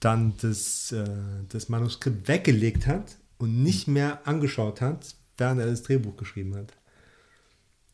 dann 0.02 0.34
das, 0.42 0.92
äh, 0.92 1.06
das 1.48 1.70
Manuskript 1.70 2.28
weggelegt 2.28 2.88
hat 2.88 3.18
und 3.38 3.64
nicht 3.64 3.88
mehr 3.88 4.28
angeschaut 4.28 4.82
hat, 4.82 5.16
während 5.38 5.60
er 5.60 5.68
das 5.68 5.84
Drehbuch 5.84 6.16
geschrieben 6.18 6.56
hat. 6.56 6.74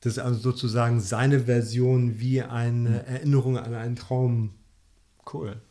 Das 0.02 0.14
ist 0.14 0.20
also 0.20 0.40
sozusagen 0.40 1.02
seine 1.02 1.42
Version 1.42 2.20
wie 2.20 2.42
eine 2.42 3.06
Erinnerung 3.06 3.58
an 3.58 3.74
einen 3.74 3.96
Traum. 3.96 4.52
Cool. 5.32 5.62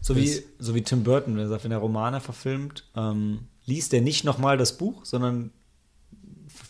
So 0.00 0.16
wie, 0.16 0.42
so 0.58 0.74
wie 0.74 0.82
Tim 0.82 1.04
Burton, 1.04 1.36
der 1.36 1.48
sagt, 1.48 1.64
wenn 1.64 1.72
er 1.72 1.78
Romane 1.78 2.20
verfilmt, 2.20 2.88
ähm, 2.96 3.40
liest 3.66 3.92
er 3.92 4.00
nicht 4.00 4.24
nochmal 4.24 4.56
das 4.56 4.76
Buch, 4.76 5.04
sondern 5.04 5.52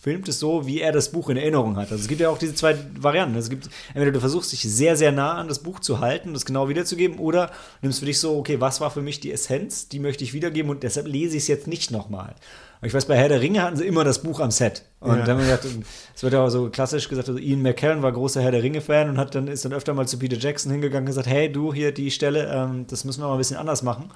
verfilmt 0.01 0.27
es 0.29 0.39
so, 0.39 0.65
wie 0.65 0.81
er 0.81 0.91
das 0.91 1.11
Buch 1.11 1.29
in 1.29 1.37
Erinnerung 1.37 1.75
hat. 1.77 1.91
Also 1.91 2.01
es 2.01 2.07
gibt 2.07 2.21
ja 2.21 2.29
auch 2.29 2.39
diese 2.39 2.55
zwei 2.55 2.75
Varianten. 2.99 3.35
Es 3.37 3.51
gibt, 3.51 3.69
entweder 3.89 4.11
du 4.11 4.19
versuchst 4.19 4.51
dich 4.51 4.61
sehr, 4.61 4.95
sehr 4.95 5.11
nah 5.11 5.33
an 5.35 5.47
das 5.47 5.59
Buch 5.59 5.79
zu 5.79 5.99
halten, 5.99 6.33
das 6.33 6.43
genau 6.43 6.69
wiederzugeben, 6.69 7.19
oder 7.19 7.51
nimmst 7.83 7.99
für 7.99 8.07
dich 8.07 8.19
so, 8.19 8.35
okay, 8.35 8.59
was 8.59 8.81
war 8.81 8.89
für 8.89 9.03
mich 9.03 9.19
die 9.19 9.31
Essenz, 9.31 9.89
die 9.89 9.99
möchte 9.99 10.23
ich 10.23 10.33
wiedergeben 10.33 10.71
und 10.71 10.81
deshalb 10.81 11.05
lese 11.05 11.37
ich 11.37 11.43
es 11.43 11.47
jetzt 11.47 11.67
nicht 11.67 11.91
nochmal. 11.91 12.33
Ich 12.81 12.95
weiß, 12.95 13.05
bei 13.05 13.15
Herr 13.15 13.29
der 13.29 13.41
Ringe 13.41 13.61
hatten 13.61 13.77
sie 13.77 13.85
immer 13.85 14.03
das 14.03 14.23
Buch 14.23 14.39
am 14.39 14.49
Set. 14.49 14.85
Und 15.01 15.11
Ja. 15.11 15.17
dann 15.17 15.37
haben 15.37 15.37
wir 15.37 15.55
gesagt, 15.55 15.67
es 16.15 16.23
wird 16.23 16.33
ja 16.33 16.43
auch 16.43 16.49
so 16.49 16.71
klassisch 16.71 17.07
gesagt, 17.07 17.29
also 17.29 17.39
Ian 17.39 17.61
McKellen 17.61 18.01
war 18.01 18.11
großer 18.11 18.41
Herr 18.41 18.49
der 18.49 18.63
Ringe-Fan 18.63 19.07
und 19.07 19.17
hat 19.19 19.35
dann, 19.35 19.47
ist 19.47 19.63
dann 19.65 19.73
öfter 19.73 19.93
mal 19.93 20.07
zu 20.07 20.17
Peter 20.17 20.35
Jackson 20.37 20.71
hingegangen 20.71 21.03
und 21.03 21.11
gesagt, 21.11 21.27
hey, 21.27 21.51
du 21.51 21.75
hier 21.75 21.91
die 21.91 22.09
Stelle, 22.09 22.51
ähm, 22.51 22.87
das 22.89 23.03
müssen 23.05 23.21
wir 23.21 23.27
mal 23.27 23.33
ein 23.33 23.37
bisschen 23.37 23.57
anders 23.57 23.83
machen. 23.83 24.09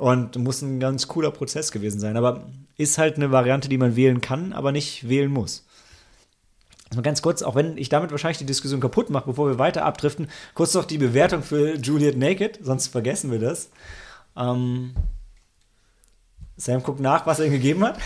Und 0.00 0.36
muss 0.38 0.62
ein 0.62 0.80
ganz 0.80 1.08
cooler 1.08 1.30
Prozess 1.30 1.72
gewesen 1.72 2.00
sein. 2.00 2.16
Aber 2.16 2.46
ist 2.78 2.96
halt 2.96 3.16
eine 3.16 3.30
Variante, 3.32 3.68
die 3.68 3.76
man 3.76 3.96
wählen 3.96 4.22
kann, 4.22 4.54
aber 4.54 4.72
nicht 4.72 5.10
wählen 5.10 5.30
muss. 5.30 5.66
Also 6.88 7.02
ganz 7.02 7.20
kurz, 7.20 7.42
auch 7.42 7.54
wenn 7.54 7.76
ich 7.76 7.90
damit 7.90 8.10
wahrscheinlich 8.10 8.38
die 8.38 8.46
Diskussion 8.46 8.80
kaputt 8.80 9.10
mache, 9.10 9.26
bevor 9.26 9.46
wir 9.48 9.58
weiter 9.58 9.84
abdriften, 9.84 10.28
kurz 10.54 10.72
noch 10.72 10.86
die 10.86 10.96
Bewertung 10.96 11.42
für 11.42 11.76
Juliet 11.76 12.16
Naked, 12.16 12.60
sonst 12.62 12.86
vergessen 12.88 13.30
wir 13.30 13.40
das. 13.40 13.68
Ähm, 14.34 14.94
Sam 16.56 16.82
guckt 16.82 17.00
nach, 17.00 17.26
was 17.26 17.38
er 17.38 17.46
ihm 17.46 17.52
gegeben 17.52 17.84
hat. 17.84 17.98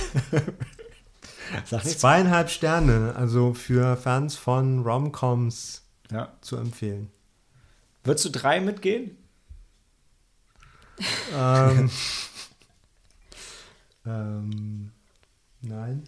Sag 1.64 1.84
nichts. 1.84 2.00
Zweieinhalb 2.00 2.50
Sterne, 2.50 3.14
also 3.16 3.54
für 3.54 3.96
Fans 3.96 4.34
von 4.34 4.80
Romcoms 4.80 5.82
Ja. 6.10 6.32
zu 6.40 6.56
empfehlen. 6.56 7.08
Würdest 8.02 8.24
du 8.24 8.30
drei 8.30 8.60
mitgehen? 8.60 9.16
Ähm, 11.36 11.90
ähm, 14.06 14.90
nein. 15.62 16.02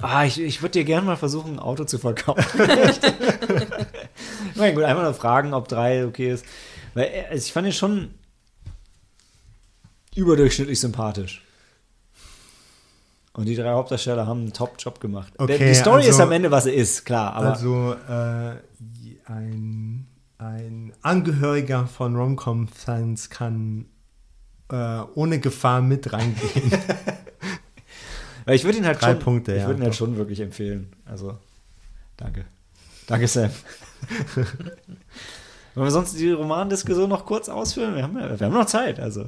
Ah, 0.00 0.24
ich, 0.24 0.38
ich 0.40 0.60
würde 0.60 0.72
dir 0.72 0.84
gerne 0.84 1.06
mal 1.06 1.16
versuchen, 1.16 1.54
ein 1.54 1.58
Auto 1.58 1.84
zu 1.84 1.98
verkaufen. 1.98 2.44
Na 4.54 4.70
gut, 4.72 4.82
einmal 4.84 5.04
noch 5.10 5.16
fragen, 5.16 5.54
ob 5.54 5.68
drei 5.68 6.04
okay 6.06 6.30
ist. 6.32 6.44
Weil 6.92 7.04
er- 7.06 7.30
also 7.30 7.46
ich 7.46 7.52
fand 7.52 7.66
ihn 7.66 7.72
schon 7.72 8.10
überdurchschnittlich 10.14 10.78
sympathisch. 10.78 11.42
Und 13.32 13.46
die 13.46 13.56
drei 13.56 13.70
Hauptdarsteller 13.72 14.26
haben 14.26 14.40
einen 14.42 14.52
Top-Job 14.52 15.00
gemacht. 15.00 15.32
Okay, 15.38 15.58
die 15.58 15.74
Story 15.74 16.02
ist 16.02 16.08
also- 16.08 16.22
am 16.24 16.32
Ende, 16.32 16.50
was 16.50 16.64
sie 16.64 16.72
ist, 16.72 17.04
klar. 17.04 17.34
Also 17.34 17.94
äh, 17.94 18.56
ein, 19.26 19.93
ein 20.44 20.92
Angehöriger 21.00 21.86
von 21.86 22.16
Romcom-Fans 22.16 23.30
kann 23.30 23.86
äh, 24.70 25.00
ohne 25.14 25.40
Gefahr 25.40 25.80
mit 25.80 26.12
reingehen. 26.12 26.70
weil 28.44 28.56
ich 28.56 28.64
würde 28.64 28.78
ihn 28.78 28.86
halt 28.86 29.00
Drei 29.00 29.12
schon, 29.12 29.20
Punkte, 29.20 29.52
ich 29.54 29.62
ja, 29.62 29.66
würde 29.66 29.80
ihn 29.80 29.84
halt 29.84 29.94
schon 29.94 30.16
wirklich 30.16 30.40
empfehlen. 30.40 30.92
Also, 31.06 31.38
danke. 32.16 32.44
Danke, 33.06 33.26
Sam. 33.26 33.50
Wollen 35.74 35.86
wir 35.86 35.90
sonst 35.90 36.18
die 36.18 36.30
Romandiskussion 36.30 37.08
noch 37.08 37.24
kurz 37.24 37.48
ausführen? 37.48 37.94
Wir 37.96 38.02
haben, 38.02 38.18
ja, 38.18 38.38
wir 38.38 38.46
haben 38.46 38.54
noch 38.54 38.66
Zeit, 38.66 39.00
also. 39.00 39.24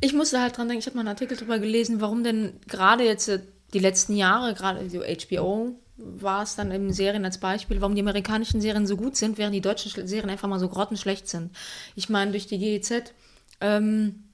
Ich 0.00 0.12
musste 0.12 0.40
halt 0.40 0.56
dran 0.56 0.68
denken, 0.68 0.80
ich 0.80 0.86
habe 0.86 0.96
mal 0.96 1.02
einen 1.02 1.08
Artikel 1.08 1.36
darüber 1.36 1.58
gelesen, 1.58 2.00
warum 2.00 2.22
denn 2.22 2.60
gerade 2.68 3.04
jetzt 3.04 3.28
äh, 3.28 3.40
die 3.72 3.80
letzten 3.80 4.14
Jahre, 4.14 4.54
gerade 4.54 4.88
so 4.88 5.00
HBO 5.00 5.76
war 5.96 6.42
es 6.42 6.56
dann 6.56 6.70
in 6.70 6.92
Serien 6.92 7.24
als 7.24 7.38
Beispiel, 7.38 7.80
warum 7.80 7.94
die 7.94 8.02
amerikanischen 8.02 8.60
Serien 8.60 8.86
so 8.86 8.96
gut 8.96 9.16
sind, 9.16 9.38
während 9.38 9.54
die 9.54 9.60
deutschen 9.60 10.06
Serien 10.06 10.30
einfach 10.30 10.48
mal 10.48 10.60
so 10.60 10.68
grottenschlecht 10.68 11.28
sind. 11.28 11.50
Ich 11.94 12.08
meine, 12.08 12.32
durch 12.32 12.46
die 12.46 12.58
GEZ, 12.58 13.12
ähm, 13.60 14.24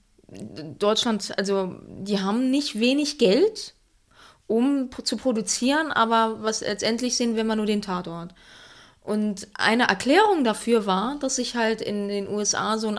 Deutschland, 0.78 1.36
also 1.38 1.76
die 1.86 2.20
haben 2.20 2.50
nicht 2.50 2.80
wenig 2.80 3.18
Geld, 3.18 3.74
um 4.46 4.90
zu 5.04 5.16
produzieren, 5.16 5.92
aber 5.92 6.42
was 6.42 6.62
letztendlich 6.62 7.16
sehen 7.16 7.34
wir 7.34 7.42
immer 7.42 7.56
nur 7.56 7.66
den 7.66 7.82
Tatort. 7.82 8.34
Und 9.02 9.48
eine 9.54 9.88
Erklärung 9.88 10.44
dafür 10.44 10.86
war, 10.86 11.18
dass 11.18 11.36
sich 11.36 11.56
halt 11.56 11.80
in 11.80 12.08
den 12.08 12.28
USA 12.28 12.78
so 12.78 12.88
ein 12.88 12.98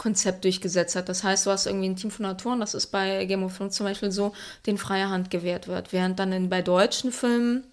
Autorenkonzept 0.00 0.44
durchgesetzt 0.44 0.96
hat. 0.96 1.08
Das 1.08 1.22
heißt, 1.22 1.46
du 1.46 1.50
hast 1.50 1.66
irgendwie 1.66 1.88
ein 1.88 1.96
Team 1.96 2.10
von 2.10 2.26
Autoren, 2.26 2.60
das 2.60 2.74
ist 2.74 2.88
bei 2.88 3.24
Game 3.26 3.44
of 3.44 3.56
Thrones 3.56 3.76
zum 3.76 3.86
Beispiel 3.86 4.10
so, 4.10 4.32
den 4.66 4.78
freie 4.78 5.08
Hand 5.08 5.30
gewährt 5.30 5.68
wird. 5.68 5.92
Während 5.92 6.18
dann 6.18 6.32
in, 6.32 6.48
bei 6.48 6.62
deutschen 6.62 7.12
Filmen 7.12 7.64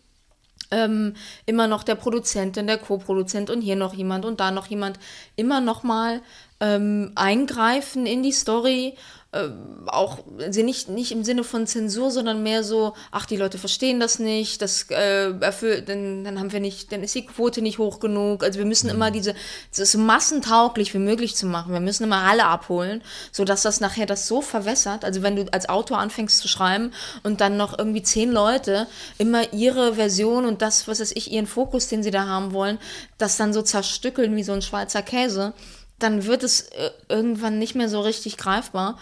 ähm, 0.71 1.15
immer 1.45 1.67
noch 1.67 1.83
der 1.83 1.95
Produzent 1.95 2.57
und 2.57 2.67
der 2.67 2.77
Co-Produzent 2.77 3.49
und 3.49 3.61
hier 3.61 3.77
noch 3.77 3.93
jemand 3.93 4.25
und 4.25 4.39
da 4.39 4.51
noch 4.51 4.67
jemand 4.67 4.99
immer 5.37 5.61
noch 5.61 5.83
mal 5.83 6.21
ähm, 6.59 7.11
eingreifen 7.15 8.05
in 8.05 8.23
die 8.23 8.33
Story. 8.33 8.95
Äh, 9.33 9.49
auch 9.87 10.19
also 10.39 10.63
nicht, 10.63 10.87
nicht 10.87 11.11
im 11.11 11.25
Sinne 11.25 11.43
von 11.43 11.67
Zensur, 11.67 12.11
sondern 12.11 12.43
mehr 12.43 12.63
so, 12.63 12.93
ach, 13.11 13.25
die 13.25 13.35
Leute 13.35 13.57
verstehen 13.57 13.99
das 13.99 14.19
nicht, 14.19 14.61
das 14.61 14.89
äh, 14.89 15.31
erfüllt, 15.41 15.89
dann, 15.89 16.23
dann 16.23 16.39
haben 16.39 16.53
wir 16.53 16.61
nicht, 16.61 16.93
dann 16.93 17.03
ist 17.03 17.13
die 17.13 17.25
Quote 17.25 17.61
nicht 17.61 17.77
hoch 17.77 17.99
genug. 17.99 18.43
Also 18.43 18.57
wir 18.59 18.65
müssen 18.65 18.89
immer 18.89 19.11
diese, 19.11 19.35
es 19.75 19.91
so 19.91 19.97
massentauglich 19.97 20.93
wie 20.93 20.99
möglich 20.99 21.35
zu 21.35 21.45
machen. 21.45 21.73
Wir 21.73 21.81
müssen 21.81 22.05
immer 22.05 22.23
alle 22.23 22.45
abholen, 22.45 23.03
sodass 23.33 23.63
das 23.63 23.81
nachher 23.81 24.05
das 24.05 24.27
so 24.29 24.41
verwässert. 24.41 25.03
Also 25.03 25.23
wenn 25.23 25.35
du 25.35 25.45
als 25.51 25.67
Autor 25.67 25.99
anfängst 25.99 26.39
zu 26.39 26.47
schreiben 26.47 26.93
und 27.23 27.41
dann 27.41 27.57
noch 27.57 27.77
irgendwie 27.77 28.03
zehn 28.03 28.31
Leute 28.31 28.87
immer 29.17 29.51
ihre 29.51 29.95
Version 29.95 30.45
und 30.45 30.61
das, 30.61 30.87
was 30.87 31.01
weiß 31.01 31.11
ich, 31.11 31.33
ihren 31.33 31.47
Fokus, 31.47 31.89
den 31.89 32.01
sie 32.01 32.11
da 32.11 32.27
haben 32.27 32.53
wollen, 32.53 32.79
das 33.17 33.35
dann 33.35 33.51
so 33.51 33.61
zerstückeln 33.61 34.37
wie 34.37 34.43
so 34.43 34.53
ein 34.53 34.61
Schweizer 34.61 35.01
Käse, 35.01 35.53
dann 35.99 36.25
wird 36.25 36.43
es 36.43 36.61
äh, 36.69 36.91
irgendwann 37.09 37.59
nicht 37.59 37.75
mehr 37.75 37.89
so 37.89 38.01
richtig 38.01 38.37
greifbar. 38.37 38.97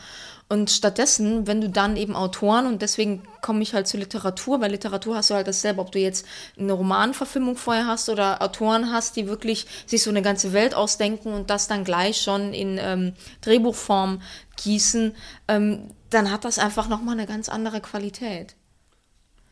Und 0.48 0.70
stattdessen, 0.70 1.48
wenn 1.48 1.60
du 1.60 1.70
dann 1.72 1.98
eben 1.98 2.16
Autoren, 2.16 2.68
und 2.68 2.84
deswegen 2.84 3.24
komme 3.42 3.64
ich 3.64 3.74
halt 3.74 3.88
zur 3.88 4.00
Literatur, 4.00 4.60
bei 4.60 4.68
Literatur 4.68 5.16
hast 5.16 5.32
du 5.32 5.34
halt 5.34 5.48
dasselbe, 5.48 5.82
ob 5.82 5.92
du 5.92 5.98
jetzt 5.98 6.24
eine 6.58 6.74
Romanverfilmung 6.74 7.58
vorher 7.58 7.88
hast 7.88 8.10
oder 8.10 8.44
Autoren 8.44 8.92
hast, 8.92 9.16
die 9.16 9.28
wirklich 9.28 9.66
sich 9.88 10.04
so 10.04 10.12
eine 10.12 10.22
ganze 10.22 10.54
Welt 10.54 10.76
ausdenken 10.76 11.34
und 11.34 11.50
das 11.50 11.68
dann 11.68 11.84
gleich 11.84 12.22
schon 12.22 12.54
in 12.54 12.78
ähm, 12.80 13.14
Drehbuchform 13.42 14.22
gießen, 14.58 15.16
ähm, 15.48 15.90
dann 16.12 16.32
hat 16.32 16.46
das 16.46 16.60
einfach 16.60 16.90
nochmal 16.90 17.16
eine 17.16 17.26
ganz 17.26 17.50
andere 17.50 17.82
Qualität. 17.82 18.56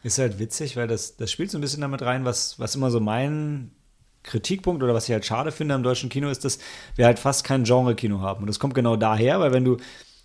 Ist 0.03 0.19
halt 0.19 0.37
witzig, 0.37 0.75
weil 0.75 0.87
das, 0.87 1.15
das 1.15 1.31
spielt 1.31 1.49
so 1.49 1.57
ein 1.57 1.61
bisschen 1.61 1.81
damit 1.81 2.03
rein, 2.03 2.23
was, 2.23 2.59
was 2.59 2.75
immer 2.75 2.91
so 2.91 2.99
mein 2.99 3.71
Kritikpunkt 4.23 4.81
oder 4.83 4.93
was 4.93 5.07
ich 5.07 5.13
halt 5.13 5.25
schade 5.25 5.51
finde 5.51 5.75
am 5.75 5.83
deutschen 5.83 6.09
Kino 6.09 6.29
ist, 6.29 6.45
dass 6.45 6.59
wir 6.95 7.05
halt 7.05 7.19
fast 7.19 7.43
kein 7.43 7.63
Genre-Kino 7.63 8.21
haben. 8.21 8.41
Und 8.41 8.47
das 8.47 8.59
kommt 8.59 8.73
genau 8.73 8.95
daher, 8.95 9.39
weil 9.39 9.53
wenn 9.53 9.65
du, 9.65 9.77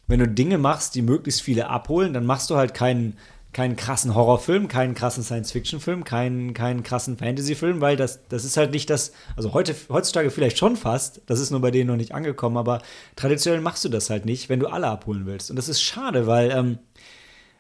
wenn 0.07 0.21
du 0.21 0.29
Dinge 0.29 0.59
machst, 0.59 0.95
die 0.95 1.03
möglichst 1.03 1.43
viele 1.43 1.69
abholen, 1.69 2.13
dann 2.13 2.25
machst 2.25 2.49
du 2.51 2.57
halt 2.57 2.75
keinen, 2.75 3.17
keinen 3.53 3.77
krassen 3.77 4.15
Horrorfilm, 4.15 4.69
keinen 4.69 4.95
krassen 4.95 5.25
Science-Fiction-Film, 5.25 6.05
keinen, 6.05 6.55
keinen 6.55 6.83
krassen 6.83 7.19
Fantasy-Film, 7.19 7.81
weil 7.81 7.97
das, 7.97 8.27
das 8.29 8.45
ist 8.45 8.57
halt 8.57 8.71
nicht 8.71 8.89
das, 8.89 9.13
also 9.37 9.53
heute, 9.53 9.75
heutzutage 9.89 10.31
vielleicht 10.31 10.59
schon 10.59 10.77
fast, 10.77 11.23
das 11.27 11.41
ist 11.41 11.51
nur 11.51 11.61
bei 11.61 11.71
denen 11.71 11.89
noch 11.89 11.97
nicht 11.97 12.15
angekommen, 12.15 12.57
aber 12.57 12.83
traditionell 13.17 13.61
machst 13.61 13.85
du 13.85 13.89
das 13.89 14.11
halt 14.11 14.27
nicht, 14.27 14.49
wenn 14.49 14.61
du 14.61 14.69
alle 14.69 14.87
abholen 14.87 15.27
willst. 15.27 15.51
Und 15.51 15.57
das 15.57 15.69
ist 15.69 15.83
schade, 15.83 16.27
weil 16.27 16.51
ähm, 16.51 16.79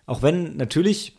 auch 0.07 0.23
wenn 0.23 0.57
natürlich 0.57 1.18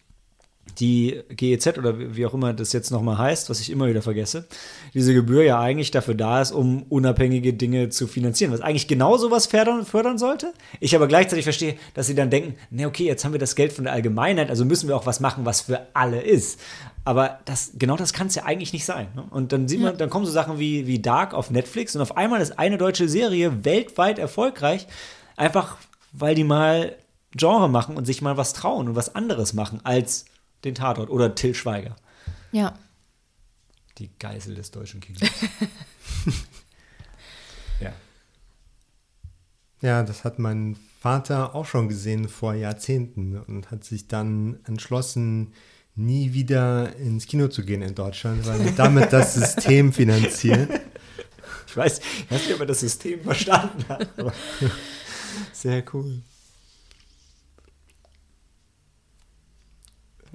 die 0.76 1.22
GEZ 1.30 1.78
oder 1.78 2.16
wie 2.16 2.26
auch 2.26 2.34
immer 2.34 2.54
das 2.54 2.74
jetzt 2.74 2.92
nochmal 2.92 3.18
heißt, 3.18 3.50
was 3.50 3.60
ich 3.60 3.70
immer 3.70 3.88
wieder 3.88 4.02
vergesse, 4.02 4.46
diese 4.94 5.14
Gebühr 5.14 5.44
ja 5.44 5.60
eigentlich 5.60 5.92
dafür 5.92 6.16
da 6.16 6.42
ist, 6.42 6.52
um 6.52 6.84
unabhängige 6.90 7.54
Dinge 7.54 7.90
zu 7.90 8.08
finanzieren, 8.08 8.52
was 8.52 8.62
eigentlich 8.62 8.88
genau 8.88 9.18
sowas 9.18 9.48
fördern, 9.48 9.86
fördern 9.86 10.18
sollte. 10.18 10.54
Ich 10.80 10.96
aber 10.96 11.08
gleichzeitig 11.08 11.44
verstehe, 11.44 11.76
dass 11.94 12.08
sie 12.08 12.16
dann 12.16 12.30
denken, 12.30 12.56
ne, 12.70 12.88
okay, 12.88 13.06
jetzt 13.06 13.26
haben 13.26 13.34
wir 13.34 13.40
das 13.40 13.56
Geld 13.56 13.74
von 13.74 13.86
der 13.86 13.94
Allgemeinheit, 13.94 14.50
also 14.50 14.66
müssen 14.66 14.88
wir 14.88 14.96
auch 14.96 15.06
was 15.06 15.20
machen, 15.20 15.46
was 15.46 15.62
für 15.62 15.88
alle 15.94 16.22
ist. 16.22 16.60
Aber 17.06 17.40
das, 17.46 17.72
genau 17.76 17.96
das 17.96 18.14
kann 18.14 18.28
es 18.28 18.36
ja 18.36 18.44
eigentlich 18.44 18.74
nicht 18.74 18.86
sein. 18.86 19.08
Ne? 19.16 19.24
Und 19.30 19.52
dann 19.52 19.68
sieht 19.68 19.80
man, 19.80 19.98
dann 19.98 20.10
kommen 20.10 20.26
so 20.26 20.32
Sachen 20.32 20.60
wie, 20.60 20.86
wie 20.86 21.00
Dark 21.00 21.34
auf 21.34 21.50
Netflix 21.50 21.96
und 21.96 22.02
auf 22.02 22.18
einmal 22.18 22.42
ist 22.42 22.60
eine 22.60 22.78
deutsche 22.78 23.10
Serie 23.10 23.66
weltweit 23.66 24.20
erfolgreich, 24.20 24.88
einfach 25.36 25.78
weil 26.12 26.36
die 26.36 26.44
mal 26.44 26.96
Genre 27.36 27.70
machen 27.70 27.96
und 27.96 28.06
sich 28.06 28.22
mal 28.22 28.38
was 28.38 28.54
trauen 28.54 28.88
und 28.90 28.96
was 28.96 29.16
anderes 29.16 29.54
machen 29.54 29.82
als 29.84 30.26
den 30.64 30.76
Tatort 30.76 31.10
oder 31.10 31.36
Till 31.36 31.54
Schweiger. 31.54 31.96
Ja. 32.52 32.78
Die 33.98 34.10
Geisel 34.20 34.56
des 34.56 34.72
deutschen 34.72 35.00
Kinos. 35.00 35.22
ja. 37.82 37.94
Ja, 39.82 40.04
das 40.04 40.24
hat 40.24 40.40
mein 40.40 40.78
Vater 41.00 41.56
auch 41.56 41.66
schon 41.66 41.88
gesehen 41.88 42.28
vor 42.28 42.54
Jahrzehnten 42.54 43.38
und 43.38 43.72
hat 43.72 43.84
sich 43.84 44.08
dann 44.08 44.60
entschlossen, 44.66 45.54
nie 45.96 46.34
wieder 46.34 46.96
ins 46.96 47.28
Kino 47.28 47.48
zu 47.50 47.64
gehen 47.64 47.82
in 47.82 47.96
Deutschland, 47.96 48.46
weil 48.48 48.62
er 48.62 48.72
damit 48.72 49.12
das 49.14 49.34
System 49.36 49.94
finanziert. 49.94 50.82
Ich 51.68 51.78
weiß, 51.78 52.00
ich 52.00 52.32
weiß 52.32 52.42
nicht, 52.46 52.54
ob 52.54 52.62
er 52.62 52.66
das 52.66 52.80
System 52.80 53.22
verstanden 53.22 53.86
hat. 53.88 54.08
Aber 54.18 54.34
sehr 55.54 55.84
cool. 55.94 56.22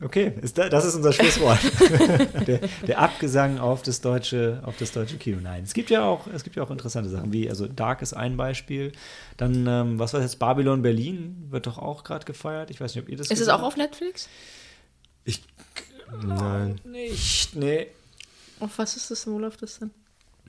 Okay, 0.02 0.32
ist 0.42 0.58
da, 0.58 0.68
das 0.68 0.84
ist 0.84 0.96
unser 0.96 1.12
Schlusswort. 1.12 1.60
der, 2.46 2.60
der, 2.86 2.98
Abgesang 2.98 3.58
auf 3.58 3.82
das, 3.82 4.00
deutsche, 4.00 4.60
auf 4.64 4.76
das 4.76 4.92
deutsche 4.92 5.16
Kino. 5.18 5.38
Nein, 5.40 5.62
es 5.64 5.72
gibt 5.72 5.90
ja 5.90 6.04
auch, 6.04 6.26
es 6.26 6.42
gibt 6.42 6.56
ja 6.56 6.64
auch 6.64 6.70
interessante 6.70 7.08
Sachen, 7.10 7.32
wie, 7.32 7.48
also 7.48 7.68
Dark 7.68 8.02
ist 8.02 8.12
ein 8.12 8.36
Beispiel. 8.36 8.92
Dann, 9.36 9.66
ähm, 9.66 9.98
was 9.98 10.12
war 10.12 10.20
jetzt, 10.20 10.38
Babylon 10.38 10.82
Berlin 10.82 11.46
wird 11.50 11.66
doch 11.66 11.78
auch 11.78 12.02
gerade 12.02 12.24
gefeiert. 12.24 12.70
Ich 12.70 12.80
weiß 12.80 12.94
nicht, 12.94 13.04
ob 13.04 13.08
ihr 13.08 13.16
das 13.16 13.30
Ist 13.30 13.40
es 13.40 13.48
auch 13.48 13.62
auf 13.62 13.76
Netflix? 13.76 14.28
Ich 15.24 15.42
Nein. 16.22 16.80
nicht, 16.84 17.54
nee. 17.54 17.86
Auf 18.60 18.78
was 18.78 18.96
ist 18.96 19.10
das, 19.10 19.26
wo 19.26 19.38
läuft 19.38 19.62
das 19.62 19.78
denn? 19.78 19.90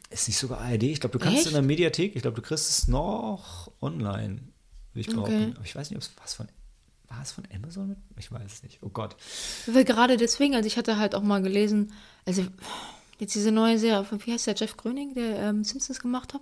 Ist 0.09 0.27
nicht 0.27 0.37
sogar 0.37 0.61
ARD? 0.61 0.83
Ich 0.83 0.99
glaube, 0.99 1.17
du 1.17 1.23
kannst 1.23 1.41
es 1.41 1.47
in 1.47 1.53
der 1.53 1.61
Mediathek, 1.61 2.15
ich 2.15 2.21
glaube, 2.21 2.35
du 2.35 2.41
kriegst 2.41 2.69
es 2.69 2.87
noch 2.87 3.71
online, 3.81 4.39
ich. 4.95 5.15
Okay. 5.15 5.53
Aber 5.55 5.65
ich 5.65 5.75
weiß 5.75 5.89
nicht, 5.89 5.97
ob 5.97 6.03
es 6.03 6.11
was 6.21 6.33
von 6.33 6.47
war 7.15 7.23
es 7.23 7.31
von 7.31 7.43
Amazon 7.53 7.89
mit? 7.89 7.97
Ich 8.17 8.31
weiß 8.31 8.51
es 8.51 8.63
nicht. 8.63 8.79
Oh 8.81 8.89
Gott. 8.89 9.15
Weil 9.67 9.85
gerade 9.85 10.17
deswegen, 10.17 10.55
also 10.55 10.67
ich 10.67 10.77
hatte 10.77 10.97
halt 10.97 11.15
auch 11.15 11.23
mal 11.23 11.41
gelesen, 11.41 11.93
also 12.25 12.45
jetzt 13.19 13.35
diese 13.35 13.51
neue 13.51 13.79
Serie, 13.79 14.05
wie 14.11 14.33
heißt 14.33 14.47
der 14.47 14.55
Jeff 14.55 14.77
Gröning, 14.77 15.13
der 15.13 15.39
ähm, 15.39 15.63
Simpsons 15.63 15.99
gemacht 15.99 16.33
hat? 16.33 16.41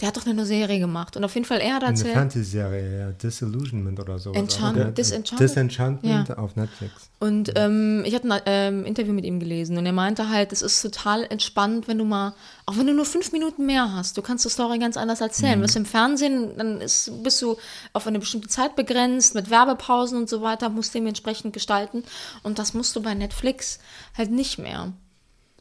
Der 0.00 0.08
hat 0.08 0.16
doch 0.16 0.26
eine 0.26 0.46
Serie 0.46 0.78
gemacht. 0.78 1.16
Und 1.16 1.24
auf 1.24 1.34
jeden 1.34 1.46
Fall, 1.46 1.60
er 1.60 1.76
hat 1.76 1.82
erzählt. 1.82 2.14
Eine 2.14 2.20
Fantasy-Serie, 2.20 2.98
ja. 2.98 3.10
Disillusionment 3.12 4.00
oder 4.00 4.18
so. 4.18 4.32
Enchant 4.32 4.96
Disenchanted? 4.96 5.40
Disenchantment 5.40 6.28
ja. 6.28 6.38
auf 6.38 6.56
Netflix. 6.56 7.10
Und 7.20 7.52
ähm, 7.56 8.02
ich 8.04 8.14
hatte 8.14 8.28
ein 8.28 8.42
ähm, 8.44 8.84
Interview 8.84 9.12
mit 9.12 9.24
ihm 9.24 9.40
gelesen 9.40 9.78
und 9.78 9.86
er 9.86 9.92
meinte 9.92 10.28
halt, 10.28 10.52
es 10.52 10.60
ist 10.60 10.82
total 10.82 11.24
entspannt, 11.24 11.88
wenn 11.88 11.96
du 11.96 12.04
mal, 12.04 12.34
auch 12.66 12.76
wenn 12.76 12.86
du 12.86 12.92
nur 12.92 13.06
fünf 13.06 13.32
Minuten 13.32 13.64
mehr 13.64 13.94
hast, 13.94 14.18
du 14.18 14.22
kannst 14.22 14.44
die 14.44 14.50
Story 14.50 14.78
ganz 14.78 14.96
anders 14.96 15.20
erzählen. 15.20 15.58
Mhm. 15.58 15.64
Was 15.64 15.76
im 15.76 15.86
Fernsehen, 15.86 16.50
dann 16.58 16.80
ist, 16.80 17.10
bist 17.22 17.40
du 17.40 17.56
auf 17.92 18.06
eine 18.06 18.18
bestimmte 18.18 18.48
Zeit 18.48 18.76
begrenzt, 18.76 19.34
mit 19.34 19.48
Werbepausen 19.48 20.18
und 20.18 20.28
so 20.28 20.42
weiter, 20.42 20.68
musst 20.68 20.94
dementsprechend 20.94 21.52
gestalten. 21.52 22.04
Und 22.42 22.58
das 22.58 22.74
musst 22.74 22.94
du 22.94 23.00
bei 23.00 23.14
Netflix 23.14 23.78
halt 24.16 24.30
nicht 24.30 24.58
mehr. 24.58 24.92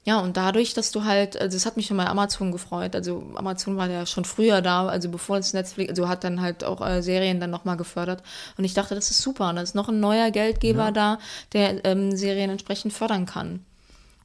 Ja, 0.05 0.19
und 0.19 0.35
dadurch, 0.35 0.73
dass 0.73 0.91
du 0.91 1.05
halt, 1.05 1.39
also 1.39 1.55
es 1.55 1.65
hat 1.65 1.77
mich 1.77 1.85
schon 1.85 1.95
bei 1.95 2.07
Amazon 2.07 2.51
gefreut. 2.51 2.93
Also 2.93 3.23
Amazon 3.35 3.77
war 3.77 3.89
ja 3.89 4.05
schon 4.05 4.25
früher 4.25 4.61
da, 4.61 4.87
also 4.87 5.07
bevor 5.09 5.37
es 5.37 5.53
Netflix, 5.53 5.91
also 5.91 6.09
hat 6.09 6.25
dann 6.25 6.41
halt 6.41 6.65
auch 6.65 6.85
äh, 6.85 7.01
Serien 7.01 7.39
dann 7.39 7.51
nochmal 7.51 7.77
gefördert. 7.77 8.21
Und 8.57 8.65
ich 8.65 8.73
dachte, 8.73 8.95
das 8.95 9.11
ist 9.11 9.21
super. 9.21 9.53
Da 9.53 9.61
ist 9.61 9.75
noch 9.75 9.87
ein 9.87 10.01
neuer 10.01 10.29
Geldgeber 10.31 10.85
ja. 10.85 10.91
da, 10.91 11.19
der 11.53 11.85
ähm, 11.85 12.15
Serien 12.17 12.49
entsprechend 12.49 12.91
fördern 12.91 13.25
kann. 13.25 13.65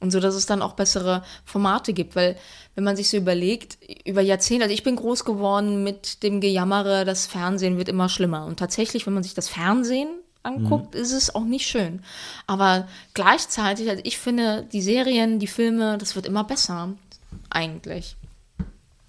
Und 0.01 0.11
so, 0.11 0.19
dass 0.19 0.35
es 0.35 0.45
dann 0.45 0.61
auch 0.61 0.73
bessere 0.73 1.23
Formate 1.45 1.93
gibt, 1.93 2.15
weil 2.15 2.37
wenn 2.75 2.83
man 2.83 2.95
sich 2.95 3.09
so 3.09 3.17
überlegt, 3.17 3.77
über 4.05 4.21
Jahrzehnte, 4.21 4.63
also 4.63 4.73
ich 4.73 4.83
bin 4.83 4.95
groß 4.95 5.25
geworden 5.25 5.83
mit 5.83 6.23
dem 6.23 6.41
Gejammere, 6.41 7.03
das 7.05 7.25
Fernsehen 7.25 7.77
wird 7.77 7.89
immer 7.89 8.07
schlimmer. 8.09 8.45
Und 8.45 8.59
tatsächlich, 8.59 9.05
wenn 9.05 9.13
man 9.13 9.23
sich 9.23 9.33
das 9.33 9.49
Fernsehen 9.49 10.09
anguckt, 10.43 10.95
mhm. 10.95 11.01
ist 11.01 11.11
es 11.11 11.33
auch 11.33 11.43
nicht 11.43 11.67
schön. 11.67 12.01
Aber 12.47 12.87
gleichzeitig, 13.13 13.89
also 13.89 14.01
ich 14.05 14.17
finde, 14.17 14.67
die 14.71 14.81
Serien, 14.81 15.39
die 15.39 15.47
Filme, 15.47 15.97
das 15.97 16.15
wird 16.15 16.25
immer 16.25 16.43
besser, 16.43 16.93
eigentlich. 17.49 18.15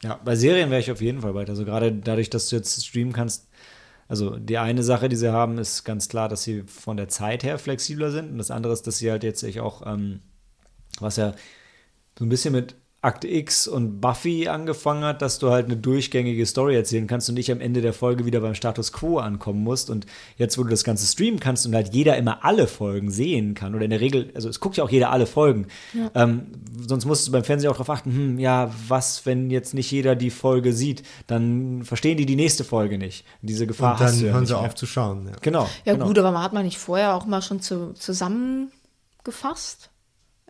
Ja, 0.03 0.19
bei 0.25 0.35
Serien 0.35 0.71
wäre 0.71 0.81
ich 0.81 0.91
auf 0.91 1.01
jeden 1.01 1.21
Fall 1.21 1.35
weiter. 1.35 1.51
Also 1.51 1.65
gerade 1.65 1.93
dadurch, 1.93 2.31
dass 2.31 2.49
du 2.49 2.57
jetzt 2.57 2.85
streamen 2.85 3.13
kannst, 3.13 3.49
also 4.09 4.37
die 4.37 4.59
eine 4.59 4.83
Sache, 4.83 5.09
die 5.09 5.17
sie 5.17 5.33
haben, 5.33 5.59
ist 5.59 5.85
ganz 5.85 6.09
klar, 6.09 6.29
dass 6.29 6.43
sie 6.43 6.63
von 6.63 6.97
der 6.97 7.09
Zeit 7.09 7.45
her 7.45 7.59
flexibler 7.59 8.11
sind. 8.11 8.33
Und 8.33 8.39
das 8.39 8.51
andere 8.51 8.73
ist, 8.73 8.87
dass 8.87 8.99
sie 8.99 9.11
halt 9.11 9.23
jetzt 9.23 9.45
auch, 9.59 9.87
ähm, 9.87 10.21
was 10.99 11.17
ja 11.17 11.35
so 12.19 12.25
ein 12.25 12.29
bisschen 12.29 12.53
mit 12.53 12.75
Akt 13.03 13.25
X 13.25 13.67
und 13.67 14.03
Buffy 14.03 14.49
angefangen 14.49 15.05
hat, 15.05 15.23
dass 15.23 15.39
du 15.39 15.49
halt 15.49 15.67
eine 15.67 15.77
durchgängige 15.77 16.45
Story 16.45 16.77
erzählen 16.77 17.07
kannst 17.07 17.31
und 17.31 17.35
nicht 17.35 17.51
am 17.51 17.61
Ende 17.61 17.81
der 17.81 17.95
Folge 17.95 18.27
wieder 18.27 18.41
beim 18.41 18.55
Status 18.55 18.93
Quo 18.93 19.19
ankommen 19.19 19.65
musst. 19.65 19.89
Und 19.89 20.05
jetzt, 20.37 20.59
wo 20.59 20.65
du 20.65 20.69
das 20.69 20.85
Ganze 20.85 21.07
streamen 21.07 21.41
kannst 21.41 21.65
und 21.65 21.75
halt 21.75 21.95
jeder 21.95 22.19
immer 22.19 22.45
alle 22.45 22.67
Folgen 22.67 23.11
sehen 23.11 23.55
kann, 23.55 23.75
oder 23.75 23.85
in 23.85 23.91
der 23.91 24.03
Regel, 24.03 24.31
also 24.35 24.51
es 24.51 24.61
guckt 24.61 24.77
ja 24.77 24.85
auch 24.85 24.91
jeder 24.91 25.11
alle 25.11 25.25
Folgen, 25.25 25.69
ja. 25.95 26.11
ähm, 26.15 26.49
sonst 26.87 27.07
musst 27.07 27.27
du 27.27 27.33
beim 27.33 27.43
Fernsehen 27.43 27.71
auch 27.71 27.77
darauf 27.77 27.89
achten, 27.89 28.13
hm, 28.13 28.39
ja, 28.39 28.71
was, 28.89 29.25
wenn 29.25 29.51
jetzt 29.51 29.73
nicht 29.73 29.91
jeder 29.91 30.15
die 30.15 30.31
Folge 30.31 30.75
sieht, 30.75 31.03
dann 31.27 31.85
verstehen 31.85 32.19
die 32.19 32.27
die 32.27 32.37
nächste 32.37 32.65
Folge 32.65 32.99
nicht. 32.99 33.25
Diese 33.41 33.67
Gefahr 33.67 33.93
und 33.93 34.01
dann 34.01 34.09
hast 34.09 34.21
du 34.21 34.27
ja 34.27 34.33
hören 34.35 34.45
sie 34.45 34.59
auf 34.59 34.75
zu 34.75 34.85
schauen. 34.85 35.27
Ja. 35.27 35.37
Genau. 35.41 35.69
Ja 35.87 35.95
genau. 35.95 36.07
gut, 36.07 36.19
aber 36.19 36.33
man 36.33 36.43
hat 36.43 36.53
man 36.53 36.67
nicht 36.67 36.79
vorher 36.79 37.15
auch 37.15 37.25
mal 37.25 37.41
schon 37.41 37.61
zu, 37.61 37.95
zusammengefasst? 37.95 39.89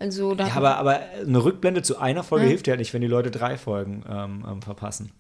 Also, 0.01 0.35
ja, 0.35 0.51
aber, 0.55 0.79
aber 0.79 1.01
eine 1.21 1.45
Rückblende 1.45 1.83
zu 1.83 1.99
einer 1.99 2.25
Folge 2.25 2.47
ja. 2.47 2.51
hilft 2.51 2.67
ja 2.67 2.77
nicht, 2.77 2.95
wenn 2.95 3.03
die 3.03 3.07
Leute 3.07 3.31
drei 3.31 3.59
Folgen 3.59 4.03
ähm, 4.09 4.45
ähm, 4.51 4.63
verpassen. 4.63 5.13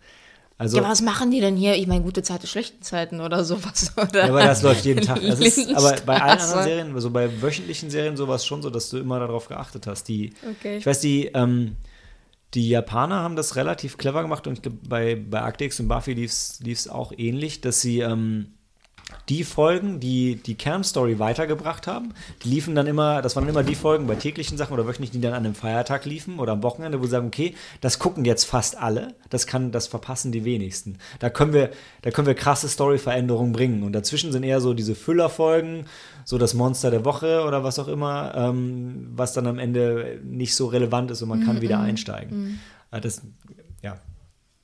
Also, 0.56 0.78
ja, 0.78 0.84
was 0.84 1.02
machen 1.02 1.30
die 1.30 1.40
denn 1.40 1.54
hier? 1.54 1.76
Ich 1.76 1.86
meine, 1.86 2.02
gute 2.02 2.22
Zeiten, 2.22 2.46
schlechte 2.46 2.80
Zeiten 2.80 3.20
oder 3.20 3.44
sowas. 3.44 3.92
Oder? 3.96 4.26
Ja, 4.26 4.28
aber 4.30 4.44
das 4.44 4.62
läuft 4.62 4.86
jeden 4.86 5.02
Tag. 5.02 5.20
Das 5.20 5.38
ist, 5.38 5.68
aber 5.74 5.96
bei 6.06 6.20
allen 6.20 6.38
anderen 6.38 6.64
Serien, 6.64 6.94
also 6.94 7.10
bei 7.10 7.42
wöchentlichen 7.42 7.90
Serien 7.90 8.16
sowas 8.16 8.46
schon 8.46 8.62
so, 8.62 8.70
dass 8.70 8.88
du 8.88 8.96
immer 8.96 9.20
darauf 9.20 9.48
geachtet 9.48 9.86
hast. 9.86 10.08
Die, 10.08 10.32
okay. 10.50 10.78
Ich 10.78 10.86
weiß, 10.86 11.00
die, 11.00 11.26
ähm, 11.26 11.76
die 12.54 12.68
Japaner 12.68 13.16
haben 13.16 13.36
das 13.36 13.56
relativ 13.56 13.98
clever 13.98 14.22
gemacht 14.22 14.46
und 14.46 14.54
ich 14.54 14.62
glaube, 14.62 14.78
bei, 14.88 15.14
bei 15.14 15.42
Arctics 15.42 15.78
und 15.80 15.88
Buffy 15.88 16.14
lief 16.14 16.32
es 16.32 16.88
auch 16.88 17.12
ähnlich, 17.16 17.60
dass 17.60 17.82
sie 17.82 18.00
ähm, 18.00 18.54
die 19.28 19.44
Folgen, 19.44 20.00
die 20.00 20.36
die 20.36 20.54
Kernstory 20.54 21.18
weitergebracht 21.18 21.86
haben, 21.86 22.14
die 22.42 22.48
liefen 22.48 22.74
dann 22.74 22.86
immer, 22.86 23.22
das 23.22 23.36
waren 23.36 23.48
immer 23.48 23.62
die 23.62 23.74
Folgen 23.74 24.06
bei 24.06 24.16
täglichen 24.16 24.58
Sachen 24.58 24.72
oder 24.72 24.86
wöchentlich, 24.86 25.10
die 25.10 25.20
dann 25.20 25.32
an 25.32 25.44
einem 25.44 25.54
Feiertag 25.54 26.04
liefen 26.04 26.38
oder 26.38 26.52
am 26.52 26.62
Wochenende, 26.62 27.00
wo 27.00 27.04
sie 27.04 27.10
sagen, 27.10 27.28
okay, 27.28 27.54
das 27.80 27.98
gucken 27.98 28.24
jetzt 28.24 28.44
fast 28.44 28.76
alle, 28.76 29.14
das 29.28 29.46
kann, 29.46 29.72
das 29.72 29.86
verpassen 29.86 30.32
die 30.32 30.44
wenigsten. 30.44 30.98
Da 31.18 31.30
können 31.30 31.52
wir, 31.52 31.70
da 32.02 32.10
können 32.10 32.26
wir 32.26 32.34
krasse 32.34 32.68
Storyveränderungen 32.68 33.52
bringen. 33.52 33.82
Und 33.82 33.92
dazwischen 33.92 34.32
sind 34.32 34.42
eher 34.42 34.60
so 34.60 34.74
diese 34.74 34.94
Füllerfolgen, 34.94 35.86
so 36.24 36.38
das 36.38 36.54
Monster 36.54 36.90
der 36.90 37.04
Woche 37.04 37.44
oder 37.44 37.64
was 37.64 37.78
auch 37.78 37.88
immer, 37.88 38.34
ähm, 38.34 39.10
was 39.14 39.32
dann 39.32 39.46
am 39.46 39.58
Ende 39.58 40.20
nicht 40.24 40.54
so 40.54 40.66
relevant 40.66 41.10
ist 41.10 41.22
und 41.22 41.28
man 41.28 41.44
kann 41.44 41.56
mm 41.56 41.60
wieder 41.60 41.80
einsteigen. 41.80 42.58
Mm. 42.92 43.00
Das, 43.02 43.22
ja, 43.82 44.00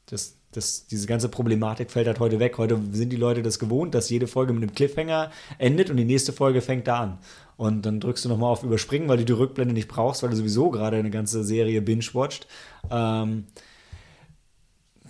das, 0.06 0.35
das, 0.56 0.86
diese 0.86 1.06
ganze 1.06 1.28
Problematik 1.28 1.90
fällt 1.90 2.06
halt 2.06 2.18
heute 2.18 2.38
weg. 2.40 2.56
Heute 2.58 2.80
sind 2.92 3.10
die 3.10 3.16
Leute 3.16 3.42
das 3.42 3.58
gewohnt, 3.58 3.94
dass 3.94 4.08
jede 4.08 4.26
Folge 4.26 4.52
mit 4.52 4.62
einem 4.62 4.74
Cliffhanger 4.74 5.30
endet 5.58 5.90
und 5.90 5.96
die 5.96 6.04
nächste 6.04 6.32
Folge 6.32 6.62
fängt 6.62 6.86
da 6.86 7.00
an. 7.00 7.18
Und 7.56 7.82
dann 7.86 8.00
drückst 8.00 8.24
du 8.24 8.28
nochmal 8.28 8.50
auf 8.50 8.62
Überspringen, 8.62 9.08
weil 9.08 9.18
du 9.18 9.24
die 9.24 9.32
Rückblende 9.32 9.74
nicht 9.74 9.88
brauchst, 9.88 10.22
weil 10.22 10.30
du 10.30 10.36
sowieso 10.36 10.70
gerade 10.70 10.96
eine 10.96 11.10
ganze 11.10 11.44
Serie 11.44 11.82
binge-watcht. 11.82 12.46
Ähm, 12.90 13.44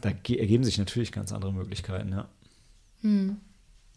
da 0.00 0.10
ergeben 0.10 0.64
sich 0.64 0.78
natürlich 0.78 1.12
ganz 1.12 1.32
andere 1.32 1.52
Möglichkeiten, 1.52 2.10
ja. 2.10 2.28
Hm. 3.02 3.36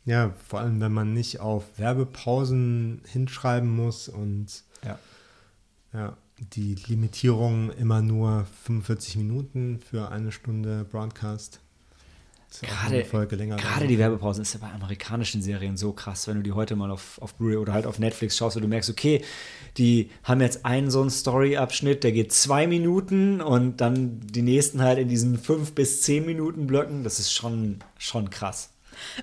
Ja, 0.06 0.34
vor 0.48 0.60
allem, 0.60 0.80
wenn 0.82 0.94
man 0.94 1.14
nicht 1.14 1.40
auf 1.40 1.78
Werbepausen 1.78 3.02
hinschreiben 3.06 3.70
muss 3.70 4.08
und 4.08 4.64
ja. 4.84 4.98
ja 5.94 6.18
die 6.54 6.76
Limitierung 6.88 7.72
immer 7.72 8.02
nur 8.02 8.46
45 8.66 9.18
Minuten 9.18 9.80
für 9.80 10.10
eine 10.12 10.32
Stunde 10.32 10.86
Broadcast. 10.90 11.60
Gerade, 12.62 13.04
gerade 13.04 13.88
die 13.88 14.00
Werbepause 14.00 14.42
ist 14.42 14.54
ja 14.56 14.60
bei 14.60 14.72
amerikanischen 14.72 15.42
Serien 15.44 15.78
so 15.78 15.94
krass, 15.94 16.28
wenn 16.28 16.38
du 16.38 16.42
die 16.42 16.52
heute 16.52 16.76
mal 16.76 16.90
auf, 16.90 17.22
auf 17.22 17.36
Blu-ray 17.36 17.58
oder 17.58 17.74
halt 17.74 17.86
auf 17.86 18.00
Netflix 18.00 18.38
schaust 18.38 18.56
und 18.56 18.64
du 18.64 18.68
merkst, 18.68 18.90
okay, 18.90 19.24
die 19.78 20.10
haben 20.24 20.42
jetzt 20.42 20.66
einen 20.66 20.90
so 20.90 21.00
einen 21.00 21.12
Story-Abschnitt, 21.12 22.04
der 22.04 22.12
geht 22.12 22.34
zwei 22.34 22.66
Minuten 22.66 23.40
und 23.40 23.82
dann 23.82 24.20
die 24.22 24.42
nächsten 24.42 24.82
halt 24.82 24.98
in 24.98 25.08
diesen 25.08 25.38
fünf 25.38 25.74
bis 25.74 26.02
zehn 26.02 26.26
Minuten 26.26 26.66
Blöcken. 26.66 27.04
Das 27.04 27.20
ist 27.20 27.32
schon, 27.32 27.84
schon 28.00 28.32
krass. 28.32 28.72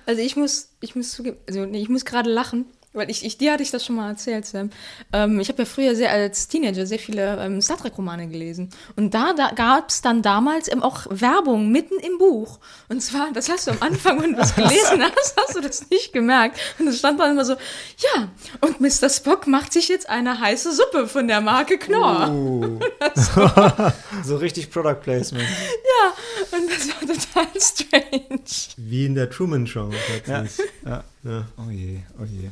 Also 0.05 0.21
ich 0.21 0.37
muss, 0.37 0.69
ich 0.79 0.95
muss 0.95 1.11
zugeben, 1.11 1.37
also 1.47 1.65
nee, 1.65 1.81
ich 1.81 1.89
muss 1.89 2.05
gerade 2.05 2.31
lachen, 2.31 2.65
Weil 2.97 3.09
ich, 3.09 3.23
ich, 3.23 3.37
dir 3.37 3.53
hatte 3.53 3.63
ich 3.63 3.71
das 3.71 3.85
schon 3.85 3.95
mal 3.95 4.09
erzählt, 4.09 4.45
Sam. 4.45 4.71
Ähm, 5.13 5.39
ich 5.39 5.49
habe 5.49 5.59
ja 5.59 5.65
früher 5.65 5.95
sehr 5.95 6.11
als 6.11 6.47
Teenager 6.47 6.85
sehr 6.85 6.99
viele 6.99 7.37
ähm, 7.39 7.61
Star 7.61 7.77
Trek-Romane 7.77 8.27
gelesen. 8.27 8.69
Und 8.95 9.13
da, 9.13 9.33
da 9.33 9.51
gab 9.51 9.89
es 9.89 10.01
dann 10.01 10.21
damals 10.21 10.67
eben 10.67 10.83
auch 10.83 11.05
Werbung 11.09 11.71
mitten 11.71 11.99
im 11.99 12.17
Buch. 12.17 12.59
Und 12.89 13.01
zwar, 13.01 13.31
das 13.33 13.49
hast 13.49 13.67
du 13.67 13.71
am 13.71 13.81
Anfang, 13.81 14.21
wenn 14.21 14.31
du 14.31 14.37
das 14.37 14.55
gelesen 14.55 15.03
hast, 15.03 15.37
hast 15.37 15.55
du 15.55 15.61
das 15.61 15.89
nicht 15.89 16.13
gemerkt. 16.13 16.59
Und 16.79 16.87
es 16.87 16.99
stand 16.99 17.19
dann 17.19 17.31
immer 17.31 17.45
so, 17.45 17.53
ja, 17.53 18.29
und 18.61 18.81
Mr. 18.81 19.09
Spock 19.09 19.47
macht 19.47 19.73
sich 19.73 19.87
jetzt 19.87 20.09
eine 20.09 20.39
heiße 20.39 20.73
Suppe 20.73 21.07
von 21.07 21.27
der 21.27 21.41
Marke 21.41 21.77
Knorr. 21.77 22.29
Uh. 22.31 22.79
so 24.23 24.37
richtig 24.37 24.71
Product 24.71 25.01
Placement. 25.01 25.45
Ja, 25.45 26.57
und 26.57 26.69
das 26.69 26.87
war 26.89 27.15
total 27.15 27.61
strange. 27.61 28.41
Wie 28.77 29.05
in 29.05 29.15
der 29.15 29.29
Truman 29.29 29.67
Show. 29.67 29.91
Ja, 30.25 30.45
ja. 30.85 31.03
Ja. 31.23 31.45
Oh 31.57 31.69
je, 31.69 31.99
oh 32.19 32.25
je. 32.25 32.49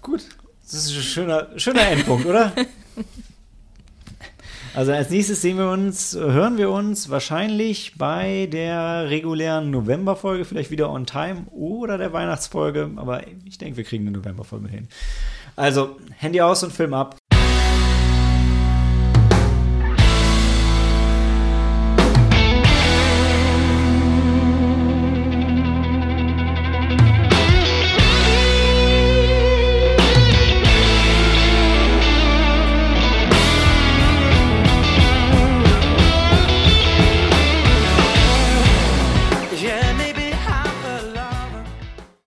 Gut, 0.00 0.24
das 0.62 0.86
ist 0.86 0.96
ein 0.96 1.02
schöner, 1.02 1.48
schöner 1.56 1.88
Endpunkt, 1.88 2.26
oder? 2.26 2.52
Also 4.74 4.92
als 4.92 5.10
nächstes 5.10 5.42
sehen 5.42 5.58
wir 5.58 5.68
uns, 5.68 6.14
hören 6.14 6.56
wir 6.56 6.70
uns 6.70 7.10
wahrscheinlich 7.10 7.98
bei 7.98 8.48
der 8.50 9.10
regulären 9.10 9.70
Novemberfolge, 9.70 10.46
vielleicht 10.46 10.70
wieder 10.70 10.88
on 10.90 11.04
time 11.04 11.44
oder 11.50 11.98
der 11.98 12.14
Weihnachtsfolge, 12.14 12.90
aber 12.96 13.26
ich 13.44 13.58
denke, 13.58 13.76
wir 13.76 13.84
kriegen 13.84 14.06
eine 14.06 14.16
Novemberfolge 14.16 14.68
hin. 14.68 14.88
Also 15.56 15.98
Handy 16.16 16.40
aus 16.40 16.62
und 16.62 16.72
Film 16.72 16.94
ab. 16.94 17.16